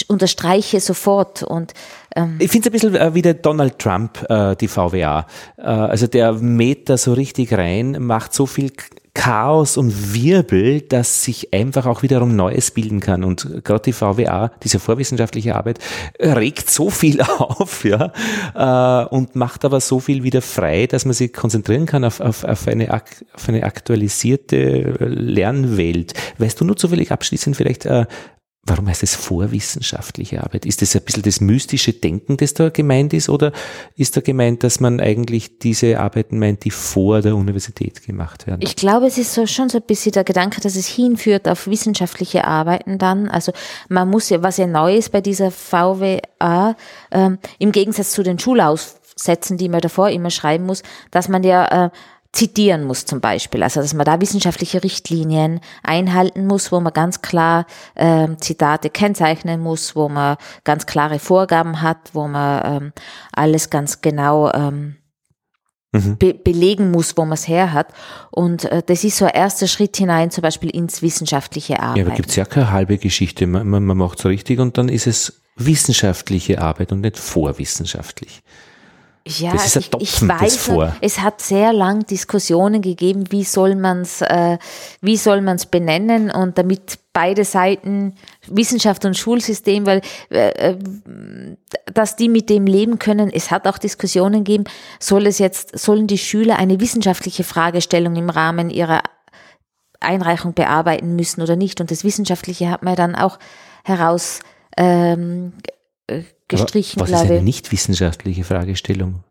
unterstreiche 0.08 0.80
sofort. 0.80 1.42
Und 1.42 1.72
ähm, 2.14 2.36
ich 2.38 2.50
finde 2.50 2.68
es 2.68 2.72
ein 2.84 2.90
bisschen 2.90 2.94
äh, 2.94 3.14
wie 3.14 3.22
der 3.22 3.34
Donald 3.34 3.78
Trump, 3.78 4.24
äh, 4.28 4.54
die 4.56 4.68
VWA. 4.68 5.26
Äh, 5.56 5.62
also 5.62 6.06
der 6.06 6.34
mäht 6.34 6.90
da 6.90 6.98
so 6.98 7.14
richtig 7.14 7.54
rein, 7.54 7.96
macht 8.00 8.34
so 8.34 8.44
viel 8.44 8.72
Chaos 9.18 9.76
und 9.76 10.14
Wirbel, 10.14 10.80
dass 10.80 11.24
sich 11.24 11.52
einfach 11.52 11.86
auch 11.86 12.04
wiederum 12.04 12.36
Neues 12.36 12.70
bilden 12.70 13.00
kann. 13.00 13.24
Und 13.24 13.64
gerade 13.64 13.82
die 13.82 13.92
VWA, 13.92 14.52
diese 14.62 14.78
vorwissenschaftliche 14.78 15.56
Arbeit, 15.56 15.80
regt 16.20 16.70
so 16.70 16.88
viel 16.88 17.20
auf, 17.38 17.84
ja, 17.84 18.12
äh, 18.54 19.08
und 19.08 19.34
macht 19.34 19.64
aber 19.64 19.80
so 19.80 19.98
viel 19.98 20.22
wieder 20.22 20.40
frei, 20.40 20.86
dass 20.86 21.04
man 21.04 21.14
sich 21.14 21.32
konzentrieren 21.32 21.84
kann 21.84 22.04
auf, 22.04 22.20
auf, 22.20 22.44
auf, 22.44 22.68
eine, 22.68 22.94
auf 22.94 23.48
eine 23.48 23.64
aktualisierte 23.64 24.94
Lernwelt. 25.00 26.14
Weißt 26.38 26.60
du 26.60 26.64
nur 26.64 26.76
zufällig 26.76 27.10
abschließend 27.10 27.56
vielleicht, 27.56 27.86
äh, 27.86 28.06
Warum 28.68 28.88
heißt 28.88 29.02
es 29.02 29.14
vorwissenschaftliche 29.14 30.42
Arbeit? 30.42 30.66
Ist 30.66 30.82
das 30.82 30.94
ein 30.94 31.02
bisschen 31.02 31.22
das 31.22 31.40
mystische 31.40 31.92
Denken, 31.92 32.36
das 32.36 32.54
da 32.54 32.68
gemeint 32.68 33.12
ist, 33.14 33.28
oder 33.28 33.52
ist 33.96 34.16
da 34.16 34.20
gemeint, 34.20 34.62
dass 34.62 34.80
man 34.80 35.00
eigentlich 35.00 35.58
diese 35.58 35.98
Arbeiten 35.98 36.38
meint, 36.38 36.64
die 36.64 36.70
vor 36.70 37.22
der 37.22 37.34
Universität 37.34 38.04
gemacht 38.06 38.46
werden? 38.46 38.60
Ich 38.62 38.76
glaube, 38.76 39.06
es 39.06 39.16
ist 39.16 39.32
so 39.32 39.46
schon 39.46 39.68
so 39.68 39.78
ein 39.78 39.84
bisschen 39.86 40.12
der 40.12 40.24
Gedanke, 40.24 40.60
dass 40.60 40.76
es 40.76 40.86
hinführt 40.86 41.48
auf 41.48 41.66
wissenschaftliche 41.66 42.44
Arbeiten 42.44 42.98
dann. 42.98 43.28
Also 43.28 43.52
man 43.88 44.08
muss 44.08 44.28
ja, 44.28 44.42
was 44.42 44.58
ja 44.58 44.66
neu 44.66 44.96
ist 44.96 45.12
bei 45.12 45.20
dieser 45.20 45.50
VWA, 45.50 46.76
ähm, 47.10 47.38
im 47.58 47.72
Gegensatz 47.72 48.10
zu 48.10 48.22
den 48.22 48.38
Schulaussätzen, 48.38 49.56
die 49.56 49.68
man 49.68 49.80
davor 49.80 50.10
immer 50.10 50.30
schreiben 50.30 50.66
muss, 50.66 50.82
dass 51.10 51.28
man 51.28 51.42
ja 51.42 51.86
äh, 51.86 51.90
zitieren 52.32 52.84
muss 52.84 53.06
zum 53.06 53.20
Beispiel. 53.20 53.62
Also 53.62 53.80
dass 53.80 53.94
man 53.94 54.04
da 54.04 54.20
wissenschaftliche 54.20 54.84
Richtlinien 54.84 55.60
einhalten 55.82 56.46
muss, 56.46 56.70
wo 56.70 56.80
man 56.80 56.92
ganz 56.92 57.22
klar 57.22 57.66
ähm, 57.96 58.38
Zitate 58.40 58.90
kennzeichnen 58.90 59.60
muss, 59.60 59.96
wo 59.96 60.08
man 60.08 60.36
ganz 60.64 60.86
klare 60.86 61.18
Vorgaben 61.18 61.80
hat, 61.80 62.10
wo 62.12 62.28
man 62.28 62.82
ähm, 62.82 62.92
alles 63.32 63.70
ganz 63.70 64.02
genau 64.02 64.52
ähm, 64.52 64.96
mhm. 65.92 66.18
be 66.18 66.34
belegen 66.34 66.90
muss, 66.90 67.16
wo 67.16 67.22
man 67.22 67.32
es 67.32 67.48
her 67.48 67.72
hat. 67.72 67.92
Und 68.30 68.66
äh, 68.66 68.82
das 68.84 69.04
ist 69.04 69.16
so 69.16 69.24
ein 69.24 69.34
erster 69.34 69.66
Schritt 69.66 69.96
hinein, 69.96 70.30
zum 70.30 70.42
Beispiel 70.42 70.70
ins 70.70 71.00
wissenschaftliche 71.00 71.80
Arbeit. 71.80 71.96
Ja, 71.96 72.04
aber 72.04 72.14
gibt 72.14 72.28
es 72.28 72.36
ja 72.36 72.44
keine 72.44 72.70
halbe 72.70 72.98
Geschichte. 72.98 73.46
Man, 73.46 73.66
man, 73.68 73.84
man 73.84 73.96
macht 73.96 74.18
es 74.18 74.26
richtig 74.26 74.58
und 74.58 74.76
dann 74.76 74.88
ist 74.90 75.06
es 75.06 75.40
wissenschaftliche 75.56 76.60
Arbeit 76.60 76.92
und 76.92 77.00
nicht 77.00 77.18
vorwissenschaftlich. 77.18 78.42
Ja, 79.28 79.52
das 79.52 79.76
ist 79.76 79.94
ein 79.94 80.00
ich, 80.00 80.22
ich 80.22 80.28
weiß, 80.28 80.56
vor. 80.56 80.96
es 81.02 81.20
hat 81.20 81.42
sehr 81.42 81.74
lang 81.74 82.06
Diskussionen 82.06 82.80
gegeben, 82.80 83.30
wie 83.30 83.44
soll 83.44 83.76
man 83.76 84.00
es, 84.00 84.22
äh, 84.22 84.56
wie 85.02 85.18
soll 85.18 85.42
man 85.42 85.56
es 85.56 85.66
benennen 85.66 86.30
und 86.30 86.56
damit 86.56 86.98
beide 87.12 87.44
Seiten, 87.44 88.14
Wissenschaft 88.46 89.04
und 89.04 89.18
Schulsystem, 89.18 89.84
weil 89.84 90.00
äh, 90.30 90.70
äh, 90.70 90.78
dass 91.92 92.16
die 92.16 92.28
mit 92.28 92.48
dem 92.48 92.66
leben 92.66 92.98
können. 92.98 93.30
Es 93.30 93.50
hat 93.50 93.66
auch 93.66 93.76
Diskussionen 93.76 94.44
gegeben, 94.44 94.64
soll 94.98 95.26
es 95.26 95.38
jetzt, 95.38 95.78
sollen 95.78 96.06
die 96.06 96.18
Schüler 96.18 96.58
eine 96.58 96.80
wissenschaftliche 96.80 97.44
Fragestellung 97.44 98.16
im 98.16 98.30
Rahmen 98.30 98.70
ihrer 98.70 99.02
Einreichung 100.00 100.54
bearbeiten 100.54 101.16
müssen 101.16 101.42
oder 101.42 101.56
nicht? 101.56 101.80
Und 101.80 101.90
das 101.90 102.04
Wissenschaftliche 102.04 102.70
hat 102.70 102.82
man 102.82 102.96
dann 102.96 103.14
auch 103.14 103.38
heraus 103.84 104.40
ähm, 104.76 105.52
äh, 106.06 106.22
gestrichen, 106.48 107.00
Aber 107.00 107.10
was 107.10 107.22
ist 107.22 107.30
eine 107.30 107.42
nicht 107.42 107.70
wissenschaftliche 107.72 108.44
Fragestellung? 108.44 109.22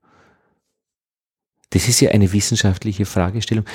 Das 1.72 1.88
ist 1.88 2.00
ja 2.00 2.12
eine 2.12 2.32
wissenschaftliche 2.32 3.06
Fragestellung. 3.06 3.66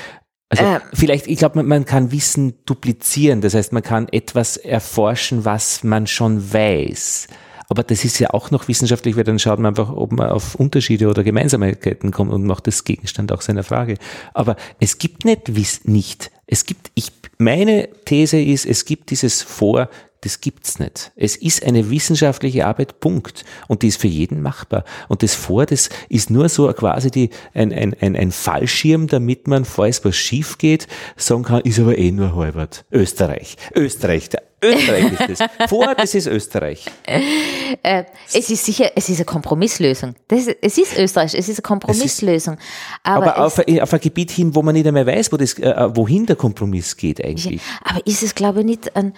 Also 0.49 0.63
äh, 0.63 0.79
vielleicht, 0.93 1.27
ich 1.27 1.37
glaube, 1.37 1.57
man, 1.57 1.67
man, 1.67 1.85
kann 1.85 2.11
Wissen 2.11 2.55
duplizieren. 2.65 3.41
Das 3.41 3.53
heißt, 3.53 3.73
man 3.73 3.83
kann 3.83 4.07
etwas 4.09 4.57
erforschen, 4.57 5.45
was 5.45 5.83
man 5.83 6.07
schon 6.07 6.53
weiß. 6.53 7.27
Aber 7.69 7.83
das 7.83 8.05
ist 8.05 8.19
ja 8.19 8.29
auch 8.31 8.51
noch 8.51 8.67
wissenschaftlich, 8.67 9.15
weil 9.15 9.23
dann 9.23 9.39
schaut 9.39 9.57
man 9.57 9.67
einfach, 9.67 9.89
ob 9.91 10.11
man 10.11 10.29
auf 10.29 10.55
Unterschiede 10.55 11.07
oder 11.07 11.23
Gemeinsamkeiten 11.23 12.11
kommt 12.11 12.31
und 12.31 12.45
macht 12.45 12.67
das 12.67 12.83
Gegenstand 12.83 13.31
auch 13.31 13.41
seiner 13.41 13.63
Frage. 13.63 13.97
Aber 14.33 14.55
es 14.79 14.97
gibt 14.97 15.25
nicht, 15.25 15.55
wiss, 15.55 15.85
nicht. 15.85 16.29
Es 16.45 16.65
gibt, 16.65 16.91
ich, 16.93 17.11
meine 17.37 17.89
These 18.05 18.39
ist, 18.39 18.65
es 18.65 18.85
gibt 18.85 19.09
dieses 19.09 19.41
Vor, 19.41 19.89
das 20.23 20.39
gibt's 20.39 20.79
nicht. 20.79 21.11
Es 21.15 21.35
ist 21.35 21.63
eine 21.65 21.89
wissenschaftliche 21.89 22.65
Arbeit, 22.65 22.99
Punkt. 22.99 23.43
Und 23.67 23.81
die 23.81 23.87
ist 23.87 23.99
für 23.99 24.07
jeden 24.07 24.41
machbar. 24.41 24.85
Und 25.09 25.21
das 25.21 25.35
Vor, 25.35 25.65
das 25.65 25.89
ist 26.07 26.29
nur 26.29 26.47
so 26.49 26.71
quasi 26.73 27.11
die, 27.11 27.29
ein, 27.53 27.73
ein, 27.73 27.95
ein, 27.99 28.15
ein 28.15 28.31
Fallschirm, 28.31 29.07
damit 29.07 29.47
man, 29.47 29.65
falls 29.65 30.03
was 30.05 30.15
schief 30.15 30.57
geht, 30.57 30.87
sagen 31.17 31.43
kann, 31.43 31.61
ist 31.61 31.79
aber 31.79 31.97
eh 31.97 32.11
nur 32.11 32.35
halbert. 32.35 32.85
Österreich. 32.91 33.57
Österreich. 33.75 34.29
Der 34.29 34.43
Österreich 34.63 35.11
ist 35.11 35.41
das. 35.41 35.49
Vor, 35.69 35.93
das 35.95 36.15
ist 36.15 36.27
Österreich. 36.27 36.85
Äh, 37.05 38.03
es 38.33 38.49
ist 38.49 38.65
sicher, 38.65 38.91
es 38.95 39.09
ist 39.09 39.17
eine 39.17 39.25
Kompromisslösung. 39.25 40.15
Das, 40.27 40.47
es 40.61 40.77
ist 40.77 40.97
Österreich, 40.97 41.33
es 41.33 41.49
ist 41.49 41.57
eine 41.57 41.63
Kompromisslösung. 41.63 42.57
aber, 43.03 43.35
aber 43.35 43.45
auf, 43.45 43.59
ein, 43.59 43.81
auf, 43.81 43.93
ein 43.93 43.99
Gebiet 43.99 44.31
hin, 44.31 44.55
wo 44.55 44.61
man 44.61 44.73
nicht 44.73 44.87
einmal 44.87 45.05
weiß, 45.05 45.31
wo 45.31 45.37
das, 45.37 45.59
äh, 45.59 45.89
wohin 45.95 46.25
der 46.25 46.35
Kompromiss 46.35 46.95
geht 46.95 47.23
eigentlich. 47.23 47.61
Aber 47.83 48.05
ist 48.07 48.23
es, 48.23 48.35
glaube 48.35 48.61
ich, 48.61 48.65
nicht 48.65 48.95
ein 48.95 49.13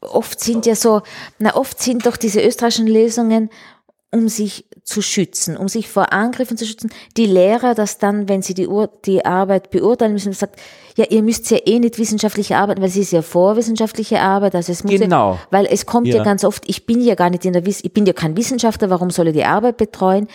oft 0.00 0.40
sind 0.40 0.66
ja 0.66 0.74
so, 0.74 1.02
na 1.38 1.56
oft 1.56 1.80
sind 1.80 2.06
doch 2.06 2.16
diese 2.16 2.40
österreichischen 2.40 2.86
Lösungen 2.86 3.50
um 4.10 4.28
sich 4.28 4.64
zu 4.84 5.02
schützen, 5.02 5.56
um 5.56 5.68
sich 5.68 5.88
vor 5.88 6.14
Angriffen 6.14 6.56
zu 6.56 6.64
schützen. 6.64 6.90
Die 7.18 7.26
Lehrer, 7.26 7.74
das 7.74 7.98
dann, 7.98 8.26
wenn 8.26 8.40
sie 8.40 8.54
die, 8.54 8.66
Ur 8.66 8.88
die 9.04 9.26
Arbeit 9.26 9.70
beurteilen 9.70 10.14
müssen, 10.14 10.32
sagt, 10.32 10.58
ja, 10.96 11.04
ihr 11.10 11.22
müsst 11.22 11.50
ja 11.50 11.58
eh 11.66 11.78
nicht 11.78 11.98
wissenschaftlich 11.98 12.54
arbeiten, 12.54 12.80
weil 12.80 12.88
es 12.88 12.96
ist 12.96 13.12
ja 13.12 13.20
vorwissenschaftliche 13.20 14.20
Arbeit, 14.20 14.54
also 14.54 14.72
es 14.72 14.82
muss 14.82 14.98
Genau. 14.98 15.32
ja, 15.32 15.38
weil 15.50 15.66
es 15.66 15.84
kommt 15.84 16.06
ja. 16.06 16.16
Ja. 16.16 16.24
ganz 16.24 16.42
oft, 16.42 16.64
ich 16.66 16.86
bin 16.86 17.02
ja 17.02 17.14
gar 17.16 17.28
nicht 17.28 17.44
in 17.44 17.52
der 17.52 17.66
Wiss 17.66 17.84
ich 17.84 17.92
bin 17.92 18.06
ja 18.06 18.14
kein 18.14 18.36
Wissenschaftler, 18.36 18.88
warum 18.88 19.10
soll 19.10 19.28
ich 19.28 19.34
die 19.34 19.44
Arbeit 19.44 19.76
betreuen? 19.76 20.26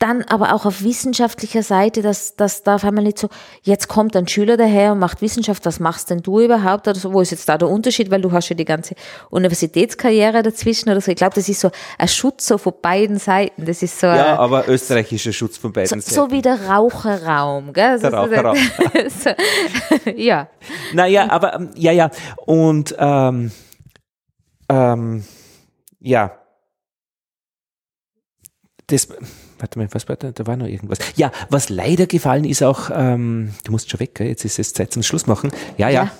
Dann 0.00 0.22
aber 0.22 0.54
auch 0.54 0.64
auf 0.64 0.84
wissenschaftlicher 0.84 1.64
Seite, 1.64 2.02
das, 2.02 2.36
das 2.36 2.62
darf 2.62 2.84
einmal 2.84 3.02
nicht 3.02 3.18
so, 3.18 3.28
jetzt 3.62 3.88
kommt 3.88 4.14
ein 4.14 4.28
Schüler 4.28 4.56
daher 4.56 4.92
und 4.92 5.00
macht 5.00 5.20
Wissenschaft, 5.22 5.66
was 5.66 5.80
machst 5.80 6.10
denn 6.10 6.22
du 6.22 6.38
überhaupt 6.40 6.86
oder 6.86 6.96
so, 6.96 7.12
wo 7.12 7.20
ist 7.20 7.32
jetzt 7.32 7.48
da 7.48 7.58
der 7.58 7.68
Unterschied, 7.68 8.08
weil 8.12 8.20
du 8.20 8.30
hast 8.30 8.48
ja 8.48 8.54
die 8.54 8.64
ganze 8.64 8.94
Universitätskarriere 9.30 10.44
dazwischen 10.44 10.88
oder 10.90 11.00
so. 11.00 11.10
Ich 11.10 11.16
glaube, 11.16 11.34
das 11.34 11.48
ist 11.48 11.58
so 11.60 11.72
ein 11.98 12.06
Schutz 12.06 12.46
so 12.46 12.58
von 12.58 12.74
beiden 12.80 13.18
Seiten. 13.18 13.64
Das 13.66 13.82
ist 13.82 13.98
so, 13.98 14.06
Ja, 14.06 14.34
ein, 14.34 14.38
aber 14.38 14.68
österreichischer 14.68 15.32
Schutz 15.32 15.56
von 15.58 15.70
so, 15.70 15.72
beiden 15.74 16.00
Seiten. 16.00 16.14
so 16.14 16.30
wie 16.30 16.42
der 16.42 16.68
Raucherraum, 16.68 17.72
gell? 17.72 17.98
Der 17.98 18.10
So- 18.12 18.16
Raucherraum. 18.16 18.56
so, 19.08 19.30
ja. 20.14 20.48
Naja, 20.92 21.28
aber 21.28 21.54
ähm, 21.54 21.70
ja, 21.74 21.90
ja. 21.90 22.10
Und 22.46 22.94
ähm, 23.00 23.50
ähm, 24.68 25.24
ja. 25.98 26.38
Das, 28.86 29.08
warte 29.58 29.78
mal, 29.78 29.88
was 29.92 30.08
war 30.08 30.16
da? 30.16 30.30
Da 30.30 30.46
war 30.46 30.56
noch 30.56 30.66
irgendwas. 30.66 30.98
Ja, 31.16 31.32
was 31.50 31.68
leider 31.68 32.06
gefallen 32.06 32.44
ist 32.44 32.62
auch, 32.62 32.90
ähm, 32.92 33.50
du 33.64 33.72
musst 33.72 33.90
schon 33.90 34.00
weg, 34.00 34.14
gell? 34.14 34.28
jetzt 34.28 34.44
ist 34.44 34.58
es 34.58 34.72
Zeit 34.72 34.92
zum 34.92 35.02
Schluss 35.02 35.26
machen. 35.26 35.50
Ja, 35.76 35.88
ja. 35.88 36.10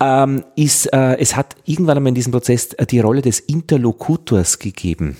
Ähm, 0.00 0.44
ist, 0.56 0.92
äh, 0.92 1.16
es 1.18 1.36
hat 1.36 1.56
irgendwann 1.64 1.96
einmal 1.96 2.10
in 2.10 2.14
diesem 2.14 2.32
Prozess 2.32 2.72
äh, 2.74 2.86
die 2.86 3.00
Rolle 3.00 3.22
des 3.22 3.40
Interlokutors 3.40 4.58
gegeben. 4.58 5.16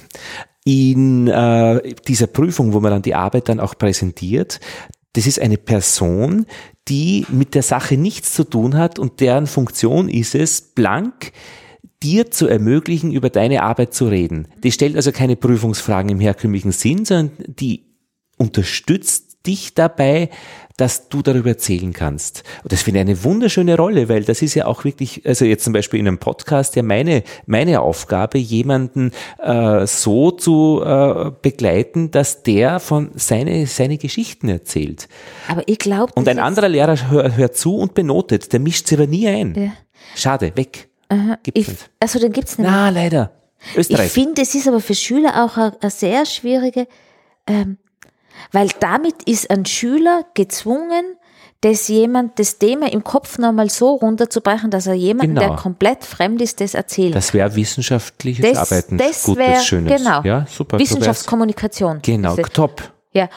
In 0.64 1.28
äh, 1.28 1.94
dieser 2.06 2.26
Prüfung, 2.26 2.72
wo 2.72 2.80
man 2.80 2.92
dann 2.92 3.02
die 3.02 3.14
Arbeit 3.14 3.48
dann 3.48 3.60
auch 3.60 3.76
präsentiert, 3.76 4.60
das 5.14 5.26
ist 5.26 5.40
eine 5.40 5.56
Person, 5.56 6.46
die 6.88 7.26
mit 7.30 7.54
der 7.54 7.62
Sache 7.62 7.96
nichts 7.96 8.34
zu 8.34 8.44
tun 8.44 8.76
hat 8.76 8.98
und 8.98 9.20
deren 9.20 9.46
Funktion 9.46 10.08
ist 10.08 10.34
es, 10.34 10.60
blank 10.60 11.32
dir 12.02 12.30
zu 12.30 12.46
ermöglichen, 12.46 13.12
über 13.12 13.30
deine 13.30 13.62
Arbeit 13.62 13.94
zu 13.94 14.06
reden. 14.06 14.48
Die 14.62 14.72
stellt 14.72 14.96
also 14.96 15.12
keine 15.12 15.36
Prüfungsfragen 15.36 16.10
im 16.10 16.20
herkömmlichen 16.20 16.72
Sinn, 16.72 17.04
sondern 17.04 17.32
die 17.46 17.84
unterstützt 18.36 19.28
dich 19.46 19.74
dabei, 19.74 20.30
dass 20.76 21.08
du 21.08 21.22
darüber 21.22 21.50
erzählen 21.50 21.92
kannst. 21.92 22.44
Und 22.62 22.72
das 22.72 22.82
finde 22.82 23.00
ich 23.00 23.06
eine 23.06 23.24
wunderschöne 23.24 23.76
Rolle, 23.76 24.08
weil 24.08 24.22
das 24.22 24.42
ist 24.42 24.54
ja 24.54 24.66
auch 24.66 24.84
wirklich, 24.84 25.26
also 25.26 25.44
jetzt 25.44 25.64
zum 25.64 25.72
Beispiel 25.72 25.98
in 25.98 26.06
einem 26.06 26.18
Podcast 26.18 26.76
ja 26.76 26.84
meine, 26.84 27.24
meine 27.46 27.80
Aufgabe, 27.80 28.38
jemanden 28.38 29.10
äh, 29.42 29.86
so 29.86 30.30
zu 30.30 30.80
äh, 30.84 31.32
begleiten, 31.42 32.12
dass 32.12 32.44
der 32.44 32.78
von 32.78 33.10
seine, 33.14 33.66
seine 33.66 33.98
Geschichten 33.98 34.48
erzählt. 34.48 35.08
Aber 35.48 35.62
ich 35.66 35.78
glaube, 35.78 36.12
Und 36.14 36.28
ein 36.28 36.38
anderer 36.38 36.68
Lehrer 36.68 37.10
hör, 37.10 37.36
hört 37.36 37.56
zu 37.56 37.76
und 37.76 37.94
benotet, 37.94 38.52
der 38.52 38.60
mischt 38.60 38.86
sich 38.86 38.98
aber 38.98 39.08
nie 39.08 39.26
ein. 39.26 39.54
Ja. 39.56 39.72
Schade, 40.14 40.52
weg. 40.54 40.87
Gibt's 41.42 41.60
ich, 41.60 41.68
nicht. 41.68 41.90
also 42.00 42.18
den 42.18 42.32
gibt's 42.32 42.58
nicht. 42.58 42.68
Na, 42.68 42.88
leider. 42.90 43.32
Ich 43.72 43.76
Österreich. 43.78 44.12
finde, 44.12 44.42
es 44.42 44.54
ist 44.54 44.68
aber 44.68 44.80
für 44.80 44.94
Schüler 44.94 45.44
auch 45.44 45.56
eine, 45.56 45.76
eine 45.80 45.90
sehr 45.90 46.26
schwierige, 46.26 46.86
ähm, 47.46 47.78
weil 48.52 48.68
damit 48.80 49.24
ist 49.24 49.50
ein 49.50 49.64
Schüler 49.66 50.24
gezwungen, 50.34 51.16
das 51.62 51.88
jemand, 51.88 52.38
das 52.38 52.58
Thema 52.58 52.92
im 52.92 53.02
Kopf 53.02 53.36
nochmal 53.38 53.68
so 53.68 53.94
runterzubrechen, 53.94 54.70
dass 54.70 54.86
er 54.86 54.94
jemanden, 54.94 55.34
Genau. 55.34 55.48
der 55.48 55.56
komplett 55.56 56.04
fremd 56.04 56.40
ist, 56.40 56.60
das 56.60 56.74
erzählt. 56.74 57.16
Das 57.16 57.34
wäre 57.34 57.52
wissenschaftliches 57.56 58.48
Das- 58.52 58.58
Arbeiten. 58.70 58.96
das 58.96 59.24
Gutes, 59.24 59.44
wär- 59.44 59.60
Schönes. 59.60 59.96
genau. 60.00 60.22
Ja, 60.22 60.46
super. 60.48 60.78
Wissenschaftskommunikation. 60.78 61.98
Genau, 62.02 62.36
top. 62.36 62.92
Ja. 63.12 63.28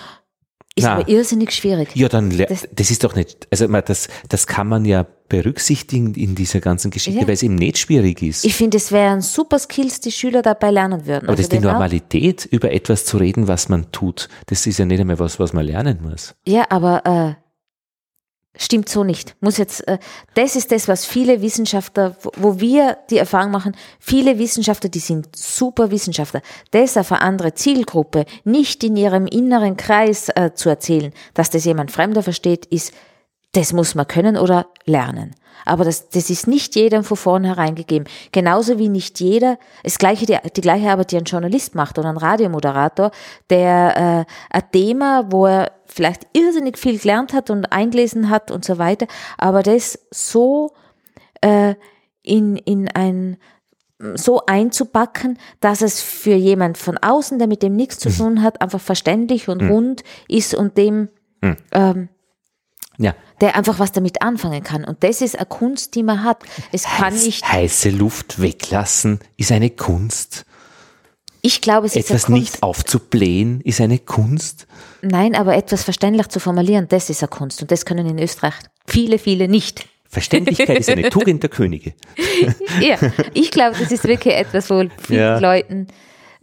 Ist 0.75 0.85
Na. 0.85 0.93
aber 0.95 1.09
irrsinnig 1.09 1.51
schwierig. 1.51 1.89
Ja, 1.95 2.07
dann, 2.07 2.29
Das- 2.29 2.67
das, 2.71 2.91
ist 2.91 3.03
doch 3.03 3.13
nicht, 3.13 3.45
also 3.51 3.67
man, 3.67 3.83
das, 3.85 4.07
das 4.29 4.47
kann 4.47 4.67
man 4.67 4.85
ja 4.85 5.05
berücksichtigen 5.27 6.13
in 6.13 6.33
dieser 6.35 6.59
ganzen 6.61 6.91
Geschichte, 6.91 7.19
Ja. 7.21 7.27
weil 7.27 7.33
es 7.33 7.43
eben 7.43 7.55
nicht 7.55 7.77
schwierig 7.77 8.21
ist. 8.21 8.45
Ich 8.45 8.55
finde, 8.55 8.77
es 8.77 8.91
wären 8.91 9.21
super 9.21 9.59
Skills, 9.59 9.99
die 9.99 10.11
Schüler 10.11 10.41
dabei 10.41 10.71
lernen 10.71 11.05
würden. 11.05 11.25
Aber 11.27 11.35
das 11.35 11.41
ist 11.45 11.51
die 11.51 11.57
den 11.57 11.67
auch- 11.67 11.73
Normalität, 11.73 12.45
über 12.45 12.71
etwas 12.71 13.03
zu 13.05 13.17
reden, 13.17 13.47
was 13.49 13.67
man 13.69 13.91
tut. 13.91 14.29
Das 14.47 14.65
ist 14.65 14.77
ja 14.79 14.85
nicht 14.85 14.99
einmal 14.99 15.19
was, 15.19 15.39
was 15.39 15.51
man 15.53 15.65
lernen 15.65 15.99
muss. 16.01 16.35
Ja, 16.47 16.65
aber 16.69 17.05
äh, 17.37 17.40
stimmt 18.55 18.89
so 18.89 19.03
nicht. 19.03 19.35
Muss 19.39 19.57
jetzt, 19.57 19.87
äh, 19.87 19.97
das 20.33 20.55
ist 20.55 20.71
das, 20.71 20.87
was 20.87 21.05
viele 21.05 21.41
Wissenschaftler, 21.41 22.15
wo, 22.35 22.59
wir 22.59 22.97
die 23.09 23.17
Erfahrung 23.17 23.51
machen, 23.51 23.75
viele 23.99 24.39
Wissenschaftler, 24.39 24.89
die 24.89 24.99
sind 24.99 25.35
super 25.35 25.91
Wissenschaftler, 25.91 26.41
das 26.71 26.97
auf 26.97 27.11
eine 27.11 27.21
andere 27.21 27.53
Zielgruppe, 27.53 28.25
nicht 28.43 28.83
in 28.83 28.97
ihrem 28.97 29.27
inneren 29.27 29.77
Kreis 29.77 30.29
äh, 30.29 30.51
zu 30.53 30.69
erzählen, 30.69 31.13
dass 31.33 31.49
das 31.49 31.65
jemand 31.65 31.91
Fremder 31.91 32.23
versteht, 32.23 32.65
ist, 32.65 32.93
das 33.53 33.73
muss 33.73 33.95
man 33.95 34.07
können 34.07 34.37
oder 34.37 34.67
lernen. 34.85 35.35
Aber 35.65 35.83
das, 35.83 36.09
das 36.09 36.29
ist 36.29 36.47
nicht 36.47 36.75
jedem 36.75 37.03
von 37.03 37.17
vornherein 37.17 37.75
gegeben. 37.75 38.05
Genauso 38.31 38.79
wie 38.79 38.89
nicht 38.89 39.19
jeder, 39.19 39.59
das 39.83 39.99
gleiche, 39.99 40.25
die, 40.25 40.37
die 40.55 40.61
gleiche 40.61 40.89
Arbeit, 40.89 41.11
die 41.11 41.17
ein 41.17 41.25
Journalist 41.25 41.75
macht 41.75 41.99
oder 41.99 42.09
ein 42.09 42.17
Radiomoderator, 42.17 43.11
der 43.49 44.25
äh, 44.27 44.55
ein 44.55 44.71
Thema, 44.71 45.31
wo 45.31 45.45
er 45.45 45.71
vielleicht 45.85 46.27
irrsinnig 46.33 46.77
viel 46.77 46.97
gelernt 46.97 47.33
hat 47.33 47.49
und 47.49 47.71
eingelesen 47.71 48.29
hat 48.29 48.49
und 48.49 48.65
so 48.65 48.77
weiter, 48.77 49.07
aber 49.37 49.61
das 49.61 49.99
so 50.09 50.71
äh, 51.41 51.75
in, 52.23 52.55
in 52.55 52.87
ein 52.87 53.37
so 54.15 54.41
einzupacken, 54.47 55.37
dass 55.59 55.83
es 55.83 56.01
für 56.01 56.33
jemand 56.33 56.79
von 56.79 56.97
außen, 56.97 57.37
der 57.37 57.47
mit 57.47 57.61
dem 57.61 57.75
nichts 57.75 57.99
zu 57.99 58.09
tun 58.09 58.41
hat, 58.41 58.59
einfach 58.59 58.79
verständlich 58.79 59.47
und 59.47 59.61
rund 59.61 60.03
ist 60.27 60.55
und 60.55 60.75
dem 60.75 61.09
ähm, 61.71 62.09
Ja. 63.01 63.15
der 63.41 63.55
einfach 63.55 63.79
was 63.79 63.91
damit 63.91 64.21
anfangen 64.21 64.63
kann. 64.63 64.85
Und 64.85 65.03
das 65.03 65.21
ist 65.21 65.35
eine 65.35 65.45
Kunst, 65.47 65.95
die 65.95 66.03
man 66.03 66.23
hat. 66.23 66.43
Es 66.71 66.83
kann 66.83 67.13
Heiß- 67.13 67.25
nicht, 67.25 67.51
heiße 67.51 67.89
Luft 67.89 68.41
weglassen 68.41 69.19
ist 69.37 69.51
eine 69.51 69.69
Kunst. 69.71 70.45
ich 71.41 71.61
glaube, 71.61 71.87
es 71.87 71.95
ist 71.95 72.09
Etwas 72.11 72.25
eine 72.25 72.35
Kunst. 72.35 72.53
nicht 72.53 72.63
aufzublähen 72.63 73.61
ist 73.61 73.81
eine 73.81 73.97
Kunst. 73.97 74.67
Nein, 75.01 75.35
aber 75.35 75.55
etwas 75.55 75.83
verständlich 75.83 76.27
zu 76.27 76.39
formulieren, 76.39 76.87
das 76.89 77.09
ist 77.09 77.23
eine 77.23 77.29
Kunst. 77.29 77.61
Und 77.61 77.71
das 77.71 77.85
können 77.85 78.05
in 78.05 78.19
Österreich 78.19 78.53
viele, 78.85 79.17
viele 79.17 79.47
nicht. 79.47 79.87
Verständlichkeit 80.07 80.77
ist 80.77 80.89
eine 80.89 81.09
Tugend 81.09 81.41
der 81.41 81.49
Könige. 81.49 81.93
Ja, 82.81 82.97
ich 83.33 83.49
glaube, 83.49 83.77
das 83.79 83.91
ist 83.91 84.03
wirklich 84.03 84.35
etwas, 84.35 84.69
wo 84.69 84.83
vielen 85.07 85.19
Ja. 85.19 85.39
Leuten 85.39 85.87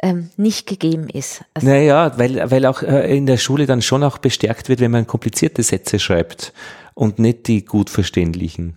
ähm, 0.03 0.31
nicht 0.37 0.67
gegeben 0.67 1.09
ist. 1.09 1.45
Also, 1.55 1.69
Naja, 1.69 2.13
weil, 2.19 2.51
weil 2.51 2.67
auch 2.67 2.83
äh, 2.83 3.17
in 3.17 3.27
der 3.27 3.37
Schule 3.37 3.67
dann 3.67 3.83
schon 3.83 4.03
auch 4.03 4.19
bestärkt 4.19 4.69
wird, 4.69 4.81
wenn 4.81 4.91
man 4.91 5.07
komplizierte 5.07 5.63
Sätze 5.63 5.99
schreibt 5.99 6.53
und 6.95 7.19
nicht 7.19 7.47
die 7.49 7.65
gut 7.65 7.91
verständlichen. 7.91 8.75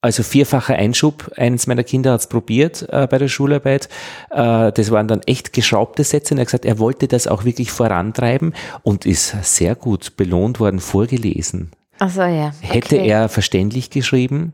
Also 0.00 0.22
vierfacher 0.22 0.76
Einschub, 0.76 1.32
eines 1.36 1.66
meiner 1.66 1.82
Kinder 1.82 2.12
hat 2.12 2.20
es 2.20 2.28
probiert 2.28 2.86
äh, 2.88 3.08
bei 3.08 3.18
der 3.18 3.26
Schularbeit. 3.26 3.88
Äh, 4.30 4.70
das 4.70 4.92
waren 4.92 5.08
dann 5.08 5.22
echt 5.22 5.52
geschraubte 5.52 6.04
Sätze 6.04 6.34
und 6.34 6.38
er 6.38 6.42
hat 6.42 6.48
gesagt, 6.48 6.64
er 6.64 6.78
wollte 6.78 7.08
das 7.08 7.26
auch 7.26 7.44
wirklich 7.44 7.72
vorantreiben 7.72 8.54
und 8.84 9.06
ist 9.06 9.34
sehr 9.42 9.74
gut 9.74 10.16
belohnt 10.16 10.60
worden, 10.60 10.78
vorgelesen. 10.78 11.72
also 11.98 12.22
ja. 12.22 12.52
Hätte 12.60 12.96
okay. 12.96 13.08
er 13.08 13.28
verständlich 13.28 13.90
geschrieben, 13.90 14.52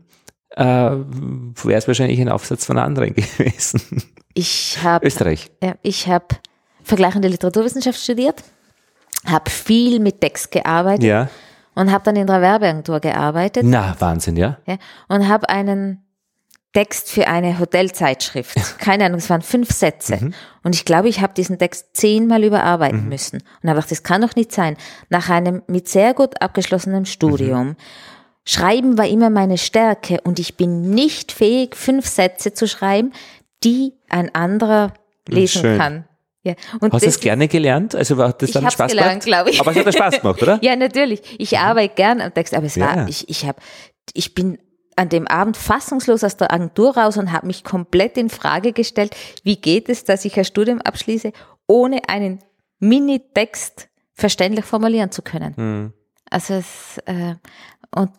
äh, 0.55 0.63
wäre 0.63 1.77
es 1.77 1.87
wahrscheinlich 1.87 2.19
ein 2.19 2.29
Aufsatz 2.29 2.65
von 2.65 2.77
einer 2.77 2.85
anderen 2.85 3.13
gewesen. 3.15 4.03
Ich 4.33 4.77
habe 4.83 5.05
Österreich. 5.05 5.51
Ja, 5.63 5.75
ich 5.81 6.07
habe 6.07 6.25
vergleichende 6.83 7.27
Literaturwissenschaft 7.27 7.99
studiert, 7.99 8.43
habe 9.25 9.49
viel 9.49 9.99
mit 9.99 10.21
Text 10.21 10.51
gearbeitet 10.51 11.03
Ja. 11.03 11.29
und 11.73 11.91
habe 11.91 12.03
dann 12.03 12.15
in 12.15 12.27
der 12.27 12.41
Werbeagentur 12.41 12.99
gearbeitet 12.99 13.63
Na, 13.65 13.95
Wahnsinn, 13.99 14.37
ja. 14.37 14.57
ja, 14.67 14.77
und 15.07 15.27
habe 15.27 15.49
einen 15.49 16.01
Text 16.73 17.09
für 17.09 17.27
eine 17.27 17.57
Hotelzeitschrift. 17.57 18.55
Keine 18.79 19.05
Ahnung, 19.05 19.19
es 19.19 19.29
waren 19.29 19.41
fünf 19.41 19.71
Sätze. 19.71 20.31
Und 20.61 20.75
ich 20.75 20.83
glaube, 20.83 21.07
ich 21.07 21.21
habe 21.21 21.33
diesen 21.33 21.57
Text 21.57 21.95
zehnmal 21.95 22.43
überarbeiten 22.43 23.07
müssen. 23.07 23.37
Und 23.63 23.69
habe 23.69 23.75
gedacht, 23.77 23.91
das 23.91 24.03
kann 24.03 24.21
doch 24.21 24.35
nicht 24.35 24.51
sein. 24.51 24.75
Nach 25.09 25.29
einem 25.29 25.61
mit 25.67 25.87
sehr 25.87 26.13
gut 26.13 26.41
abgeschlossenem 26.41 27.05
Studium. 27.05 27.77
Schreiben 28.45 28.97
war 28.97 29.07
immer 29.07 29.29
meine 29.29 29.57
Stärke 29.57 30.19
und 30.23 30.39
ich 30.39 30.55
bin 30.55 30.91
nicht 30.91 31.31
fähig, 31.31 31.75
fünf 31.75 32.05
Sätze 32.07 32.53
zu 32.53 32.67
schreiben, 32.67 33.11
die 33.63 33.93
ein 34.09 34.33
anderer 34.35 34.93
lesen 35.27 35.61
schön. 35.61 35.77
kann. 35.79 36.05
Ja. 36.43 36.53
Und 36.79 36.93
Hast 36.93 37.01
du 37.01 37.07
das 37.07 37.15
es 37.15 37.19
gerne 37.21 37.47
gelernt? 37.47 37.95
Also 37.95 38.17
hat 38.17 38.39
das 38.43 38.51
dann 38.51 38.69
Spaß 38.69 38.91
gelernt, 38.91 39.23
gemacht? 39.23 39.25
glaub 39.25 39.47
ich. 39.47 39.59
Aber 39.59 39.71
es 39.71 39.77
hat 39.83 39.93
Spaß 39.95 40.21
gemacht, 40.21 40.41
oder? 40.43 40.59
Ja, 40.61 40.75
natürlich. 40.75 41.23
Ich 41.39 41.57
arbeite 41.57 41.95
gern 41.95 42.21
am 42.21 42.31
Text, 42.31 42.53
aber 42.53 42.67
es 42.67 42.75
Ja. 42.75 42.95
war, 42.97 43.09
ich, 43.09 43.27
ich 43.29 43.45
habe, 43.47 43.57
ich 44.13 44.35
bin 44.35 44.59
an 44.95 45.09
dem 45.09 45.27
Abend 45.27 45.57
fassungslos 45.57 46.23
aus 46.23 46.37
der 46.37 46.53
Agentur 46.53 46.95
raus 46.95 47.17
und 47.17 47.31
habe 47.33 47.47
mich 47.47 47.63
komplett 47.63 48.15
in 48.17 48.29
Frage 48.29 48.73
gestellt, 48.73 49.15
wie 49.43 49.55
geht 49.55 49.89
es, 49.89 50.03
dass 50.03 50.23
ich 50.23 50.37
ein 50.37 50.45
Studium 50.45 50.79
abschließe, 50.81 51.31
ohne 51.65 52.07
einen 52.07 52.39
Mini-Text 52.79 53.89
verständlich 54.13 54.65
formulieren 54.65 55.11
zu 55.11 55.21
können. 55.23 55.55
Hm. 55.57 55.93
Also 56.29 56.53
es, 56.55 56.97
äh, 57.05 57.35
und 57.95 58.11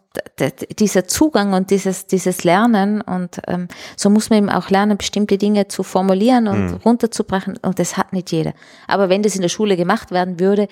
dieser 0.78 1.06
Zugang 1.06 1.52
und 1.52 1.70
dieses, 1.70 2.06
dieses 2.06 2.42
Lernen 2.42 3.02
und 3.02 3.40
ähm, 3.46 3.68
so 3.96 4.08
muss 4.08 4.30
man 4.30 4.38
eben 4.38 4.50
auch 4.50 4.70
lernen, 4.70 4.96
bestimmte 4.96 5.36
Dinge 5.36 5.68
zu 5.68 5.82
formulieren 5.82 6.48
und 6.48 6.66
mhm. 6.66 6.74
runterzubrechen 6.84 7.58
und 7.60 7.78
das 7.78 7.98
hat 7.98 8.14
nicht 8.14 8.32
jeder. 8.32 8.54
Aber 8.88 9.10
wenn 9.10 9.22
das 9.22 9.36
in 9.36 9.42
der 9.42 9.50
Schule 9.50 9.76
gemacht 9.76 10.10
werden 10.10 10.40
würde, 10.40 10.68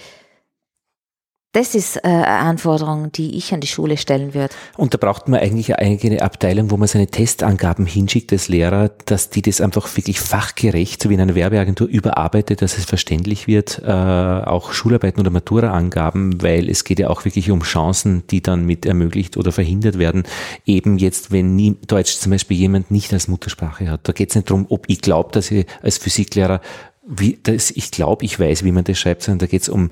das 1.55 1.77
ist 1.77 1.97
äh, 1.99 2.01
eine 2.09 2.27
Anforderung, 2.27 3.13
die 3.13 3.37
ich 3.37 3.55
an 3.55 3.61
die 3.61 3.69
Schule 3.69 3.97
stellen 3.97 4.35
würde. 4.35 4.53
Und 4.77 4.93
da 4.93 4.99
braucht 4.99 5.29
man 5.29 5.39
eigentlich 5.39 5.73
eine 5.73 5.93
eigene 5.93 6.21
Abteilung, 6.21 6.73
wo 6.73 6.77
man 6.77 6.89
seine 6.89 7.07
Testangaben 7.07 7.87
hinschickt 7.87 8.33
als 8.33 8.49
Lehrer, 8.49 8.91
dass 9.07 9.31
die 9.31 9.41
das 9.41 9.61
einfach 9.61 9.97
wirklich 9.97 10.19
fachgerecht, 10.19 11.01
so 11.01 11.11
wie 11.11 11.15
in 11.15 11.21
einer 11.21 11.37
Werbeagentur, 11.37 11.87
überarbeitet, 11.87 12.61
dass 12.61 12.77
es 12.77 12.85
verständlich 12.85 13.47
wird, 13.47 13.81
äh, 13.85 13.89
auch 13.89 14.73
Schularbeiten 14.73 15.21
oder 15.21 15.31
Matura-Angaben, 15.31 16.43
weil 16.43 16.69
es 16.69 16.83
geht 16.83 16.99
ja 16.99 17.09
auch 17.09 17.25
wirklich 17.25 17.53
um 17.53 17.63
Chancen, 17.63 18.25
die 18.31 18.43
dann 18.43 18.67
mit 18.67 18.85
ermöglicht 18.85 19.37
oder 19.37 19.53
verhindert 19.53 19.97
werden. 19.97 20.25
Eben 20.67 20.99
jetzt, 20.99 21.31
wenn 21.31 21.55
nie, 21.55 21.77
Deutsch 21.87 22.17
zum 22.17 22.33
Beispiel 22.33 22.57
jemand 22.57 22.91
nicht 22.91 23.13
als 23.13 23.29
Muttersprache 23.29 23.89
hat. 23.89 24.09
Da 24.09 24.13
geht 24.13 24.31
es 24.31 24.35
nicht 24.35 24.51
darum, 24.51 24.67
ob 24.71 24.87
ich 24.89 25.01
glaube, 25.01 25.31
dass 25.31 25.53
ich 25.53 25.67
als 25.83 25.99
Physiklehrer 25.99 26.61
wie, 27.07 27.39
das, 27.43 27.71
ich 27.71 27.91
glaube, 27.91 28.25
ich 28.25 28.41
weiß, 28.41 28.65
wie 28.65 28.73
man 28.73 28.83
das 28.83 28.99
schreibt, 28.99 29.23
sondern 29.23 29.41
da 29.41 29.47
geht 29.47 29.63
es 29.63 29.69
um 29.69 29.91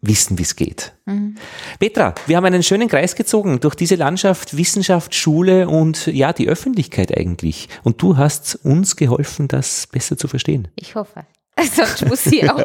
wissen, 0.00 0.38
wie 0.38 0.42
es 0.42 0.56
geht. 0.56 0.92
Mhm. 1.06 1.36
Petra, 1.78 2.14
wir 2.26 2.36
haben 2.36 2.44
einen 2.44 2.62
schönen 2.62 2.88
Kreis 2.88 3.14
gezogen 3.14 3.60
durch 3.60 3.74
diese 3.74 3.96
Landschaft, 3.96 4.56
Wissenschaft, 4.56 5.14
Schule 5.14 5.68
und 5.68 6.06
ja, 6.06 6.32
die 6.32 6.48
Öffentlichkeit 6.48 7.16
eigentlich. 7.16 7.68
Und 7.82 8.00
du 8.02 8.16
hast 8.16 8.58
uns 8.64 8.96
geholfen, 8.96 9.48
das 9.48 9.86
besser 9.86 10.16
zu 10.16 10.28
verstehen. 10.28 10.68
Ich 10.76 10.94
hoffe. 10.94 11.24
Sonst 11.74 12.08
muss 12.08 12.26
ich 12.26 12.50
auch 12.50 12.64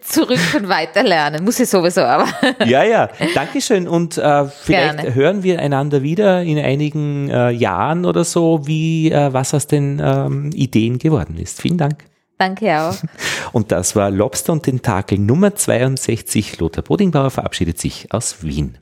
zurück 0.00 0.38
und 0.56 0.68
weiter 0.68 1.02
lernen. 1.02 1.44
Muss 1.44 1.58
ich 1.58 1.68
sowieso, 1.68 2.02
aber. 2.02 2.28
Ja, 2.64 2.84
ja. 2.84 3.08
Dankeschön. 3.34 3.88
Und 3.88 4.18
äh, 4.18 4.44
vielleicht 4.46 4.98
Gerne. 4.98 5.14
hören 5.14 5.42
wir 5.42 5.58
einander 5.58 6.02
wieder 6.02 6.42
in 6.42 6.58
einigen 6.58 7.28
äh, 7.28 7.50
Jahren 7.50 8.04
oder 8.04 8.24
so, 8.24 8.66
wie 8.66 9.10
äh, 9.10 9.32
was 9.32 9.52
aus 9.52 9.66
den 9.66 10.00
ähm, 10.02 10.50
Ideen 10.54 10.98
geworden 10.98 11.36
ist. 11.38 11.60
Vielen 11.60 11.78
Dank. 11.78 12.04
Danke 12.38 12.80
auch. 12.80 12.96
Und 13.52 13.70
das 13.72 13.94
war 13.94 14.10
Lobster 14.10 14.52
und 14.52 14.64
Tentakel 14.64 15.18
Nummer 15.18 15.54
62. 15.54 16.58
Lothar 16.58 16.82
Bodingbauer 16.82 17.30
verabschiedet 17.30 17.78
sich 17.78 18.12
aus 18.12 18.42
Wien. 18.42 18.78